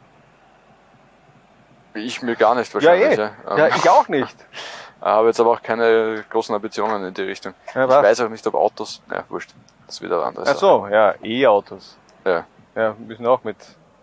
Ich 1.94 2.22
mir 2.22 2.36
gar 2.36 2.54
nicht 2.54 2.72
wahrscheinlich. 2.74 3.18
eh. 3.18 3.22
Ja, 3.22 3.32
Ähm, 3.50 3.58
Ja, 3.58 3.68
ich 3.76 3.90
auch 3.90 4.08
nicht. 4.08 4.36
habe 5.02 5.28
jetzt 5.28 5.40
aber 5.40 5.52
auch 5.52 5.62
keine 5.62 6.24
großen 6.30 6.54
Ambitionen 6.54 7.06
in 7.06 7.14
die 7.14 7.22
Richtung. 7.24 7.54
Ja, 7.74 7.86
ich 7.86 7.90
weiß 7.90 8.22
auch 8.22 8.30
nicht, 8.30 8.46
ob 8.48 8.56
Autos. 8.56 9.02
Ja, 9.12 9.24
wurscht. 9.30 9.54
Das 9.86 9.96
ist 9.96 10.02
wieder 10.02 10.18
eine 10.18 10.26
andere 10.26 10.46
Ach 10.48 10.56
so, 10.56 10.88
ja, 10.92 11.16
E-Autos. 11.24 11.98
Ja. 12.26 12.46
Ja, 12.76 12.96
müssen 13.00 13.26
auch 13.26 13.44
mit, 13.44 13.58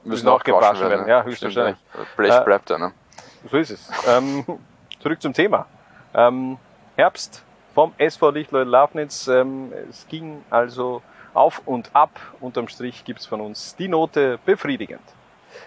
Müssen 0.04 0.28
auch 0.28 0.42
gewaschen 0.44 0.88
werden. 0.88 1.06
Ja, 1.08 1.20
Stimmt, 1.20 1.32
höchstwahrscheinlich. 1.32 1.76
ja. 1.94 2.00
Blech 2.16 2.32
Äh, 2.34 2.44
bleibt 2.44 2.70
ja, 2.70 2.78
ne? 2.78 2.92
So 3.50 3.56
ist 3.56 3.70
es. 3.70 3.90
Ähm, 4.08 4.44
zurück 5.00 5.20
zum 5.20 5.32
Thema. 5.32 5.66
Ähm, 6.14 6.58
Herbst 6.96 7.42
vom 7.74 7.92
SV 7.98 8.30
Lichtleut 8.30 8.68
Lafnitz. 8.68 9.26
Ähm, 9.28 9.72
es 9.90 10.06
ging 10.08 10.42
also 10.50 11.02
auf 11.32 11.62
und 11.64 11.90
ab. 11.94 12.10
Unterm 12.40 12.68
Strich 12.68 13.04
gibt's 13.04 13.26
von 13.26 13.40
uns 13.40 13.74
die 13.76 13.88
Note 13.88 14.38
befriedigend. 14.44 15.02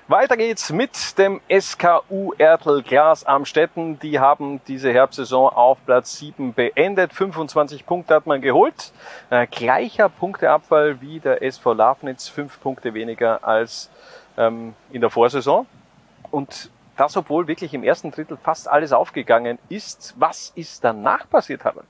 Weiter 0.09 0.37
geht's 0.37 0.71
mit 0.71 1.17
dem 1.17 1.41
SKU 1.49 2.33
Ertel 2.37 2.81
Glas 2.81 3.25
Amstetten. 3.25 3.99
Die 3.99 4.19
haben 4.19 4.61
diese 4.67 4.91
Herbstsaison 4.91 5.49
auf 5.49 5.77
Platz 5.85 6.17
7 6.17 6.53
beendet. 6.53 7.13
25 7.13 7.85
Punkte 7.85 8.15
hat 8.15 8.25
man 8.25 8.41
geholt. 8.41 8.91
Äh, 9.29 9.47
gleicher 9.47 10.07
Punkteabfall 10.09 11.01
wie 11.01 11.19
der 11.19 11.41
SV 11.41 11.73
Lafnitz. 11.73 12.27
Fünf 12.29 12.59
Punkte 12.61 12.93
weniger 12.93 13.45
als 13.45 13.89
ähm, 14.37 14.73
in 14.91 15.01
der 15.01 15.09
Vorsaison. 15.09 15.65
Und 16.31 16.69
das, 16.97 17.15
obwohl 17.15 17.47
wirklich 17.47 17.73
im 17.73 17.83
ersten 17.83 18.11
Drittel 18.11 18.37
fast 18.37 18.67
alles 18.67 18.91
aufgegangen 18.91 19.59
ist. 19.69 20.15
Was 20.17 20.51
ist 20.55 20.83
danach 20.83 21.29
passiert, 21.29 21.63
Harald? 21.63 21.85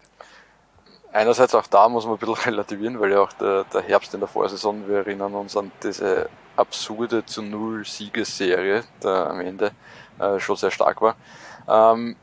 Einerseits 1.14 1.56
auch 1.56 1.66
da 1.68 1.88
muss 1.88 2.06
man 2.06 2.16
ein 2.16 2.20
bisschen 2.20 2.36
relativieren, 2.52 3.00
weil 3.00 3.12
ja 3.12 3.22
auch 3.22 3.34
der, 3.34 3.64
der 3.66 3.82
Herbst 3.82 4.14
in 4.14 4.20
der 4.20 4.30
Vorsaison, 4.30 4.88
wir 4.88 4.98
erinnern 4.98 5.34
uns 5.34 5.56
an 5.56 5.72
diese 5.82 6.30
absurde 6.56 7.26
zu 7.26 7.41
Null 7.41 7.86
Siegesserie, 7.86 8.84
der 9.04 9.30
am 9.30 9.39
Ende 9.39 9.72
äh, 10.20 10.39
schon 10.39 10.56
sehr 10.56 10.72
stark 10.72 11.02
war. 11.02 11.16
Ähm, 11.68 12.16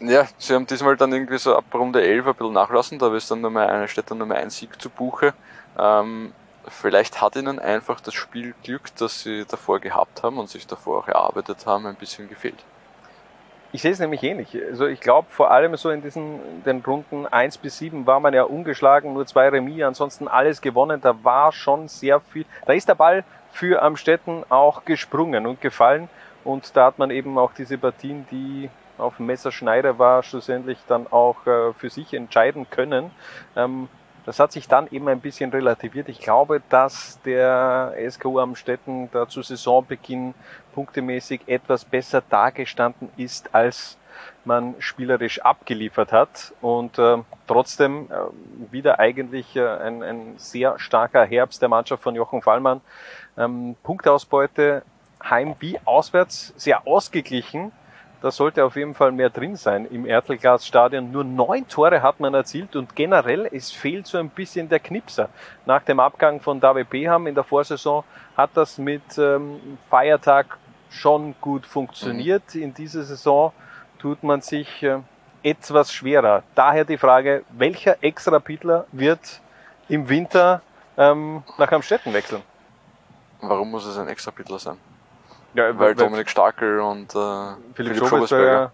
ja, 0.00 0.26
sie 0.38 0.54
haben 0.54 0.66
diesmal 0.66 0.96
dann 0.96 1.12
irgendwie 1.12 1.38
so 1.38 1.56
ab 1.56 1.64
Runde 1.74 2.02
11 2.02 2.26
ein 2.26 2.34
bisschen 2.34 2.52
nachlassen, 2.52 2.98
da 2.98 3.12
ist 3.14 3.30
dann 3.30 3.40
Nummer 3.40 3.66
eine, 3.66 3.88
steht 3.88 4.10
dann 4.10 4.18
Nummer 4.18 4.36
1 4.36 4.56
Sieg 4.56 4.80
zu 4.80 4.90
Buche. 4.90 5.34
Ähm, 5.76 6.32
vielleicht 6.70 7.20
hat 7.20 7.36
ihnen 7.36 7.58
einfach 7.58 8.00
das 8.00 8.14
Spielglück, 8.14 8.94
das 8.96 9.22
sie 9.22 9.44
davor 9.46 9.80
gehabt 9.80 10.22
haben 10.22 10.38
und 10.38 10.48
sich 10.48 10.66
davor 10.66 11.00
auch 11.00 11.08
erarbeitet 11.08 11.66
haben, 11.66 11.86
ein 11.86 11.96
bisschen 11.96 12.28
gefehlt. 12.28 12.64
Ich 13.70 13.82
sehe 13.82 13.90
es 13.90 13.98
nämlich 13.98 14.22
ähnlich. 14.22 14.56
Also 14.70 14.86
ich 14.86 15.00
glaube 15.00 15.28
vor 15.30 15.50
allem 15.50 15.76
so 15.76 15.90
in 15.90 16.00
diesen 16.00 16.64
den 16.64 16.80
Runden 16.80 17.26
1 17.26 17.58
bis 17.58 17.78
7 17.78 18.06
war 18.06 18.18
man 18.18 18.32
ja 18.32 18.44
ungeschlagen, 18.44 19.12
nur 19.12 19.26
zwei 19.26 19.48
Remis, 19.48 19.82
ansonsten 19.82 20.26
alles 20.26 20.62
gewonnen. 20.62 21.00
Da 21.02 21.22
war 21.22 21.52
schon 21.52 21.88
sehr 21.88 22.20
viel. 22.20 22.46
Da 22.64 22.72
ist 22.72 22.88
der 22.88 22.94
Ball 22.94 23.24
für 23.52 23.82
Amstetten 23.82 24.44
auch 24.48 24.84
gesprungen 24.86 25.46
und 25.46 25.60
gefallen. 25.60 26.08
Und 26.44 26.76
da 26.76 26.86
hat 26.86 26.98
man 26.98 27.10
eben 27.10 27.36
auch 27.36 27.52
diese 27.52 27.76
Partien, 27.76 28.26
die 28.30 28.70
auf 28.96 29.18
Messerschneider 29.18 29.98
war, 29.98 30.22
schlussendlich 30.22 30.78
dann 30.88 31.06
auch 31.06 31.46
äh, 31.46 31.72
für 31.74 31.90
sich 31.90 32.14
entscheiden 32.14 32.68
können. 32.70 33.10
Ähm, 33.54 33.88
das 34.28 34.38
hat 34.38 34.52
sich 34.52 34.68
dann 34.68 34.88
eben 34.90 35.08
ein 35.08 35.20
bisschen 35.20 35.50
relativiert. 35.52 36.10
Ich 36.10 36.20
glaube, 36.20 36.60
dass 36.68 37.18
der 37.22 37.94
SKU 38.10 38.40
Amstetten 38.40 39.08
da 39.10 39.26
zu 39.26 39.40
Saisonbeginn 39.40 40.34
punktemäßig 40.74 41.40
etwas 41.46 41.86
besser 41.86 42.22
dargestanden 42.28 43.08
ist, 43.16 43.54
als 43.54 43.96
man 44.44 44.74
spielerisch 44.80 45.40
abgeliefert 45.40 46.12
hat. 46.12 46.52
Und 46.60 46.98
äh, 46.98 47.16
trotzdem 47.46 48.10
äh, 48.10 48.70
wieder 48.70 48.98
eigentlich 48.98 49.56
äh, 49.56 49.66
ein, 49.66 50.02
ein 50.02 50.34
sehr 50.36 50.78
starker 50.78 51.24
Herbst 51.24 51.62
der 51.62 51.70
Mannschaft 51.70 52.02
von 52.02 52.14
Jochen 52.14 52.42
Fallmann. 52.42 52.82
Ähm, 53.38 53.76
Punktausbeute 53.82 54.82
heim 55.24 55.54
wie 55.60 55.80
auswärts 55.86 56.52
sehr 56.58 56.86
ausgeglichen. 56.86 57.72
Da 58.20 58.32
sollte 58.32 58.64
auf 58.64 58.74
jeden 58.74 58.94
Fall 58.94 59.12
mehr 59.12 59.30
drin 59.30 59.54
sein 59.54 59.86
im 59.86 60.04
Ertelglas-Stadion. 60.04 61.12
Nur 61.12 61.22
neun 61.22 61.68
Tore 61.68 62.02
hat 62.02 62.18
man 62.18 62.34
erzielt 62.34 62.74
und 62.74 62.96
generell, 62.96 63.48
es 63.52 63.70
fehlt 63.70 64.08
so 64.08 64.18
ein 64.18 64.28
bisschen 64.28 64.68
der 64.68 64.80
Knipser. 64.80 65.28
Nach 65.66 65.82
dem 65.82 66.00
Abgang 66.00 66.40
von 66.40 66.58
David 66.58 66.90
Beham 66.90 67.28
in 67.28 67.36
der 67.36 67.44
Vorsaison 67.44 68.02
hat 68.36 68.50
das 68.54 68.76
mit 68.76 69.18
ähm, 69.18 69.78
Feiertag 69.88 70.58
schon 70.90 71.36
gut 71.40 71.64
funktioniert. 71.64 72.54
Mhm. 72.54 72.62
In 72.62 72.74
dieser 72.74 73.04
Saison 73.04 73.52
tut 74.00 74.24
man 74.24 74.40
sich 74.40 74.82
äh, 74.82 74.98
etwas 75.44 75.92
schwerer. 75.92 76.42
Daher 76.56 76.84
die 76.84 76.98
Frage, 76.98 77.44
welcher 77.50 78.02
Extrapitler 78.02 78.86
wird 78.90 79.40
im 79.88 80.08
Winter 80.08 80.62
ähm, 80.96 81.44
nach 81.56 81.70
Amstetten 81.70 82.12
wechseln? 82.12 82.42
Warum 83.40 83.70
muss 83.70 83.86
es 83.86 83.96
ein 83.96 84.08
Extrapitler 84.08 84.58
sein? 84.58 84.76
Ja, 85.58 85.64
weil, 85.70 85.78
weil 85.78 85.94
Dominik 85.96 86.30
Starkel 86.30 86.78
und 86.78 87.16
äh, 87.16 87.18
Philipp, 87.74 87.94
Philipp 87.94 88.06
Schobesberger. 88.06 88.72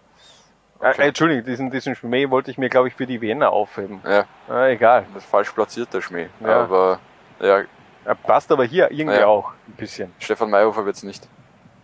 Äh, 0.79 0.87
okay. 0.87 1.01
Äh, 1.01 1.07
Entschuldigung, 1.07 1.45
diesen, 1.45 1.71
diesen 1.71 1.95
Schmäh 1.95 2.29
wollte 2.29 2.51
ich 2.51 2.59
mir, 2.59 2.69
glaube 2.69 2.89
ich, 2.89 2.93
für 2.93 3.07
die 3.07 3.21
Vienna 3.21 3.49
aufheben. 3.49 4.01
Ja. 4.03 4.25
Äh, 4.47 4.73
egal. 4.73 5.07
Das 5.15 5.25
falsch 5.25 5.49
platziert, 5.51 5.91
der 5.95 6.01
Schmäh. 6.01 6.27
Ja. 6.41 6.61
Aber, 6.61 6.99
ja. 7.39 7.63
Er 8.05 8.13
passt 8.13 8.51
aber 8.51 8.65
hier 8.65 8.91
irgendwie 8.91 9.17
ja. 9.17 9.25
auch 9.25 9.53
ein 9.67 9.73
bisschen. 9.77 10.13
Stefan 10.19 10.51
Mayhofer 10.51 10.85
wird's 10.85 11.01
nicht. 11.01 11.27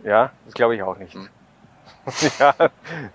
Ja, 0.03 0.29
das 0.45 0.53
glaube 0.53 0.75
ich 0.75 0.83
auch 0.83 0.97
nicht. 0.97 1.15
Hm. 1.15 1.29
ja, 2.39 2.53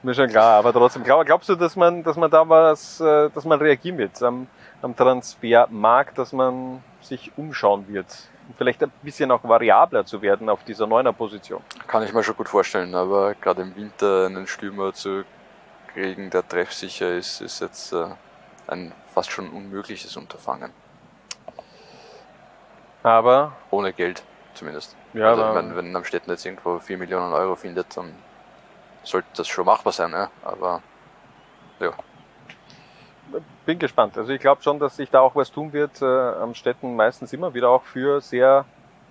mir 0.02 0.14
schon 0.14 0.28
klar. 0.28 0.58
Aber 0.58 0.72
trotzdem, 0.72 1.04
glaub, 1.04 1.24
glaubst 1.24 1.48
du, 1.48 1.54
dass 1.54 1.76
man, 1.76 2.02
dass 2.02 2.16
man 2.16 2.32
da 2.32 2.48
was, 2.48 3.00
äh, 3.00 3.30
dass 3.30 3.44
man 3.44 3.60
reagieren 3.60 3.98
wird 3.98 4.20
am, 4.24 4.48
am 4.82 4.96
Transfermarkt, 4.96 6.18
dass 6.18 6.32
man 6.32 6.82
sich 7.00 7.30
umschauen 7.36 7.86
wird? 7.86 8.28
Vielleicht 8.56 8.82
ein 8.82 8.92
bisschen 9.02 9.30
auch 9.30 9.42
variabler 9.44 10.04
zu 10.04 10.22
werden 10.22 10.48
auf 10.48 10.64
dieser 10.64 10.86
neuner 10.86 11.12
Position. 11.12 11.62
Kann 11.86 12.02
ich 12.02 12.12
mir 12.12 12.22
schon 12.22 12.36
gut 12.36 12.48
vorstellen, 12.48 12.94
aber 12.94 13.34
gerade 13.34 13.62
im 13.62 13.74
Winter 13.76 14.26
einen 14.26 14.46
Stürmer 14.46 14.92
zu 14.92 15.24
kriegen, 15.92 16.30
der 16.30 16.46
treffsicher 16.46 17.14
ist, 17.14 17.40
ist 17.40 17.60
jetzt 17.60 17.92
äh, 17.92 18.06
ein 18.68 18.92
fast 19.12 19.30
schon 19.30 19.48
unmögliches 19.50 20.16
Unterfangen. 20.16 20.72
Aber. 23.02 23.52
Ohne 23.70 23.92
Geld 23.92 24.22
zumindest. 24.54 24.96
Ja, 25.12 25.30
also, 25.30 25.54
wenn, 25.54 25.76
wenn 25.76 25.94
Amstetten 25.94 26.30
jetzt 26.30 26.44
irgendwo 26.44 26.78
4 26.78 26.98
Millionen 26.98 27.32
Euro 27.32 27.54
findet, 27.54 27.96
dann 27.96 28.14
sollte 29.02 29.28
das 29.36 29.48
schon 29.48 29.66
machbar 29.66 29.92
sein, 29.92 30.10
ja? 30.10 30.30
aber 30.42 30.82
ja 31.78 31.92
bin 33.66 33.78
gespannt. 33.78 34.16
Also 34.16 34.32
ich 34.32 34.40
glaube 34.40 34.62
schon, 34.62 34.78
dass 34.78 34.96
sich 34.96 35.10
da 35.10 35.20
auch 35.20 35.34
was 35.34 35.52
tun 35.52 35.72
wird. 35.72 36.00
Äh, 36.00 36.06
am 36.06 36.54
Städten 36.54 36.96
meistens 36.96 37.32
immer 37.32 37.52
wieder 37.52 37.68
auch 37.68 37.82
für 37.82 38.20
sehr 38.20 38.64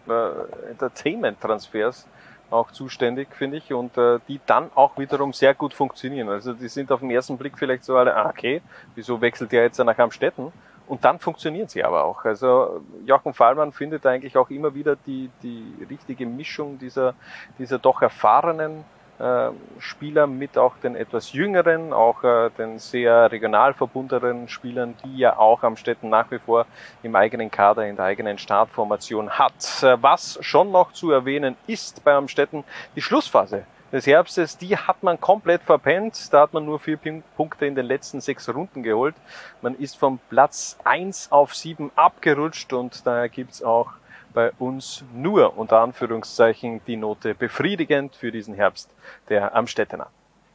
äh, 0.08 0.70
Entertainment-Transfers 0.72 2.08
auch 2.52 2.72
zuständig, 2.72 3.28
finde 3.32 3.58
ich, 3.58 3.74
und 3.74 3.98
äh, 3.98 4.20
die 4.28 4.40
dann 4.46 4.72
auch 4.76 4.98
wiederum 4.98 5.34
sehr 5.34 5.54
gut 5.54 5.74
funktionieren. 5.74 6.30
Also 6.30 6.54
die 6.54 6.68
sind 6.68 6.92
auf 6.92 7.02
den 7.02 7.12
ersten 7.12 7.38
Blick 7.38 7.58
vielleicht 7.58 7.84
so 7.84 7.98
alle, 7.98 8.16
ah, 8.16 8.30
okay, 8.30 8.62
wieso 8.96 9.20
wechselt 9.20 9.52
der 9.52 9.64
jetzt 9.64 9.78
nach 9.80 9.98
Amstetten? 9.98 10.52
Und 10.88 11.04
dann 11.04 11.20
funktionieren 11.20 11.68
sie 11.68 11.84
aber 11.84 12.06
auch. 12.06 12.24
Also 12.26 12.84
Jochen 13.06 13.34
Fallmann 13.34 13.72
findet 13.72 14.06
eigentlich 14.06 14.38
auch 14.38 14.52
immer 14.52 14.76
wieder 14.76 14.96
die, 14.96 15.32
die 15.42 15.74
richtige 15.90 16.28
Mischung 16.28 16.78
dieser, 16.78 17.16
dieser 17.58 17.80
doch 17.80 18.04
erfahrenen 18.04 18.86
äh, 19.20 19.50
Spieler 19.80 20.28
mit 20.28 20.58
auch 20.58 20.76
den 20.78 20.96
etwas 20.96 21.32
jüngeren, 21.32 21.94
auch 21.94 22.24
äh, 22.24 22.50
den 22.58 22.80
sehr 22.80 23.32
regional 23.32 23.74
verbundenen 23.74 24.50
Spielern, 24.50 24.96
die 25.04 25.18
ja 25.18 25.38
auch 25.38 25.64
am 25.64 25.78
Städten 25.78 26.10
nach 26.10 26.30
wie 26.32 26.40
vor 26.40 26.66
im 27.04 27.16
eigenen 27.16 27.50
Kader, 27.50 27.86
in 27.86 27.96
der 27.96 28.06
eigenen 28.06 28.38
Startformation 28.38 29.30
hat. 29.30 29.84
Äh, 29.84 30.02
was 30.02 30.38
schon 30.42 30.72
noch 30.72 30.92
zu 30.92 31.12
erwähnen 31.12 31.56
ist 31.68 32.04
bei 32.04 32.14
Amstetten, 32.14 32.64
die 32.96 33.02
Schlussphase 33.02 33.66
des 33.92 34.08
Herbstes, 34.08 34.58
die 34.58 34.76
hat 34.76 35.04
man 35.04 35.22
komplett 35.22 35.62
verpennt. 35.64 36.34
Da 36.34 36.42
hat 36.42 36.54
man 36.54 36.66
nur 36.66 36.80
vier 36.80 37.00
Punkte 37.38 37.66
in 37.66 37.76
den 37.76 37.86
letzten 37.86 38.20
sechs 38.20 38.50
Runden 38.54 38.84
geholt. 38.84 39.16
Man 39.62 39.76
ist 39.76 39.98
vom 39.98 40.20
Platz 40.30 40.78
eins 40.84 41.32
auf 41.32 41.56
sieben 41.56 41.92
abgerutscht 41.96 42.74
und 42.74 43.06
daher 43.06 43.30
gibt's 43.30 43.64
auch 43.64 43.94
bei 44.36 44.52
uns 44.60 45.04
nur 45.14 45.58
unter 45.58 45.80
Anführungszeichen 45.80 46.82
die 46.86 46.98
Note 46.98 47.34
befriedigend 47.34 48.16
für 48.16 48.32
diesen 48.32 48.54
Herbst 48.54 48.92
der 49.30 49.56
Amstettener. 49.56 50.08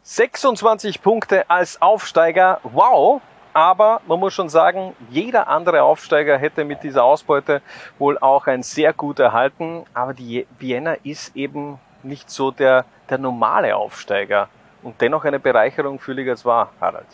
26 0.04 1.02
Punkte 1.02 1.50
als 1.50 1.82
Aufsteiger, 1.82 2.60
wow! 2.62 3.20
Aber 3.52 4.00
man 4.06 4.20
muss 4.20 4.32
schon 4.32 4.48
sagen, 4.48 4.94
jeder 5.08 5.48
andere 5.48 5.82
Aufsteiger 5.82 6.38
hätte 6.38 6.64
mit 6.64 6.84
dieser 6.84 7.02
Ausbeute 7.02 7.62
wohl 7.98 8.16
auch 8.18 8.46
ein 8.46 8.62
sehr 8.62 8.92
gut 8.92 9.18
erhalten. 9.18 9.84
Aber 9.92 10.14
die 10.14 10.46
Vienna 10.60 10.94
ist 11.02 11.34
eben 11.34 11.80
nicht 12.04 12.30
so 12.30 12.52
der, 12.52 12.84
der 13.08 13.18
normale 13.18 13.74
Aufsteiger. 13.74 14.48
Und 14.84 15.00
dennoch 15.00 15.24
eine 15.24 15.40
Bereicherung 15.40 15.98
für 15.98 16.12
Liga 16.12 16.36
2, 16.36 16.66
Harald. 16.80 17.08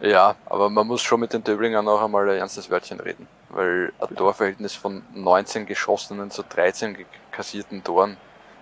Ja, 0.00 0.34
aber 0.46 0.68
man 0.68 0.86
muss 0.86 1.00
schon 1.00 1.20
mit 1.20 1.32
den 1.32 1.44
Döblingern 1.44 1.86
auch 1.86 2.02
einmal 2.02 2.28
ein 2.28 2.38
ernstes 2.38 2.68
Wörtchen 2.68 2.98
reden 2.98 3.28
weil 3.50 3.92
ein 4.00 4.16
Torverhältnis 4.16 4.74
von 4.74 5.02
19 5.14 5.66
geschossenen 5.66 6.30
zu 6.30 6.42
13 6.42 6.96
kassierten 7.30 7.82
Toren 7.82 8.16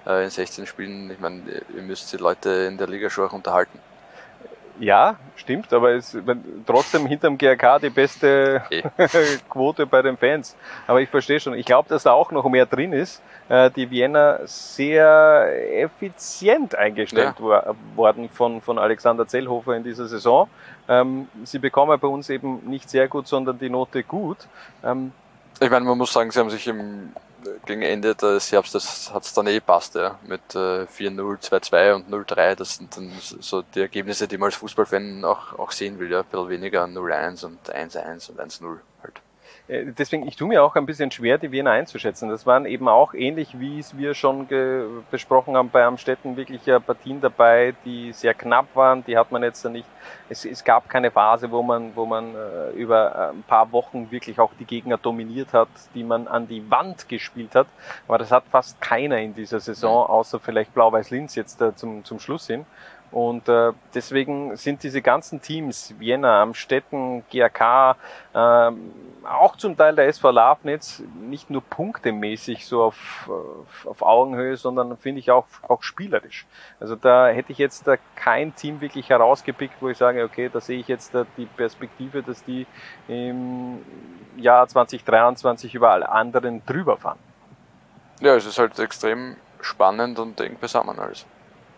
äh, 0.06 0.24
in 0.24 0.30
16 0.30 0.66
Spielen, 0.66 1.10
ich 1.10 1.18
meine, 1.18 1.42
ihr 1.74 1.82
müsst 1.82 2.12
die 2.12 2.18
Leute 2.18 2.50
in 2.50 2.78
der 2.78 2.88
Liga 2.88 3.10
schon 3.10 3.28
auch 3.28 3.32
unterhalten. 3.32 3.78
Ja, 4.78 5.16
stimmt, 5.36 5.72
aber 5.72 5.92
es 5.92 6.14
ist 6.14 6.24
trotzdem 6.66 7.06
hinterm 7.06 7.38
GRK 7.38 7.78
die 7.78 7.90
beste. 7.90 8.62
Quote 9.48 9.86
bei 9.86 10.02
den 10.02 10.16
Fans. 10.16 10.56
Aber 10.86 11.00
ich 11.00 11.08
verstehe 11.08 11.40
schon. 11.40 11.54
Ich 11.54 11.66
glaube, 11.66 11.88
dass 11.88 12.02
da 12.02 12.12
auch 12.12 12.30
noch 12.30 12.48
mehr 12.48 12.66
drin 12.66 12.92
ist. 12.92 13.22
Äh, 13.48 13.70
die 13.70 13.90
Vienna 13.90 14.40
sehr 14.44 15.82
effizient 15.82 16.74
eingestellt 16.74 17.34
ja. 17.38 17.74
worden 17.94 18.28
von, 18.28 18.60
von 18.60 18.78
Alexander 18.78 19.26
Zellhofer 19.26 19.76
in 19.76 19.84
dieser 19.84 20.06
Saison. 20.06 20.48
Ähm, 20.88 21.28
sie 21.44 21.58
bekommen 21.58 21.98
bei 21.98 22.08
uns 22.08 22.28
eben 22.28 22.68
nicht 22.68 22.90
sehr 22.90 23.08
gut, 23.08 23.28
sondern 23.28 23.58
die 23.58 23.70
Note 23.70 24.02
gut. 24.02 24.38
Ähm, 24.84 25.12
ich 25.60 25.70
meine, 25.70 25.86
man 25.86 25.96
muss 25.96 26.12
sagen, 26.12 26.30
sie 26.30 26.38
haben 26.38 26.50
sich 26.50 26.66
im 26.66 27.12
gegen 27.64 27.82
Ende 27.82 28.14
des 28.14 28.52
Herbstes 28.52 29.12
hat 29.12 29.24
es 29.24 29.32
dann 29.32 29.46
eh 29.46 29.60
passt, 29.60 29.94
ja. 29.94 30.18
Mit 30.26 30.54
äh, 30.54 30.84
4-0, 30.84 31.40
2-2 31.40 31.94
und 31.94 32.10
0-3. 32.10 32.54
Das 32.54 32.76
sind 32.76 32.96
dann 32.96 33.12
so 33.20 33.62
die 33.62 33.80
Ergebnisse, 33.80 34.28
die 34.28 34.38
man 34.38 34.46
als 34.46 34.56
Fußballfan 34.56 35.24
auch, 35.24 35.58
auch 35.58 35.72
sehen 35.72 35.98
will, 35.98 36.10
ja. 36.10 36.20
Ein 36.20 36.26
bisschen 36.26 36.48
weniger 36.48 36.84
0-1 36.84 37.44
und 37.44 37.70
1-1 37.70 38.30
und 38.30 38.40
1-0 38.40 38.62
halt. 38.62 38.80
äh, 38.80 38.95
deswegen, 39.68 40.26
ich 40.28 40.36
tue 40.36 40.48
mir 40.48 40.62
auch 40.62 40.76
ein 40.76 40.86
bisschen 40.86 41.10
schwer, 41.10 41.38
die 41.38 41.50
Wiener 41.50 41.72
einzuschätzen. 41.72 42.28
Das 42.28 42.46
waren 42.46 42.66
eben 42.66 42.88
auch 42.88 43.14
ähnlich, 43.14 43.58
wie 43.58 43.78
es 43.78 43.96
wir 43.96 44.14
schon 44.14 44.46
besprochen 45.10 45.56
haben 45.56 45.70
bei 45.70 45.84
Amstetten, 45.84 46.36
wirklich 46.36 46.62
Partien 46.86 47.20
dabei, 47.20 47.74
die 47.84 48.12
sehr 48.12 48.34
knapp 48.34 48.66
waren. 48.74 49.04
Die 49.04 49.16
hat 49.16 49.32
man 49.32 49.42
jetzt 49.42 49.64
nicht. 49.64 49.88
Es, 50.28 50.44
es 50.44 50.62
gab 50.62 50.88
keine 50.88 51.10
Phase, 51.10 51.50
wo 51.50 51.62
man, 51.62 51.94
wo 51.96 52.06
man 52.06 52.34
äh, 52.34 52.70
über 52.76 53.30
ein 53.30 53.42
paar 53.42 53.72
Wochen 53.72 54.10
wirklich 54.10 54.38
auch 54.38 54.52
die 54.58 54.64
Gegner 54.64 54.98
dominiert 54.98 55.52
hat, 55.52 55.68
die 55.94 56.04
man 56.04 56.28
an 56.28 56.46
die 56.46 56.68
Wand 56.70 57.08
gespielt 57.08 57.54
hat. 57.54 57.66
Aber 58.06 58.18
das 58.18 58.30
hat 58.30 58.44
fast 58.50 58.80
keiner 58.80 59.18
in 59.18 59.34
dieser 59.34 59.60
Saison, 59.60 60.06
außer 60.06 60.38
vielleicht 60.38 60.74
Blau-Weiß-Linz 60.74 61.34
jetzt 61.34 61.60
äh, 61.60 61.74
zum, 61.74 62.04
zum 62.04 62.20
Schluss 62.20 62.46
hin. 62.46 62.66
Und 63.12 63.48
äh, 63.48 63.72
deswegen 63.94 64.56
sind 64.56 64.82
diese 64.82 65.00
ganzen 65.00 65.40
Teams, 65.40 65.94
Vienna, 65.98 66.42
Amstetten, 66.42 67.24
GAK, 67.32 67.96
äh, 68.34 68.72
auch 69.24 69.56
zum 69.56 69.76
Teil 69.76 69.94
der 69.94 70.06
SV 70.06 70.30
Lafnitz, 70.30 71.02
nicht 71.20 71.50
nur 71.50 71.62
punktemäßig 71.62 72.66
so 72.66 72.82
auf, 72.82 73.28
auf, 73.28 73.86
auf 73.86 74.02
Augenhöhe, 74.02 74.56
sondern 74.56 74.96
finde 74.96 75.20
ich 75.20 75.30
auch, 75.30 75.46
auch 75.66 75.82
spielerisch. 75.82 76.46
Also 76.80 76.96
da 76.96 77.28
hätte 77.28 77.52
ich 77.52 77.58
jetzt 77.58 77.86
da 77.86 77.96
kein 78.16 78.54
Team 78.54 78.80
wirklich 78.80 79.08
herausgepickt, 79.08 79.74
wo 79.80 79.88
ich 79.88 79.98
sage, 79.98 80.24
okay, 80.24 80.50
da 80.52 80.60
sehe 80.60 80.78
ich 80.78 80.88
jetzt 80.88 81.14
da 81.14 81.26
die 81.36 81.46
Perspektive, 81.46 82.22
dass 82.22 82.44
die 82.44 82.66
im 83.08 83.84
Jahr 84.36 84.66
2023 84.66 85.74
über 85.74 85.90
alle 85.90 86.08
anderen 86.08 86.64
drüber 86.66 86.96
fahren. 86.96 87.18
Ja, 88.20 88.34
es 88.34 88.46
ist 88.46 88.58
halt 88.58 88.78
extrem 88.78 89.36
spannend 89.60 90.18
und 90.18 90.40
eng 90.40 90.56
beisammen 90.58 90.98
alles. 90.98 91.26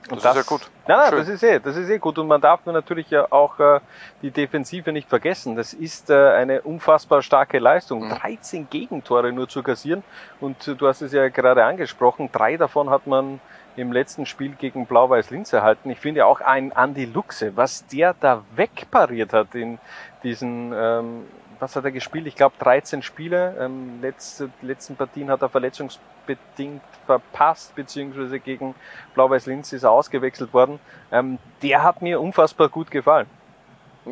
Das, 0.09 0.23
das, 0.23 0.37
ist 0.37 0.51
ja 0.51 0.57
gut. 0.57 0.71
Nein, 0.87 0.99
nein, 0.99 1.11
das 1.19 1.29
ist 1.29 1.43
eh, 1.43 1.61
das 1.61 1.77
ist 1.77 1.91
eh 1.91 1.99
gut. 1.99 2.19
Und 2.19 2.29
man 2.29 2.41
darf 2.41 2.65
natürlich 2.65 3.11
ja 3.11 3.31
auch 3.31 3.59
äh, 3.61 3.81
die 4.23 4.31
Defensive 4.31 4.91
nicht 4.93 5.09
vergessen. 5.09 5.55
Das 5.55 5.75
ist 5.75 6.09
äh, 6.09 6.31
eine 6.31 6.63
unfassbar 6.63 7.21
starke 7.21 7.59
Leistung. 7.59 8.07
Mhm. 8.07 8.11
13 8.11 8.71
Gegentore 8.71 9.33
nur 9.33 9.49
zu 9.49 9.63
kassieren. 9.63 10.03
Und 10.41 10.67
äh, 10.67 10.75
du 10.75 10.89
hast 10.89 11.03
es 11.03 11.13
ja 11.13 11.29
gerade 11.29 11.65
angesprochen. 11.65 12.31
Drei 12.33 12.57
davon 12.57 12.89
hat 12.89 13.07
man 13.07 13.41
im 13.77 13.93
letzten 13.93 14.27
Spiel 14.27 14.53
gegen 14.53 14.87
Blau-Weiß-Linz 14.87 15.53
erhalten. 15.53 15.91
Ich 15.91 16.01
finde 16.01 16.27
auch 16.27 16.41
ein 16.41 16.73
Andi 16.73 17.05
Luxe, 17.05 17.57
was 17.57 17.87
der 17.87 18.15
da 18.19 18.43
wegpariert 18.57 19.33
hat 19.33 19.55
in 19.55 19.79
diesen 20.23 20.73
ähm, 20.75 21.25
was 21.61 21.77
hat 21.77 21.85
er 21.85 21.91
gespielt? 21.91 22.27
Ich 22.27 22.37
glaube 22.37 22.55
13 22.59 23.03
Spiele. 23.03 23.57
Ähm, 23.59 24.01
letzte, 24.01 24.51
letzten 24.63 24.97
Partien 24.97 25.31
hat 25.31 25.43
er 25.43 25.49
verletzungsbedingt 25.49 26.83
verpasst, 27.07 27.75
beziehungsweise 27.75 28.39
gegen 28.39 28.75
Blau-Weiß 29.15 29.47
Linz 29.47 29.73
ist 29.73 29.83
er 29.83 29.91
ausgewechselt 29.91 30.53
worden. 30.53 30.79
Ähm, 31.11 31.39
der 31.63 31.83
hat 31.83 32.03
mir 32.03 32.21
unfassbar 32.21 32.69
gut 32.69 32.91
gefallen. 32.91 33.27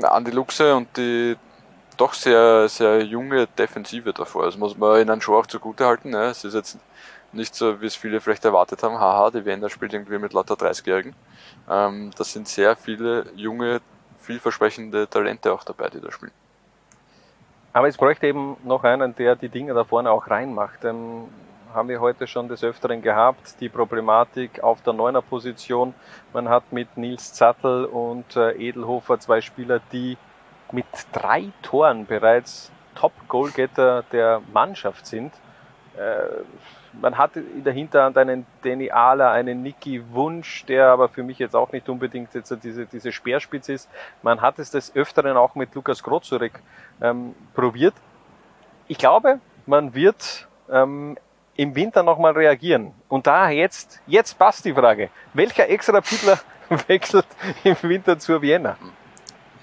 Andi 0.03 0.30
Luxe 0.30 0.74
und 0.74 0.97
die 0.97 1.36
doch 1.97 2.12
sehr, 2.12 2.68
sehr 2.68 3.03
junge 3.03 3.47
Defensive 3.47 4.12
davor. 4.12 4.44
Das 4.44 4.57
muss 4.57 4.76
man 4.76 5.01
ihnen 5.01 5.20
schon 5.20 5.34
auch 5.34 5.47
zugute 5.47 5.86
halten. 5.86 6.11
Ne? 6.11 6.24
Es 6.24 6.44
ist 6.44 6.55
jetzt 6.55 6.78
nicht 7.32 7.55
so, 7.55 7.80
wie 7.80 7.86
es 7.86 7.97
viele 7.97 8.20
vielleicht 8.20 8.44
erwartet 8.44 8.82
haben. 8.82 8.99
Haha, 8.99 9.30
die 9.30 9.44
Wiener 9.44 9.70
spielt 9.70 9.92
irgendwie 9.92 10.18
mit 10.18 10.32
lauter 10.32 10.55
30-Jährigen. 10.55 11.14
Ähm, 11.68 12.11
das 12.16 12.32
sind 12.32 12.49
sehr 12.49 12.76
viele 12.76 13.26
junge, 13.34 13.80
vielversprechende 14.18 15.09
Talente 15.09 15.53
auch 15.53 15.64
dabei, 15.64 15.88
die 15.88 16.01
da 16.01 16.11
spielen. 16.12 16.32
Aber 17.77 17.89
es 17.89 17.99
bräuchte 17.99 18.27
eben 18.27 18.57
noch 18.64 18.85
einen, 18.85 19.14
der 19.16 19.37
die 19.37 19.51
Dinge 19.51 19.74
da 19.74 19.85
vorne 19.85 20.11
auch 20.11 20.31
reinmacht. 20.31 20.83
Ähm, 20.87 21.29
haben 21.74 21.91
wir 21.91 22.01
heute 22.01 22.27
schon 22.27 22.49
des 22.49 22.64
Öfteren 22.64 23.03
gehabt, 23.03 23.61
die 23.61 23.68
Problematik 23.68 24.64
auf 24.64 24.81
der 24.81 24.95
Neuner 24.95 25.20
Position. 25.20 25.93
Man 26.33 26.49
hat 26.49 26.72
mit 26.72 26.97
Nils 26.97 27.35
Zattel 27.35 27.85
und 27.85 28.35
äh, 28.35 28.53
Edelhofer 28.53 29.20
zwei 29.20 29.43
Spieler, 29.43 29.83
die 29.93 30.16
mit 30.72 30.87
drei 31.12 31.53
Toren 31.61 32.07
bereits 32.07 32.72
Top-Goalgetter 32.95 34.05
der 34.11 34.41
Mannschaft 34.55 35.07
sind. 35.07 35.35
Äh, 35.99 36.45
man 37.01 37.18
hat 37.18 37.36
in 37.36 37.64
der 37.64 37.72
Hinterhand 37.72 38.16
einen 38.18 38.47
Danny 38.62 38.90
Ahler, 38.90 39.30
einen 39.30 39.62
Niki 39.62 40.03
Wunsch, 40.12 40.64
der 40.66 40.88
aber 40.88 41.09
für 41.09 41.22
mich 41.22 41.38
jetzt 41.38 41.55
auch 41.55 41.72
nicht 41.72 41.88
unbedingt 41.88 42.34
jetzt 42.34 42.57
diese, 42.62 42.86
diese 42.86 43.12
Speerspitze 43.12 43.72
ist. 43.72 43.90
Man 44.22 44.40
hat 44.40 44.59
es 44.59 44.70
des 44.70 44.94
Öfteren 44.94 45.36
auch 45.36 45.55
mit 45.55 45.74
Lukas 45.74 46.03
Grozurek 46.03 46.61
ähm, 47.01 47.34
probiert. 47.55 47.94
Ich 48.88 48.99
glaube, 48.99 49.40
man 49.66 49.94
wird 49.94 50.49
ähm, 50.70 51.16
im 51.57 51.74
Winter 51.74 52.03
nochmal 52.03 52.32
reagieren. 52.32 52.92
Und 53.09 53.26
da 53.26 53.51
jetzt, 53.51 54.01
jetzt 54.07 54.38
passt 54.38 54.64
die 54.64 54.74
Frage. 54.74 55.11
Welcher 55.34 55.68
Extra-Pidler 55.68 56.38
wechselt 56.86 57.26
im 57.64 57.76
Winter 57.82 58.18
zur 58.18 58.42
Vienna? 58.42 58.76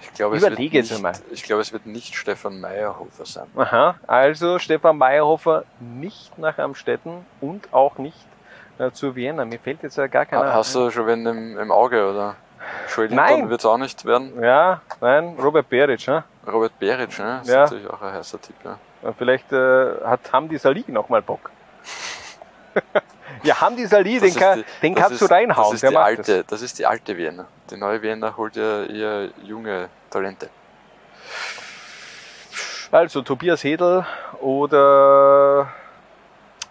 Ich 0.04 0.14
glaube, 0.14 0.38
Überlege 0.38 0.80
es 0.80 0.92
nicht, 0.92 1.22
Ich 1.32 1.44
glaube, 1.44 1.62
es 1.62 1.74
wird 1.74 1.86
nicht 1.86 2.16
Stefan 2.16 2.60
Meyerhofer 2.60 3.26
sein. 3.26 3.48
Aha, 3.56 3.96
also 4.06 4.60
Stefan 4.60 4.98
Meyerhofer 4.98 5.64
nicht 5.80 6.38
nach 6.38 6.58
Amstetten 6.58 7.26
und 7.42 7.74
auch 7.74 7.98
nicht 7.98 8.28
äh, 8.80 8.92
zur 8.92 9.16
Vienna. 9.16 9.46
Mir 9.46 9.60
fällt 9.60 9.84
jetzt 9.84 9.98
ja 9.98 10.08
gar 10.08 10.26
keiner. 10.26 10.54
Hast 10.54 10.76
du 10.76 10.90
schon 10.92 11.08
wen 11.08 11.26
im, 11.26 11.58
im 11.58 11.72
Auge 11.72 12.10
oder? 12.10 12.36
Schwellington 12.88 13.50
wird 13.50 13.62
es 13.62 13.66
auch 13.66 13.78
nicht 13.78 14.06
werden. 14.06 14.42
Ja, 14.42 14.82
nein, 15.02 15.36
Robert 15.42 15.70
Beric, 15.70 16.08
ne? 16.08 16.24
Robert 16.48 16.78
Beric, 16.80 17.18
ne? 17.20 17.40
Das 17.40 17.48
ja. 17.48 17.64
ist 17.64 17.72
natürlich 17.72 17.90
auch 17.90 18.02
ein 18.02 18.14
heißer 18.14 18.42
Tipp, 18.42 18.56
ja. 18.64 18.78
Und 19.02 19.18
vielleicht 19.18 19.52
äh, 19.52 19.96
hat 20.06 20.32
Hamdi 20.32 20.58
Salih 20.58 20.86
noch 20.88 21.10
mal 21.10 21.22
Bock. 21.22 21.52
ja, 23.44 23.60
Hamdi 23.60 23.86
Salih, 23.86 24.20
den, 24.20 24.34
kann, 24.34 24.60
die, 24.60 24.66
den 24.82 24.96
kannst 24.96 25.14
ist, 25.14 25.22
du 25.22 25.26
reinhauen. 25.26 25.74
Das 25.74 25.84
ist, 25.84 25.90
die 25.90 25.98
alte, 25.98 26.38
das. 26.38 26.46
das 26.48 26.62
ist 26.62 26.80
die 26.80 26.86
alte 26.86 27.18
Vienna. 27.18 27.46
Die 27.70 27.78
neue 27.78 28.02
Vienna 28.02 28.36
holt 28.36 28.56
ja 28.56 28.84
eher 28.84 29.30
junge 29.42 29.90
Talente. 30.10 30.50
Also 32.92 33.22
Tobias 33.22 33.64
Hedel 33.64 34.06
oder 34.42 35.72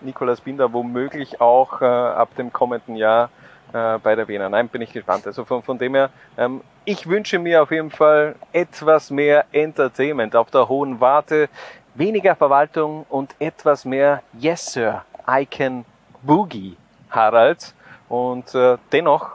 Nikolaus 0.00 0.40
Binder 0.40 0.72
womöglich 0.72 1.40
auch 1.40 1.80
äh, 1.80 1.84
ab 1.84 2.34
dem 2.36 2.52
kommenden 2.52 2.96
Jahr 2.96 3.30
äh, 3.72 3.98
bei 3.98 4.14
der 4.14 4.28
Wiener. 4.28 4.48
Nein, 4.48 4.68
bin 4.68 4.82
ich 4.82 4.92
gespannt. 4.92 5.26
Also 5.26 5.44
von, 5.44 5.62
von 5.62 5.78
dem 5.78 5.94
her, 5.94 6.10
ähm, 6.36 6.60
ich 6.84 7.08
wünsche 7.08 7.38
mir 7.38 7.62
auf 7.62 7.70
jeden 7.70 7.90
Fall 7.90 8.34
etwas 8.52 9.10
mehr 9.10 9.46
Entertainment 9.52 10.36
auf 10.36 10.50
der 10.50 10.68
hohen 10.68 11.00
Warte, 11.00 11.48
weniger 11.94 12.36
Verwaltung 12.36 13.06
und 13.08 13.34
etwas 13.38 13.84
mehr 13.84 14.22
Yes 14.38 14.72
Sir, 14.72 15.04
I 15.28 15.46
can 15.46 15.84
Boogie, 16.22 16.76
Harald. 17.10 17.74
Und 18.08 18.54
äh, 18.54 18.76
dennoch 18.92 19.30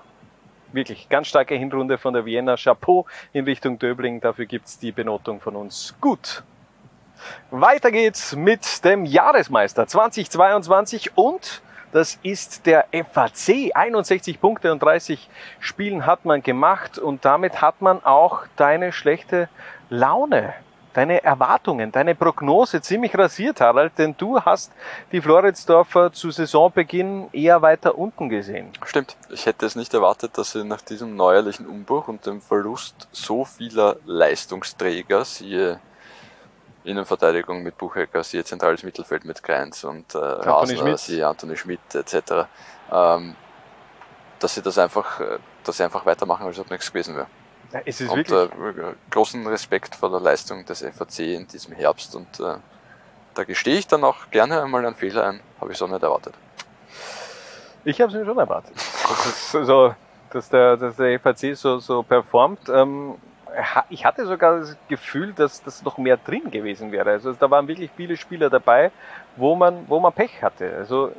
wirklich 0.74 1.10
ganz 1.10 1.28
starke 1.28 1.56
Hinrunde 1.56 1.98
von 1.98 2.14
der 2.14 2.26
Vienna. 2.26 2.56
Chapeau 2.56 3.06
in 3.34 3.46
Richtung 3.46 3.80
Döbling. 3.80 4.22
Dafür 4.22 4.46
gibt's 4.46 4.80
die 4.80 4.92
Benotung 4.92 5.40
von 5.40 5.56
uns. 5.56 5.96
Gut. 6.02 6.44
Weiter 7.50 7.92
geht's 7.92 8.36
mit 8.36 8.84
dem 8.86 9.06
Jahresmeister 9.06 9.88
2022 9.88 11.18
und 11.18 11.62
das 11.92 12.20
ist 12.22 12.66
der 12.66 12.86
FAC. 12.92 13.72
61 13.74 14.40
Punkte 14.40 14.72
und 14.72 14.84
30 14.84 15.30
Spielen 15.60 16.06
hat 16.06 16.26
man 16.26 16.44
gemacht 16.44 17.00
und 17.00 17.26
damit 17.26 17.62
hat 17.62 17.82
man 17.82 18.04
auch 18.04 18.46
deine 18.56 18.92
schlechte 18.92 19.50
Laune 19.90 20.54
deine 20.98 21.24
Erwartungen, 21.24 21.92
deine 21.92 22.16
Prognose 22.16 22.82
ziemlich 22.82 23.16
rasiert, 23.16 23.62
Harald, 23.62 23.98
denn 24.00 24.16
du 24.18 24.42
hast 24.42 24.72
die 25.12 25.22
Floridsdorfer 25.22 26.12
zu 26.12 26.32
Saisonbeginn 26.32 27.30
eher 27.34 27.62
weiter 27.62 27.96
unten 27.96 28.30
gesehen. 28.30 28.72
Stimmt. 28.84 29.16
Ich 29.30 29.46
hätte 29.46 29.68
es 29.68 29.76
nicht 29.76 29.94
erwartet, 29.94 30.38
dass 30.40 30.54
sie 30.54 30.64
nach 30.64 30.82
diesem 30.82 31.16
neuerlichen 31.16 31.68
Umbruch 31.68 32.08
und 32.08 32.26
dem 32.26 32.42
Verlust 32.42 33.08
so 33.12 33.46
vieler 33.46 33.98
Leistungsträger, 34.06 35.24
siehe 35.24 35.80
Innenverteidigung 36.84 37.62
mit 37.62 37.78
Buchecker, 37.78 38.24
siehe 38.24 38.44
zentrales 38.44 38.82
Mittelfeld 38.82 39.24
mit 39.24 39.44
Kreins 39.44 39.84
und 39.84 40.16
äh, 40.16 40.18
Rasner, 40.18 40.98
siehe 40.98 41.28
Anthony 41.28 41.58
Schmidt 41.58 41.94
etc., 41.94 42.48
ähm, 42.92 43.36
dass 44.40 44.56
sie 44.56 44.64
das 44.64 44.80
einfach, 44.80 45.20
äh, 45.20 45.38
dass 45.64 45.78
sie 45.78 45.84
einfach 45.84 46.08
weitermachen, 46.08 46.48
als 46.48 46.58
ob 46.58 46.72
nichts 46.72 46.92
gewesen 46.92 47.16
wäre. 47.16 47.28
Ja, 47.74 47.82
es 47.86 48.02
ist 48.02 48.10
und 48.10 48.18
wirklich 48.30 48.78
äh, 48.78 48.94
großen 49.10 49.46
Respekt 49.48 49.96
vor 49.96 50.10
der 50.10 50.20
Leistung 50.20 50.66
des 50.66 50.82
FAC 50.82 51.20
in 51.20 51.48
diesem 51.48 51.76
Herbst 51.76 52.16
und 52.16 52.40
äh, 52.40 52.56
da 53.34 53.44
gestehe 53.44 53.78
ich 53.78 53.88
dann 53.88 54.04
auch 54.04 54.32
gerne 54.32 54.64
einmal 54.64 54.86
einen 54.86 54.96
Fehler 54.96 55.26
ein, 55.28 55.42
habe 55.60 55.72
ich 55.72 55.78
so 55.78 55.86
nicht 55.88 56.02
erwartet. 56.02 56.34
Ich 57.84 58.02
habe 58.02 58.12
es 58.12 58.18
mir 58.18 58.26
schon 58.26 58.38
erwartet. 58.38 58.74
Das 59.08 59.26
ist 59.26 59.52
so, 59.52 59.94
dass 60.32 60.50
der, 60.50 60.76
dass 60.76 60.96
der 60.98 61.20
FAC 61.20 61.56
so, 61.56 61.80
so 61.80 62.04
performt. 62.04 62.68
Ähm, 62.70 63.16
ich 63.90 64.06
hatte 64.06 64.26
sogar 64.26 64.60
das 64.60 64.76
Gefühl, 64.88 65.34
dass 65.34 65.64
das 65.64 65.84
noch 65.84 65.98
mehr 65.98 66.18
drin 66.18 66.52
gewesen 66.52 66.92
wäre. 66.92 67.12
Also 67.12 67.34
da 67.34 67.50
waren 67.50 67.68
wirklich 67.68 67.90
viele 67.96 68.18
Spieler 68.18 68.50
dabei, 68.50 68.92
wo 69.36 69.56
man, 69.56 69.86
wo 69.88 70.00
man 70.00 70.14
Pech 70.14 70.42
hatte. 70.42 70.76
Also 70.78 71.08
im 71.08 71.14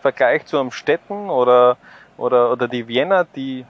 Vergleich 0.00 0.46
zu 0.46 0.58
Amstetten 0.58 1.28
oder, 1.28 1.76
oder, 2.16 2.52
oder 2.52 2.68
die 2.68 2.86
Vienna, 2.86 3.24
die 3.24 3.66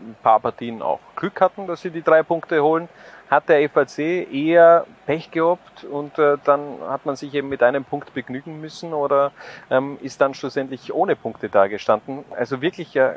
ein 0.00 0.16
paar 0.22 0.40
Partien 0.40 0.82
auch 0.82 1.00
Glück 1.16 1.40
hatten, 1.40 1.66
dass 1.66 1.82
sie 1.82 1.90
die 1.90 2.02
drei 2.02 2.22
Punkte 2.22 2.62
holen, 2.62 2.88
hat 3.30 3.48
der 3.48 3.68
FAC 3.68 3.98
eher 4.32 4.86
Pech 5.06 5.30
gehabt 5.30 5.84
und 5.84 6.18
äh, 6.18 6.38
dann 6.44 6.78
hat 6.88 7.04
man 7.04 7.16
sich 7.16 7.34
eben 7.34 7.48
mit 7.48 7.62
einem 7.62 7.84
Punkt 7.84 8.14
begnügen 8.14 8.60
müssen 8.60 8.94
oder 8.94 9.32
ähm, 9.70 9.98
ist 10.02 10.20
dann 10.20 10.34
schlussendlich 10.34 10.94
ohne 10.94 11.14
Punkte 11.14 11.48
dagestanden. 11.48 12.24
Also 12.30 12.62
wirklich 12.62 12.96
äh, 12.96 13.16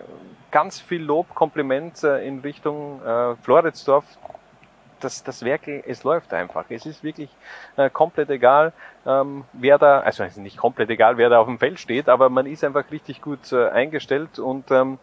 ganz 0.52 0.80
viel 0.80 1.02
Lob, 1.02 1.34
Kompliment 1.34 2.04
äh, 2.04 2.26
in 2.28 2.40
Richtung 2.40 3.02
äh, 3.06 3.36
Floridsdorf. 3.38 4.04
das, 5.00 5.24
das 5.24 5.44
Werkel, 5.44 5.84
es 5.88 6.04
läuft 6.04 6.34
einfach. 6.34 6.66
Es 6.70 6.86
ist 6.86 7.04
wirklich 7.04 7.30
äh, 7.78 7.90
komplett 7.90 8.30
egal, 8.30 8.74
ähm, 9.06 9.46
wer 9.54 9.78
da, 9.78 10.02
also 10.02 10.24
nicht 10.38 10.58
komplett 10.58 10.90
egal, 10.90 11.18
wer 11.18 11.30
da 11.30 11.40
auf 11.40 11.48
dem 11.48 11.58
Feld 11.58 11.80
steht, 11.80 12.10
aber 12.10 12.30
man 12.30 12.46
ist 12.46 12.64
einfach 12.64 12.84
richtig 12.92 13.22
gut 13.22 13.52
äh, 13.52 13.70
eingestellt 13.70 14.40
und 14.40 14.70
ähm, 14.72 15.00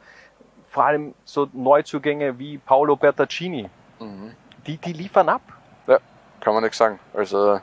vor 0.70 0.84
allem 0.84 1.14
so 1.24 1.48
Neuzugänge 1.52 2.38
wie 2.38 2.58
Paolo 2.58 2.96
Bertaccini, 2.96 3.68
Mhm. 4.00 4.34
die, 4.66 4.76
die 4.78 4.92
liefern 4.92 5.28
ab. 5.28 5.42
Ja, 5.86 5.98
kann 6.40 6.54
man 6.54 6.62
nichts 6.62 6.78
sagen. 6.78 6.98
Also, 7.14 7.60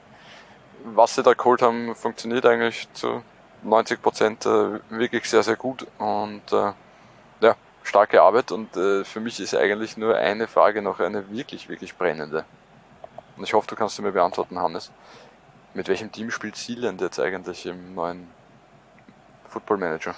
was 0.84 1.16
sie 1.16 1.24
da 1.24 1.34
geholt 1.34 1.62
haben, 1.62 1.96
funktioniert 1.96 2.46
eigentlich 2.46 2.92
zu 2.94 3.24
90 3.64 4.02
Prozent 4.02 4.46
äh, 4.46 4.80
wirklich 4.90 5.30
sehr, 5.30 5.44
sehr 5.44 5.56
gut 5.56 5.88
und 5.98 6.42
äh, 6.52 6.72
ja, 7.42 7.56
starke 7.84 8.22
Arbeit 8.22 8.52
und 8.52 8.76
äh, 8.78 9.04
für 9.04 9.20
mich 9.20 9.40
ist 9.40 9.56
eigentlich 9.56 9.98
nur 9.98 10.16
eine 10.16 10.48
Frage 10.48 10.82
noch 10.82 11.00
eine 11.00 11.30
wirklich, 11.32 11.70
wirklich 11.70 11.96
brennende. 11.96 12.46
Und 13.38 13.44
ich 13.44 13.54
hoffe, 13.54 13.68
du 13.68 13.76
kannst 13.76 13.96
sie 13.96 14.02
mir 14.02 14.12
beantworten, 14.12 14.60
Hannes. 14.60 14.92
Mit 15.74 15.88
welchem 15.90 16.12
Team 16.12 16.32
spielt 16.32 16.56
Sealand 16.56 17.02
jetzt 17.02 17.20
eigentlich 17.20 17.66
im 17.66 17.96
neuen 17.96 18.30
Football 19.50 19.78
Manager? 19.78 20.16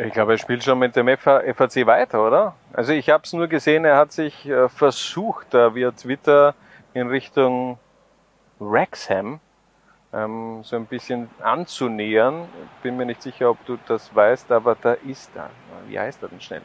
Ich 0.00 0.12
glaube, 0.12 0.32
er 0.32 0.38
spielt 0.38 0.62
schon 0.62 0.78
mit 0.78 0.94
dem 0.94 1.08
FAC 1.08 1.84
weiter, 1.84 2.24
oder? 2.24 2.54
Also 2.72 2.92
ich 2.92 3.10
habe 3.10 3.24
es 3.24 3.32
nur 3.32 3.48
gesehen, 3.48 3.84
er 3.84 3.96
hat 3.96 4.12
sich 4.12 4.48
äh, 4.48 4.68
versucht, 4.68 5.48
da 5.50 5.74
via 5.74 5.90
Twitter 5.90 6.54
in 6.94 7.08
Richtung 7.08 7.80
Wrexham 8.60 9.40
ähm, 10.12 10.60
so 10.62 10.76
ein 10.76 10.86
bisschen 10.86 11.28
anzunähern. 11.42 12.48
Bin 12.80 12.96
mir 12.96 13.06
nicht 13.06 13.22
sicher, 13.22 13.50
ob 13.50 13.64
du 13.66 13.76
das 13.88 14.14
weißt, 14.14 14.52
aber 14.52 14.76
da 14.80 14.92
ist 14.92 15.34
er. 15.34 15.50
Wie 15.88 15.98
heißt 15.98 16.22
er 16.22 16.28
denn 16.28 16.40
schnell? 16.40 16.62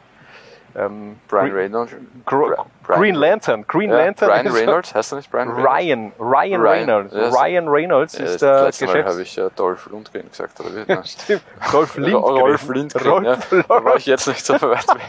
Ähm, 0.76 1.16
Brian 1.28 1.46
Green- 1.50 1.54
Reynolds? 1.56 1.92
Gro 2.26 2.50
Brian- 2.82 3.00
Green 3.00 3.14
Lantern. 3.14 3.64
Green 3.68 3.90
Ja, 3.90 3.96
Lantern. 3.98 4.28
Brian 4.28 4.48
Reynolds, 4.48 4.94
heißt 4.94 5.12
er 5.12 5.16
nicht 5.16 5.30
Brian 5.30 5.48
Reynolds? 5.50 5.68
Ryan, 5.70 6.12
Ryan, 6.18 6.60
Ryan, 6.60 6.62
Reynolds. 6.90 7.14
Ryan 7.14 7.68
Reynolds 7.68 8.18
Ja, 8.18 8.24
ist 8.24 8.32
das 8.34 8.40
der 8.40 8.62
letzte 8.64 8.84
Mal 8.86 8.92
Geschäfts... 8.92 9.12
habe 9.12 9.22
ich 9.22 9.36
ja 9.36 9.48
Dolph 9.50 9.86
Lundgren 9.86 10.28
gesagt, 10.28 10.60
oder 10.60 10.70
wie? 11.02 11.06
Stimmt. 11.08 11.42
Rolf 11.72 11.96
Lindgren. 11.96 12.22
Rolf 12.40 12.68
Lindgren, 12.68 13.06
Rolf, 13.26 13.52
ja. 13.52 13.62
Da 13.68 13.84
war 13.84 13.96
ich 13.96 14.06
jetzt 14.06 14.26
nicht 14.26 14.44
so 14.44 14.54
weit 14.54 14.86
weg. 14.88 15.08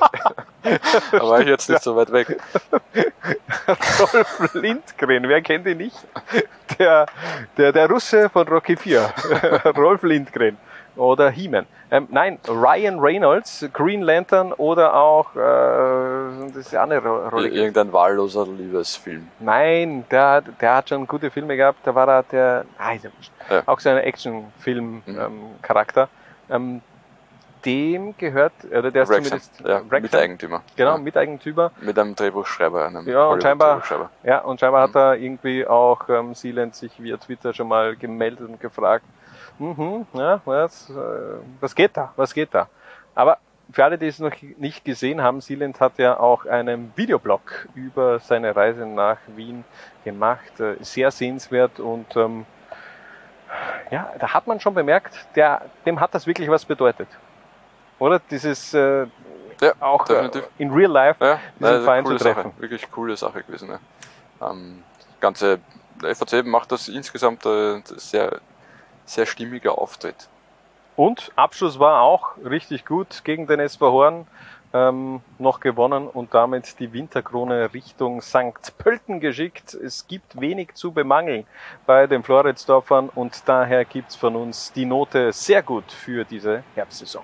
da 1.11 1.21
war 1.27 1.39
ich 1.41 1.47
jetzt 1.47 1.69
nicht 1.69 1.81
so 1.81 1.95
weit 1.95 2.11
weg. 2.11 2.37
Rolf 3.67 4.53
Lindgren, 4.53 5.27
wer 5.27 5.41
kennt 5.41 5.65
ihn 5.67 5.77
nicht? 5.77 5.97
Der, 6.79 7.05
der, 7.57 7.71
der 7.71 7.89
Russe 7.89 8.29
von 8.29 8.47
Rocky 8.47 8.75
4, 8.75 9.01
Rolf 9.77 10.03
Lindgren 10.03 10.57
oder 10.95 11.29
He-Man. 11.29 11.65
Ähm, 11.91 12.07
nein, 12.09 12.39
Ryan 12.47 12.99
Reynolds, 12.99 13.65
Green 13.73 14.01
Lantern 14.01 14.53
oder 14.53 14.95
auch, 14.95 15.35
äh, 15.35 15.39
das 16.53 16.67
ist 16.67 16.75
eine 16.75 16.97
Rolle. 16.99 17.49
Irgendein 17.49 17.91
wahlloser 17.93 18.47
Liebesfilm. 18.47 19.27
Nein, 19.39 20.05
der, 20.09 20.29
hat- 20.31 20.45
der 20.61 20.75
hat 20.77 20.89
schon 20.89 21.05
gute 21.07 21.29
Filme 21.29 21.55
gehabt, 21.57 21.79
da 21.83 21.93
war 21.93 22.07
er 22.07 22.23
der, 22.23 22.65
ah, 22.77 22.93
ja 22.93 23.09
auch 23.67 23.79
so 23.79 23.89
ein 23.89 23.97
Actionfilm-Charakter. 23.97 26.07
Ähm, 26.49 26.81
dem 27.65 28.15
gehört, 28.17 28.53
oder 28.69 28.91
der 28.91 29.03
ist 29.03 29.09
Wrexham, 29.09 29.39
zumindest 29.41 29.59
ja, 29.91 29.99
Miteigentümer. 29.99 30.61
Genau, 30.75 30.91
Ja. 30.91 30.97
Miteigentümer. 30.99 31.71
Mit 31.81 31.97
einem 31.97 32.15
Drehbuchschreiber, 32.15 32.85
einem 32.85 33.07
Ja, 33.09 33.25
und 33.25 33.41
scheinbar, 33.41 33.81
ja, 34.23 34.39
und 34.41 34.59
scheinbar 34.59 34.83
hat 34.83 34.93
da 34.93 35.15
irgendwie 35.15 35.65
auch 35.65 36.07
ähm, 36.09 36.35
Sealand 36.35 36.75
sich 36.75 36.91
via 37.01 37.17
Twitter 37.17 37.53
schon 37.55 37.67
mal 37.67 37.95
gemeldet 37.95 38.47
und 38.47 38.61
gefragt, 38.61 39.03
mhm, 39.59 40.05
ja, 40.13 40.41
was, 40.45 40.89
äh, 40.89 40.93
was 41.59 41.75
geht 41.75 41.95
da, 41.97 42.13
was 42.15 42.33
geht 42.33 42.53
da? 42.53 42.67
Aber 43.13 43.37
für 43.71 43.83
alle, 43.83 43.97
die 43.97 44.07
es 44.07 44.19
noch 44.19 44.31
nicht 44.57 44.85
gesehen 44.85 45.21
haben, 45.21 45.41
Sealand 45.41 45.79
hat 45.79 45.97
ja 45.97 46.19
auch 46.19 46.45
einen 46.45 46.93
Videoblog 46.95 47.67
über 47.73 48.19
seine 48.19 48.55
Reise 48.55 48.85
nach 48.85 49.17
Wien 49.35 49.63
gemacht, 50.03 50.59
äh, 50.59 50.75
sehr 50.81 51.09
sehenswert 51.11 51.79
und 51.79 52.15
ähm, 52.15 52.45
ja, 53.91 54.11
da 54.19 54.33
hat 54.33 54.47
man 54.47 54.59
schon 54.59 54.73
bemerkt, 54.73 55.15
der, 55.35 55.61
dem 55.85 55.99
hat 55.99 56.13
das 56.13 56.27
wirklich 56.27 56.49
was 56.49 56.65
bedeutet. 56.65 57.07
Oder? 57.99 58.19
Dieses 58.29 58.73
äh, 58.73 59.07
Ja, 59.61 59.71
auch 59.79 60.03
äh, 60.05 60.13
definitiv. 60.13 60.49
in 60.57 60.71
real 60.71 60.91
life 60.91 61.23
Ja, 61.23 61.39
diesen 61.59 61.83
Verein 61.83 62.05
zu 62.05 62.17
treffen. 62.17 62.43
Sache. 62.43 62.53
Wirklich 62.61 62.91
coole 62.91 63.15
Sache 63.15 63.43
gewesen. 63.43 63.69
Ja. 64.41 64.51
Ähm, 64.51 64.83
ganze 65.21 65.59
FAC 66.01 66.45
macht 66.45 66.71
das 66.71 66.89
insgesamt 66.89 67.45
äh, 67.45 67.81
sehr, 67.95 68.39
sehr 69.05 69.25
stimmiger 69.25 69.77
Auftritt. 69.77 70.27
Und 70.95 71.31
Abschluss 71.35 71.79
war 71.79 72.01
auch 72.01 72.37
richtig 72.37 72.85
gut 72.85 73.23
gegen 73.23 73.47
den 73.47 73.59
SV 73.59 73.91
Horn. 73.91 74.27
Ähm, 74.73 75.21
noch 75.39 75.61
gewonnen 75.61 76.07
und 76.07 76.33
damit 76.33 76.79
die 76.79 76.91
Winterkrone 76.91 77.73
Richtung 77.73 78.21
St. 78.21 78.77
Pölten 78.77 79.21
geschickt. 79.21 79.73
Es 79.73 80.05
gibt 80.05 80.41
wenig 80.41 80.73
zu 80.73 80.91
bemangeln 80.91 81.45
bei 81.85 82.07
den 82.07 82.23
Floridsdorfern 82.23 83.09
und 83.15 83.43
daher 83.45 83.85
gibt's 83.85 84.17
von 84.17 84.35
uns 84.35 84.73
die 84.73 84.83
Note 84.83 85.31
sehr 85.31 85.63
gut 85.63 85.89
für 85.93 86.25
diese 86.25 86.63
Herbstsaison. 86.75 87.23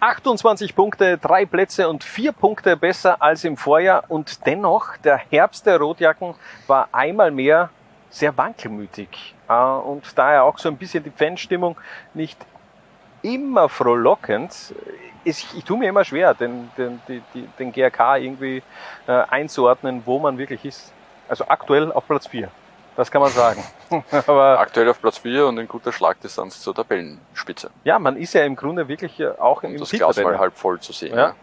28 0.00 0.74
Punkte, 0.74 1.18
drei 1.18 1.46
Plätze 1.46 1.88
und 1.88 2.02
vier 2.02 2.32
Punkte 2.32 2.76
besser 2.76 3.22
als 3.22 3.44
im 3.44 3.56
Vorjahr 3.56 4.04
und 4.08 4.44
dennoch 4.46 4.96
der 4.96 5.18
Herbst 5.18 5.66
der 5.66 5.78
Rotjacken 5.78 6.34
war 6.66 6.88
einmal 6.90 7.30
mehr 7.30 7.70
sehr 8.10 8.36
wankelmütig 8.36 9.34
äh, 9.48 9.54
und 9.54 10.04
daher 10.16 10.44
auch 10.44 10.58
so 10.58 10.68
ein 10.68 10.76
bisschen 10.76 11.02
die 11.04 11.10
Fanstimmung 11.10 11.76
nicht 12.12 12.38
immer 13.22 13.68
frohlockend. 13.68 14.74
Ich, 15.24 15.46
ich 15.56 15.64
tue 15.64 15.78
mir 15.78 15.88
immer 15.88 16.04
schwer, 16.04 16.34
den, 16.34 16.70
den, 16.76 17.00
die, 17.08 17.22
den 17.58 17.72
GRK 17.72 18.16
irgendwie 18.18 18.62
äh, 19.06 19.12
einzuordnen, 19.12 20.02
wo 20.04 20.18
man 20.18 20.38
wirklich 20.38 20.64
ist. 20.64 20.92
Also 21.28 21.46
aktuell 21.46 21.92
auf 21.92 22.06
Platz 22.06 22.26
4. 22.26 22.50
Das 22.96 23.10
kann 23.10 23.22
man 23.22 23.30
sagen. 23.30 23.62
Aber 24.26 24.58
Aktuell 24.58 24.88
auf 24.88 25.00
Platz 25.00 25.18
4 25.18 25.46
und 25.46 25.58
in 25.58 25.68
guter 25.68 25.92
Schlagdistanz 25.92 26.60
zur 26.60 26.74
Tabellenspitze. 26.74 27.70
ja, 27.84 27.98
man 27.98 28.16
ist 28.16 28.34
ja 28.34 28.44
im 28.44 28.56
Grunde 28.56 28.88
wirklich 28.88 29.20
äh, 29.20 29.28
auch 29.38 29.62
Um 29.62 29.72
im 29.72 29.78
das 29.78 29.90
Glas 29.90 30.16
mal 30.16 30.38
halb 30.38 30.56
voll 30.56 30.80
zu 30.80 30.92
sehen. 30.92 31.16
Ja. 31.16 31.34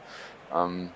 Ja, 0.52 0.66
ähm, 0.66 0.92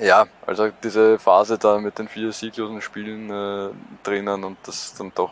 ja 0.00 0.26
also 0.46 0.70
diese 0.82 1.18
Phase 1.18 1.58
da 1.58 1.78
mit 1.78 1.98
den 1.98 2.08
vier 2.08 2.32
sieglosen 2.32 2.80
Spielen 2.82 3.30
äh, 3.30 3.70
drinnen 4.02 4.44
und 4.44 4.56
das 4.66 4.94
dann 4.94 5.12
doch, 5.14 5.30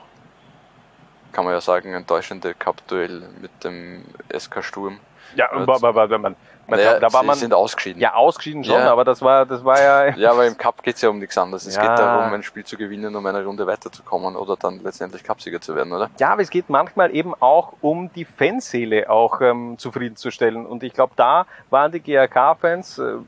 kann 1.32 1.44
man 1.44 1.54
ja 1.54 1.60
sagen, 1.60 1.92
enttäuschende 1.94 2.54
Cup-Duell 2.54 3.22
mit 3.40 3.50
dem 3.64 4.04
SK 4.36 4.62
Sturm. 4.64 4.98
Ja, 5.36 5.50
aber, 5.52 5.74
aber, 5.74 5.88
aber 6.02 6.18
man, 6.18 6.36
man, 6.66 6.78
Naja, 6.78 6.98
da, 6.98 7.12
war 7.12 7.20
sie 7.20 7.26
man 7.26 7.36
sind 7.36 7.52
ausgeschieden. 7.52 8.00
ja 8.00 8.14
ausgeschieden 8.14 8.64
schon, 8.64 8.76
Ja. 8.80 8.90
aber 8.90 9.04
das 9.04 9.20
war, 9.20 9.44
das 9.44 9.62
war 9.62 9.78
ja, 9.80 10.06
Ja, 10.16 10.30
aber 10.30 10.46
im 10.46 10.56
Cup 10.56 10.82
geht's 10.82 11.02
ja 11.02 11.10
um 11.10 11.18
nichts 11.18 11.36
anderes. 11.36 11.66
Es 11.66 11.76
Ja. 11.76 11.82
geht 11.82 11.98
darum, 11.98 12.32
ein 12.32 12.42
Spiel 12.42 12.64
zu 12.64 12.78
gewinnen, 12.78 13.14
um 13.14 13.26
eine 13.26 13.44
Runde 13.44 13.66
weiterzukommen 13.66 14.36
oder 14.36 14.56
dann 14.56 14.80
letztendlich 14.82 15.22
Cupsieger 15.22 15.60
zu 15.60 15.74
werden, 15.76 15.92
oder? 15.92 16.08
Ja, 16.18 16.30
aber 16.32 16.40
es 16.40 16.48
geht 16.48 16.70
manchmal 16.70 17.14
eben 17.14 17.34
auch 17.40 17.74
um 17.82 18.10
die 18.14 18.24
Fanseele 18.24 19.10
auch 19.10 19.42
ähm, 19.42 19.76
zufriedenzustellen. 19.76 20.64
Und 20.64 20.82
ich 20.82 20.94
glaube, 20.94 21.12
da 21.16 21.44
waren 21.68 21.92
die 21.92 22.00
GRK-Fans, 22.00 22.98
äh, 22.98 23.16
ich 23.16 23.20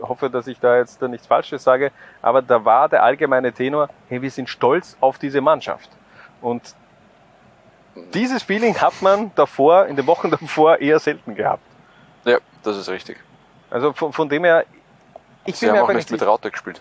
hoffe, 0.00 0.30
dass 0.30 0.46
ich 0.46 0.58
da 0.60 0.76
jetzt 0.76 1.00
nichts 1.02 1.26
Falsches 1.26 1.62
sage, 1.64 1.92
aber 2.22 2.42
da 2.42 2.64
war 2.64 2.88
der 2.88 3.02
allgemeine 3.02 3.52
Tenor, 3.52 3.88
hey, 4.08 4.22
wir 4.22 4.30
sind 4.30 4.48
stolz 4.48 4.96
auf 5.00 5.18
diese 5.18 5.40
Mannschaft. 5.40 5.90
Und 6.40 6.74
dieses 8.12 8.42
Feeling 8.42 8.80
hat 8.80 9.00
man 9.02 9.32
davor, 9.34 9.86
in 9.86 9.96
den 9.96 10.06
Wochen 10.06 10.30
davor 10.40 10.78
eher 10.78 10.98
selten 10.98 11.34
gehabt. 11.34 11.62
Ja, 12.24 12.38
das 12.62 12.76
ist 12.76 12.88
richtig. 12.88 13.18
Also 13.70 13.92
von, 13.92 14.12
von 14.12 14.28
dem 14.28 14.44
her, 14.44 14.64
ich 15.44 15.56
Sie 15.56 15.66
bin 15.66 15.72
mir 15.72 15.78
haben 15.78 15.84
auch 15.84 15.88
einfach 15.88 15.98
nicht 15.98 16.10
nicht 16.10 16.20
mit 16.20 16.28
Raute 16.28 16.50
gespielt. 16.50 16.80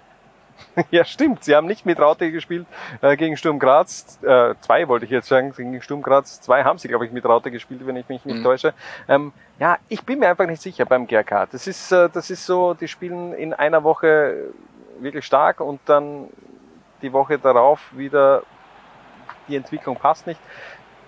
Ja, 0.91 1.05
stimmt. 1.05 1.43
Sie 1.43 1.55
haben 1.55 1.67
nicht 1.67 1.85
mit 1.85 1.99
Raute 1.99 2.31
gespielt 2.31 2.65
äh, 3.01 3.15
gegen 3.15 3.37
Sturm 3.37 3.59
Graz. 3.59 4.19
Äh, 4.23 4.55
zwei 4.61 4.87
wollte 4.87 5.05
ich 5.05 5.11
jetzt 5.11 5.27
sagen, 5.27 5.53
gegen 5.55 5.81
Sturm 5.81 6.01
Graz. 6.01 6.41
Zwei 6.41 6.63
haben 6.63 6.77
sie, 6.77 6.87
glaube 6.87 7.05
ich, 7.05 7.11
mit 7.11 7.25
Raute 7.25 7.51
gespielt, 7.51 7.85
wenn 7.85 7.95
ich 7.95 8.07
mich 8.09 8.25
nicht 8.25 8.39
Mhm. 8.39 8.43
täusche. 8.43 8.73
Ähm, 9.07 9.33
ja, 9.59 9.77
ich 9.89 10.03
bin 10.03 10.19
mir 10.19 10.29
einfach 10.29 10.47
nicht 10.47 10.61
sicher 10.61 10.85
beim 10.85 11.07
GRK. 11.07 11.47
Das 11.51 11.67
ist, 11.67 11.91
äh, 11.91 12.09
das 12.09 12.29
ist 12.29 12.45
so, 12.45 12.73
die 12.73 12.87
spielen 12.87 13.33
in 13.33 13.53
einer 13.53 13.83
Woche 13.83 14.51
wirklich 14.99 15.25
stark 15.25 15.59
und 15.59 15.79
dann 15.85 16.27
die 17.01 17.13
Woche 17.13 17.37
darauf 17.37 17.79
wieder 17.95 18.43
die 19.47 19.55
Entwicklung 19.55 19.95
passt 19.97 20.25
nicht. 20.27 20.39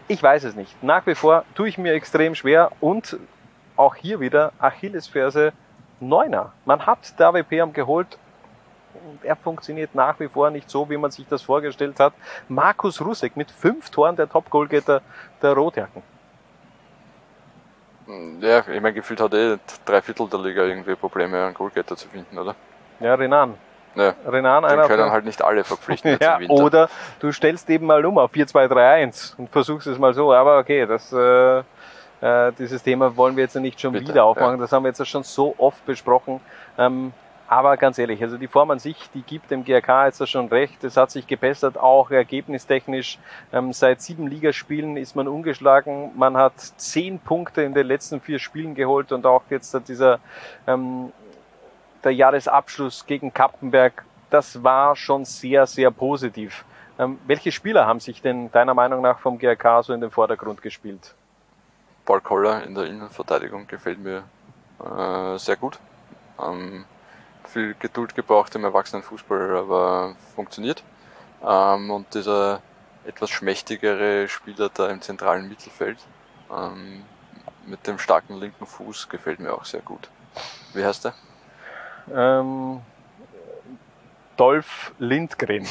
Ich 0.08 0.22
weiß 0.22 0.44
es 0.44 0.56
nicht. 0.56 0.84
Nach 0.84 1.06
wie 1.08 1.16
vor 1.16 1.46
tue 1.56 1.68
ich 1.70 1.78
mir 1.78 1.94
extrem 1.94 2.36
schwer 2.36 2.72
und 2.82 3.18
auch 3.78 3.96
hier 3.96 4.20
wieder 4.20 4.52
Achillesferse 4.60 5.54
Neuner. 6.00 6.52
Man 6.66 6.86
hat 6.86 7.18
David 7.20 7.50
Peam 7.50 7.74
geholt, 7.74 8.18
und 9.10 9.24
er 9.24 9.36
funktioniert 9.36 9.94
nach 9.96 10.20
wie 10.20 10.28
vor 10.28 10.50
nicht 10.50 10.70
so, 10.70 10.90
wie 10.90 10.98
man 10.98 11.12
sich 11.12 11.28
das 11.28 11.42
vorgestellt 11.42 12.00
hat. 12.00 12.14
Markus 12.48 13.02
Rusek 13.02 13.36
mit 13.38 13.52
fünf 13.52 13.90
Toren 13.90 14.16
der 14.16 14.30
Top-Goalgetter 14.30 15.02
der 15.42 15.54
Rotjacken. 15.54 16.04
Ja, 18.40 18.60
ich 18.60 18.82
meine, 18.82 18.94
gefühlt 18.94 19.20
hat 19.20 19.34
eh 19.34 19.58
drei 19.84 20.02
Viertel 20.02 20.30
der 20.30 20.40
Liga 20.40 20.64
irgendwie 20.64 20.96
Probleme, 20.96 21.44
einen 21.44 21.54
Goalgetter 21.56 21.96
zu 21.96 22.08
finden, 22.08 22.38
oder? 22.38 22.56
Ja, 23.00 23.16
Renan. 23.16 23.56
Ja, 23.96 24.14
Renan, 24.28 24.64
den 24.64 24.72
einer 24.72 24.88
können 24.88 25.10
halt 25.10 25.26
nicht 25.26 25.42
alle 25.42 25.64
verpflichten 25.64 26.12
jetzt 26.20 26.22
ja, 26.22 26.38
oder 26.50 26.90
du 27.20 27.32
stellst 27.32 27.70
eben 27.70 27.86
mal 27.86 28.06
um 28.06 28.18
auf 28.18 28.32
4-2-3-1 28.34 29.38
und 29.38 29.50
versuchst 29.50 29.88
es 29.88 29.98
mal 29.98 30.14
so. 30.14 30.34
Aber 30.34 30.60
okay, 30.60 30.86
das, 30.86 31.14
äh, 31.14 31.60
äh, 32.22 32.52
dieses 32.60 32.84
Thema 32.84 33.16
wollen 33.16 33.36
wir 33.38 33.44
jetzt 33.44 33.56
nicht 33.56 33.80
schon 33.80 33.94
Bitte, 33.94 34.10
wieder 34.10 34.26
aufmachen. 34.26 34.60
Das 34.60 34.72
haben 34.72 34.84
wir 34.84 34.90
jetzt 34.90 35.08
schon 35.08 35.24
so 35.24 35.56
oft 35.58 35.86
besprochen. 35.86 36.42
Ähm, 36.78 37.14
aber 37.48 37.78
ganz 37.78 37.98
ehrlich, 38.00 38.22
also 38.24 38.38
die 38.38 38.48
Form 38.48 38.72
an 38.72 38.80
sich, 38.80 39.10
die 39.14 39.22
gibt 39.22 39.52
dem 39.52 39.64
GRK 39.64 40.08
jetzt 40.08 40.28
schon 40.28 40.48
recht. 40.48 40.84
Es 40.84 40.98
hat 40.98 41.12
sich 41.12 41.28
gebessert, 41.28 41.78
auch 41.78 42.10
ergebnistechnisch. 42.10 43.20
Ähm, 43.54 43.72
seit 43.72 44.02
sieben 44.02 44.28
Ligaspielen 44.28 44.98
ist 44.98 45.16
man 45.16 45.28
ungeschlagen. 45.28 46.12
Man 46.16 46.38
hat 46.38 46.60
zehn 46.60 47.20
Punkte 47.20 47.62
in 47.62 47.74
den 47.74 47.86
letzten 47.86 48.20
vier 48.20 48.40
Spielen 48.40 48.74
geholt 48.74 49.12
und 49.12 49.26
auch 49.26 49.44
jetzt 49.50 49.78
dieser 49.88 50.20
ähm, 50.66 51.12
der 52.04 52.14
Jahresabschluss 52.14 53.06
gegen 53.06 53.34
Kappenberg, 53.34 54.06
das 54.30 54.64
war 54.64 54.96
schon 54.96 55.26
sehr, 55.26 55.68
sehr 55.68 55.92
positiv. 55.92 56.66
Ähm, 56.98 57.20
welche 57.28 57.52
Spieler 57.52 57.86
haben 57.86 58.00
sich 58.00 58.22
denn 58.22 58.52
deiner 58.52 58.74
Meinung 58.74 59.02
nach 59.02 59.20
vom 59.20 59.38
GRK 59.38 59.84
so 59.84 59.94
in 59.94 60.02
den 60.02 60.12
Vordergrund 60.12 60.62
gespielt? 60.62 61.14
Paul 62.06 62.22
Koller 62.22 62.64
in 62.64 62.76
der 62.76 62.86
Innenverteidigung 62.86 63.68
gefällt 63.68 64.00
mir 64.00 64.24
äh, 64.80 65.38
sehr 65.38 65.58
gut. 65.58 65.80
Ähm, 66.40 66.86
viel 67.48 67.76
Geduld 67.80 68.16
gebraucht 68.16 68.56
im 68.56 68.64
Erwachsenenfußball, 68.64 69.58
aber 69.58 70.16
funktioniert. 70.36 70.84
Ähm, 71.44 71.92
und 71.92 72.14
dieser 72.14 72.62
etwas 73.06 73.30
schmächtigere 73.30 74.28
Spieler 74.28 74.70
da 74.74 74.90
im 74.90 75.02
zentralen 75.02 75.48
Mittelfeld 75.48 76.00
ähm, 76.52 77.04
mit 77.66 77.86
dem 77.88 78.00
starken 78.00 78.36
linken 78.36 78.66
Fuß 78.66 79.10
gefällt 79.10 79.40
mir 79.40 79.54
auch 79.54 79.66
sehr 79.66 79.82
gut. 79.82 80.10
Wie 80.74 80.84
heißt 80.84 81.06
der? 81.06 81.14
Ähm, 82.14 82.82
Dolph 84.38 84.94
Lindgren. 85.00 85.68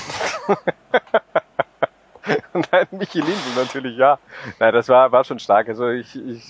Nein, 2.72 2.86
Michi 2.92 3.18
Lindl 3.18 3.54
natürlich, 3.56 3.96
ja. 3.96 4.18
Nein, 4.60 4.72
das 4.72 4.88
war, 4.88 5.10
war 5.10 5.24
schon 5.24 5.40
stark. 5.40 5.68
Also 5.68 5.88
ich, 5.88 6.14
ich 6.14 6.44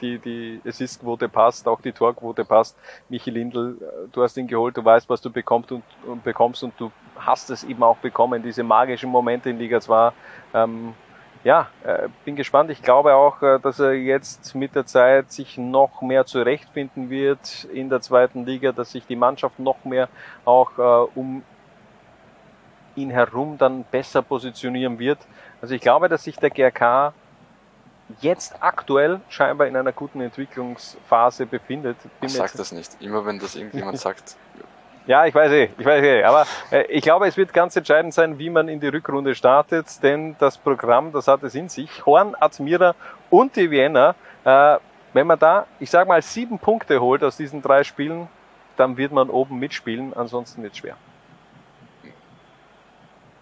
die, 0.00 0.18
die 0.18 0.60
Assistquote 0.66 1.28
passt, 1.28 1.68
auch 1.68 1.80
die 1.80 1.92
Torquote 1.92 2.44
passt. 2.44 2.76
Michi 3.08 3.30
Lindl, 3.30 3.76
du 4.10 4.22
hast 4.22 4.36
ihn 4.36 4.48
geholt, 4.48 4.76
du 4.76 4.84
weißt, 4.84 5.08
was 5.08 5.20
du 5.20 5.30
bekommst 5.30 5.70
und, 5.70 5.84
und 6.04 6.24
bekommst 6.24 6.64
und 6.64 6.74
du 6.78 6.90
hast 7.16 7.50
es 7.50 7.62
eben 7.62 7.82
auch 7.84 7.98
bekommen, 7.98 8.42
diese 8.42 8.64
magischen 8.64 9.10
Momente 9.10 9.50
in 9.50 9.58
Liga 9.58 9.80
2. 9.80 10.12
Ähm, 10.52 10.94
ja, 11.44 11.68
äh, 11.84 12.08
bin 12.24 12.34
gespannt. 12.34 12.70
Ich 12.70 12.82
glaube 12.82 13.14
auch, 13.14 13.40
äh, 13.40 13.60
dass 13.60 13.78
er 13.78 13.92
jetzt 13.92 14.54
mit 14.56 14.74
der 14.74 14.84
Zeit 14.84 15.30
sich 15.30 15.56
noch 15.56 16.02
mehr 16.02 16.26
zurechtfinden 16.26 17.08
wird 17.08 17.68
in 17.72 17.88
der 17.88 18.00
zweiten 18.00 18.44
Liga, 18.44 18.72
dass 18.72 18.90
sich 18.90 19.06
die 19.06 19.16
Mannschaft 19.16 19.60
noch 19.60 19.84
mehr 19.84 20.08
auch 20.44 20.76
äh, 20.76 21.10
um 21.14 21.42
ihn 22.96 23.10
herum 23.10 23.56
dann 23.58 23.84
besser 23.84 24.22
positionieren 24.22 24.98
wird. 24.98 25.18
Also 25.62 25.74
ich 25.74 25.80
glaube, 25.80 26.08
dass 26.08 26.24
sich 26.24 26.36
der 26.36 26.50
GRK 26.50 27.12
jetzt 28.20 28.54
aktuell 28.60 29.20
scheinbar 29.28 29.66
in 29.66 29.76
einer 29.76 29.92
guten 29.92 30.20
Entwicklungsphase 30.20 31.46
befindet. 31.46 31.96
Bin 32.20 32.28
Sag 32.28 32.52
das 32.54 32.72
nicht. 32.72 32.96
Immer 33.00 33.24
wenn 33.24 33.38
das 33.38 33.56
irgendjemand 33.56 33.98
sagt. 34.00 34.36
Ja, 35.06 35.26
ich 35.26 35.34
weiß 35.34 35.50
eh, 35.52 35.70
ich 35.76 35.84
weiß 35.84 36.04
eh. 36.04 36.22
Aber 36.24 36.46
äh, 36.70 36.82
ich 36.84 37.02
glaube, 37.02 37.26
es 37.26 37.36
wird 37.36 37.52
ganz 37.52 37.74
entscheidend 37.74 38.14
sein, 38.14 38.38
wie 38.38 38.50
man 38.50 38.68
in 38.68 38.80
die 38.80 38.88
Rückrunde 38.88 39.34
startet, 39.34 40.02
denn 40.02 40.36
das 40.38 40.58
Programm, 40.58 41.12
das 41.12 41.26
hat 41.26 41.42
es 41.42 41.54
in 41.54 41.68
sich. 41.68 42.04
Horn, 42.06 42.34
Admira 42.38 42.94
und 43.30 43.56
die 43.56 43.70
Vienna. 43.70 44.14
Äh, 44.44 44.76
wenn 45.12 45.26
man 45.26 45.38
da, 45.38 45.66
ich 45.80 45.90
sag 45.90 46.06
mal, 46.06 46.22
sieben 46.22 46.58
Punkte 46.58 47.00
holt 47.00 47.24
aus 47.24 47.36
diesen 47.36 47.62
drei 47.62 47.82
Spielen, 47.82 48.28
dann 48.76 48.96
wird 48.96 49.12
man 49.12 49.28
oben 49.28 49.58
mitspielen, 49.58 50.14
ansonsten 50.14 50.62
wird 50.62 50.72
es 50.72 50.78
schwer. 50.78 50.96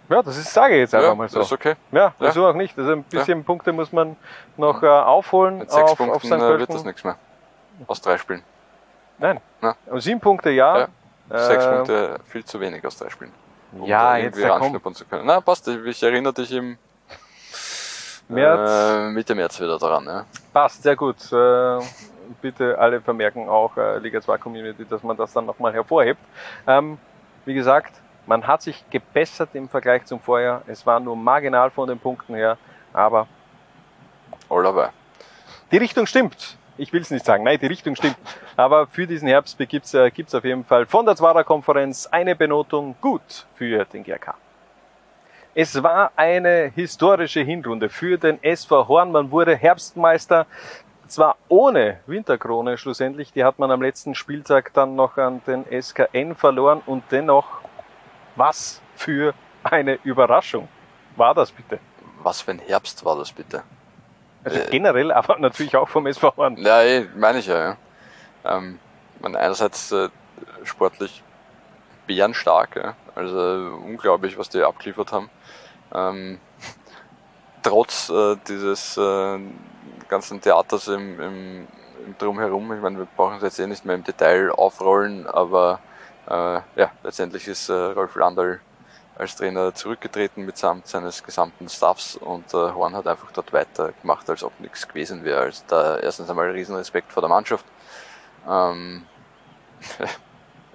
Ja, 0.08 0.22
das 0.22 0.38
ist, 0.38 0.52
sage 0.52 0.74
ich 0.74 0.80
jetzt 0.80 0.94
einfach 0.94 1.10
ja, 1.10 1.14
mal 1.14 1.28
so. 1.28 1.40
ist 1.40 1.52
okay. 1.52 1.74
Ja, 1.92 2.14
wieso 2.18 2.42
ja. 2.42 2.50
auch 2.50 2.54
nicht. 2.54 2.78
Also 2.78 2.92
ein 2.92 3.02
bisschen 3.02 3.38
ja. 3.38 3.44
Punkte 3.44 3.72
muss 3.72 3.92
man 3.92 4.16
noch 4.56 4.82
äh, 4.82 4.86
aufholen. 4.86 5.58
Mit 5.58 5.70
sechs 5.70 5.92
auf, 5.92 5.98
Punkten 5.98 6.16
auf 6.16 6.24
St. 6.24 6.32
äh, 6.32 6.58
wird 6.58 6.72
das 6.72 6.84
nichts 6.84 7.04
mehr. 7.04 7.16
Aus 7.86 8.00
drei 8.00 8.16
Spielen. 8.16 8.42
Nein. 9.18 9.40
Ja. 9.62 9.76
Und 9.86 10.00
sieben 10.00 10.20
Punkte 10.20 10.50
ja. 10.50 10.88
ja. 11.30 11.38
Sechs 11.38 11.64
äh, 11.64 11.74
Punkte 11.74 12.20
viel 12.26 12.44
zu 12.44 12.58
wenig 12.58 12.84
aus 12.86 12.96
drei 12.96 13.10
Spielen. 13.10 13.32
Um 13.72 13.84
ja, 13.84 14.16
jetzt 14.16 14.42
anschnuppern 14.42 14.94
zu 14.94 15.04
können. 15.04 15.26
Na, 15.26 15.40
passt. 15.42 15.68
Ich 15.68 16.02
erinnere 16.02 16.32
dich 16.32 16.52
im 16.52 16.78
März. 18.28 18.70
Äh, 18.70 19.10
Mitte 19.10 19.34
März 19.34 19.60
wieder 19.60 19.78
daran. 19.78 20.04
Ja. 20.06 20.24
Passt, 20.54 20.82
sehr 20.82 20.96
gut. 20.96 21.16
Äh, 21.32 21.78
bitte 22.40 22.78
alle 22.78 23.00
vermerken 23.00 23.48
auch 23.48 23.76
äh, 23.76 23.98
Liga 23.98 24.20
2 24.20 24.38
Community, 24.38 24.86
dass 24.86 25.02
man 25.02 25.16
das 25.16 25.32
dann 25.32 25.46
nochmal 25.46 25.72
hervorhebt. 25.72 26.20
Ähm, 26.66 26.98
wie 27.44 27.54
gesagt, 27.54 27.94
man 28.28 28.46
hat 28.46 28.62
sich 28.62 28.84
gebessert 28.90 29.50
im 29.54 29.68
Vergleich 29.68 30.04
zum 30.04 30.20
Vorjahr. 30.20 30.62
Es 30.66 30.86
war 30.86 31.00
nur 31.00 31.16
marginal 31.16 31.70
von 31.70 31.88
den 31.88 31.98
Punkten 31.98 32.34
her, 32.34 32.58
aber 32.92 33.26
all 34.50 34.62
dabei. 34.62 34.90
Die 35.72 35.78
Richtung 35.78 36.06
stimmt. 36.06 36.58
Ich 36.76 36.92
will 36.92 37.00
es 37.00 37.10
nicht 37.10 37.24
sagen. 37.24 37.42
Nein, 37.42 37.58
die 37.58 37.66
Richtung 37.66 37.96
stimmt. 37.96 38.16
Aber 38.56 38.86
für 38.86 39.06
diesen 39.06 39.26
Herbst 39.28 39.58
gibt's 39.58 39.94
äh, 39.94 40.10
gibt's 40.10 40.34
auf 40.34 40.44
jeden 40.44 40.64
Fall 40.64 40.86
von 40.86 41.06
der 41.06 41.16
Zwarer 41.16 41.42
Konferenz 41.42 42.06
eine 42.06 42.36
Benotung 42.36 42.94
gut 43.00 43.46
für 43.54 43.84
den 43.86 44.04
GRK. 44.04 44.34
Es 45.54 45.82
war 45.82 46.12
eine 46.14 46.70
historische 46.74 47.40
Hinrunde 47.40 47.88
für 47.88 48.18
den 48.18 48.40
SV 48.42 48.86
Horn. 48.86 49.10
Man 49.10 49.30
wurde 49.30 49.56
Herbstmeister. 49.56 50.46
Zwar 51.08 51.36
ohne 51.48 52.00
Winterkrone 52.06 52.76
schlussendlich, 52.76 53.32
die 53.32 53.42
hat 53.42 53.58
man 53.58 53.70
am 53.70 53.80
letzten 53.80 54.14
Spieltag 54.14 54.74
dann 54.74 54.94
noch 54.94 55.16
an 55.16 55.40
den 55.46 55.64
SKN 55.64 56.34
verloren 56.36 56.82
und 56.84 57.02
dennoch 57.10 57.62
was 58.38 58.80
für 58.94 59.34
eine 59.62 59.98
Überraschung 60.04 60.68
war 61.16 61.34
das 61.34 61.50
bitte? 61.50 61.78
Was 62.22 62.40
für 62.40 62.52
ein 62.52 62.60
Herbst 62.60 63.04
war 63.04 63.16
das 63.16 63.32
bitte? 63.32 63.62
Also 64.44 64.60
äh, 64.60 64.70
generell, 64.70 65.12
aber 65.12 65.38
natürlich 65.38 65.76
auch 65.76 65.88
vom 65.88 66.06
SV 66.06 66.36
Horn. 66.36 66.56
Ja, 66.56 66.82
eh, 66.82 67.06
meine 67.16 67.38
ich 67.38 67.46
ja. 67.46 67.58
ja. 67.58 67.76
Ähm, 68.44 68.78
man 69.20 69.36
einerseits 69.36 69.92
äh, 69.92 70.08
sportlich 70.64 71.22
bärenstark, 72.06 72.76
ja. 72.76 72.94
also 73.14 73.38
unglaublich, 73.84 74.38
was 74.38 74.48
die 74.48 74.62
abgeliefert 74.62 75.12
haben. 75.12 75.28
Ähm, 75.92 76.38
trotz 77.62 78.08
äh, 78.10 78.36
dieses 78.46 78.96
äh, 78.96 79.38
ganzen 80.08 80.40
Theaters 80.40 80.88
im, 80.88 81.20
im, 81.20 81.68
im 82.06 82.18
Drumherum, 82.18 82.72
ich 82.72 82.80
meine, 82.80 82.98
wir 82.98 83.08
brauchen 83.16 83.36
es 83.36 83.42
jetzt 83.42 83.58
eh 83.58 83.66
nicht 83.66 83.84
mehr 83.84 83.96
im 83.96 84.04
Detail 84.04 84.50
aufrollen, 84.52 85.26
aber 85.26 85.80
ja, 86.30 86.90
letztendlich 87.02 87.48
ist 87.48 87.68
äh, 87.68 87.72
Rolf 87.72 88.14
Landl 88.16 88.60
als 89.16 89.34
Trainer 89.34 89.74
zurückgetreten 89.74 90.44
mitsamt 90.44 90.86
seines 90.86 91.24
gesamten 91.24 91.68
Staffs 91.68 92.16
und 92.16 92.54
äh, 92.54 92.72
Horn 92.72 92.94
hat 92.94 93.06
einfach 93.08 93.32
dort 93.32 93.52
weitergemacht, 93.52 94.30
als 94.30 94.44
ob 94.44 94.58
nichts 94.60 94.86
gewesen 94.86 95.24
wäre. 95.24 95.40
Also 95.40 95.64
da 95.66 95.98
erstens 95.98 96.30
einmal 96.30 96.50
riesen 96.50 96.76
Respekt 96.76 97.12
vor 97.12 97.20
der 97.20 97.28
Mannschaft. 97.30 97.64
Ähm, 98.48 99.06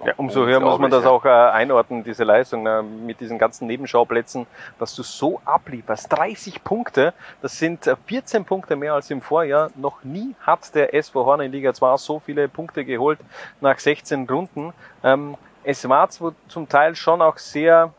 Ja, 0.04 0.14
umso 0.16 0.44
höher 0.44 0.60
muss 0.60 0.78
man 0.78 0.90
das 0.90 1.06
auch 1.06 1.24
äh, 1.24 1.28
einordnen, 1.28 2.04
diese 2.04 2.24
Leistung 2.24 2.66
äh, 2.66 2.82
mit 2.82 3.20
diesen 3.20 3.38
ganzen 3.38 3.66
Nebenschauplätzen, 3.66 4.46
dass 4.78 4.94
du 4.94 5.02
so 5.02 5.40
ablieferst. 5.44 6.12
30 6.12 6.64
Punkte, 6.64 7.14
das 7.42 7.58
sind 7.58 7.86
äh, 7.86 7.96
14 8.06 8.44
Punkte 8.44 8.76
mehr 8.76 8.94
als 8.94 9.10
im 9.10 9.22
Vorjahr. 9.22 9.70
Noch 9.76 10.04
nie 10.04 10.34
hat 10.40 10.74
der 10.74 10.94
SV 10.94 11.24
Horn 11.24 11.40
in 11.40 11.52
Liga 11.52 11.72
2 11.72 11.96
so 11.96 12.18
viele 12.18 12.48
Punkte 12.48 12.84
geholt 12.84 13.18
nach 13.60 13.78
16 13.78 14.28
Runden. 14.28 14.72
Ähm, 15.02 15.36
es 15.62 15.88
war 15.88 16.08
zum 16.10 16.68
Teil 16.68 16.94
schon 16.94 17.22
auch 17.22 17.38
sehr 17.38 17.92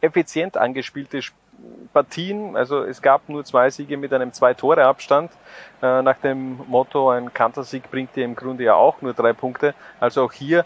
effizient 0.00 0.56
angespielte 0.56 1.20
Partien. 1.92 2.56
Also 2.56 2.82
es 2.82 3.00
gab 3.00 3.28
nur 3.28 3.44
zwei 3.44 3.70
Siege 3.70 3.96
mit 3.96 4.12
einem 4.12 4.32
Zwei-Tore-Abstand. 4.32 5.30
Äh, 5.82 6.02
nach 6.02 6.16
dem 6.16 6.60
Motto, 6.66 7.10
ein 7.10 7.32
Kantersieg 7.32 7.90
bringt 7.90 8.16
dir 8.16 8.24
im 8.24 8.34
Grunde 8.34 8.64
ja 8.64 8.74
auch 8.74 9.00
nur 9.02 9.14
drei 9.14 9.32
Punkte. 9.32 9.74
Also 10.00 10.24
auch 10.24 10.32
hier 10.32 10.64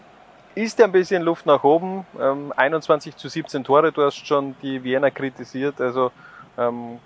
ist 0.55 0.81
ein 0.81 0.91
bisschen 0.91 1.21
Luft 1.23 1.45
nach 1.45 1.63
oben. 1.63 2.05
Ähm, 2.19 2.53
21 2.55 3.15
zu 3.15 3.29
17 3.29 3.63
Tore, 3.63 3.91
du 3.91 4.03
hast 4.03 4.25
schon 4.25 4.55
die 4.61 4.83
Vienna 4.83 5.09
kritisiert, 5.09 5.79
also 5.79 6.11
ähm, 6.57 6.99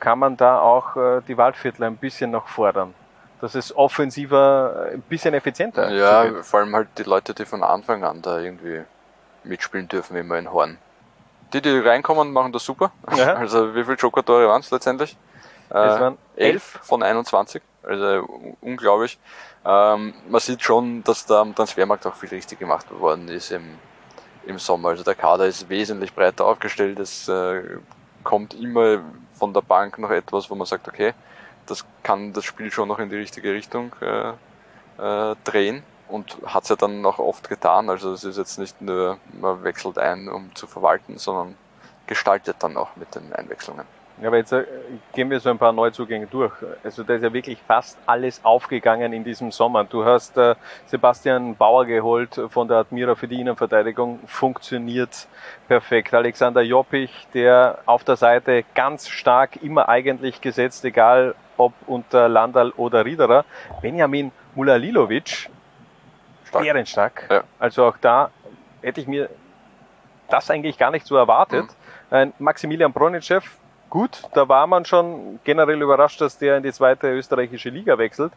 kann 0.00 0.18
man 0.18 0.36
da 0.36 0.58
auch 0.60 0.96
äh, 0.96 1.20
die 1.28 1.36
Waldviertel 1.36 1.84
ein 1.84 1.96
bisschen 1.96 2.30
noch 2.30 2.48
fordern. 2.48 2.94
Dass 3.40 3.54
es 3.54 3.74
offensiver 3.76 4.88
äh, 4.90 4.94
ein 4.94 5.02
bisschen 5.02 5.34
effizienter 5.34 5.90
Ja, 5.90 6.26
zugeht. 6.26 6.44
vor 6.44 6.60
allem 6.60 6.74
halt 6.74 6.88
die 6.98 7.04
Leute, 7.04 7.34
die 7.34 7.44
von 7.44 7.62
Anfang 7.62 8.02
an 8.04 8.22
da 8.22 8.38
irgendwie 8.38 8.82
mitspielen 9.44 9.88
dürfen, 9.88 10.16
immer 10.16 10.38
in 10.38 10.50
Horn. 10.52 10.78
Die, 11.52 11.60
die 11.60 11.78
reinkommen, 11.78 12.32
machen 12.32 12.52
das 12.52 12.64
super. 12.64 12.92
Ja. 13.16 13.34
Also 13.36 13.74
wie 13.74 13.84
viele 13.84 13.96
Joker-Tore 13.96 14.48
waren 14.48 14.60
es 14.60 14.70
letztendlich? 14.70 15.16
Äh, 15.70 15.74
waren 15.74 16.18
elf 16.36 16.80
von 16.82 17.02
21. 17.02 17.62
Also 17.82 18.56
unglaublich. 18.60 19.18
Ähm, 19.64 20.14
man 20.28 20.40
sieht 20.40 20.62
schon, 20.62 21.02
dass 21.04 21.26
da 21.26 21.40
am 21.40 21.54
Transfermarkt 21.54 22.06
auch 22.06 22.14
viel 22.14 22.28
richtig 22.28 22.58
gemacht 22.58 22.86
worden 22.90 23.28
ist 23.28 23.50
im, 23.52 23.78
im 24.46 24.58
Sommer. 24.58 24.90
Also 24.90 25.04
der 25.04 25.14
Kader 25.14 25.46
ist 25.46 25.68
wesentlich 25.68 26.14
breiter 26.14 26.44
aufgestellt. 26.44 26.98
Es 26.98 27.28
äh, 27.28 27.62
kommt 28.22 28.54
immer 28.54 29.00
von 29.32 29.54
der 29.54 29.62
Bank 29.62 29.98
noch 29.98 30.10
etwas, 30.10 30.50
wo 30.50 30.54
man 30.54 30.66
sagt, 30.66 30.88
okay, 30.88 31.14
das 31.66 31.84
kann 32.02 32.32
das 32.32 32.44
Spiel 32.44 32.70
schon 32.70 32.88
noch 32.88 32.98
in 32.98 33.08
die 33.08 33.16
richtige 33.16 33.52
Richtung 33.52 33.92
äh, 34.00 34.30
äh, 34.98 35.36
drehen 35.44 35.82
und 36.08 36.36
hat 36.44 36.64
es 36.64 36.68
ja 36.68 36.76
dann 36.76 37.04
auch 37.06 37.18
oft 37.18 37.48
getan. 37.48 37.88
Also 37.88 38.12
es 38.12 38.24
ist 38.24 38.36
jetzt 38.36 38.58
nicht 38.58 38.80
nur, 38.82 39.18
man 39.32 39.62
wechselt 39.64 39.98
ein, 39.98 40.28
um 40.28 40.54
zu 40.54 40.66
verwalten, 40.66 41.18
sondern 41.18 41.56
gestaltet 42.06 42.56
dann 42.60 42.76
auch 42.76 42.96
mit 42.96 43.14
den 43.14 43.32
Einwechslungen. 43.32 43.86
Ja, 44.20 44.28
aber 44.28 44.36
jetzt 44.36 44.52
äh, 44.52 44.64
gehen 45.14 45.30
wir 45.30 45.40
so 45.40 45.48
ein 45.48 45.58
paar 45.58 45.72
Neuzugänge 45.72 46.26
durch. 46.26 46.52
Also 46.84 47.02
da 47.02 47.14
ist 47.14 47.22
ja 47.22 47.32
wirklich 47.32 47.58
fast 47.66 47.98
alles 48.04 48.44
aufgegangen 48.44 49.12
in 49.12 49.24
diesem 49.24 49.50
Sommer. 49.50 49.84
Du 49.84 50.04
hast 50.04 50.36
äh, 50.36 50.56
Sebastian 50.86 51.56
Bauer 51.56 51.86
geholt 51.86 52.38
von 52.50 52.68
der 52.68 52.78
Admira 52.78 53.14
für 53.14 53.28
die 53.28 53.40
Innenverteidigung. 53.40 54.20
Funktioniert 54.26 55.26
perfekt. 55.68 56.12
Alexander 56.12 56.60
Joppich, 56.60 57.28
der 57.32 57.78
auf 57.86 58.04
der 58.04 58.16
Seite 58.16 58.64
ganz 58.74 59.08
stark 59.08 59.62
immer 59.62 59.88
eigentlich 59.88 60.42
gesetzt, 60.42 60.84
egal 60.84 61.34
ob 61.56 61.72
unter 61.86 62.28
Landal 62.28 62.70
oder 62.72 63.04
Riederer. 63.06 63.44
Benjamin 63.80 64.32
Mulalilovic, 64.54 65.48
Stark. 66.44 66.64
bärenstark. 66.64 67.26
Ja. 67.30 67.44
Also 67.58 67.86
auch 67.86 67.96
da 67.98 68.30
hätte 68.82 69.00
ich 69.00 69.06
mir 69.06 69.30
das 70.28 70.50
eigentlich 70.50 70.76
gar 70.76 70.90
nicht 70.90 71.06
so 71.06 71.16
erwartet. 71.16 71.64
Mhm. 71.64 72.14
Ein 72.14 72.32
Maximilian 72.38 72.92
Bronicev, 72.92 73.59
gut, 73.90 74.22
da 74.34 74.48
war 74.48 74.66
man 74.66 74.84
schon 74.84 75.40
generell 75.44 75.82
überrascht, 75.82 76.20
dass 76.20 76.38
der 76.38 76.56
in 76.56 76.62
die 76.62 76.72
zweite 76.72 77.08
österreichische 77.10 77.68
Liga 77.68 77.98
wechselt. 77.98 78.32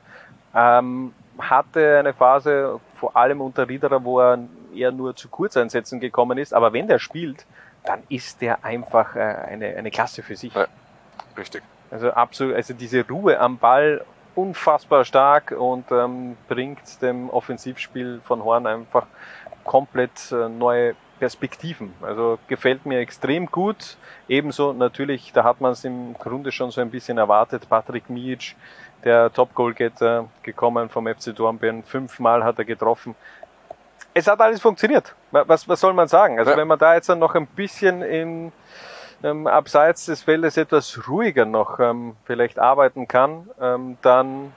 Ähm, 0.56 1.14
hatte 1.38 2.00
eine 2.00 2.14
Phase, 2.14 2.80
vor 2.96 3.16
allem 3.16 3.42
unter 3.42 3.68
Riederer, 3.68 4.04
wo 4.04 4.20
er 4.20 4.40
eher 4.76 4.92
nur 4.92 5.16
zu 5.16 5.30
Kurzeinsätzen 5.30 6.00
gekommen 6.00 6.38
ist. 6.38 6.54
Aber 6.54 6.74
wenn 6.74 6.88
der 6.88 7.00
spielt, 7.00 7.46
dann 7.86 8.04
ist 8.10 8.42
der 8.42 8.64
einfach 8.64 9.16
äh, 9.16 9.20
eine, 9.20 9.76
eine 9.76 9.92
Klasse 9.92 10.24
für 10.24 10.36
sich. 10.36 10.54
Ja. 10.54 10.68
Richtig. 11.38 11.64
Also 11.92 12.12
absolut, 12.12 12.56
also 12.56 12.74
diese 12.74 13.08
Ruhe 13.08 13.40
am 13.40 13.58
Ball 13.58 14.04
unfassbar 14.36 15.06
stark 15.06 15.52
und 15.52 15.92
ähm, 15.92 16.38
bringt 16.48 17.02
dem 17.02 17.30
Offensivspiel 17.30 18.20
von 18.24 18.44
Horn 18.44 18.66
einfach 18.66 19.06
komplett 19.64 20.32
äh, 20.32 20.50
neue 20.50 20.96
Perspektiven. 21.24 21.94
Also 22.02 22.38
gefällt 22.50 22.86
mir 22.86 23.00
extrem 23.00 23.46
gut. 23.50 23.96
Ebenso 24.28 24.74
natürlich, 24.74 25.32
da 25.32 25.46
hat 25.46 25.62
man 25.62 25.72
es 25.72 25.86
im 25.86 26.16
Grunde 26.20 26.52
schon 26.52 26.70
so 26.70 26.82
ein 26.82 26.90
bisschen 26.90 27.18
erwartet, 27.18 27.70
Patrick 27.70 28.10
Mijic, 28.10 28.58
der 29.06 29.32
Top-Goalgetter 29.32 30.26
gekommen 30.42 30.90
vom 30.90 31.08
FC 31.08 31.34
Dornbirn. 31.34 31.84
Fünfmal 31.84 32.44
hat 32.44 32.58
er 32.60 32.66
getroffen. 32.66 33.16
Es 34.14 34.28
hat 34.28 34.42
alles 34.42 34.60
funktioniert. 34.60 35.16
Was, 35.32 35.66
was 35.70 35.80
soll 35.80 35.94
man 35.94 36.10
sagen? 36.10 36.40
Also 36.40 36.52
Ja. 36.52 36.58
wenn 36.58 36.68
man 36.68 36.78
da 36.78 36.94
jetzt 36.94 37.08
dann 37.08 37.20
noch 37.20 37.36
ein 37.36 37.48
bisschen 37.48 38.02
in, 38.02 38.52
ähm, 39.24 39.48
abseits 39.48 40.08
des 40.08 40.24
Feldes 40.24 40.58
etwas 40.58 41.08
ruhiger 41.08 41.46
noch 41.46 41.80
ähm, 41.80 42.18
vielleicht 42.26 42.60
arbeiten 42.60 43.08
kann, 43.08 43.50
ähm, 43.62 43.98
dann 44.02 44.52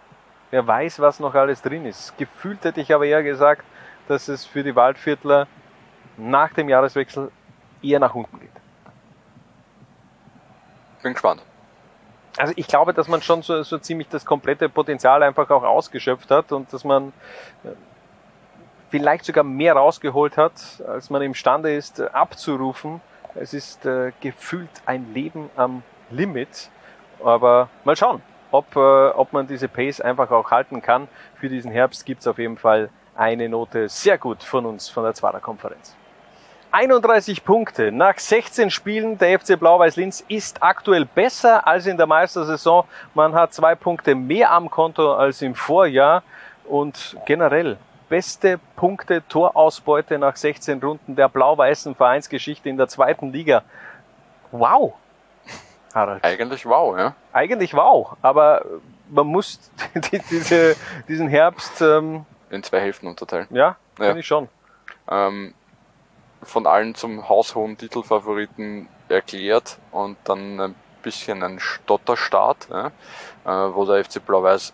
wer 0.51 0.67
weiß, 0.67 0.99
was 0.99 1.21
noch 1.21 1.37
alles 1.37 1.63
drin 1.63 1.87
ist. 1.87 2.19
Gefühlt 2.19 2.65
hätte 2.65 2.81
ich 2.81 2.93
aber 2.93 3.07
eher 3.07 3.23
gesagt, 3.23 3.63
dass 4.09 4.27
es 4.27 4.45
für 4.45 4.65
die 4.65 4.75
Waldviertler 4.75 5.47
nach 6.17 6.53
dem 6.53 6.69
Jahreswechsel 6.69 7.31
eher 7.83 8.01
nach 8.01 8.15
unten 8.15 8.41
geht. 8.41 8.51
Bin 11.03 11.13
gespannt. 11.13 11.43
Also 12.37 12.53
ich 12.57 12.67
glaube, 12.67 12.93
dass 12.93 13.09
man 13.09 13.23
schon 13.23 13.43
so, 13.43 13.63
so 13.63 13.79
ziemlich 13.79 14.09
das 14.09 14.25
komplette 14.25 14.69
Potenzial 14.69 15.23
einfach 15.23 15.49
auch 15.51 15.63
ausgeschöpft 15.63 16.31
hat 16.31 16.53
und 16.53 16.73
dass 16.73 16.85
man 16.85 17.13
äh, 17.65 17.69
vielleicht 18.91 19.25
sogar 19.25 19.45
mehr 19.45 19.75
rausgeholt 19.75 20.37
hat, 20.37 20.83
als 20.87 21.09
man 21.11 21.23
imstande 21.23 21.75
ist 21.75 21.99
äh, 21.99 22.09
abzurufen. 22.13 23.01
Es 23.35 23.55
ist 23.55 23.87
äh, 23.87 24.13
gefühlt 24.21 24.71
ein 24.85 25.13
Leben 25.15 25.51
am 25.57 25.83
Limit, 26.11 26.71
aber 27.25 27.69
mal 27.85 27.97
schauen, 27.97 28.23
ob, 28.51 28.77
äh, 28.77 28.79
ob 28.79 29.33
man 29.33 29.47
diese 29.47 29.69
Pace 29.69 30.01
einfach 30.01 30.31
auch 30.31 30.51
halten 30.51 30.83
kann. 30.83 31.09
Für 31.37 31.49
diesen 31.49 31.71
Herbst 31.71 32.05
gibt's 32.05 32.27
auf 32.27 32.39
jeden 32.39 32.59
Fall 32.59 32.91
eine 33.15 33.49
Note 33.49 33.89
sehr 33.89 34.19
gut 34.19 34.43
von 34.43 34.67
uns, 34.67 34.89
von 34.89 35.05
der 35.05 35.15
Zwarer 35.15 35.41
Konferenz. 35.41 35.97
31 36.77 37.43
Punkte 37.43 37.91
nach 37.91 38.19
16 38.19 38.71
Spielen. 38.71 39.17
Der 39.17 39.41
FC 39.41 39.59
Blau-Weiß-Linz 39.59 40.23
ist 40.29 40.63
aktuell 40.63 41.07
besser 41.07 41.67
als 41.67 41.87
in 41.87 41.97
der 41.97 42.07
Meistersaison. 42.07 42.85
Man 43.15 43.35
hat 43.35 43.55
zwei 43.55 43.75
Punkte 43.75 44.15
mehr 44.15 44.51
am 44.53 44.69
Konto 44.69 45.15
als 45.15 45.41
im 45.41 45.55
Vorjahr 45.55 46.23
und 46.67 47.17
generell 47.25 47.79
beste 48.11 48.61
Punkte 48.77 49.27
Torausbeute 49.27 50.19
nach 50.19 50.37
16 50.37 50.79
Runden 50.83 51.17
der 51.17 51.31
blau-weißen 51.31 51.95
Vereinsgeschichte 51.95 52.69
in 52.69 52.77
der 52.77 52.89
zweiten 52.89 53.33
Liga. 53.33 53.63
Wow. 54.51 54.93
Harald. 55.95 56.23
Eigentlich 56.23 56.67
wow, 56.67 56.95
ja. 56.99 57.15
Eigentlich 57.33 57.73
wow, 57.73 58.19
aber 58.21 58.67
man 59.09 59.27
muss 59.27 59.71
die, 60.13 60.19
diese, 60.31 60.77
diesen 61.09 61.29
Herbst, 61.29 61.81
ähm, 61.81 62.27
In 62.51 62.63
zwei 62.63 62.81
Hälften 62.81 63.07
unterteilen. 63.07 63.47
ja, 63.49 63.77
Ja. 63.99 64.05
finde 64.05 64.21
ich 64.21 64.27
schon. 64.27 64.49
ähm, 65.11 65.55
von 66.47 66.67
allen 66.67 66.95
zum 66.95 67.29
haushohen 67.29 67.77
Titelfavoriten 67.77 68.89
erklärt 69.09 69.79
und 69.91 70.17
dann 70.25 70.61
ein 70.61 70.75
bisschen 71.03 71.43
ein 71.43 71.61
Stotterstart, 71.61 72.69
ja, 72.71 72.87
äh, 73.45 73.75
wo 73.75 73.85
der 73.85 74.05
FC 74.05 74.25
Blau-Weiß 74.25 74.73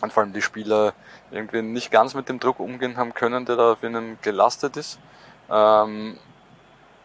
und 0.00 0.12
vor 0.12 0.22
allem 0.22 0.32
die 0.32 0.42
Spieler 0.42 0.94
irgendwie 1.30 1.62
nicht 1.62 1.90
ganz 1.90 2.14
mit 2.14 2.28
dem 2.28 2.38
Druck 2.38 2.60
umgehen 2.60 2.96
haben 2.96 3.14
können, 3.14 3.44
der 3.44 3.56
da 3.56 3.72
auf 3.72 3.82
ihnen 3.82 4.18
gelastet 4.22 4.76
ist. 4.76 4.98
Ähm, 5.50 6.18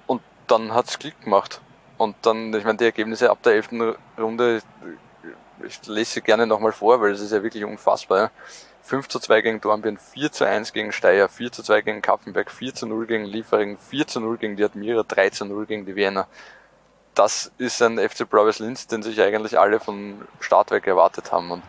und 0.08 0.22
dann 0.48 0.74
hat's 0.74 1.00
Klick 1.00 1.20
gemacht. 1.22 1.62
Und 1.98 2.16
dann, 2.22 2.54
ich 2.54 2.64
meine, 2.64 2.78
die 2.78 2.86
Ergebnisse 2.86 3.30
ab 3.30 3.44
der 3.44 3.54
elften 3.54 3.96
Runde, 4.18 4.62
ich 5.64 5.86
lese 5.88 6.14
sie 6.14 6.22
gerne 6.22 6.48
nochmal 6.48 6.72
vor, 6.72 7.02
weil 7.02 7.12
es 7.12 7.22
ist 7.22 7.32
ja 7.32 7.44
wirklich 7.44 7.66
unfassbar. 7.66 8.18
Ja. 8.18 8.32
5 8.90 9.08
zu 9.08 9.20
2 9.20 9.42
gegen 9.42 9.62
Dornbirn, 9.62 9.98
4 9.98 10.32
zu 10.32 10.46
1 10.46 10.74
gegen 10.74 10.92
Steyr, 10.92 11.30
4 11.30 11.52
zu 11.52 11.62
2 11.62 11.82
gegen 11.82 12.02
Kaffenberg, 12.02 12.50
4 12.50 12.74
zu 12.74 12.88
0 12.88 13.06
gegen 13.06 13.24
Liefering, 13.24 13.78
4 13.78 14.08
zu 14.08 14.20
0 14.20 14.38
gegen 14.38 14.56
die 14.56 14.64
Admira, 14.64 15.04
3 15.08 15.30
zu 15.30 15.46
0 15.46 15.68
gegen 15.68 15.86
die 15.86 15.96
Wiener. 15.96 16.28
Das 17.14 17.52
ist 17.60 17.82
ein 17.84 18.00
FC 18.00 18.28
Browers 18.28 18.58
Linz, 18.58 18.88
den 18.88 19.04
sich 19.04 19.22
eigentlich 19.22 19.60
alle 19.60 19.80
von 19.80 20.28
Start 20.40 20.72
weg 20.72 20.88
erwartet 20.88 21.32
haben. 21.32 21.52
Und 21.52 21.64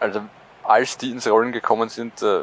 also 0.00 0.22
als 0.64 0.98
die 0.98 1.12
ins 1.12 1.28
Rollen 1.28 1.52
gekommen 1.52 1.88
sind, 1.88 2.20
äh, 2.22 2.42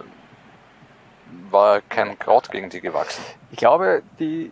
war 1.49 1.81
kein 1.81 2.17
Kraut 2.17 2.49
gegen 2.49 2.69
die 2.69 2.79
gewachsen. 2.79 3.23
Ich 3.51 3.57
glaube, 3.57 4.03
die 4.19 4.51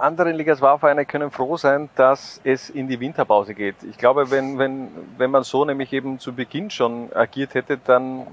anderen 0.00 0.34
Liga-2-Vereine 0.34 1.04
können 1.04 1.30
froh 1.30 1.56
sein, 1.56 1.88
dass 1.96 2.40
es 2.44 2.70
in 2.70 2.88
die 2.88 3.00
Winterpause 3.00 3.54
geht. 3.54 3.76
Ich 3.82 3.98
glaube, 3.98 4.30
wenn, 4.30 4.58
wenn, 4.58 4.88
wenn 5.16 5.30
man 5.30 5.42
so 5.42 5.64
nämlich 5.64 5.92
eben 5.92 6.18
zu 6.18 6.32
Beginn 6.32 6.70
schon 6.70 7.12
agiert 7.14 7.54
hätte, 7.54 7.78
dann 7.78 8.26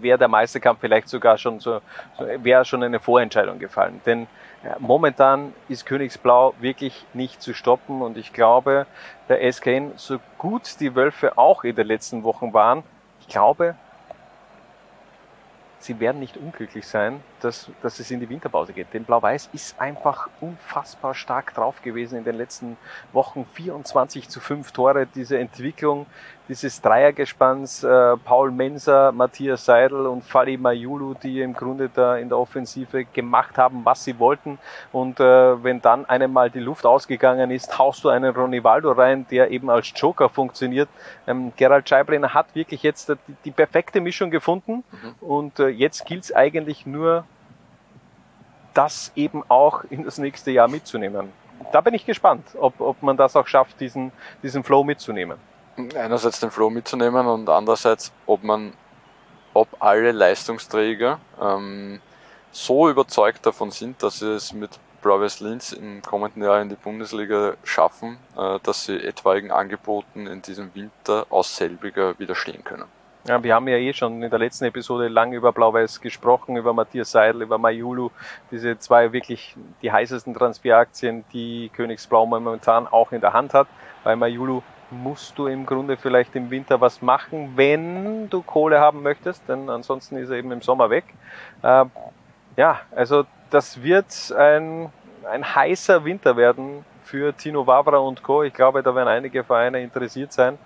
wäre 0.00 0.18
der 0.18 0.28
Meisterkampf 0.28 0.80
vielleicht 0.80 1.08
sogar 1.08 1.38
schon 1.38 1.60
so, 1.60 1.80
wäre 2.18 2.64
schon 2.64 2.82
eine 2.82 3.00
Vorentscheidung 3.00 3.58
gefallen. 3.58 4.00
Denn 4.06 4.26
ja, 4.64 4.76
momentan 4.78 5.52
ist 5.68 5.86
Königsblau 5.86 6.54
wirklich 6.60 7.06
nicht 7.14 7.42
zu 7.42 7.54
stoppen 7.54 8.02
und 8.02 8.16
ich 8.16 8.32
glaube, 8.32 8.86
der 9.28 9.52
SKN, 9.52 9.92
so 9.96 10.18
gut 10.36 10.80
die 10.80 10.94
Wölfe 10.94 11.38
auch 11.38 11.64
in 11.64 11.76
den 11.76 11.86
letzten 11.86 12.24
Wochen 12.24 12.52
waren, 12.52 12.82
ich 13.20 13.28
glaube, 13.28 13.74
sie 15.78 16.00
werden 16.00 16.18
nicht 16.18 16.36
unglücklich 16.36 16.86
sein, 16.86 17.20
dass, 17.40 17.70
dass 17.82 17.98
es 17.98 18.10
in 18.10 18.20
die 18.20 18.28
Winterpause 18.28 18.72
geht. 18.72 18.92
Denn 18.92 19.04
Blau-Weiß 19.04 19.50
ist 19.52 19.80
einfach 19.80 20.28
unfassbar 20.40 21.14
stark 21.14 21.54
drauf 21.54 21.82
gewesen 21.82 22.18
in 22.18 22.24
den 22.24 22.36
letzten 22.36 22.76
Wochen. 23.12 23.46
24 23.54 24.28
zu 24.28 24.40
5 24.40 24.72
Tore, 24.72 25.06
diese 25.06 25.38
Entwicklung 25.38 26.06
dieses 26.48 26.80
Dreiergespanns, 26.80 27.84
äh, 27.84 28.16
Paul 28.16 28.50
Menser, 28.50 29.12
Matthias 29.12 29.64
Seidel 29.64 30.06
und 30.06 30.24
Fali 30.24 30.56
Mayulu, 30.56 31.14
die 31.14 31.42
im 31.42 31.52
Grunde 31.52 31.90
da 31.92 32.16
in 32.16 32.28
der 32.28 32.38
Offensive 32.38 33.04
gemacht 33.04 33.58
haben, 33.58 33.84
was 33.84 34.04
sie 34.04 34.18
wollten. 34.18 34.58
Und 34.90 35.20
äh, 35.20 35.62
wenn 35.62 35.80
dann 35.80 36.06
einem 36.06 36.32
mal 36.32 36.50
die 36.50 36.60
Luft 36.60 36.86
ausgegangen 36.86 37.50
ist, 37.50 37.78
haust 37.78 38.02
du 38.04 38.08
einen 38.08 38.34
Ronivaldo 38.34 38.92
rein, 38.92 39.26
der 39.30 39.50
eben 39.50 39.68
als 39.68 39.92
Joker 39.94 40.28
funktioniert. 40.28 40.88
Ähm, 41.26 41.52
Gerald 41.56 41.88
Scheiblener 41.88 42.32
hat 42.32 42.54
wirklich 42.54 42.82
jetzt 42.82 43.10
die, 43.10 43.16
die 43.44 43.50
perfekte 43.50 44.00
Mischung 44.00 44.30
gefunden 44.30 44.84
und 45.20 45.58
äh, 45.60 45.68
jetzt 45.68 46.06
gilt 46.06 46.24
es 46.24 46.34
eigentlich 46.34 46.86
nur, 46.86 47.24
das 48.78 49.10
eben 49.16 49.42
auch 49.48 49.82
in 49.90 50.04
das 50.04 50.18
nächste 50.18 50.52
Jahr 50.52 50.68
mitzunehmen. 50.68 51.32
Da 51.72 51.80
bin 51.80 51.94
ich 51.94 52.06
gespannt, 52.06 52.46
ob, 52.60 52.80
ob 52.80 53.02
man 53.02 53.16
das 53.16 53.34
auch 53.34 53.48
schafft, 53.48 53.80
diesen, 53.80 54.12
diesen 54.44 54.62
Flow 54.62 54.84
mitzunehmen. 54.84 55.36
einerseits 55.96 56.38
den 56.38 56.52
Flow 56.52 56.70
mitzunehmen 56.70 57.26
und 57.26 57.48
andererseits, 57.48 58.12
ob 58.26 58.44
man, 58.44 58.72
ob 59.52 59.66
alle 59.80 60.12
Leistungsträger 60.12 61.18
ähm, 61.42 62.00
so 62.52 62.88
überzeugt 62.88 63.44
davon 63.44 63.72
sind, 63.72 64.00
dass 64.00 64.20
sie 64.20 64.32
es 64.32 64.52
mit 64.52 64.70
Blau-Weiß 65.02 65.40
Linz 65.40 65.72
im 65.72 66.00
kommenden 66.00 66.44
Jahr 66.44 66.62
in 66.62 66.68
die 66.68 66.76
Bundesliga 66.76 67.54
schaffen, 67.64 68.18
äh, 68.36 68.60
dass 68.62 68.84
sie 68.84 68.96
etwaigen 68.96 69.50
Angeboten 69.50 70.28
in 70.28 70.40
diesem 70.40 70.72
Winter 70.76 71.26
aus 71.30 71.56
selbiger 71.56 72.16
widerstehen 72.20 72.62
können. 72.62 72.84
Ja, 73.28 73.42
wir 73.42 73.54
haben 73.54 73.68
ja 73.68 73.76
eh 73.76 73.92
schon 73.92 74.22
in 74.22 74.30
der 74.30 74.38
letzten 74.38 74.64
Episode 74.64 75.08
lang 75.08 75.34
über 75.34 75.52
Blau-Weiß 75.52 76.00
gesprochen, 76.00 76.56
über 76.56 76.72
Matthias 76.72 77.10
Seidel, 77.10 77.42
über 77.42 77.58
Mayulu, 77.58 78.08
diese 78.50 78.78
zwei 78.78 79.12
wirklich 79.12 79.54
die 79.82 79.92
heißesten 79.92 80.32
Transferaktien, 80.32 81.26
die 81.34 81.70
Königsblau 81.74 82.24
momentan 82.24 82.86
auch 82.86 83.12
in 83.12 83.20
der 83.20 83.34
Hand 83.34 83.52
hat. 83.52 83.68
Bei 84.02 84.16
Mayulu 84.16 84.62
musst 84.90 85.36
du 85.36 85.46
im 85.46 85.66
Grunde 85.66 85.98
vielleicht 85.98 86.36
im 86.36 86.50
Winter 86.50 86.80
was 86.80 87.02
machen, 87.02 87.52
wenn 87.56 88.30
du 88.30 88.40
Kohle 88.40 88.80
haben 88.80 89.02
möchtest, 89.02 89.46
denn 89.46 89.68
ansonsten 89.68 90.16
ist 90.16 90.30
er 90.30 90.38
eben 90.38 90.50
im 90.50 90.62
Sommer 90.62 90.88
weg. 90.88 91.04
Äh, 91.62 91.84
ja, 92.56 92.80
also 92.96 93.26
das 93.50 93.82
wird 93.82 94.06
ein, 94.38 94.90
ein 95.30 95.54
heißer 95.54 96.02
Winter 96.02 96.38
werden 96.38 96.82
für 97.04 97.36
Tino 97.36 97.66
Wavra 97.66 97.98
und 97.98 98.22
Co. 98.22 98.42
Ich 98.42 98.54
glaube, 98.54 98.82
da 98.82 98.94
werden 98.94 99.08
einige 99.08 99.44
Vereine 99.44 99.82
interessiert 99.82 100.32
sein 100.32 100.56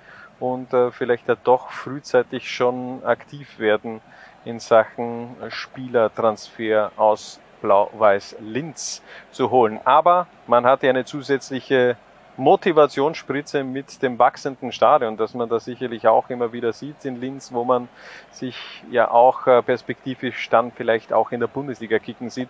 und 0.43 0.73
äh, 0.75 0.91
vielleicht 0.91 1.29
ja 1.29 1.37
doch 1.37 1.71
frühzeitig 1.71 2.51
schon 2.51 3.05
aktiv 3.05 3.61
werden 3.61 4.01
in 4.45 4.59
Sachen 4.59 5.37
Spielertransfer 5.49 6.91
aus 6.97 7.39
Blau-Weiß 7.61 8.37
Linz 8.41 9.03
zu 9.31 9.53
holen. 9.53 9.79
Aber 9.85 10.27
man 10.49 10.67
hat 10.67 10.83
ja 10.83 10.91
eine 10.91 11.05
zusätzliche 11.05 11.97
Motivationsspritze 12.37 13.63
mit 13.63 14.03
dem 14.03 14.19
wachsenden 14.19 14.73
Stadion, 14.73 15.17
dass 15.17 15.33
man 15.35 15.49
da 15.49 15.61
sicherlich 15.61 16.09
auch 16.09 16.29
immer 16.29 16.53
wieder 16.53 16.73
sieht 16.73 17.05
in 17.05 17.21
Linz, 17.21 17.53
wo 17.53 17.63
man 17.63 17.89
sich 18.33 18.83
ja 18.91 19.13
auch 19.13 19.47
äh, 19.47 19.63
perspektivisch 19.63 20.49
dann 20.51 20.73
vielleicht 20.73 21.13
auch 21.13 21.31
in 21.31 21.39
der 21.39 21.47
Bundesliga 21.47 22.01
kicken 22.01 22.31
sieht. 22.31 22.49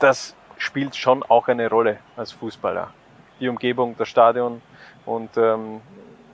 Das 0.00 0.34
spielt 0.58 0.96
schon 0.96 1.22
auch 1.22 1.46
eine 1.46 1.70
Rolle 1.70 1.98
als 2.16 2.32
Fußballer. 2.32 2.92
Die 3.38 3.48
Umgebung, 3.48 3.94
das 3.96 4.08
Stadion 4.08 4.62
und 5.06 5.36
ähm, 5.36 5.80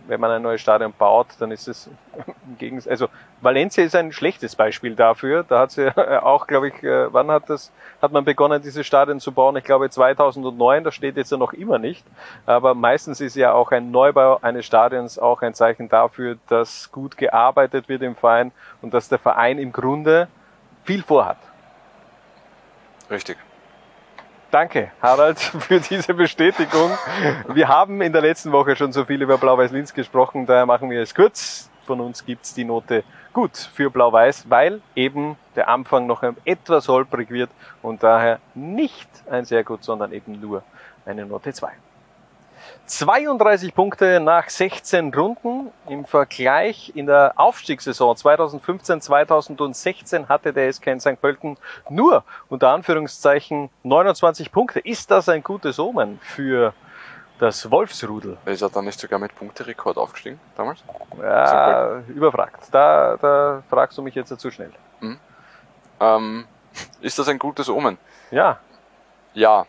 wenn 0.09 0.21
man 0.21 0.31
ein 0.31 0.43
neues 0.43 0.61
Stadion 0.61 0.93
baut, 0.97 1.29
dann 1.39 1.51
ist 1.51 1.69
es 1.69 1.89
im 2.47 2.59
Gegensatz, 2.59 2.91
also 2.91 3.09
Valencia 3.41 3.85
ist 3.85 3.95
ein 3.95 4.13
schlechtes 4.13 4.57
Beispiel 4.57 4.95
dafür. 4.95 5.45
Da 5.45 5.61
hat 5.61 5.73
sie 5.73 5.91
auch, 6.23 6.47
glaube 6.47 6.69
ich, 6.69 6.83
äh, 6.83 7.13
wann 7.13 7.31
hat 7.31 7.49
das, 7.51 7.73
hat 8.01 8.13
man 8.13 8.25
begonnen, 8.25 8.63
dieses 8.63 8.87
Stadion 8.87 9.21
zu 9.21 9.33
bauen? 9.33 9.57
Ich 9.57 9.65
glaube 9.65 9.91
2009, 9.91 10.85
das 10.85 10.95
steht 10.95 11.17
jetzt 11.17 11.33
ja 11.33 11.39
noch 11.39 11.53
immer 11.53 11.79
nicht. 11.79 12.05
Aber 12.47 12.75
meistens 12.75 13.21
ist 13.21 13.37
ja 13.37 13.53
auch 13.53 13.73
ein 13.73 13.91
Neubau 13.91 14.39
eines 14.43 14.67
Stadions 14.67 15.19
auch 15.19 15.43
ein 15.43 15.55
Zeichen 15.55 15.89
dafür, 15.89 16.37
dass 16.49 16.91
gut 16.93 17.17
gearbeitet 17.17 17.89
wird 17.89 18.03
im 18.03 18.17
Verein 18.17 18.53
und 18.83 18.95
dass 18.95 19.09
der 19.09 19.19
Verein 19.19 19.59
im 19.59 19.73
Grunde 19.73 20.29
viel 20.85 21.03
vorhat. 21.03 21.39
Richtig. 23.11 23.37
Danke, 24.51 24.93
Harald, 25.03 25.39
für 25.41 25.81
diese 25.81 26.15
Bestätigung. 26.15 26.91
Wir 27.49 27.69
haben 27.69 28.01
in 28.01 28.13
der 28.13 28.23
letzten 28.23 28.53
Woche 28.53 28.77
schon 28.77 28.93
so 28.93 29.05
viel 29.05 29.21
über 29.21 29.39
Blau-Weiß-Linz 29.39 29.93
gesprochen, 29.93 30.47
daher 30.47 30.67
machen 30.67 30.89
wir 30.91 31.03
es 31.03 31.15
kurz. 31.15 31.69
Von 31.85 32.01
uns 32.01 32.25
gibt's 32.25 32.55
die 32.55 32.65
Note 32.65 33.05
gut 33.33 33.57
für 33.57 33.91
Blau-Weiß, 33.91 34.47
weil 34.49 34.81
eben 34.95 35.37
der 35.57 35.69
Anfang 35.69 36.07
noch 36.07 36.23
etwas 36.45 36.89
holprig 36.89 37.31
wird 37.31 37.51
und 37.83 38.03
daher 38.03 38.39
nicht 38.55 39.09
ein 39.31 39.45
sehr 39.45 39.63
gut, 39.65 39.85
sondern 39.85 40.13
eben 40.13 40.41
nur 40.41 40.63
eine 41.05 41.27
Note 41.27 41.53
2. 41.53 41.73
32 42.87 43.75
Punkte 43.75 44.21
nach 44.21 44.49
16 44.49 45.13
Runden. 45.15 45.73
Im 45.89 46.05
Vergleich 46.05 46.93
in 46.95 47.07
der 47.07 47.33
Aufstiegssaison 47.37 48.17
2015-2016 48.17 50.29
hatte 50.29 50.53
der 50.53 50.73
SK 50.73 50.87
in 50.89 51.01
St. 51.01 51.21
Pölten 51.21 51.57
nur 51.89 52.25
unter 52.49 52.71
Anführungszeichen 52.71 53.71
29 53.83 54.53
Punkte. 54.53 54.81
Ist 54.81 55.11
das 55.11 55.29
ein 55.29 55.43
gutes 55.43 55.79
Omen 55.79 56.19
für 56.23 56.75
das 57.39 57.71
Wolfsrudel? 57.71 58.39
Ist 58.47 58.63
er 58.63 58.71
dann 58.71 58.85
nicht 58.85 59.01
sogar 59.01 59.19
mit 59.19 59.35
Punkterekord 59.35 59.97
aufgestiegen 59.97 60.41
damals? 60.57 60.83
Ja, 61.21 62.01
überfragt. 62.09 62.69
Da, 62.73 63.17
da 63.21 63.63
fragst 63.69 63.99
du 63.99 64.03
mich 64.03 64.15
jetzt 64.15 64.39
zu 64.39 64.51
schnell. 64.51 64.73
Mhm. 65.01 65.19
Ähm, 66.01 66.45
ist 67.01 67.19
das 67.19 67.29
ein 67.29 67.39
gutes 67.39 67.69
Omen? 67.69 67.99
Ja. 68.31 68.59
Ja, 69.35 69.67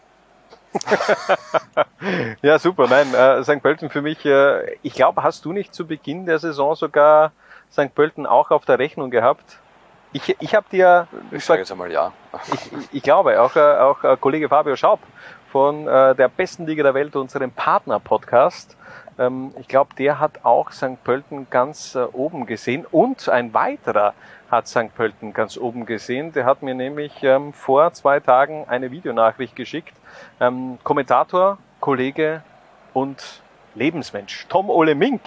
ja, 2.41 2.59
super. 2.59 2.87
Nein, 2.87 3.13
äh, 3.13 3.43
St. 3.43 3.61
Pölten 3.61 3.89
für 3.89 4.01
mich, 4.01 4.25
äh, 4.25 4.75
ich 4.83 4.93
glaube, 4.93 5.23
hast 5.23 5.45
du 5.45 5.53
nicht 5.53 5.73
zu 5.73 5.87
Beginn 5.87 6.25
der 6.25 6.39
Saison 6.39 6.75
sogar 6.75 7.31
St. 7.71 7.93
Pölten 7.93 8.25
auch 8.25 8.51
auf 8.51 8.65
der 8.65 8.79
Rechnung 8.79 9.09
gehabt? 9.09 9.59
Ich, 10.13 10.35
ich 10.39 10.55
habe 10.55 10.65
dir. 10.71 11.07
Ich 11.31 11.43
sage 11.43 11.59
jetzt 11.59 11.71
einmal 11.71 11.91
ja. 11.91 12.13
Ich, 12.53 12.71
ich 12.93 13.03
glaube, 13.03 13.41
auch, 13.41 13.55
äh, 13.55 13.59
auch 13.59 14.03
äh, 14.03 14.17
Kollege 14.17 14.49
Fabio 14.49 14.75
Schaub 14.75 14.99
von 15.51 15.87
äh, 15.87 16.15
der 16.15 16.29
besten 16.29 16.65
Liga 16.65 16.83
der 16.83 16.93
Welt, 16.93 17.15
unserem 17.15 17.51
Partner-Podcast. 17.51 18.77
Ähm, 19.19 19.53
ich 19.59 19.67
glaube, 19.67 19.95
der 19.95 20.19
hat 20.19 20.43
auch 20.43 20.71
St. 20.71 21.03
Pölten 21.03 21.47
ganz 21.49 21.95
äh, 21.95 22.03
oben 22.13 22.45
gesehen 22.45 22.85
und 22.89 23.27
ein 23.29 23.53
weiterer 23.53 24.13
hat 24.49 24.67
St. 24.67 24.93
Pölten 24.95 25.33
ganz 25.33 25.57
oben 25.57 25.85
gesehen. 25.85 26.31
Der 26.31 26.45
hat 26.45 26.61
mir 26.61 26.73
nämlich 26.73 27.11
ähm, 27.23 27.53
vor 27.53 27.91
zwei 27.93 28.19
Tagen 28.19 28.65
eine 28.67 28.91
Videonachricht 28.91 29.55
geschickt. 29.55 29.93
Ähm, 30.39 30.77
Kommentator, 30.83 31.57
Kollege 31.79 32.43
und 32.93 33.41
Lebensmensch 33.75 34.47
Tom 34.49 34.69
Ole 34.69 34.95
Mink 34.95 35.21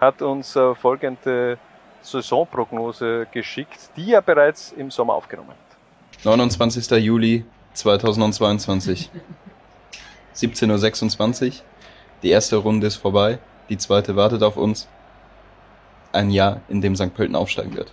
hat 0.00 0.22
uns 0.22 0.54
äh, 0.56 0.74
folgende 0.74 1.58
Saisonprognose 2.02 3.26
geschickt, 3.32 3.90
die 3.96 4.12
er 4.12 4.22
bereits 4.22 4.72
im 4.72 4.90
Sommer 4.90 5.14
aufgenommen 5.14 5.50
hat. 5.50 6.24
29. 6.24 6.90
Juli 7.02 7.44
2022. 7.72 9.10
17.26 10.34 11.46
Uhr. 11.46 11.52
Die 12.22 12.30
erste 12.30 12.56
Runde 12.56 12.86
ist 12.86 12.96
vorbei. 12.96 13.38
Die 13.68 13.78
zweite 13.78 14.16
wartet 14.16 14.42
auf 14.42 14.56
uns. 14.56 14.88
Ein 16.12 16.30
Jahr, 16.30 16.62
in 16.68 16.80
dem 16.80 16.96
St. 16.96 17.14
Pölten 17.14 17.36
aufsteigen 17.36 17.76
wird. 17.76 17.92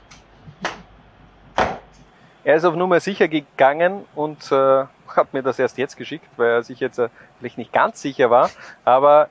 Er 2.46 2.58
ist 2.58 2.64
auf 2.64 2.76
Nummer 2.76 3.00
sicher 3.00 3.28
gegangen 3.28 4.06
und 4.14 4.52
äh, 4.52 4.86
hat 5.08 5.34
mir 5.34 5.42
das 5.42 5.58
erst 5.58 5.80
jetzt 5.80 5.98
geschickt, 5.98 6.28
weil 6.38 6.50
er 6.50 6.64
sich 6.64 6.80
jetzt 6.80 7.00
äh, 7.00 7.10
vielleicht 7.40 7.58
nicht 7.58 7.74
ganz 7.74 8.00
sicher 8.00 8.30
war. 8.30 8.52
Aber 8.86 9.30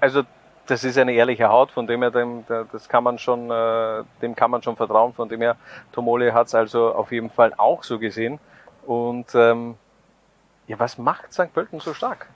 also 0.00 0.24
das 0.66 0.82
ist 0.82 0.98
eine 0.98 1.12
ehrliche 1.12 1.48
Haut, 1.48 1.70
von 1.70 1.86
dem 1.86 2.02
her 2.02 2.10
dem, 2.10 2.44
das 2.72 2.88
kann 2.88 3.04
man 3.04 3.20
schon, 3.20 3.48
äh, 3.48 4.02
dem 4.22 4.34
kann 4.34 4.50
man 4.50 4.60
schon 4.60 4.74
vertrauen. 4.74 5.14
Von 5.14 5.28
dem 5.28 5.40
her, 5.40 5.54
Tomole 5.92 6.34
hat 6.34 6.48
es 6.48 6.56
also 6.56 6.92
auf 6.92 7.12
jeden 7.12 7.30
Fall 7.30 7.54
auch 7.56 7.84
so 7.84 8.00
gesehen. 8.00 8.40
Und 8.84 9.32
ähm, 9.36 9.76
ja, 10.66 10.80
was 10.80 10.98
macht 10.98 11.32
St. 11.32 11.54
Pölten 11.54 11.78
so 11.78 11.94
stark? 11.94 12.26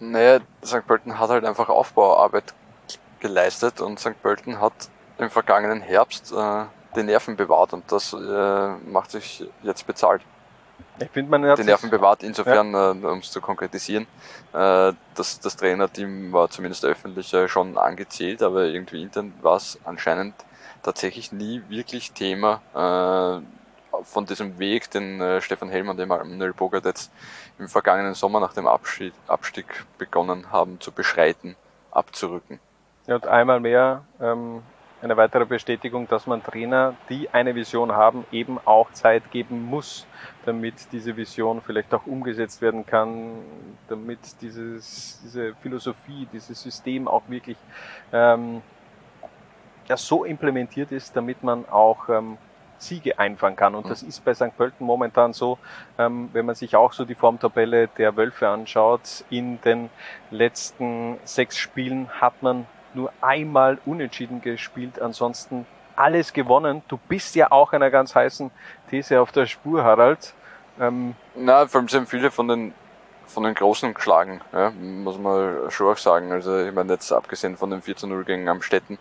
Naja, 0.00 0.40
St. 0.64 0.84
Pölten 0.84 1.20
hat 1.20 1.30
halt 1.30 1.44
einfach 1.44 1.68
Aufbauarbeit 1.68 2.52
geleistet 3.20 3.80
und 3.80 4.00
St. 4.00 4.20
Pölten 4.20 4.60
hat 4.60 4.72
im 5.18 5.30
vergangenen 5.30 5.80
Herbst 5.80 6.32
äh, 6.32 6.64
die 6.96 7.02
Nerven 7.02 7.36
bewahrt 7.36 7.72
und 7.72 7.90
das 7.90 8.12
äh, 8.12 8.68
macht 8.90 9.10
sich 9.10 9.46
jetzt 9.62 9.86
bezahlt. 9.86 10.22
Ich 10.98 11.10
finde, 11.10 11.30
man 11.30 11.44
hat 11.44 11.58
die 11.58 11.64
Nerven 11.64 11.90
bewahrt, 11.90 12.22
insofern, 12.22 12.72
ja. 12.72 12.92
äh, 12.92 13.12
um 13.12 13.18
es 13.18 13.30
zu 13.30 13.40
konkretisieren, 13.40 14.06
äh, 14.52 14.92
das, 15.14 15.40
das 15.40 15.56
Trainerteam 15.56 16.32
war 16.32 16.48
zumindest 16.50 16.84
öffentlich 16.84 17.32
äh, 17.34 17.48
schon 17.48 17.76
angezählt, 17.76 18.42
aber 18.42 18.64
irgendwie 18.64 19.02
intern 19.02 19.32
war 19.42 19.56
es 19.56 19.78
anscheinend 19.84 20.34
tatsächlich 20.82 21.32
nie 21.32 21.62
wirklich 21.68 22.12
Thema 22.12 22.62
äh, 22.74 24.04
von 24.04 24.26
diesem 24.26 24.58
Weg, 24.58 24.90
den 24.90 25.20
äh, 25.20 25.40
Stefan 25.40 25.68
Helm 25.68 25.88
und 25.88 25.98
Emanuel 25.98 26.52
Bogart 26.52 26.84
jetzt 26.84 27.10
im 27.58 27.68
vergangenen 27.68 28.14
Sommer 28.14 28.40
nach 28.40 28.52
dem 28.52 28.66
Abschied, 28.66 29.14
Abstieg 29.26 29.84
begonnen 29.98 30.52
haben 30.52 30.80
zu 30.80 30.92
beschreiten, 30.92 31.56
abzurücken. 31.90 32.60
Ja, 33.06 33.16
und 33.16 33.26
einmal 33.26 33.60
mehr 33.60 34.04
ähm, 34.20 34.62
eine 35.04 35.16
weitere 35.16 35.44
Bestätigung, 35.44 36.08
dass 36.08 36.26
man 36.26 36.42
Trainer, 36.42 36.94
die 37.08 37.28
eine 37.30 37.54
Vision 37.54 37.92
haben, 37.92 38.24
eben 38.32 38.58
auch 38.64 38.90
Zeit 38.92 39.30
geben 39.30 39.64
muss, 39.64 40.06
damit 40.46 40.74
diese 40.92 41.16
Vision 41.16 41.60
vielleicht 41.60 41.92
auch 41.94 42.06
umgesetzt 42.06 42.62
werden 42.62 42.86
kann, 42.86 43.32
damit 43.88 44.18
dieses, 44.40 45.20
diese 45.22 45.54
Philosophie, 45.56 46.26
dieses 46.32 46.60
System 46.60 47.06
auch 47.06 47.22
wirklich 47.28 47.58
ähm, 48.12 48.62
ja, 49.88 49.96
so 49.96 50.24
implementiert 50.24 50.90
ist, 50.90 51.14
damit 51.14 51.42
man 51.42 51.68
auch 51.68 52.08
ähm, 52.08 52.38
Siege 52.78 53.18
einfangen 53.18 53.56
kann. 53.56 53.74
Und 53.74 53.88
das 53.90 54.02
mhm. 54.02 54.08
ist 54.08 54.24
bei 54.24 54.34
St. 54.34 54.56
Pölten 54.56 54.86
momentan 54.86 55.32
so, 55.32 55.58
ähm, 55.98 56.30
wenn 56.32 56.46
man 56.46 56.54
sich 56.54 56.76
auch 56.76 56.92
so 56.92 57.04
die 57.04 57.14
Formtabelle 57.14 57.88
der 57.88 58.16
Wölfe 58.16 58.48
anschaut. 58.48 59.24
In 59.30 59.60
den 59.60 59.90
letzten 60.30 61.18
sechs 61.24 61.58
Spielen 61.58 62.08
hat 62.20 62.42
man 62.42 62.66
nur 62.94 63.12
einmal 63.20 63.78
unentschieden 63.84 64.40
gespielt, 64.40 65.00
ansonsten 65.00 65.66
alles 65.96 66.32
gewonnen. 66.32 66.82
Du 66.88 66.98
bist 67.08 67.34
ja 67.34 67.50
auch 67.52 67.72
einer 67.72 67.90
ganz 67.90 68.14
heißen 68.14 68.50
These 68.90 69.20
auf 69.20 69.32
der 69.32 69.46
Spur, 69.46 69.84
Harald. 69.84 70.34
Ähm 70.80 71.14
Na, 71.34 71.66
vor 71.66 71.80
allem 71.80 71.88
sind 71.88 72.08
viele 72.08 72.30
von 72.30 72.48
den 72.48 72.74
von 73.26 73.42
den 73.42 73.54
Großen 73.54 73.94
geschlagen, 73.94 74.42
ja, 74.52 74.70
muss 74.70 75.18
man 75.18 75.70
schon 75.70 75.92
auch 75.92 75.96
sagen. 75.96 76.30
Also 76.30 76.58
ich 76.58 76.74
meine 76.74 76.92
jetzt 76.92 77.10
abgesehen 77.10 77.56
von 77.56 77.70
dem 77.70 77.80
4 77.80 77.96
zu 77.96 78.06
0 78.06 78.24
gegen 78.24 78.48
Amstetten, 78.48 78.98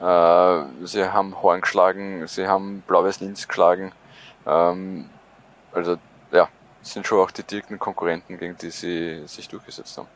äh, 0.00 0.62
sie 0.84 1.04
haben 1.04 1.42
Horn 1.42 1.60
geschlagen, 1.60 2.26
sie 2.26 2.46
haben 2.46 2.82
Blau-Weiß 2.86 3.20
Linz 3.20 3.46
geschlagen. 3.46 3.92
Ähm, 4.46 5.10
also 5.72 5.96
ja, 6.32 6.48
sind 6.82 7.06
schon 7.06 7.20
auch 7.20 7.30
die 7.30 7.42
direkten 7.42 7.78
Konkurrenten, 7.78 8.38
gegen 8.38 8.56
die 8.56 8.70
sie 8.70 9.26
sich 9.26 9.48
durchgesetzt 9.48 9.98
haben. 9.98 10.08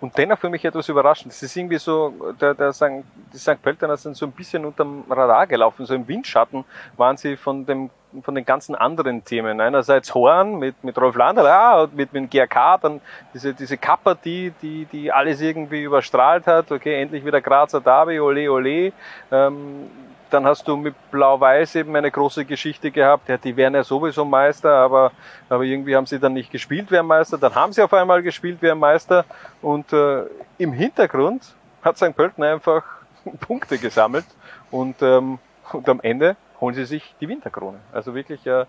Und 0.00 0.16
dennoch 0.16 0.38
für 0.38 0.48
mich 0.48 0.64
etwas 0.64 0.88
überraschend. 0.88 1.32
Es 1.32 1.42
ist 1.42 1.54
irgendwie 1.54 1.78
so, 1.78 2.14
der, 2.40 2.54
der 2.54 2.72
St. 2.72 3.04
die 3.32 3.38
St. 3.38 3.60
Pöltener 3.62 3.96
sind 3.98 4.16
so 4.16 4.24
ein 4.24 4.32
bisschen 4.32 4.64
unterm 4.64 5.04
Radar 5.10 5.46
gelaufen. 5.46 5.84
So 5.84 5.94
im 5.94 6.08
Windschatten 6.08 6.64
waren 6.96 7.18
sie 7.18 7.36
von 7.36 7.66
dem, 7.66 7.90
von 8.22 8.34
den 8.34 8.46
ganzen 8.46 8.74
anderen 8.74 9.22
Themen. 9.24 9.60
Einerseits 9.60 10.14
Horn 10.14 10.58
mit, 10.58 10.82
mit 10.82 10.96
Rolf 10.98 11.16
Landl, 11.16 11.44
ja, 11.44 11.86
mit, 11.92 12.12
mit 12.14 12.30
GRK, 12.30 12.78
dann 12.78 13.00
diese, 13.34 13.52
diese 13.52 13.76
Kappa, 13.76 14.14
die, 14.14 14.52
die, 14.62 14.86
die 14.86 15.12
alles 15.12 15.40
irgendwie 15.42 15.82
überstrahlt 15.82 16.46
hat. 16.46 16.72
Okay, 16.72 17.02
endlich 17.02 17.24
wieder 17.24 17.42
Grazer 17.42 17.82
Derby, 17.82 18.20
ole, 18.20 18.50
ole. 18.50 18.92
Ähm, 19.30 19.90
dann 20.30 20.46
hast 20.46 20.66
du 20.66 20.76
mit 20.76 20.94
Blau-Weiß 21.10 21.74
eben 21.76 21.94
eine 21.96 22.10
große 22.10 22.44
Geschichte 22.44 22.90
gehabt. 22.90 23.28
Ja, 23.28 23.36
die 23.36 23.56
wären 23.56 23.74
ja 23.74 23.84
sowieso 23.84 24.24
Meister, 24.24 24.72
aber, 24.72 25.12
aber 25.48 25.64
irgendwie 25.64 25.96
haben 25.96 26.06
sie 26.06 26.18
dann 26.18 26.32
nicht 26.32 26.50
gespielt, 26.50 26.86
wer 26.90 27.02
Meister. 27.02 27.38
Dann 27.38 27.54
haben 27.54 27.72
sie 27.72 27.82
auf 27.82 27.92
einmal 27.92 28.22
gespielt, 28.22 28.58
wer 28.60 28.74
Meister. 28.74 29.24
Und 29.62 29.92
äh, 29.92 30.24
im 30.58 30.72
Hintergrund 30.72 31.54
hat 31.82 31.96
St. 31.96 32.14
Pölten 32.14 32.42
einfach 32.44 32.84
Punkte 33.40 33.78
gesammelt 33.78 34.26
und, 34.70 35.02
ähm, 35.02 35.38
und 35.72 35.88
am 35.88 36.00
Ende 36.00 36.36
holen 36.60 36.74
sie 36.74 36.84
sich 36.84 37.14
die 37.20 37.28
Winterkrone. 37.28 37.78
Also 37.92 38.14
wirklich 38.14 38.46
äh, 38.46 38.66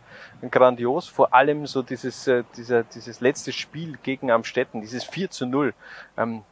grandios. 0.50 1.08
Vor 1.08 1.34
allem 1.34 1.68
so 1.68 1.82
dieses, 1.82 2.28
äh, 2.28 2.44
dieser, 2.56 2.84
dieses 2.84 3.20
letzte 3.20 3.52
Spiel 3.52 3.98
gegen 4.02 4.32
Amstetten, 4.32 4.82
dieses 4.82 5.04
4 5.04 5.30
zu 5.30 5.46
0. 5.46 5.74
Ähm, 6.18 6.44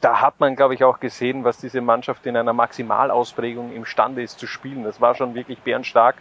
da 0.00 0.20
hat 0.20 0.40
man, 0.40 0.56
glaube 0.56 0.74
ich, 0.74 0.84
auch 0.84 1.00
gesehen, 1.00 1.44
was 1.44 1.58
diese 1.58 1.80
Mannschaft 1.80 2.26
in 2.26 2.36
einer 2.36 2.52
Maximalausprägung 2.52 3.72
imstande 3.72 4.22
ist 4.22 4.38
zu 4.38 4.46
spielen. 4.46 4.84
Das 4.84 5.00
war 5.00 5.14
schon 5.14 5.34
wirklich 5.34 5.58
bärenstark 5.60 6.16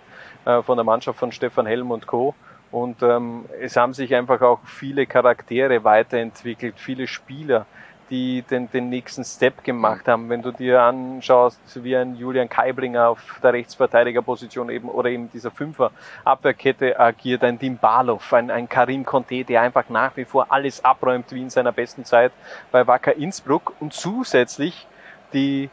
äh, 0.45 0.61
von 0.61 0.77
der 0.77 0.85
Mannschaft 0.85 1.19
von 1.19 1.31
Stefan 1.31 1.65
Helm 1.65 1.91
und 1.91 2.07
Co. 2.07 2.33
Und 2.71 3.03
ähm, 3.03 3.45
es 3.61 3.75
haben 3.75 3.93
sich 3.93 4.13
einfach 4.15 4.41
auch 4.41 4.59
viele 4.65 5.05
Charaktere 5.05 5.83
weiterentwickelt, 5.83 6.75
viele 6.77 7.07
Spieler, 7.07 7.65
die 8.09 8.43
den, 8.43 8.69
den 8.69 8.89
nächsten 8.89 9.23
Step 9.23 9.63
gemacht 9.63 10.07
haben. 10.07 10.29
Wenn 10.29 10.41
du 10.41 10.51
dir 10.51 10.81
anschaust, 10.81 11.59
wie 11.83 11.95
ein 11.95 12.15
Julian 12.15 12.47
Keiblinger 12.49 13.09
auf 13.09 13.39
der 13.41 13.53
Rechtsverteidigerposition 13.53 14.69
eben 14.69 14.89
oder 14.89 15.09
eben 15.09 15.31
dieser 15.31 15.51
Fünfer 15.51 15.91
Abwehrkette 16.23 16.99
agiert, 16.99 17.43
ein 17.43 17.57
Dim 17.57 17.77
Barlov, 17.77 18.31
ein, 18.33 18.51
ein 18.51 18.69
Karim 18.69 19.05
Conte, 19.05 19.43
der 19.43 19.61
einfach 19.61 19.89
nach 19.89 20.15
wie 20.17 20.25
vor 20.25 20.47
alles 20.51 20.85
abräumt 20.85 21.31
wie 21.31 21.41
in 21.41 21.49
seiner 21.49 21.71
besten 21.71 22.05
Zeit 22.05 22.31
bei 22.71 22.85
Wacker 22.85 23.15
Innsbruck 23.15 23.73
und 23.79 23.93
zusätzlich 23.93 24.87
die, 25.33 25.69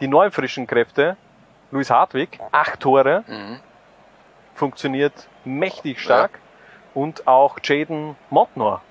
die 0.00 0.08
neuen 0.08 0.32
frischen 0.32 0.66
Kräfte, 0.66 1.16
Luis 1.70 1.90
Hartwig, 1.90 2.38
acht 2.52 2.80
Tore, 2.80 3.24
Mhm. 3.26 3.60
funktioniert 4.54 5.28
mächtig 5.44 6.00
stark 6.00 6.38
und 6.94 7.26
auch 7.28 7.58
Jaden 7.62 8.16
Montnor 8.30 8.82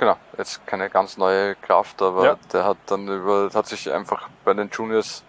Genau, 0.00 0.16
jetzt 0.38 0.66
keine 0.66 0.88
ganz 0.88 1.18
neue 1.18 1.54
Kraft, 1.56 2.00
aber 2.00 2.24
Ja. 2.24 2.36
der 2.54 2.64
hat 2.64 2.78
dann 2.86 3.06
über, 3.06 3.50
hat 3.52 3.66
sich 3.66 3.92
einfach 3.92 4.30
bei 4.46 4.54
den 4.54 4.70
Juniors 4.70 5.22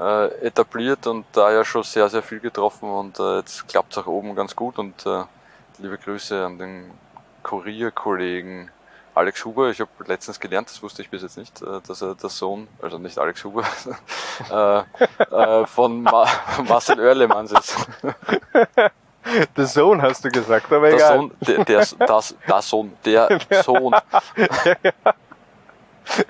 äh, 0.00 0.26
etabliert 0.44 1.06
und 1.06 1.24
da 1.32 1.52
ja 1.52 1.64
schon 1.64 1.84
sehr, 1.84 2.08
sehr 2.08 2.24
viel 2.24 2.40
getroffen 2.40 2.90
und 2.90 3.20
äh, 3.20 3.36
jetzt 3.36 3.68
klappt 3.68 3.92
es 3.92 3.98
auch 3.98 4.08
oben 4.08 4.34
ganz 4.34 4.56
gut 4.56 4.76
und 4.80 5.06
äh, 5.06 5.22
liebe 5.78 5.98
Grüße 5.98 6.44
an 6.44 6.58
den 6.58 6.90
Kurierkollegen 7.44 8.72
Alex 9.14 9.44
Huber. 9.44 9.70
Ich 9.70 9.80
habe 9.80 9.90
letztens 10.06 10.40
gelernt, 10.40 10.68
das 10.68 10.82
wusste 10.82 11.02
ich 11.02 11.10
bis 11.10 11.22
jetzt 11.22 11.38
nicht, 11.38 11.62
äh, 11.62 11.80
dass 11.86 12.02
er 12.02 12.16
der 12.16 12.28
Sohn, 12.28 12.66
also 12.82 12.98
nicht 12.98 13.18
Alex 13.20 13.44
Huber, 13.44 13.62
äh, 14.50 14.82
äh, 15.62 15.66
von 15.66 16.02
Ma 16.02 16.26
Marcel 16.68 16.98
Oerlemanns 16.98 17.52
ist. 17.52 17.76
The 19.56 19.64
Zone 19.66 20.02
hast 20.02 20.24
du 20.24 20.28
gesagt, 20.30 20.72
aber 20.72 20.88
Der 20.88 20.94
egal. 20.94 21.16
Sohn, 21.16 21.32
der, 21.40 21.64
der, 21.64 21.86
das, 22.06 22.36
der 22.46 22.62
Sohn, 22.62 22.92
der 23.04 23.38
Sohn. 23.62 23.94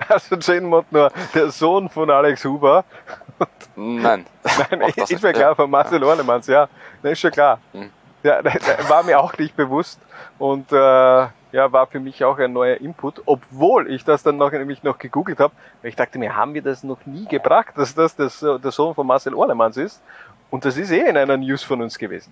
Also 0.07 0.35
Jane 0.35 0.67
Montnor, 0.67 1.11
der 1.33 1.51
Sohn 1.51 1.89
von 1.89 2.09
Alex 2.09 2.43
Huber. 2.43 2.83
Nein. 3.75 4.25
Nein, 4.69 4.81
ist 4.95 5.09
nicht. 5.09 5.23
mir 5.23 5.33
klar, 5.33 5.55
von 5.55 5.69
Marcel 5.69 6.03
Orlemanns, 6.03 6.47
ja. 6.47 6.67
Das 7.01 7.13
ist 7.13 7.19
schon 7.19 7.31
klar. 7.31 7.59
Hm. 7.71 7.89
Ja, 8.23 8.41
das 8.41 8.89
war 8.89 9.03
mir 9.03 9.17
auch 9.17 9.37
nicht 9.37 9.55
bewusst 9.55 9.99
und 10.37 10.69
äh, 10.73 10.75
ja, 11.51 11.71
war 11.71 11.87
für 11.87 12.01
mich 12.01 12.23
auch 12.25 12.37
ein 12.37 12.51
neuer 12.51 12.75
Input, 12.81 13.21
obwohl 13.25 13.89
ich 13.89 14.03
das 14.03 14.23
dann 14.23 14.35
noch, 14.35 14.51
nämlich 14.51 14.83
noch 14.83 14.99
gegoogelt 14.99 15.39
habe, 15.39 15.53
weil 15.81 15.89
ich 15.89 15.95
dachte 15.95 16.19
mir, 16.19 16.35
haben 16.35 16.53
wir 16.53 16.61
das 16.61 16.83
noch 16.83 17.05
nie 17.05 17.25
gebracht, 17.25 17.73
dass 17.77 17.95
das, 17.95 18.15
das 18.15 18.39
der 18.39 18.71
Sohn 18.71 18.93
von 18.93 19.07
Marcel 19.07 19.33
Orlemanns 19.33 19.77
ist? 19.77 20.01
Und 20.49 20.65
das 20.65 20.77
ist 20.77 20.91
eh 20.91 21.07
in 21.07 21.15
einer 21.15 21.37
News 21.37 21.63
von 21.63 21.81
uns 21.81 21.97
gewesen. 21.97 22.31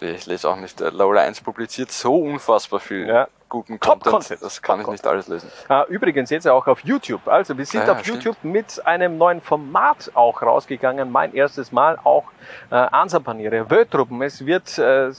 Ich 0.00 0.26
lese 0.26 0.48
auch 0.48 0.56
nicht. 0.56 0.80
äh, 0.80 0.90
Laula 0.90 1.22
1 1.22 1.40
publiziert 1.42 1.92
so 1.92 2.16
unfassbar 2.16 2.80
viel 2.80 3.06
Ja. 3.06 3.28
guten 3.48 3.78
Top 3.80 4.02
Content. 4.02 4.12
Content. 4.12 4.42
Das 4.42 4.60
kann 4.62 4.78
Top 4.78 4.86
ich 4.88 4.92
nicht 4.92 5.06
alles 5.06 5.28
lesen. 5.28 5.50
Ah, 5.68 5.84
übrigens 5.88 6.30
jetzt 6.30 6.46
auch 6.48 6.66
auf 6.66 6.80
YouTube. 6.80 7.26
Also 7.28 7.56
wir 7.56 7.64
sind 7.66 7.82
Ah 7.82 7.86
ja, 7.86 7.92
auf 7.92 8.00
stimmt. 8.00 8.24
YouTube 8.24 8.44
mit 8.44 8.84
einem 8.86 9.18
neuen 9.18 9.40
Format 9.40 10.10
auch 10.14 10.42
rausgegangen. 10.42 11.10
Mein 11.12 11.34
erstes 11.34 11.70
Mal 11.72 11.98
auch 12.02 12.24
äh, 12.70 12.74
Ansapaniere, 12.74 13.70
Wötruppen. 13.70 14.20
Es 14.22 14.44
wird 14.44 14.76
äh, 14.78 15.10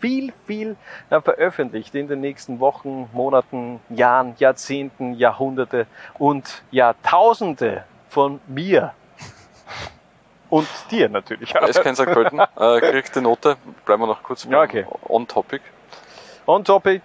viel, 0.00 0.32
viel 0.46 0.76
äh, 1.08 1.20
veröffentlicht 1.20 1.94
in 1.94 2.08
den 2.08 2.20
nächsten 2.20 2.60
Wochen, 2.60 3.08
Monaten, 3.14 3.80
Jahren, 3.88 4.34
Jahrzehnten, 4.38 5.14
Jahrhunderte 5.14 5.86
und 6.18 6.62
Jahrtausende 6.70 7.84
von 8.10 8.40
mir. 8.46 8.92
Und 10.54 10.68
dir 10.92 11.08
natürlich. 11.08 11.50
SK 11.50 11.96
St. 11.96 12.04
Pölten 12.04 12.38
äh, 12.38 12.80
kriegt 12.80 13.16
die 13.16 13.20
Note. 13.20 13.56
Bleiben 13.84 14.02
wir 14.02 14.06
noch 14.06 14.22
kurz 14.22 14.44
Ja, 14.44 14.62
okay. 14.62 14.86
on 15.08 15.26
topic. 15.26 15.60
On 16.46 16.62
Topic, 16.62 17.02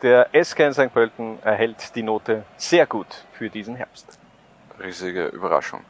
der 0.00 0.28
SK 0.32 0.60
in 0.60 0.72
St. 0.72 0.94
Pölten 0.94 1.38
erhält 1.42 1.94
die 1.94 2.02
Note 2.02 2.44
sehr 2.56 2.86
gut 2.86 3.26
für 3.32 3.50
diesen 3.50 3.76
Herbst. 3.76 4.18
Riesige 4.82 5.26
Überraschung. 5.26 5.80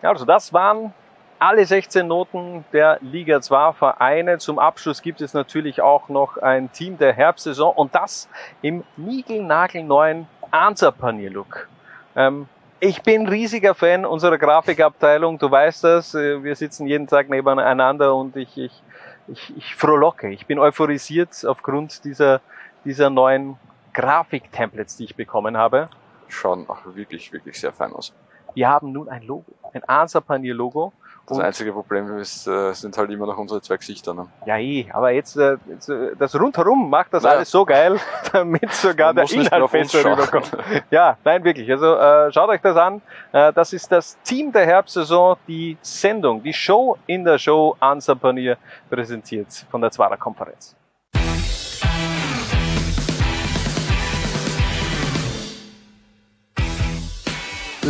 Also 0.00 0.24
das 0.24 0.52
waren 0.52 0.94
alle 1.40 1.66
16 1.66 2.06
Noten 2.06 2.64
der 2.72 2.98
Liga 3.00 3.40
2 3.40 3.72
Vereine. 3.72 4.38
Zum 4.38 4.60
Abschluss 4.60 5.02
gibt 5.02 5.20
es 5.20 5.34
natürlich 5.34 5.80
auch 5.82 6.08
noch 6.08 6.36
ein 6.36 6.70
Team 6.70 6.96
der 6.98 7.12
Herbstsaison 7.12 7.74
und 7.74 7.92
das 7.96 8.28
im 8.62 8.84
niegelnagelneuen 8.96 10.28
Answer-Panier-Look. 10.52 11.68
Ähm, 12.14 12.48
ich 12.80 13.02
bin 13.02 13.26
riesiger 13.26 13.74
Fan 13.74 14.04
unserer 14.04 14.38
Grafikabteilung, 14.38 15.38
du 15.38 15.50
weißt 15.50 15.84
das, 15.84 16.14
äh, 16.14 16.42
wir 16.42 16.54
sitzen 16.54 16.86
jeden 16.86 17.06
Tag 17.06 17.28
nebeneinander 17.28 18.14
und 18.14 18.36
ich, 18.36 18.56
ich, 18.56 18.82
ich, 19.26 19.56
ich 19.56 19.74
frohlocke. 19.74 20.28
Ich 20.30 20.46
bin 20.46 20.58
euphorisiert 20.58 21.44
aufgrund 21.44 22.04
dieser, 22.04 22.40
dieser 22.84 23.10
neuen 23.10 23.56
Grafik-Templates, 23.94 24.96
die 24.96 25.04
ich 25.04 25.16
bekommen 25.16 25.56
habe. 25.56 25.88
Schauen 26.28 26.68
auch 26.68 26.78
wirklich, 26.94 27.32
wirklich 27.32 27.58
sehr 27.58 27.72
fein 27.72 27.92
aus. 27.92 28.12
Wir 28.54 28.68
haben 28.68 28.92
nun 28.92 29.08
ein 29.08 29.22
Logo, 29.22 29.52
ein 29.72 29.82
Answer-Panier-Logo. 29.84 30.92
Das 31.28 31.36
Und- 31.36 31.44
einzige 31.44 31.72
Problem 31.72 32.16
ist, 32.18 32.46
äh, 32.46 32.72
sind 32.72 32.96
halt 32.96 33.10
immer 33.10 33.26
noch 33.26 33.36
unsere 33.36 33.60
zwei 33.60 33.76
Gesichter. 33.76 34.14
Ne? 34.14 34.26
Ja, 34.46 34.56
eh, 34.56 34.86
aber 34.92 35.10
jetzt, 35.10 35.36
äh, 35.36 35.56
jetzt 35.68 35.88
äh, 35.90 36.12
das 36.18 36.34
rundherum 36.38 36.88
macht 36.88 37.12
das 37.12 37.24
Ja. 37.24 37.30
alles 37.32 37.50
so 37.50 37.66
geil, 37.66 37.98
damit 38.32 38.72
sogar 38.72 39.12
Man 39.12 39.26
der 39.26 39.36
Inhalt 39.36 39.70
besser 39.70 40.04
rüberkommt. 40.04 40.50
Ja, 40.90 41.18
nein, 41.24 41.44
wirklich. 41.44 41.70
Also 41.70 41.96
äh, 41.96 42.32
schaut 42.32 42.48
euch 42.48 42.62
das 42.62 42.76
an. 42.76 43.02
Äh, 43.32 43.52
das 43.52 43.74
ist 43.74 43.92
das 43.92 44.16
Team 44.22 44.50
der 44.52 44.64
Herbstsaison, 44.64 45.36
die 45.46 45.76
Sendung, 45.82 46.42
die 46.42 46.52
Show 46.54 46.96
in 47.06 47.24
der 47.24 47.36
Show 47.38 47.76
Answer 47.78 48.14
Panier 48.16 48.56
präsentiert 48.88 49.66
von 49.70 49.82
der 49.82 49.90
Zwarer 49.90 50.16
Konferenz. 50.16 50.74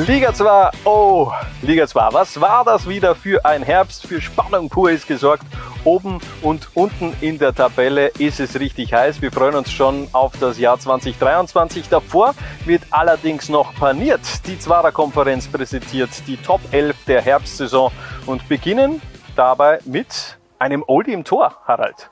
Liga 0.06 0.32
2, 0.32 0.70
oh, 0.84 1.32
Liga 1.60 1.84
2, 1.84 2.12
was 2.12 2.40
war 2.40 2.64
das 2.64 2.88
wieder 2.88 3.16
für 3.16 3.44
ein 3.44 3.64
Herbst? 3.64 4.06
Für 4.06 4.20
Spannung 4.20 4.68
pur 4.68 4.92
ist 4.92 5.08
gesorgt. 5.08 5.42
Oben 5.82 6.20
und 6.40 6.68
unten 6.74 7.16
in 7.20 7.38
der 7.40 7.52
Tabelle 7.52 8.06
ist 8.18 8.38
es 8.38 8.60
richtig 8.60 8.94
heiß. 8.94 9.20
Wir 9.20 9.32
freuen 9.32 9.56
uns 9.56 9.72
schon 9.72 10.06
auf 10.12 10.34
das 10.38 10.56
Jahr 10.56 10.78
2023. 10.78 11.88
Davor 11.88 12.36
wird 12.64 12.82
allerdings 12.90 13.48
noch 13.48 13.74
paniert. 13.74 14.20
Die 14.46 14.56
Zwarer 14.56 14.92
Konferenz 14.92 15.48
präsentiert 15.48 16.10
die 16.28 16.36
Top 16.36 16.60
11 16.70 17.04
der 17.06 17.20
Herbstsaison 17.20 17.90
und 18.26 18.48
beginnen 18.48 19.02
dabei 19.34 19.80
mit 19.84 20.38
einem 20.60 20.84
Oldie 20.86 21.12
im 21.12 21.24
Tor, 21.24 21.56
Harald. 21.66 22.08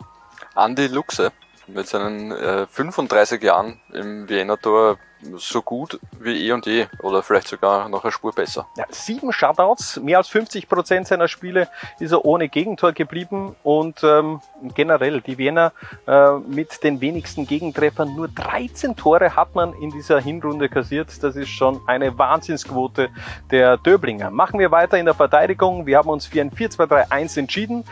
Andi 0.57 0.89
Luxe 0.89 1.31
mit 1.69 1.87
seinen 1.87 2.33
äh, 2.33 2.67
35 2.67 3.41
Jahren 3.43 3.81
im 3.93 4.29
Wiener 4.29 4.61
Tor 4.61 4.99
so 5.37 5.63
gut 5.63 5.99
wie 6.21 6.47
eh 6.47 6.53
und 6.53 6.67
je 6.67 6.87
oder 7.03 7.23
vielleicht 7.23 7.49
sogar 7.49 7.89
noch 7.89 8.05
eine 8.05 8.13
Spur 8.13 8.33
besser. 8.33 8.67
Ja, 8.77 8.85
sieben 8.91 9.33
Shutouts, 9.33 10.01
mehr 10.01 10.19
als 10.19 10.29
50 10.29 10.69
Prozent 10.69 11.07
seiner 11.07 11.29
Spiele 11.29 11.69
ist 11.99 12.13
er 12.13 12.25
ohne 12.25 12.49
Gegentor 12.49 12.93
geblieben 12.93 13.55
und 13.63 14.03
ähm, 14.03 14.41
generell 14.75 15.21
die 15.21 15.39
Wiener 15.39 15.73
äh, 16.07 16.33
mit 16.39 16.83
den 16.83 17.01
wenigsten 17.01 17.47
Gegentreffern. 17.47 18.15
Nur 18.15 18.29
13 18.29 18.97
Tore 18.97 19.37
hat 19.37 19.55
man 19.55 19.73
in 19.75 19.91
dieser 19.91 20.21
Hinrunde 20.21 20.69
kassiert. 20.69 21.23
Das 21.23 21.37
ist 21.37 21.49
schon 21.49 21.81
eine 21.87 22.17
Wahnsinnsquote 22.19 23.09
der 23.51 23.77
Döblinger. 23.79 24.31
Machen 24.31 24.59
wir 24.59 24.71
weiter 24.71 24.99
in 24.99 25.07
der 25.07 25.15
Verteidigung. 25.15 25.87
Wir 25.87 25.99
haben 25.99 26.09
uns 26.09 26.27
für 26.27 26.41
ein 26.41 26.51
4-2-3-1 26.51 27.39
entschieden, 27.39 27.85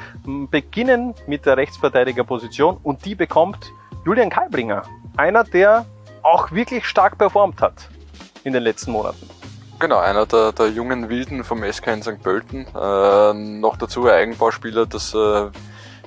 beginnen 0.51 1.15
mit 1.27 1.47
der 1.47 1.57
Rechtsverteidigerposition 1.57 2.79
und 2.83 3.05
die 3.05 3.15
bekommt 3.15 3.73
Julian 4.05 4.31
Keiblinger. 4.31 4.83
Einer, 5.17 5.45
der 5.45 5.87
auch 6.25 6.51
wirklich 6.53 6.87
stark 6.87 7.19
performt 7.19 7.61
hat 7.61 7.89
in 8.43 8.53
den 8.53 8.63
letzten 8.63 8.93
Monaten. 8.93 9.29
Genau, 9.79 9.99
einer 9.99 10.25
der, 10.27 10.53
der 10.53 10.69
jungen 10.69 11.09
Wilden 11.09 11.45
vom 11.45 11.63
SK 11.71 11.89
in 11.89 12.03
St. 12.03 12.23
Pölten. 12.23 12.67
Äh, 12.75 13.35
noch 13.35 13.77
dazu 13.77 14.07
ein 14.07 14.15
Eigenbauspieler, 14.15 14.87
das 14.87 15.15
äh, 15.15 15.51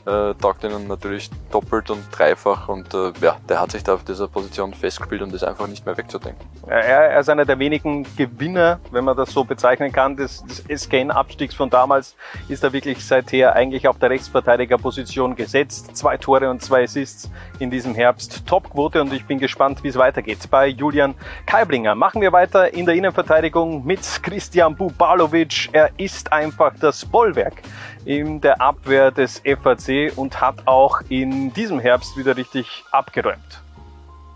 äh, 0.08 0.34
taugt 0.36 0.64
ihnen 0.64 0.88
natürlich 0.88 1.30
doppelt 1.52 1.90
und 1.90 2.04
dreifach 2.12 2.70
und 2.70 2.94
äh, 2.94 3.12
ja, 3.22 3.38
der 3.50 3.60
hat 3.60 3.72
sich 3.72 3.84
da 3.84 3.94
auf 3.96 4.06
dieser 4.06 4.28
Position 4.28 4.74
festgespielt 4.74 5.22
und 5.22 5.34
ist 5.34 5.44
einfach 5.44 5.68
nicht 5.68 5.86
mehr 5.86 5.98
wegzudenken. 5.98 6.48
Er, 6.66 7.20
ist 7.20 7.30
einer 7.30 7.46
der 7.46 7.60
wenigen 7.60 8.06
Gewinner, 8.16 8.80
wenn 8.92 9.04
man 9.04 9.18
das 9.18 9.32
so 9.32 9.44
bezeichnen 9.44 9.92
kann, 9.92 10.16
des, 10.16 10.44
des 10.46 10.64
SKN-Abstiegs 10.84 11.56
von 11.56 11.70
damals, 11.70 12.16
ist 12.48 12.64
er 12.64 12.72
wirklich 12.72 13.06
seither 13.06 13.54
eigentlich 13.54 13.88
auf 13.88 14.00
der 14.00 14.10
Rechtsverteidigerposition 14.10 15.36
gesetzt. 15.36 15.96
Zwei 15.98 16.18
Tore 16.18 16.50
und 16.50 16.62
zwei 16.62 16.84
Assists 16.84 17.30
in 17.60 17.70
diesem 17.70 17.94
Herbst. 17.94 18.48
Topquote 18.48 19.02
und 19.02 19.12
ich 19.12 19.26
bin 19.26 19.40
gespannt, 19.40 19.84
wie 19.84 19.90
es 19.90 19.98
weitergeht 19.98 20.50
bei 20.50 20.68
Julian 20.68 21.16
Kaiblinger. 21.46 21.96
Machen 21.96 22.22
wir 22.22 22.32
weiter 22.32 22.74
in 22.74 22.86
der 22.86 22.96
Innenverteidigung 22.96 23.86
mit 23.86 24.00
Christian 24.24 24.76
Bubalovic. 24.76 25.70
Er 25.74 25.90
ist 25.98 26.32
einfach 26.32 26.74
das 26.80 27.04
Bollwerk 27.04 27.62
in 28.06 28.40
der 28.40 28.62
Abwehr 28.62 29.12
des 29.12 29.40
FAC 29.40 29.97
und 30.16 30.42
hat 30.42 30.68
auch 30.68 31.02
in 31.10 31.54
diesem 31.54 31.80
Herbst 31.80 32.18
wieder 32.18 32.38
richtig 32.38 32.84
abgeräumt. 32.92 33.62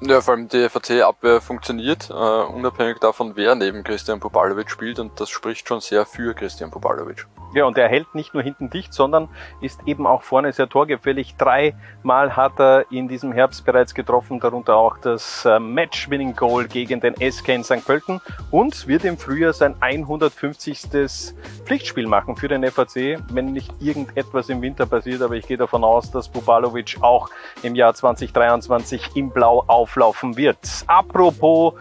Ja, 0.03 0.19
vor 0.19 0.33
allem 0.33 0.47
die 0.47 0.67
FAC-Abwehr 0.67 1.41
funktioniert, 1.41 2.09
äh, 2.09 2.13
unabhängig 2.13 2.97
davon, 2.97 3.35
wer 3.35 3.53
neben 3.53 3.83
Christian 3.83 4.19
Popalovic 4.19 4.71
spielt 4.71 4.97
und 4.97 5.19
das 5.19 5.29
spricht 5.29 5.67
schon 5.67 5.79
sehr 5.79 6.07
für 6.07 6.33
Christian 6.33 6.71
Popalovic. 6.71 7.27
Ja, 7.53 7.65
und 7.65 7.77
er 7.77 7.89
hält 7.89 8.15
nicht 8.15 8.33
nur 8.33 8.41
hinten 8.41 8.69
dicht, 8.69 8.93
sondern 8.93 9.27
ist 9.59 9.81
eben 9.85 10.07
auch 10.07 10.23
vorne 10.23 10.53
sehr 10.53 10.69
torgefällig. 10.69 11.35
Dreimal 11.35 12.37
hat 12.37 12.57
er 12.59 12.89
in 12.91 13.09
diesem 13.09 13.33
Herbst 13.33 13.65
bereits 13.65 13.93
getroffen, 13.93 14.39
darunter 14.39 14.77
auch 14.77 14.97
das 14.97 15.43
äh, 15.43 15.59
Match-Winning-Goal 15.59 16.69
gegen 16.69 17.01
den 17.01 17.13
SK 17.15 17.49
in 17.49 17.63
St. 17.65 17.85
Pölten 17.85 18.21
und 18.51 18.87
wird 18.87 19.03
im 19.03 19.17
Frühjahr 19.17 19.51
sein 19.51 19.75
150. 19.81 21.33
Pflichtspiel 21.65 22.07
machen 22.07 22.37
für 22.37 22.47
den 22.47 22.65
FAC, 22.71 23.19
wenn 23.31 23.51
nicht 23.51 23.69
irgendetwas 23.81 24.47
im 24.47 24.61
Winter 24.61 24.85
passiert. 24.85 25.21
Aber 25.21 25.35
ich 25.35 25.45
gehe 25.45 25.57
davon 25.57 25.83
aus, 25.83 26.09
dass 26.09 26.29
Bubalovic 26.29 26.99
auch 27.01 27.29
im 27.63 27.75
Jahr 27.75 27.93
2023 27.93 29.15
im 29.15 29.29
Blau 29.29 29.65
auflaufen 29.91 30.37
wird. 30.37 30.57
Apropos 30.87 31.73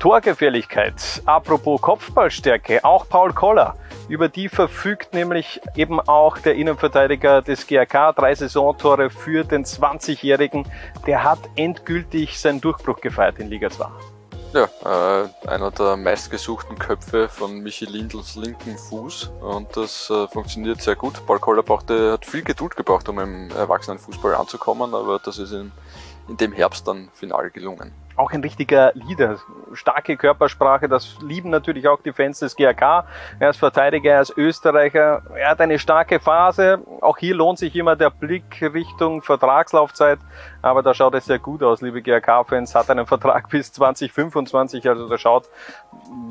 Torgefährlichkeit, 0.00 1.22
apropos 1.26 1.80
Kopfballstärke, 1.80 2.84
auch 2.84 3.08
Paul 3.08 3.32
Koller 3.32 3.74
über 4.08 4.30
die 4.30 4.48
verfügt 4.48 5.12
nämlich 5.12 5.60
eben 5.76 6.00
auch 6.00 6.38
der 6.38 6.54
Innenverteidiger 6.54 7.42
des 7.42 7.66
GRK. 7.66 8.14
Drei 8.14 8.34
Saisontore 8.34 9.10
für 9.10 9.44
den 9.44 9.66
20-Jährigen. 9.66 10.66
Der 11.06 11.24
hat 11.24 11.40
endgültig 11.56 12.40
seinen 12.40 12.62
Durchbruch 12.62 13.02
gefeiert 13.02 13.38
in 13.38 13.48
Liga 13.48 13.68
2. 13.68 13.86
Ja, 14.54 14.64
äh, 14.64 15.28
einer 15.46 15.70
der 15.70 15.98
meistgesuchten 15.98 16.78
Köpfe 16.78 17.28
von 17.28 17.58
Michi 17.58 17.84
Lindls 17.84 18.34
linken 18.34 18.78
Fuß 18.78 19.30
und 19.42 19.76
das 19.76 20.08
äh, 20.08 20.26
funktioniert 20.28 20.80
sehr 20.80 20.96
gut. 20.96 21.24
Paul 21.26 21.38
Koller 21.38 21.62
brauchte, 21.62 22.12
hat 22.12 22.24
viel 22.24 22.42
Geduld 22.42 22.74
gebraucht, 22.74 23.10
um 23.10 23.18
im 23.18 23.50
Erwachsenenfußball 23.50 24.34
anzukommen, 24.34 24.94
aber 24.94 25.18
das 25.18 25.38
ist 25.38 25.52
in, 25.52 25.70
in 26.28 26.36
dem 26.36 26.52
Herbst 26.52 26.86
dann 26.86 27.10
final 27.12 27.50
gelungen 27.50 27.92
auch 28.18 28.32
ein 28.32 28.40
richtiger 28.40 28.92
Leader. 28.94 29.36
Starke 29.72 30.16
Körpersprache, 30.16 30.88
das 30.88 31.16
lieben 31.22 31.50
natürlich 31.50 31.86
auch 31.88 32.00
die 32.02 32.12
Fans 32.12 32.40
des 32.40 32.56
GRK. 32.56 33.06
Er 33.38 33.50
ist 33.50 33.58
Verteidiger, 33.58 34.12
er 34.12 34.22
ist 34.22 34.36
Österreicher, 34.36 35.22
er 35.34 35.50
hat 35.50 35.60
eine 35.60 35.78
starke 35.78 36.18
Phase. 36.18 36.80
Auch 37.00 37.18
hier 37.18 37.34
lohnt 37.34 37.58
sich 37.58 37.76
immer 37.76 37.96
der 37.96 38.10
Blick 38.10 38.60
Richtung 38.60 39.22
Vertragslaufzeit. 39.22 40.18
Aber 40.62 40.82
da 40.82 40.94
schaut 40.94 41.14
es 41.14 41.26
sehr 41.26 41.38
gut 41.38 41.62
aus, 41.62 41.80
liebe 41.80 42.02
GRK-Fans. 42.02 42.74
Hat 42.74 42.90
einen 42.90 43.06
Vertrag 43.06 43.48
bis 43.50 43.72
2025, 43.72 44.88
also 44.88 45.08
da 45.08 45.16
schaut, 45.16 45.48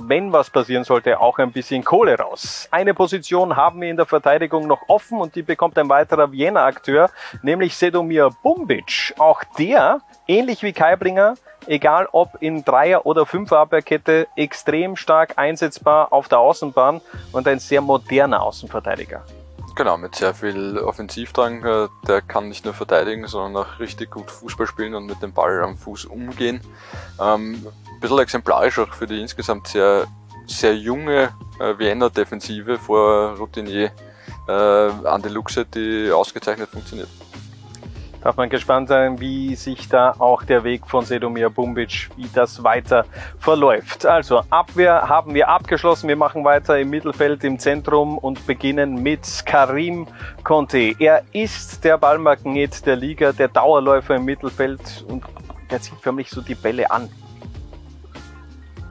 wenn 0.04 0.34
was 0.34 0.50
passieren 0.50 0.84
sollte, 0.84 1.20
auch 1.20 1.40
ein 1.40 1.52
bisschen 1.52 1.84
Kohle 1.84 2.18
raus. 2.18 2.68
Eine 2.72 2.94
Position 2.94 3.56
haben 3.56 3.82
wir 3.82 3.90
in 3.90 3.98
der 3.98 4.06
Verteidigung 4.06 4.68
noch 4.68 4.82
offen 4.90 5.20
und 5.20 5.36
die 5.36 5.42
bekommt 5.42 5.78
ein 5.78 5.90
weiterer 5.90 6.32
Vienna-Akteur, 6.32 7.10
nämlich 7.42 7.78
Sedomir 7.78 8.30
Bumbic. 8.44 9.14
Auch 9.18 9.44
der, 9.58 10.02
ähnlich 10.28 10.64
wie 10.64 10.74
Kaiblinger, 10.74 11.36
egal 11.68 12.08
ob 12.12 12.42
in 12.42 12.64
Dreier- 12.64 13.06
oder 13.06 13.26
Fünfer-Abwehrkette, 13.26 14.28
extrem 14.36 14.96
stark 14.96 15.34
einsetzbar 15.38 16.12
auf 16.12 16.28
der 16.28 16.40
Außenbahn 16.40 17.02
und 17.32 17.48
ein 17.48 17.60
sehr 17.60 17.82
moderner 17.82 18.42
Außenverteidiger. 18.42 19.24
Genau, 19.76 19.96
mit 19.96 20.16
sehr 20.16 20.34
viel 20.34 20.80
Offensivdrang. 20.80 21.64
Äh, 21.64 21.88
der 22.08 22.22
kann 22.22 22.50
nicht 22.50 22.66
nur 22.66 22.74
verteidigen, 22.74 23.28
sondern 23.28 23.64
auch 23.64 23.80
richtig 23.80 24.10
gut 24.10 24.32
Fußball 24.32 24.66
spielen 24.66 24.96
und 24.96 25.06
mit 25.06 25.22
dem 25.22 25.34
Ball 25.34 25.62
am 25.64 25.78
Fuß 25.78 26.06
umgehen. 26.06 26.62
Ähm, 27.22 27.64
ein 27.64 28.00
bisschen 28.00 28.18
exemplarisch 28.18 28.80
auch 28.80 28.92
für 28.94 29.06
die 29.06 29.22
insgesamt 29.22 29.68
sehr, 29.68 30.08
sehr 30.48 30.76
junge 30.76 31.30
äh, 31.60 31.78
Wiener 31.78 32.10
Defensive 32.10 32.80
vor 32.80 33.38
Routinier 33.38 33.92
äh, 34.48 34.52
Andi 34.52 35.30
Luxe, 35.30 35.66
die 35.66 36.12
ausgezeichnet 36.12 36.70
funktioniert 36.70 37.10
darf 38.22 38.38
man 38.38 38.50
gespannt 38.50 38.90
sein, 38.90 39.20
wie 39.20 39.56
sich 39.56 39.90
da 39.90 40.14
auch 40.18 40.44
der 40.44 40.64
Weg 40.64 40.88
von 40.88 41.06
Sedomir 41.06 41.50
Bumbic, 41.50 42.10
wie 42.16 42.30
das 42.34 42.64
weiter 42.64 43.06
verläuft. 43.40 44.06
Also 44.06 44.42
Abwehr 44.50 45.08
haben 45.08 45.34
wir 45.34 45.50
abgeschlossen. 45.50 46.08
Wir 46.08 46.16
machen 46.16 46.44
weiter 46.44 46.80
im 46.80 46.90
Mittelfeld, 46.90 47.44
im 47.44 47.60
Zentrum 47.60 48.18
und 48.18 48.46
beginnen 48.48 49.02
mit 49.02 49.46
Karim 49.46 50.08
Conte. 50.44 50.96
Er 51.00 51.24
ist 51.34 51.84
der 51.84 51.98
Ballmagnet 51.98 52.86
der 52.86 52.96
Liga, 52.96 53.32
der 53.32 53.48
Dauerläufer 53.48 54.16
im 54.16 54.26
Mittelfeld 54.26 55.06
und 55.08 55.24
der 55.70 55.82
zieht 55.82 56.00
förmlich 56.02 56.30
so 56.30 56.42
die 56.42 56.56
Bälle 56.56 56.90
an. 56.90 57.10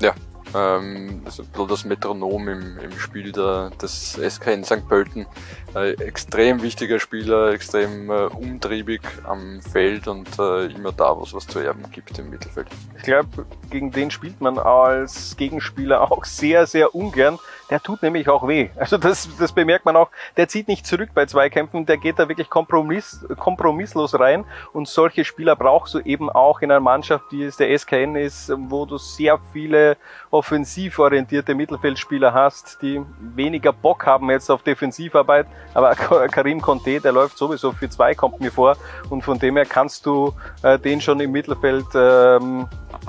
Ja, 0.01 0.13
ähm, 0.55 1.23
also 1.25 1.45
das 1.67 1.85
Metronom 1.85 2.49
im, 2.49 2.79
im 2.79 2.99
Spiel 2.99 3.33
der, 3.33 3.71
des 3.81 4.13
SK 4.13 4.49
in 4.49 4.65
St. 4.65 4.87
Pölten. 4.89 5.27
Äh, 5.77 5.91
extrem 6.03 6.63
wichtiger 6.63 6.99
Spieler, 6.99 7.53
extrem 7.53 8.09
äh, 8.09 8.15
umtriebig 8.29 9.03
am 9.25 9.61
Feld 9.61 10.09
und 10.09 10.27
äh, 10.39 10.69
immer 10.69 10.91
da, 10.91 11.15
wo 11.15 11.23
es 11.23 11.35
was 11.35 11.47
zu 11.47 11.59
erben 11.59 11.85
gibt 11.93 12.19
im 12.19 12.31
Mittelfeld. 12.31 12.69
Ich 12.97 13.03
glaube, 13.03 13.45
gegen 13.71 13.91
den 13.91 14.11
spielt 14.11 14.41
man 14.41 14.59
als 14.59 15.37
Gegenspieler 15.37 16.01
auch 16.11 16.25
sehr, 16.25 16.67
sehr 16.67 16.95
ungern. 16.95 17.39
Der 17.69 17.83
tut 17.83 18.03
nämlich 18.03 18.29
auch 18.29 18.49
weh. 18.49 18.71
Also 18.77 18.97
das, 18.97 19.29
das 19.39 19.53
bemerkt 19.53 19.85
man 19.85 19.97
auch. 19.97 20.09
Der 20.39 20.49
zieht 20.49 20.67
nicht 20.67 20.87
zurück 20.87 21.11
bei 21.13 21.27
Zweikämpfen, 21.27 21.85
der 21.85 21.99
geht 21.99 22.19
da 22.19 22.29
wirklich 22.29 22.49
kompromiss, 22.49 23.27
kompromisslos 23.39 24.19
rein. 24.19 24.45
Und 24.73 24.89
solche 24.89 25.27
Spieler 25.27 25.57
brauchst 25.57 25.93
du 25.93 25.99
eben 25.99 26.31
auch 26.31 26.63
in 26.63 26.71
einer 26.71 26.81
Mannschaft, 26.81 27.25
wie 27.33 27.43
es 27.43 27.57
der 27.59 27.77
SKN 27.77 28.17
ist, 28.17 28.51
wo 28.57 28.87
du 28.87 28.97
sehr 28.97 29.39
viele 29.53 29.99
offensiv 30.31 30.99
orientierte 31.01 31.55
Mittelfeldspieler 31.55 32.33
hast, 32.33 32.79
die 32.81 33.03
weniger 33.21 33.73
Bock 33.73 34.07
haben 34.07 34.31
jetzt 34.31 34.49
auf 34.49 34.63
Defensivarbeit. 34.63 35.47
Aber 35.75 35.95
Karim 35.95 36.61
Conte, 36.61 37.01
der 37.01 37.13
läuft 37.13 37.39
sowieso 37.39 37.73
für 37.73 37.89
zwei, 37.89 38.15
kommt 38.15 38.41
mir 38.41 38.51
vor. 38.51 38.77
Und 39.11 39.23
von 39.23 39.39
dem 39.39 39.57
her 39.57 39.67
kannst 39.67 40.07
du 40.07 40.33
äh, 40.63 40.79
den 40.79 41.01
schon 41.01 41.21
im 41.21 41.33
Mittelfeld 41.33 41.87
ähm, 41.95 42.67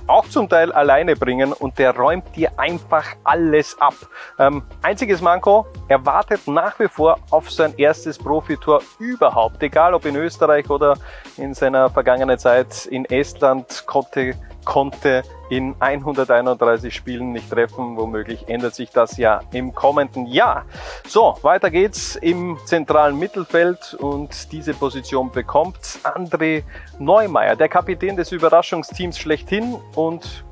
auch 0.08 0.28
zum 0.28 0.48
Teil 0.50 0.72
alleine 0.72 1.16
bringen 1.16 1.54
und 1.54 1.78
der 1.80 1.96
räumt 1.96 2.36
dir 2.36 2.52
einfach 2.58 3.06
alles 3.24 3.80
ab. 3.80 3.96
Ähm, 4.40 4.64
einziges 4.82 5.22
Manko, 5.22 5.68
er 5.88 6.06
wartet 6.06 6.48
nach 6.48 6.80
wie 6.80 6.88
vor 6.88 7.20
auf 7.30 7.52
sein 7.52 7.74
erstes 7.78 8.18
Profitor 8.18 8.82
überhaupt, 9.00 9.62
egal 9.64 9.94
ob 9.94 10.06
in 10.06 10.16
Österreich 10.16 10.70
oder 10.70 10.98
in 11.38 11.54
seiner 11.54 11.90
vergangenen 11.90 12.38
Zeit 12.38 12.86
in 12.86 13.06
Estland, 13.06 13.84
konnte 13.86 14.36
konnte 14.68 15.23
in 15.49 15.76
131 15.80 16.94
Spielen 16.94 17.31
nicht 17.31 17.49
treffen. 17.49 17.95
Womöglich 17.95 18.49
ändert 18.49 18.76
sich 18.76 18.89
das 18.89 19.15
ja 19.15 19.39
im 19.53 19.73
kommenden 19.73 20.26
Jahr. 20.26 20.65
So, 21.07 21.38
weiter 21.41 21.72
geht's 21.72 22.18
im 22.18 22.60
zentralen 22.65 23.18
Mittelfeld 23.18 23.94
und 23.94 24.52
diese 24.52 24.73
Position 24.73 25.31
bekommt 25.31 25.80
André 26.03 26.64
Neumeier, 26.99 27.56
der 27.56 27.69
Kapitän 27.69 28.18
des 28.18 28.34
Überraschungsteams 28.34 29.18
schlechthin 29.18 29.77
und 29.95 30.44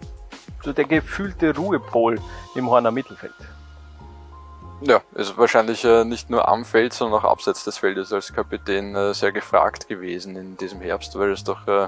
so 0.63 0.71
der 0.71 0.85
gefühlte 0.85 1.53
Ruhepol 1.53 2.17
im 2.55 2.69
Horner 2.69 2.91
Mittelfeld. 2.91 3.33
Ja, 4.81 5.01
ist 5.15 5.37
wahrscheinlich 5.37 5.85
äh, 5.85 6.03
nicht 6.03 6.29
nur 6.29 6.47
am 6.47 6.65
Feld, 6.65 6.93
sondern 6.93 7.21
auch 7.21 7.23
abseits 7.23 7.63
des 7.63 7.77
Feldes 7.77 8.11
als 8.11 8.33
Kapitän 8.33 8.93
äh, 8.93 9.13
sehr 9.13 9.31
gefragt 9.31 9.87
gewesen 9.87 10.35
in 10.35 10.57
diesem 10.57 10.81
Herbst, 10.81 11.17
weil 11.17 11.31
es 11.31 11.45
doch 11.45 11.65
äh, 11.67 11.87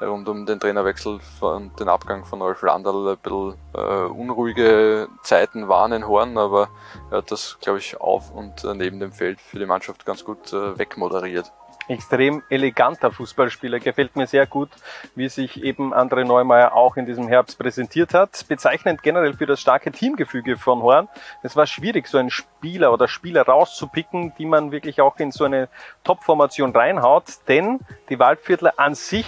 rund 0.00 0.28
um 0.28 0.46
den 0.46 0.60
Trainerwechsel 0.60 1.18
und 1.40 1.78
den 1.80 1.88
Abgang 1.88 2.24
von 2.24 2.40
Rolf 2.40 2.62
Landl 2.62 3.08
ein 3.08 3.16
bisschen 3.18 3.54
äh, 3.74 4.04
unruhige 4.04 5.08
Zeiten 5.24 5.68
waren 5.68 5.92
in 5.92 6.06
Horn, 6.06 6.38
aber 6.38 6.68
er 7.10 7.18
hat 7.18 7.30
das, 7.32 7.58
glaube 7.60 7.80
ich, 7.80 8.00
auf 8.00 8.30
und 8.30 8.62
äh, 8.62 8.72
neben 8.72 9.00
dem 9.00 9.12
Feld 9.12 9.40
für 9.40 9.58
die 9.58 9.66
Mannschaft 9.66 10.06
ganz 10.06 10.24
gut 10.24 10.52
äh, 10.52 10.78
wegmoderiert 10.78 11.52
extrem 11.88 12.42
eleganter 12.48 13.10
Fußballspieler. 13.10 13.80
Gefällt 13.80 14.16
mir 14.16 14.26
sehr 14.26 14.46
gut, 14.46 14.70
wie 15.14 15.28
sich 15.28 15.62
eben 15.62 15.92
André 15.92 16.24
Neumeier 16.24 16.74
auch 16.74 16.96
in 16.96 17.06
diesem 17.06 17.28
Herbst 17.28 17.58
präsentiert 17.58 18.14
hat. 18.14 18.46
Bezeichnend 18.48 19.02
generell 19.02 19.34
für 19.34 19.46
das 19.46 19.60
starke 19.60 19.90
Teamgefüge 19.90 20.56
von 20.56 20.82
Horn. 20.82 21.08
Es 21.42 21.56
war 21.56 21.66
schwierig, 21.66 22.06
so 22.06 22.18
einen 22.18 22.30
Spieler 22.30 22.92
oder 22.92 23.08
Spieler 23.08 23.42
rauszupicken, 23.42 24.32
die 24.38 24.46
man 24.46 24.70
wirklich 24.72 25.00
auch 25.00 25.18
in 25.18 25.32
so 25.32 25.44
eine 25.44 25.68
Top-Formation 26.04 26.72
reinhaut, 26.72 27.24
denn 27.48 27.80
die 28.08 28.18
Waldviertler 28.18 28.74
an 28.76 28.94
sich 28.94 29.26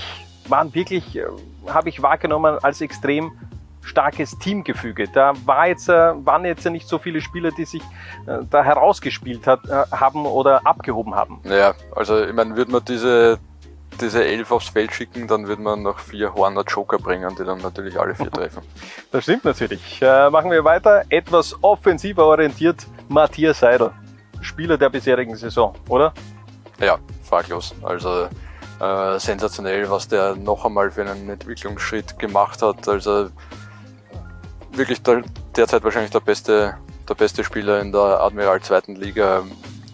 waren 0.49 0.75
wirklich, 0.75 1.17
äh, 1.17 1.27
habe 1.69 1.89
ich 1.89 2.03
wahrgenommen, 2.03 2.59
als 2.63 2.81
extrem 2.81 3.33
starkes 3.83 4.39
Teamgefüge. 4.39 5.09
Da 5.09 5.33
war 5.45 5.69
jetzt, 5.69 5.89
äh, 5.89 6.13
waren 6.25 6.45
jetzt 6.45 6.65
nicht 6.67 6.89
so 6.89 6.99
viele 6.99 7.21
Spieler, 7.21 7.51
die 7.51 7.65
sich 7.65 7.83
äh, 8.27 8.39
da 8.49 8.63
herausgespielt 8.63 9.47
hat, 9.47 9.65
äh, 9.69 9.85
haben 9.91 10.27
oder 10.27 10.67
abgehoben 10.67 11.15
haben. 11.15 11.41
Ja, 11.45 11.75
also 11.95 12.23
ich 12.23 12.33
meine, 12.33 12.57
würde 12.57 12.71
man 12.73 12.85
diese, 12.85 13.39
diese 14.01 14.25
Elf 14.25 14.51
aufs 14.53 14.69
Feld 14.69 14.93
schicken, 14.93 15.27
dann 15.27 15.47
würde 15.47 15.63
man 15.63 15.83
noch 15.83 15.99
vier 15.99 16.35
Horner 16.35 16.65
Joker 16.67 16.99
bringen, 16.99 17.35
die 17.39 17.45
dann 17.45 17.59
natürlich 17.59 17.99
alle 17.99 18.15
vier 18.15 18.31
treffen. 18.33 18.63
Das 19.11 19.25
stimmt 19.25 19.45
natürlich. 19.45 20.01
Äh, 20.03 20.31
machen 20.31 20.51
wir 20.51 20.65
weiter. 20.65 21.05
Etwas 21.09 21.57
offensiver 21.63 22.27
orientiert. 22.27 22.87
Matthias 23.09 23.61
Seidel. 23.61 23.91
Spieler 24.41 24.79
der 24.79 24.89
bisherigen 24.89 25.37
Saison, 25.37 25.75
oder? 25.89 26.15
Ja, 26.81 26.99
fraglos. 27.23 27.75
Also 27.83 28.29
äh, 28.81 29.19
sensationell, 29.19 29.91
was 29.91 30.09
der 30.09 30.35
noch 30.35 30.65
einmal 30.65 30.91
für 30.91 31.03
einen 31.03 31.29
Entwicklungsschritt 31.29 32.19
gemacht 32.19 32.63
hat. 32.63 32.89
Also 32.89 33.29
wirklich 34.73 35.03
der, 35.03 35.23
derzeit 35.57 35.85
wahrscheinlich 35.85 36.11
der 36.11 36.21
beste, 36.21 36.77
der 37.09 37.15
beste 37.15 37.45
Spieler 37.45 37.81
in 37.81 37.93
der 37.93 38.21
Admiral 38.21 38.61
zweiten 38.61 38.97
Liga. 38.97 39.45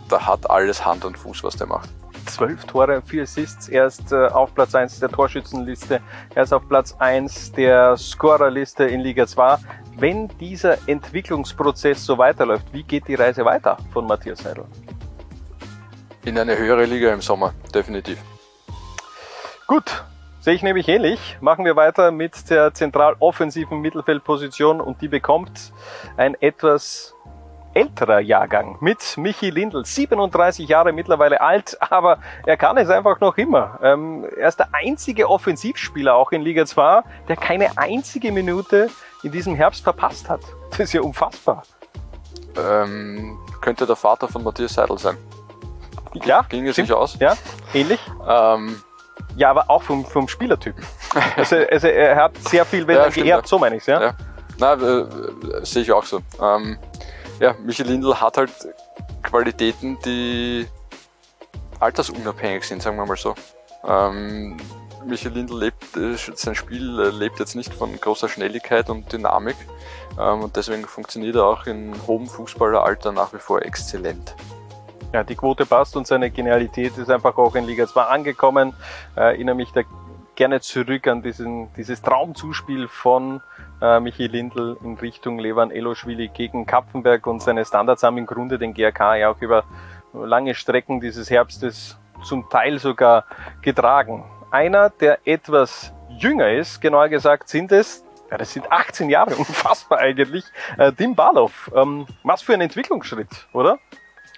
Da 0.08 0.26
hat 0.26 0.48
alles 0.48 0.84
Hand 0.84 1.04
und 1.04 1.18
Fuß, 1.18 1.42
was 1.42 1.56
der 1.56 1.66
macht. 1.66 1.88
Zwölf 2.26 2.64
Tore, 2.64 3.02
vier 3.02 3.22
Assists. 3.22 3.68
Er 3.68 3.86
ist 3.86 4.12
äh, 4.12 4.26
auf 4.26 4.54
Platz 4.54 4.74
1 4.74 4.98
der 5.00 5.08
Torschützenliste. 5.08 6.00
Er 6.34 6.42
ist 6.42 6.52
auf 6.52 6.68
Platz 6.68 6.94
1 6.98 7.52
der 7.52 7.96
Scorerliste 7.96 8.84
in 8.84 9.00
Liga 9.00 9.26
2. 9.26 9.58
Wenn 9.98 10.28
dieser 10.38 10.76
Entwicklungsprozess 10.88 12.04
so 12.04 12.18
weiterläuft, 12.18 12.66
wie 12.72 12.82
geht 12.82 13.08
die 13.08 13.14
Reise 13.14 13.44
weiter 13.44 13.78
von 13.92 14.06
Matthias 14.06 14.40
Seidel? 14.40 14.64
In 16.24 16.36
eine 16.38 16.58
höhere 16.58 16.84
Liga 16.84 17.12
im 17.12 17.20
Sommer, 17.20 17.54
definitiv. 17.72 18.18
Gut, 19.66 20.04
sehe 20.46 20.54
ich 20.54 20.62
nämlich 20.62 20.86
ähnlich. 20.86 21.38
Machen 21.40 21.64
wir 21.64 21.74
weiter 21.74 22.12
mit 22.12 22.50
der 22.50 22.72
zentral 22.72 23.16
offensiven 23.18 23.80
Mittelfeldposition 23.80 24.80
und 24.80 25.02
die 25.02 25.08
bekommt 25.08 25.72
ein 26.16 26.40
etwas 26.40 27.16
älterer 27.74 28.20
Jahrgang 28.20 28.76
mit 28.78 29.16
Michi 29.16 29.50
Lindl, 29.50 29.84
37 29.84 30.68
Jahre 30.68 30.92
mittlerweile 30.92 31.40
alt, 31.40 31.76
aber 31.90 32.20
er 32.46 32.56
kann 32.56 32.76
es 32.76 32.88
einfach 32.90 33.18
noch 33.18 33.36
immer. 33.38 33.80
Ähm, 33.82 34.24
er 34.38 34.46
ist 34.46 34.60
der 34.60 34.68
einzige 34.72 35.28
Offensivspieler 35.28 36.14
auch 36.14 36.30
in 36.30 36.42
Liga 36.42 36.64
2, 36.64 37.02
der 37.26 37.36
keine 37.36 37.76
einzige 37.76 38.30
Minute 38.30 38.88
in 39.24 39.32
diesem 39.32 39.56
Herbst 39.56 39.82
verpasst 39.82 40.30
hat. 40.30 40.42
Das 40.70 40.78
ist 40.78 40.92
ja 40.92 41.00
unfassbar. 41.00 41.64
Ähm, 42.56 43.36
könnte 43.60 43.84
der 43.84 43.96
Vater 43.96 44.28
von 44.28 44.44
Matthias 44.44 44.74
Seidel 44.74 44.96
sein. 44.96 45.16
Ja, 46.24 46.42
Ging 46.42 46.68
es 46.68 46.78
nicht 46.78 46.92
aus? 46.92 47.18
Ja, 47.18 47.36
ähnlich. 47.74 47.98
Ähm, 48.28 48.80
Ja, 49.36 49.50
aber 49.50 49.68
auch 49.68 49.82
vom, 49.82 50.04
vom 50.04 50.28
Spielertyp. 50.28 50.74
Also, 51.36 51.56
also 51.56 51.88
er 51.88 52.16
hat 52.16 52.36
sehr 52.48 52.64
viel 52.64 52.86
Wert 52.86 52.98
Ja, 53.04 53.10
stimmt, 53.10 53.26
geerbt, 53.26 53.44
ja. 53.44 53.48
so 53.48 53.58
meine 53.58 53.76
ich's, 53.76 53.86
ja? 53.86 54.00
Ja. 54.00 54.14
Na, 54.58 54.72
äh, 54.74 55.06
sehe 55.62 55.82
ich 55.82 55.92
auch 55.92 56.04
so. 56.04 56.20
Ähm, 56.40 56.78
ja, 57.40 57.54
Michi 57.62 57.82
Lindl 57.82 58.14
hat 58.14 58.38
halt 58.38 58.50
Qualitäten, 59.22 59.98
die 60.04 60.66
altersunabhängig 61.80 62.64
sind, 62.64 62.82
sagen 62.82 62.96
wir 62.96 63.04
mal 63.04 63.16
so. 63.16 63.34
Ähm, 63.86 64.56
Michi 65.04 65.28
Lindl 65.28 65.58
lebt, 65.58 65.96
äh, 65.96 66.16
sein 66.16 66.54
Spiel 66.54 66.98
äh, 66.98 67.10
lebt 67.10 67.38
jetzt 67.38 67.54
nicht 67.54 67.72
von 67.72 67.94
großer 68.00 68.28
Schnelligkeit 68.28 68.90
und 68.90 69.12
Dynamik 69.12 69.56
ähm, 70.18 70.42
und 70.42 70.56
deswegen 70.56 70.86
funktioniert 70.86 71.36
er 71.36 71.44
auch 71.44 71.66
in 71.66 71.94
hohem 72.06 72.26
Fußballeralter 72.26 73.12
nach 73.12 73.32
wie 73.32 73.38
vor 73.38 73.62
exzellent. 73.62 74.34
Ja, 75.12 75.24
die 75.24 75.36
Quote 75.36 75.66
passt 75.66 75.96
und 75.96 76.06
seine 76.06 76.30
Genialität 76.30 76.98
ist 76.98 77.10
einfach 77.10 77.38
auch 77.38 77.54
in 77.54 77.64
Liga 77.64 77.86
2 77.86 78.02
angekommen. 78.02 78.74
Äh, 79.16 79.20
erinnere 79.20 79.54
mich 79.54 79.72
da 79.72 79.82
gerne 80.34 80.60
zurück 80.60 81.06
an 81.06 81.22
diesen, 81.22 81.72
dieses 81.74 82.02
Traumzuspiel 82.02 82.88
von 82.88 83.40
äh, 83.80 84.00
Michi 84.00 84.26
Lindl 84.26 84.76
in 84.82 84.94
Richtung 84.98 85.38
Levan 85.38 85.70
Eloschwili 85.70 86.28
gegen 86.28 86.66
Kapfenberg 86.66 87.26
und 87.26 87.42
seine 87.42 87.64
Standards 87.64 88.02
haben 88.02 88.18
im 88.18 88.26
Grunde 88.26 88.58
den 88.58 88.74
GRK 88.74 89.16
ja 89.16 89.30
auch 89.30 89.40
über 89.40 89.64
lange 90.12 90.54
Strecken 90.54 91.00
dieses 91.00 91.30
Herbstes 91.30 91.98
zum 92.22 92.48
Teil 92.50 92.78
sogar 92.78 93.24
getragen. 93.62 94.24
Einer, 94.50 94.90
der 94.90 95.20
etwas 95.24 95.92
jünger 96.08 96.50
ist, 96.50 96.80
genauer 96.80 97.08
gesagt 97.08 97.48
sind 97.48 97.72
es, 97.72 98.04
ja, 98.30 98.38
das 98.38 98.52
sind 98.52 98.70
18 98.70 99.08
Jahre, 99.08 99.34
unfassbar 99.36 99.98
eigentlich, 99.98 100.44
äh, 100.78 100.92
Tim 100.92 101.14
Barlow. 101.14 101.50
Ähm, 101.74 102.06
was 102.22 102.42
für 102.42 102.54
ein 102.54 102.60
Entwicklungsschritt, 102.60 103.46
oder? 103.52 103.78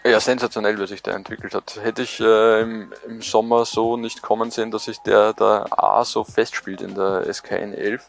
Ja, 0.08 0.20
sensationell, 0.20 0.78
wie 0.78 0.86
sich 0.86 1.02
der 1.02 1.14
entwickelt 1.14 1.54
hat. 1.54 1.78
Hätte 1.82 2.02
ich 2.02 2.18
äh, 2.20 2.62
im, 2.62 2.92
im 3.06 3.20
Sommer 3.20 3.64
so 3.64 3.96
nicht 3.96 4.22
kommen 4.22 4.50
sehen, 4.50 4.70
dass 4.70 4.84
sich 4.84 4.98
der 5.00 5.34
da 5.34 5.66
A 5.70 6.04
so 6.04 6.24
festspielt 6.24 6.80
in 6.80 6.94
der 6.94 7.32
SKN 7.32 7.74
11 7.74 8.06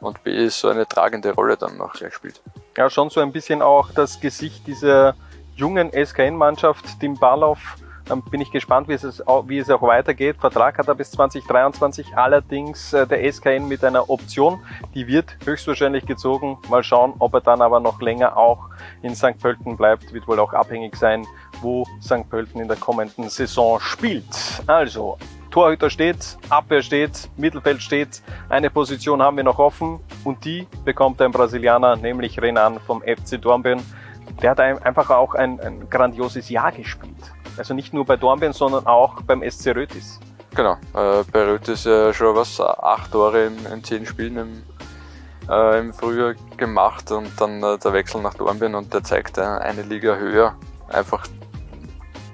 und 0.00 0.24
B 0.24 0.48
so 0.48 0.68
eine 0.68 0.86
tragende 0.86 1.32
Rolle 1.32 1.56
dann 1.56 1.76
noch 1.76 1.92
gleich 1.94 2.14
spielt. 2.14 2.40
ja 2.76 2.90
schon 2.90 3.10
so 3.10 3.20
ein 3.20 3.32
bisschen 3.32 3.62
auch 3.62 3.92
das 3.92 4.20
Gesicht 4.20 4.66
dieser 4.66 5.14
jungen 5.54 5.92
SKN-Mannschaft, 5.92 6.84
Tim 7.00 7.14
Barlow. 7.14 7.56
Ähm, 8.10 8.22
bin 8.30 8.40
ich 8.40 8.50
gespannt, 8.50 8.88
wie 8.88 8.92
es, 8.92 9.02
wie 9.46 9.58
es 9.58 9.70
auch 9.70 9.82
weitergeht. 9.82 10.36
Vertrag 10.38 10.78
hat 10.78 10.88
er 10.88 10.94
bis 10.94 11.10
2023, 11.10 12.16
allerdings 12.16 12.92
äh, 12.92 13.06
der 13.06 13.30
SKN 13.32 13.66
mit 13.66 13.82
einer 13.84 14.08
Option. 14.08 14.60
Die 14.94 15.06
wird 15.06 15.36
höchstwahrscheinlich 15.44 16.06
gezogen. 16.06 16.58
Mal 16.68 16.84
schauen, 16.84 17.14
ob 17.18 17.34
er 17.34 17.40
dann 17.40 17.60
aber 17.62 17.80
noch 17.80 18.00
länger 18.00 18.36
auch 18.36 18.68
in 19.02 19.14
St. 19.16 19.38
Pölten 19.40 19.76
bleibt. 19.76 20.12
Wird 20.12 20.28
wohl 20.28 20.38
auch 20.38 20.52
abhängig 20.52 20.96
sein, 20.96 21.26
wo 21.62 21.84
St. 22.00 22.28
Pölten 22.30 22.60
in 22.60 22.68
der 22.68 22.76
kommenden 22.76 23.28
Saison 23.28 23.80
spielt. 23.80 24.62
Also, 24.66 25.18
Torhüter 25.50 25.88
steht, 25.90 26.36
Abwehr 26.50 26.82
steht, 26.82 27.28
Mittelfeld 27.36 27.82
steht. 27.82 28.22
Eine 28.48 28.68
Position 28.70 29.22
haben 29.22 29.36
wir 29.38 29.44
noch 29.44 29.58
offen 29.58 30.00
und 30.22 30.44
die 30.44 30.66
bekommt 30.84 31.20
ein 31.22 31.32
Brasilianer, 31.32 31.96
nämlich 31.96 32.40
Renan 32.40 32.78
vom 32.80 33.00
FC 33.02 33.40
Dornbirn. 33.40 33.80
Der 34.42 34.50
hat 34.50 34.60
ein- 34.60 34.82
einfach 34.82 35.08
auch 35.10 35.34
ein, 35.34 35.58
ein 35.60 35.88
grandioses 35.88 36.50
Jahr 36.50 36.72
gespielt. 36.72 37.14
Also 37.56 37.74
nicht 37.74 37.92
nur 37.92 38.04
bei 38.04 38.16
Dornbirn, 38.16 38.52
sondern 38.52 38.86
auch 38.86 39.22
beim 39.22 39.42
SC 39.48 39.68
Rötis. 39.74 40.20
Genau, 40.54 40.72
äh, 40.94 41.22
bei 41.30 41.44
Röth 41.44 41.68
ist 41.68 41.84
ja 41.84 42.12
schon 42.14 42.34
was, 42.34 42.60
acht 42.60 43.12
Tore 43.12 43.46
in, 43.46 43.66
in 43.66 43.84
zehn 43.84 44.06
Spielen 44.06 44.36
im, 44.38 44.62
äh, 45.50 45.78
im 45.78 45.92
Frühjahr 45.92 46.34
gemacht 46.56 47.10
und 47.12 47.30
dann 47.38 47.62
äh, 47.62 47.78
der 47.78 47.92
Wechsel 47.92 48.22
nach 48.22 48.34
Dornbirn 48.34 48.74
und 48.74 48.92
der 48.94 49.04
zeigt 49.04 49.36
äh, 49.36 49.42
eine 49.42 49.82
Liga 49.82 50.16
höher. 50.16 50.56
Einfach, 50.88 51.26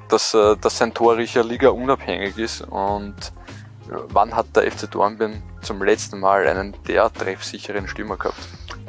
dass, 0.09 0.35
äh, 0.35 0.57
dass 0.57 0.79
sein 0.79 0.95
Torriecher 0.95 1.43
Liga 1.43 1.71
unabhängig 1.71 2.39
ist 2.39 2.61
und 2.63 3.17
äh, 3.89 3.95
wann 4.11 4.37
hat 4.37 4.55
der 4.55 4.71
FC 4.71 4.89
Dornbirn 4.89 5.43
zum 5.63 5.83
letzten 5.83 6.21
Mal 6.21 6.47
einen 6.47 6.77
der 6.87 7.13
treffsicheren 7.13 7.89
Stürmer 7.89 8.17
gehabt? 8.17 8.39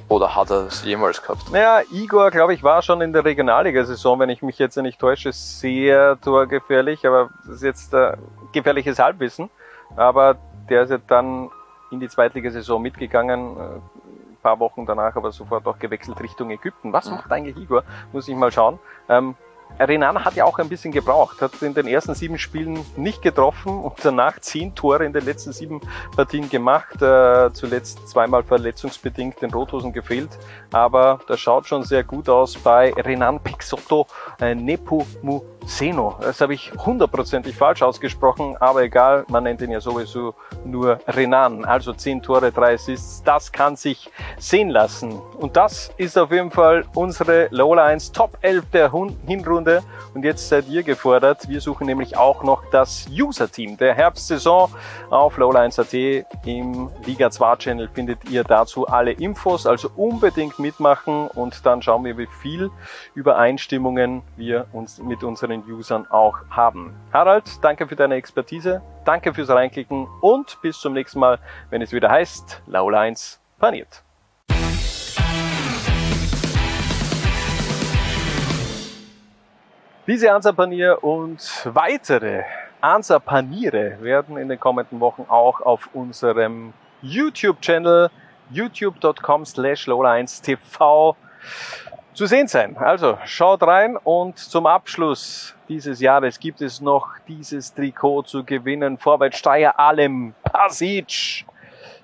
Oder 0.09 0.35
hat 0.35 0.49
er 0.51 0.67
es 0.67 0.83
jemals 0.83 1.21
gehabt? 1.21 1.51
Naja, 1.51 1.81
Igor, 1.91 2.29
glaube 2.29 2.53
ich, 2.53 2.61
war 2.63 2.81
schon 2.81 3.01
in 3.01 3.13
der 3.13 3.25
Regionalliga-Saison, 3.25 4.19
wenn 4.19 4.29
ich 4.29 4.41
mich 4.41 4.59
jetzt 4.59 4.75
nicht 4.77 4.99
täusche, 4.99 5.31
sehr 5.31 6.19
torgefährlich, 6.21 7.07
aber 7.07 7.29
das 7.45 7.55
ist 7.55 7.63
jetzt 7.63 7.93
äh, 7.93 8.15
gefährliches 8.51 8.99
Halbwissen. 8.99 9.49
Aber 9.95 10.35
der 10.69 10.83
ist 10.83 10.89
ja 10.91 10.97
dann 11.07 11.49
in 11.91 11.99
die 11.99 12.09
Zweitligasaison 12.09 12.81
mitgegangen, 12.81 13.57
äh, 13.57 13.59
ein 13.61 14.37
paar 14.41 14.59
Wochen 14.59 14.85
danach 14.85 15.15
aber 15.15 15.31
sofort 15.31 15.65
auch 15.67 15.79
gewechselt 15.79 16.19
Richtung 16.21 16.49
Ägypten. 16.51 16.91
Was 16.93 17.09
Mhm. 17.09 17.15
macht 17.15 17.31
eigentlich 17.31 17.57
Igor? 17.57 17.83
Muss 18.11 18.27
ich 18.27 18.35
mal 18.35 18.51
schauen. 18.51 18.79
Ähm, 19.09 19.35
Renan 19.79 20.23
hat 20.23 20.35
ja 20.35 20.45
auch 20.45 20.59
ein 20.59 20.69
bisschen 20.69 20.91
gebraucht, 20.91 21.41
hat 21.41 21.61
in 21.61 21.73
den 21.73 21.87
ersten 21.87 22.13
sieben 22.13 22.37
Spielen 22.37 22.79
nicht 22.95 23.21
getroffen 23.21 23.79
und 23.79 23.93
danach 24.03 24.39
zehn 24.39 24.73
Tore 24.75 25.05
in 25.05 25.13
den 25.13 25.25
letzten 25.25 25.53
sieben 25.53 25.81
Partien 26.15 26.49
gemacht. 26.49 27.01
Äh, 27.01 27.51
zuletzt 27.53 28.07
zweimal 28.07 28.43
verletzungsbedingt 28.43 29.41
den 29.41 29.51
Rothosen 29.51 29.93
gefehlt, 29.93 30.29
aber 30.71 31.19
das 31.27 31.39
schaut 31.39 31.67
schon 31.67 31.83
sehr 31.83 32.03
gut 32.03 32.29
aus 32.29 32.55
bei 32.57 32.93
Renan 32.93 33.39
Pixotto 33.39 34.07
äh, 34.39 34.55
Nepomuceno. 35.63 36.15
Das 36.19 36.41
habe 36.41 36.53
ich 36.53 36.71
hundertprozentig 36.85 37.55
falsch 37.55 37.81
ausgesprochen, 37.81 38.55
aber 38.59 38.83
egal, 38.83 39.25
man 39.29 39.43
nennt 39.43 39.61
ihn 39.61 39.71
ja 39.71 39.79
sowieso 39.79 40.35
nur 40.65 40.99
Renan. 41.07 41.65
Also 41.65 41.93
zehn 41.93 42.21
Tore, 42.21 42.51
drei 42.51 42.73
Assists, 42.73 43.23
das 43.23 43.51
kann 43.51 43.75
sich 43.75 44.09
sehen 44.37 44.69
lassen. 44.69 45.19
Und 45.37 45.55
das 45.55 45.91
ist 45.97 46.17
auf 46.17 46.31
jeden 46.31 46.51
Fall 46.51 46.85
unsere 46.93 47.47
Lola 47.51 47.85
1 47.85 48.11
Top 48.11 48.37
11 48.41 48.69
der 48.71 48.91
Hinrunde. 49.25 49.83
Und 50.13 50.23
jetzt 50.23 50.47
seid 50.49 50.67
ihr 50.67 50.83
gefordert. 50.83 51.47
Wir 51.47 51.61
suchen 51.61 51.87
nämlich 51.87 52.17
auch 52.17 52.43
noch 52.43 52.65
das 52.69 53.07
User-Team 53.09 53.77
der 53.77 53.95
Herbstsaison 53.95 54.69
auf 55.09 55.37
Lola1.at. 55.37 55.93
Im 56.45 56.89
Liga 57.05 57.31
2 57.31 57.55
Channel 57.55 57.89
findet 57.93 58.29
ihr 58.29 58.43
dazu 58.43 58.87
alle 58.87 59.11
Infos. 59.11 59.65
Also 59.65 59.89
unbedingt 59.95 60.59
mitmachen 60.59 61.27
und 61.29 61.65
dann 61.65 61.81
schauen 61.81 62.03
wir, 62.03 62.17
wie 62.17 62.27
viel 62.41 62.69
Übereinstimmungen 63.15 64.21
wir 64.35 64.67
uns 64.73 64.99
mit 64.99 65.23
unseren 65.23 65.52
Usern 65.61 66.07
auch 66.09 66.37
haben. 66.49 66.95
Harald, 67.11 67.63
danke 67.63 67.87
für 67.87 67.95
deine 67.95 68.15
Expertise. 68.15 68.81
Danke 69.05 69.33
fürs 69.33 69.49
Reinklicken 69.49 70.07
und 70.21 70.59
bis 70.61 70.79
zum 70.79 70.93
nächsten 70.93 71.19
Mal, 71.19 71.39
wenn 71.69 71.81
es 71.81 71.91
wieder 71.91 72.09
heißt, 72.09 72.63
1 72.73 73.39
paniert. 73.59 74.03
Diese 80.07 80.33
Ansapanier 80.33 81.03
und 81.03 81.39
weitere 81.65 82.43
Ansapaniere 82.81 83.99
werden 84.01 84.37
in 84.37 84.49
den 84.49 84.59
kommenden 84.59 84.99
Wochen 84.99 85.25
auch 85.29 85.61
auf 85.61 85.89
unserem 85.93 86.73
YouTube-Channel 87.01 88.09
youtube.com 88.51 89.45
slash 89.45 89.87
lola1tv 89.87 91.15
zu 92.13 92.25
sehen 92.25 92.47
sein. 92.47 92.77
Also 92.77 93.17
schaut 93.25 93.63
rein 93.63 93.97
und 93.97 94.37
zum 94.37 94.65
Abschluss 94.65 95.55
dieses 95.67 95.99
Jahres 95.99 96.39
gibt 96.39 96.61
es 96.61 96.81
noch 96.81 97.07
dieses 97.27 97.73
Trikot 97.73 98.23
zu 98.23 98.43
gewinnen. 98.43 98.97
Vorwärts 98.97 99.37
Steyr 99.37 99.79
Alem 99.79 100.33
Pasic. 100.43 101.45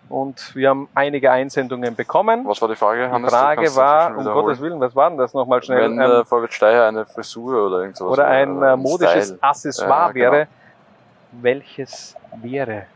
Und 0.09 0.55
wir 0.55 0.69
haben 0.69 0.89
einige 0.95 1.29
Einsendungen 1.31 1.95
bekommen. 1.95 2.43
Was 2.47 2.59
war 2.61 2.67
die 2.67 2.75
Frage? 2.75 3.05
Die 3.05 3.11
Hannes, 3.11 3.31
du 3.31 3.37
Frage 3.37 3.75
war, 3.75 4.17
um. 4.17 4.23
Gottes 4.23 4.59
Willen, 4.59 4.79
was 4.79 4.95
war 4.95 5.09
denn 5.09 5.19
das 5.19 5.35
nochmal 5.35 5.61
schnell? 5.61 5.83
Wenn 5.83 5.99
Ähm, 5.99 6.21
äh, 6.21 6.25
Vorwärts 6.25 6.55
Steyr 6.55 6.87
eine 6.87 7.05
Frisur 7.05 7.67
oder 7.67 7.81
irgend 7.81 7.97
sowas 7.97 8.13
oder 8.13 8.27
ein 8.27 8.61
äh, 8.61 8.75
modisches 8.75 9.27
Style. 9.27 9.39
Accessoire 9.41 10.07
Ja, 10.07 10.11
genau. 10.11 10.31
wäre, 10.31 10.47
welches 11.33 12.15
wäre 12.41 12.87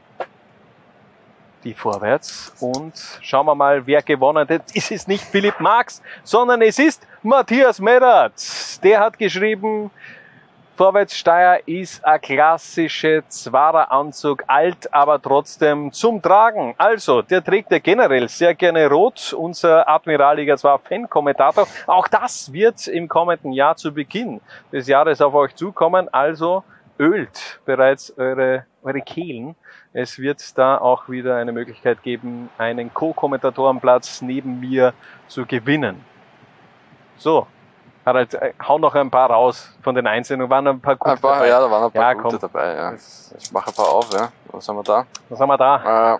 die 1.63 1.73
Vorwärts? 1.73 2.53
Und 2.59 2.93
schauen 3.21 3.45
wir 3.45 3.55
mal, 3.55 3.85
wer 3.85 4.01
gewonnen 4.01 4.47
hat. 4.47 4.61
Es 4.73 4.91
ist 4.91 5.07
nicht 5.07 5.23
Philipp 5.23 5.59
Marx, 5.59 6.01
sondern 6.23 6.61
es 6.61 6.79
ist 6.79 7.05
Matthias 7.21 7.79
Medatz. 7.79 8.79
Der 8.81 8.99
hat 8.99 9.17
geschrieben, 9.17 9.91
Vorwärtssteier 10.75 11.67
ist 11.67 12.03
ein 12.03 12.19
klassischer 12.19 13.21
Zwarer-Anzug, 13.29 14.43
alt, 14.47 14.91
aber 14.91 15.21
trotzdem 15.21 15.91
zum 15.91 16.19
Tragen. 16.19 16.73
Also, 16.79 17.21
der 17.21 17.43
trägt 17.43 17.71
ja 17.71 17.77
generell 17.77 18.27
sehr 18.27 18.55
gerne 18.55 18.89
rot, 18.89 19.33
unser 19.33 19.87
Admiralliga 19.87 20.57
2 20.57 20.77
Fan-Kommentator. 20.79 21.67
Auch 21.85 22.07
das 22.07 22.51
wird 22.51 22.87
im 22.87 23.07
kommenden 23.07 23.51
Jahr 23.51 23.75
zu 23.75 23.93
Beginn 23.93 24.41
des 24.71 24.87
Jahres 24.87 25.21
auf 25.21 25.35
euch 25.35 25.53
zukommen. 25.53 26.11
Also, 26.11 26.63
ölt 26.99 27.59
bereits 27.65 28.15
eure, 28.17 28.65
eure 28.83 29.01
Kehlen. 29.01 29.55
Es 29.93 30.19
wird 30.19 30.57
da 30.57 30.77
auch 30.77 31.09
wieder 31.09 31.35
eine 31.37 31.51
Möglichkeit 31.51 32.01
geben, 32.03 32.49
einen 32.57 32.93
Co-Kommentatorenplatz 32.93 34.21
neben 34.21 34.59
mir 34.59 34.93
zu 35.27 35.45
gewinnen. 35.45 36.03
So, 37.17 37.47
Harald, 38.05 38.33
äh, 38.33 38.53
hau 38.67 38.79
noch 38.79 38.95
ein 38.95 39.09
paar 39.09 39.29
raus 39.29 39.77
von 39.81 39.95
den 39.95 40.07
Einsendungen. 40.07 40.49
Waren 40.49 40.67
ein 40.67 40.81
paar 40.81 40.95
gute 40.95 41.11
Ein 41.11 41.19
paar, 41.21 41.35
dabei. 41.35 41.47
ja, 41.47 41.59
da 41.59 41.71
waren 41.71 41.83
ein 41.85 41.91
paar 41.91 42.01
Ja, 42.01 42.13
gute 42.13 42.39
komm. 42.39 42.39
dabei. 42.39 42.75
Ja. 42.75 42.93
Ich 42.93 43.51
mache 43.51 43.69
ein 43.69 43.73
paar 43.75 43.89
auf. 43.89 44.11
Ja. 44.13 44.29
Was 44.51 44.67
haben 44.67 44.75
wir 44.77 44.83
da? 44.83 45.05
Was 45.29 45.39
haben 45.39 45.49
wir 45.49 45.57
da? 45.57 46.15
Äh, 46.15 46.19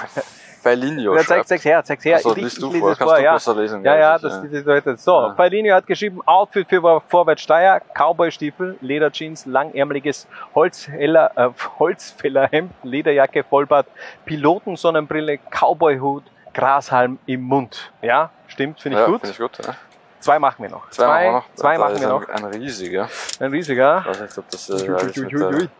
Feilinho 0.62 1.14
Ja, 1.14 1.18
zeig, 1.20 1.26
schreibt. 1.26 1.48
zeig's 1.48 1.64
her, 1.64 1.84
zeig's 1.84 2.04
her. 2.04 2.16
Also, 2.16 2.30
ich, 2.32 2.36
ich, 2.36 2.42
liest 2.44 2.56
ich 2.58 2.62
du 2.62 2.68
lese 2.68 2.80
vor, 2.80 2.88
kannst 2.88 3.02
vor, 3.02 3.16
du 3.16 3.22
ja. 3.24 3.32
besser 3.32 3.54
lesen. 3.54 3.84
Ja, 3.84 3.96
ja, 3.96 4.18
das, 4.18 4.36
ich, 4.44 4.50
das 4.50 4.64
bedeutet. 4.64 5.00
So, 5.00 5.12
Ja. 5.12 5.34
Feilinho 5.34 5.74
hat 5.74 5.86
geschrieben, 5.86 6.20
Outfit 6.26 6.68
für 6.68 7.00
Vorwärtssteier, 7.08 7.80
Cowboy-Stiefel, 7.94 8.76
Lederjeans, 8.80 9.46
langärmeliges 9.46 10.26
Holzheller, 10.54 11.30
äh, 11.36 11.48
Holzfällerhemd, 11.78 12.72
Lederjacke, 12.82 13.42
Vollbart, 13.44 13.86
Pilotensonnenbrille, 14.26 15.38
Cowboyhut, 15.50 16.24
Grashalm 16.52 17.18
im 17.26 17.42
Mund. 17.42 17.92
Ja, 18.02 18.30
stimmt, 18.46 18.80
finde 18.80 18.98
ich 18.98 19.02
ja, 19.02 19.06
gut. 19.10 19.20
Finde 19.20 19.32
ich 19.32 19.38
gut. 19.38 19.66
Ja. 19.66 19.74
Zwei 20.18 20.38
machen 20.38 20.62
wir 20.62 20.70
noch. 20.70 20.90
Zwei, 20.90 21.06
machen 21.06 21.24
wir 21.24 21.32
noch. 21.32 21.54
zwei 21.54 21.78
machen 21.78 22.00
wir 22.00 22.06
ein, 22.06 22.08
noch. 22.10 22.28
Ein 22.28 22.44
riesiger. 22.60 23.08
Ein 23.38 23.50
riesiger. 23.50 24.00
Ich 24.00 24.06
weiß 24.10 24.20
nicht, 24.20 24.38
ob 24.38 24.50
das 24.50 24.68
äh, 24.68 25.70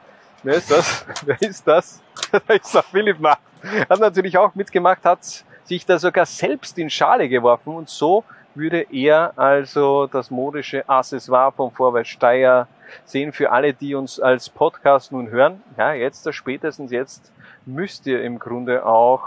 Wer 0.42 0.54
ist 0.54 0.70
das? 0.70 1.04
Wer 1.24 1.42
ist 1.42 1.66
das? 1.66 2.02
Da 2.46 2.54
ist 2.54 2.74
der 2.74 2.82
Philipp 2.82 3.18
Macht. 3.18 3.40
Hat 3.88 3.98
natürlich 3.98 4.38
auch 4.38 4.54
mitgemacht, 4.54 5.04
hat 5.04 5.44
sich 5.64 5.84
da 5.84 5.98
sogar 5.98 6.26
selbst 6.26 6.78
in 6.78 6.88
Schale 6.88 7.28
geworfen 7.28 7.74
und 7.74 7.88
so 7.88 8.24
würde 8.54 8.86
er 8.90 9.32
also 9.36 10.06
das 10.06 10.30
modische 10.30 10.88
Accessoire 10.88 11.52
vom 11.52 11.70
Vorwärts 11.72 12.10
Steyr 12.10 12.68
sehen 13.04 13.32
für 13.32 13.50
alle, 13.50 13.72
die 13.72 13.94
uns 13.94 14.20
als 14.20 14.48
Podcast 14.48 15.12
nun 15.12 15.30
hören. 15.30 15.62
Ja, 15.76 15.92
jetzt, 15.92 16.32
spätestens 16.34 16.90
jetzt, 16.90 17.32
müsst 17.66 18.06
ihr 18.06 18.22
im 18.22 18.38
Grunde 18.38 18.84
auch 18.84 19.24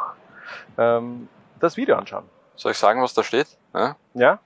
ähm, 0.77 1.29
das 1.59 1.77
Video 1.77 1.95
anschauen. 1.95 2.25
Soll 2.55 2.71
ich 2.71 2.77
sagen, 2.77 3.01
was 3.01 3.13
da 3.13 3.23
steht? 3.23 3.47
Ja? 3.73 3.95
Ja? 4.13 4.39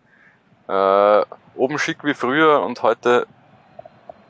Äh, 0.67 1.25
oben 1.55 1.79
schick 1.79 2.03
wie 2.03 2.13
früher 2.13 2.61
und 2.61 2.81
heute. 2.83 3.27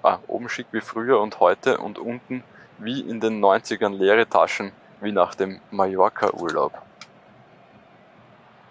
Ah, 0.07 0.19
oben 0.27 0.47
schick 0.47 0.67
wie 0.71 0.79
früher 0.79 1.19
und 1.19 1.41
heute 1.41 1.79
und 1.79 1.99
unten 1.99 2.41
wie 2.77 3.01
in 3.01 3.19
den 3.19 3.43
90ern 3.43 3.93
leere 3.93 4.25
Taschen 4.25 4.71
wie 5.01 5.11
nach 5.11 5.35
dem 5.35 5.59
Mallorca-Urlaub. 5.69 6.71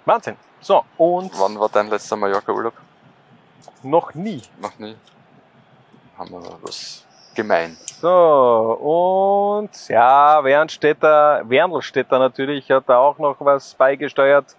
Wahnsinn. 0.07 0.37
So, 0.63 0.83
und 0.97 1.39
Wann 1.39 1.61
war 1.61 1.69
dein 1.69 1.89
letzter 1.89 2.17
Mallorca-Urlaub? 2.17 2.73
noch 3.83 4.15
nie. 4.15 4.41
Noch 4.63 4.79
nie. 4.79 4.97
Haben 6.17 6.31
wir 6.31 6.59
was 6.63 7.06
gemein. 7.37 7.77
So, 8.01 8.11
und 8.11 9.89
ja, 9.89 10.45
Wernstetter, 10.45 11.43
Wernlstetter 11.49 12.19
natürlich 12.19 12.71
hat 12.71 12.85
da 12.89 12.99
auch 12.99 13.19
noch 13.19 13.37
was 13.41 13.75
beigesteuert. 13.75 14.55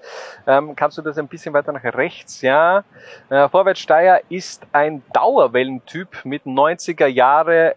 Ähm, 0.47 0.75
kannst 0.75 0.97
du 0.97 1.01
das 1.03 1.17
ein 1.17 1.27
bisschen 1.27 1.53
weiter 1.53 1.71
nach 1.71 1.83
rechts? 1.83 2.41
Ja. 2.41 2.83
Äh, 3.29 3.47
Vorwärtssteier 3.49 4.21
ist 4.29 4.65
ein 4.71 5.03
Dauerwellentyp 5.13 6.23
mit 6.23 6.45
90er 6.45 7.05
Jahre. 7.05 7.75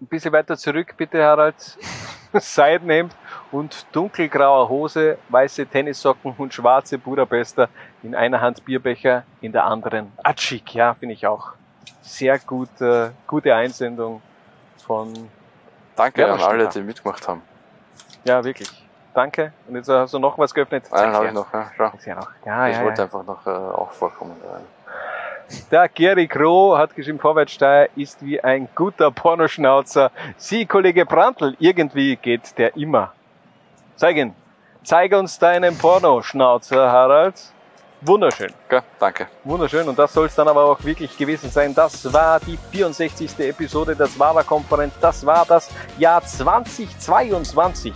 Ein 0.00 0.06
bisschen 0.06 0.32
weiter 0.32 0.56
zurück, 0.56 0.94
bitte, 0.96 1.24
Harald. 1.24 1.78
Seidenhemd 2.32 3.16
und 3.52 3.86
dunkelgrauer 3.92 4.68
Hose, 4.68 5.18
weiße 5.28 5.66
Tennissocken 5.66 6.34
und 6.36 6.54
schwarze 6.54 6.98
Budapester. 6.98 7.68
In 8.02 8.14
einer 8.14 8.40
Hand 8.40 8.64
Bierbecher, 8.64 9.24
in 9.40 9.52
der 9.52 9.64
anderen 9.64 10.12
Atschik. 10.22 10.74
Ja, 10.74 10.94
finde 10.94 11.14
ich 11.14 11.26
auch. 11.26 11.52
Sehr 12.02 12.38
gut, 12.38 12.80
äh, 12.80 13.10
gute 13.26 13.54
Einsendung 13.54 14.22
von 14.86 15.12
Danke 15.96 16.22
Ja, 16.22 16.34
an 16.34 16.40
alle, 16.40 16.68
die 16.68 16.80
mitgemacht 16.80 17.26
haben. 17.28 17.42
Ja, 18.24 18.42
wirklich. 18.42 18.68
Danke. 19.14 19.52
Und 19.68 19.76
jetzt 19.76 19.88
hast 19.88 20.12
du 20.12 20.18
noch 20.18 20.36
was 20.38 20.52
geöffnet. 20.52 20.92
Einen 20.92 21.12
habe 21.12 21.26
ich 21.26 21.32
noch, 21.32 21.52
ja. 21.52 21.70
Schau. 21.76 21.92
Her 22.02 22.16
noch. 22.16 22.30
Ja, 22.44 22.68
ich 22.68 22.76
ja, 22.76 22.84
wollte 22.84 22.98
ja. 22.98 23.04
einfach 23.04 23.24
noch 23.24 23.46
äh, 23.46 23.50
auch 23.50 23.92
vorkommen. 23.92 24.34
Der 25.70 25.88
Gary 25.88 26.26
Kroh 26.26 26.76
hat 26.76 26.96
geschrieben, 26.96 27.20
Vorwärtssteier 27.20 27.88
ist 27.96 28.24
wie 28.24 28.42
ein 28.42 28.68
guter 28.74 29.10
Pornoschnauzer. 29.10 30.10
Sie, 30.36 30.66
Kollege 30.66 31.06
Brandl, 31.06 31.54
irgendwie 31.60 32.16
geht 32.16 32.58
der 32.58 32.76
immer. 32.76 33.12
Zeig 33.96 34.16
ihn. 34.16 34.34
Zeig 34.82 35.12
uns 35.12 35.38
deinen 35.38 35.78
Pornoschnauzer, 35.78 36.90
Harald. 36.90 37.40
Wunderschön. 38.02 38.52
Okay, 38.66 38.80
danke. 38.98 39.28
Wunderschön. 39.44 39.88
Und 39.88 39.98
das 39.98 40.12
soll 40.12 40.26
es 40.26 40.34
dann 40.34 40.46
aber 40.48 40.64
auch 40.64 40.82
wirklich 40.84 41.16
gewesen 41.16 41.50
sein. 41.50 41.74
Das 41.74 42.12
war 42.12 42.38
die 42.40 42.58
64. 42.72 43.38
Episode 43.40 43.96
der 43.96 44.06
Zwara-Konferenz. 44.08 44.92
Das 45.00 45.24
war 45.24 45.46
das 45.46 45.70
Jahr 45.96 46.22
2022 46.22 47.92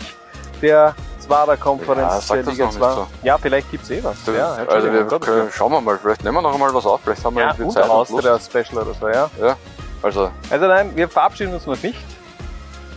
der 0.62 0.94
Zwara-Konferenz 1.20 2.28
Ja, 2.28 2.36
der 2.36 2.44
Liga 2.44 2.64
noch 2.64 2.70
nicht 2.72 2.80
2. 2.80 2.94
so. 2.94 3.06
Ja, 3.22 3.36
vielleicht 3.38 3.70
gibt's 3.70 3.90
eh 3.90 4.02
was. 4.02 4.24
Du, 4.24 4.32
ja, 4.32 4.54
also 4.54 4.90
wir 4.92 5.04
Gottes 5.04 5.28
können, 5.28 5.52
schauen 5.52 5.72
wir 5.72 5.80
mal, 5.80 5.98
vielleicht 5.98 6.24
nehmen 6.24 6.36
wir 6.38 6.42
noch 6.42 6.54
einmal 6.54 6.72
was 6.72 6.86
auf, 6.86 7.00
vielleicht 7.04 7.24
haben 7.24 7.36
wir 7.36 7.42
Ja, 7.42 7.48
irgendwie 7.48 7.64
und 7.64 7.72
Zeit. 7.72 7.88
Austria-Special 7.90 8.82
oder 8.82 8.94
so, 8.94 9.08
ja. 9.08 9.30
Ja, 9.40 9.56
also 10.02 10.30
Also 10.50 10.66
nein, 10.66 10.90
wir 10.96 11.08
verabschieden 11.08 11.52
uns 11.52 11.66
noch 11.66 11.80
nicht. 11.82 11.98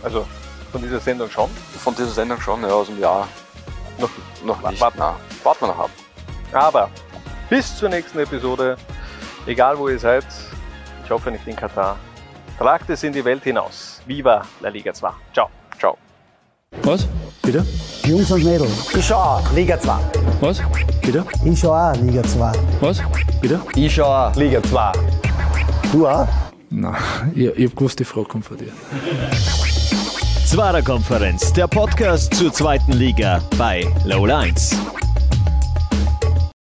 Also 0.02 0.26
von 0.72 0.80
dieser 0.80 0.98
Sendung 1.00 1.28
schon. 1.28 1.50
von 1.78 1.94
dieser 1.94 2.10
Sendung 2.10 2.40
schon, 2.40 2.62
ja, 2.62 2.68
aus 2.70 2.86
dem 2.86 2.98
Jahr. 2.98 3.28
Noch 3.98 4.08
Noch 4.42 4.70
nicht, 4.70 4.80
warten 4.80 4.98
wir 4.98 5.68
noch 5.68 5.78
ab. 5.78 5.90
Aber 6.52 6.90
bis 7.48 7.76
zur 7.76 7.88
nächsten 7.88 8.18
Episode, 8.18 8.76
egal 9.46 9.78
wo 9.78 9.88
ihr 9.88 9.98
seid, 9.98 10.26
ich 11.04 11.10
hoffe 11.10 11.30
nicht 11.30 11.46
in 11.46 11.56
Katar, 11.56 11.96
tragt 12.58 12.90
es 12.90 13.02
in 13.02 13.12
die 13.12 13.24
Welt 13.24 13.42
hinaus. 13.44 14.00
Viva 14.06 14.42
la 14.60 14.68
Liga 14.68 14.92
2. 14.92 15.10
Ciao. 15.32 15.48
Ciao. 15.78 15.96
Was? 16.82 17.06
Bitte? 17.42 17.64
Jungs 18.04 18.30
und 18.30 18.44
Mädels. 18.44 18.94
Ich 18.94 19.06
schau 19.06 19.16
auch 19.16 19.52
Liga 19.52 19.78
2. 19.78 19.94
Was? 20.40 20.62
Bitte? 21.00 21.24
Ich 21.44 21.58
schau 21.58 21.72
auch 21.72 21.96
Liga 21.96 22.22
2. 22.22 22.52
Was? 22.80 23.02
Bitte? 23.40 23.60
Ich 23.74 23.94
schau 23.94 24.04
auch 24.04 24.34
Liga 24.36 24.62
2. 24.62 24.92
Du 25.92 26.06
auch? 26.06 26.28
Nein, 26.70 26.94
ich, 27.34 27.46
ich 27.46 27.70
hab 27.70 27.76
gewusst, 27.76 27.98
die 27.98 28.04
Frage 28.04 28.26
kommt 28.26 28.46
von 28.46 28.56
dir. 28.56 28.72
Zwarer 30.46 30.82
Konferenz, 30.82 31.52
der 31.52 31.66
Podcast 31.66 32.34
zur 32.34 32.52
zweiten 32.52 32.92
Liga 32.92 33.40
bei 33.58 33.86
Low 34.04 34.24
1. 34.24 34.76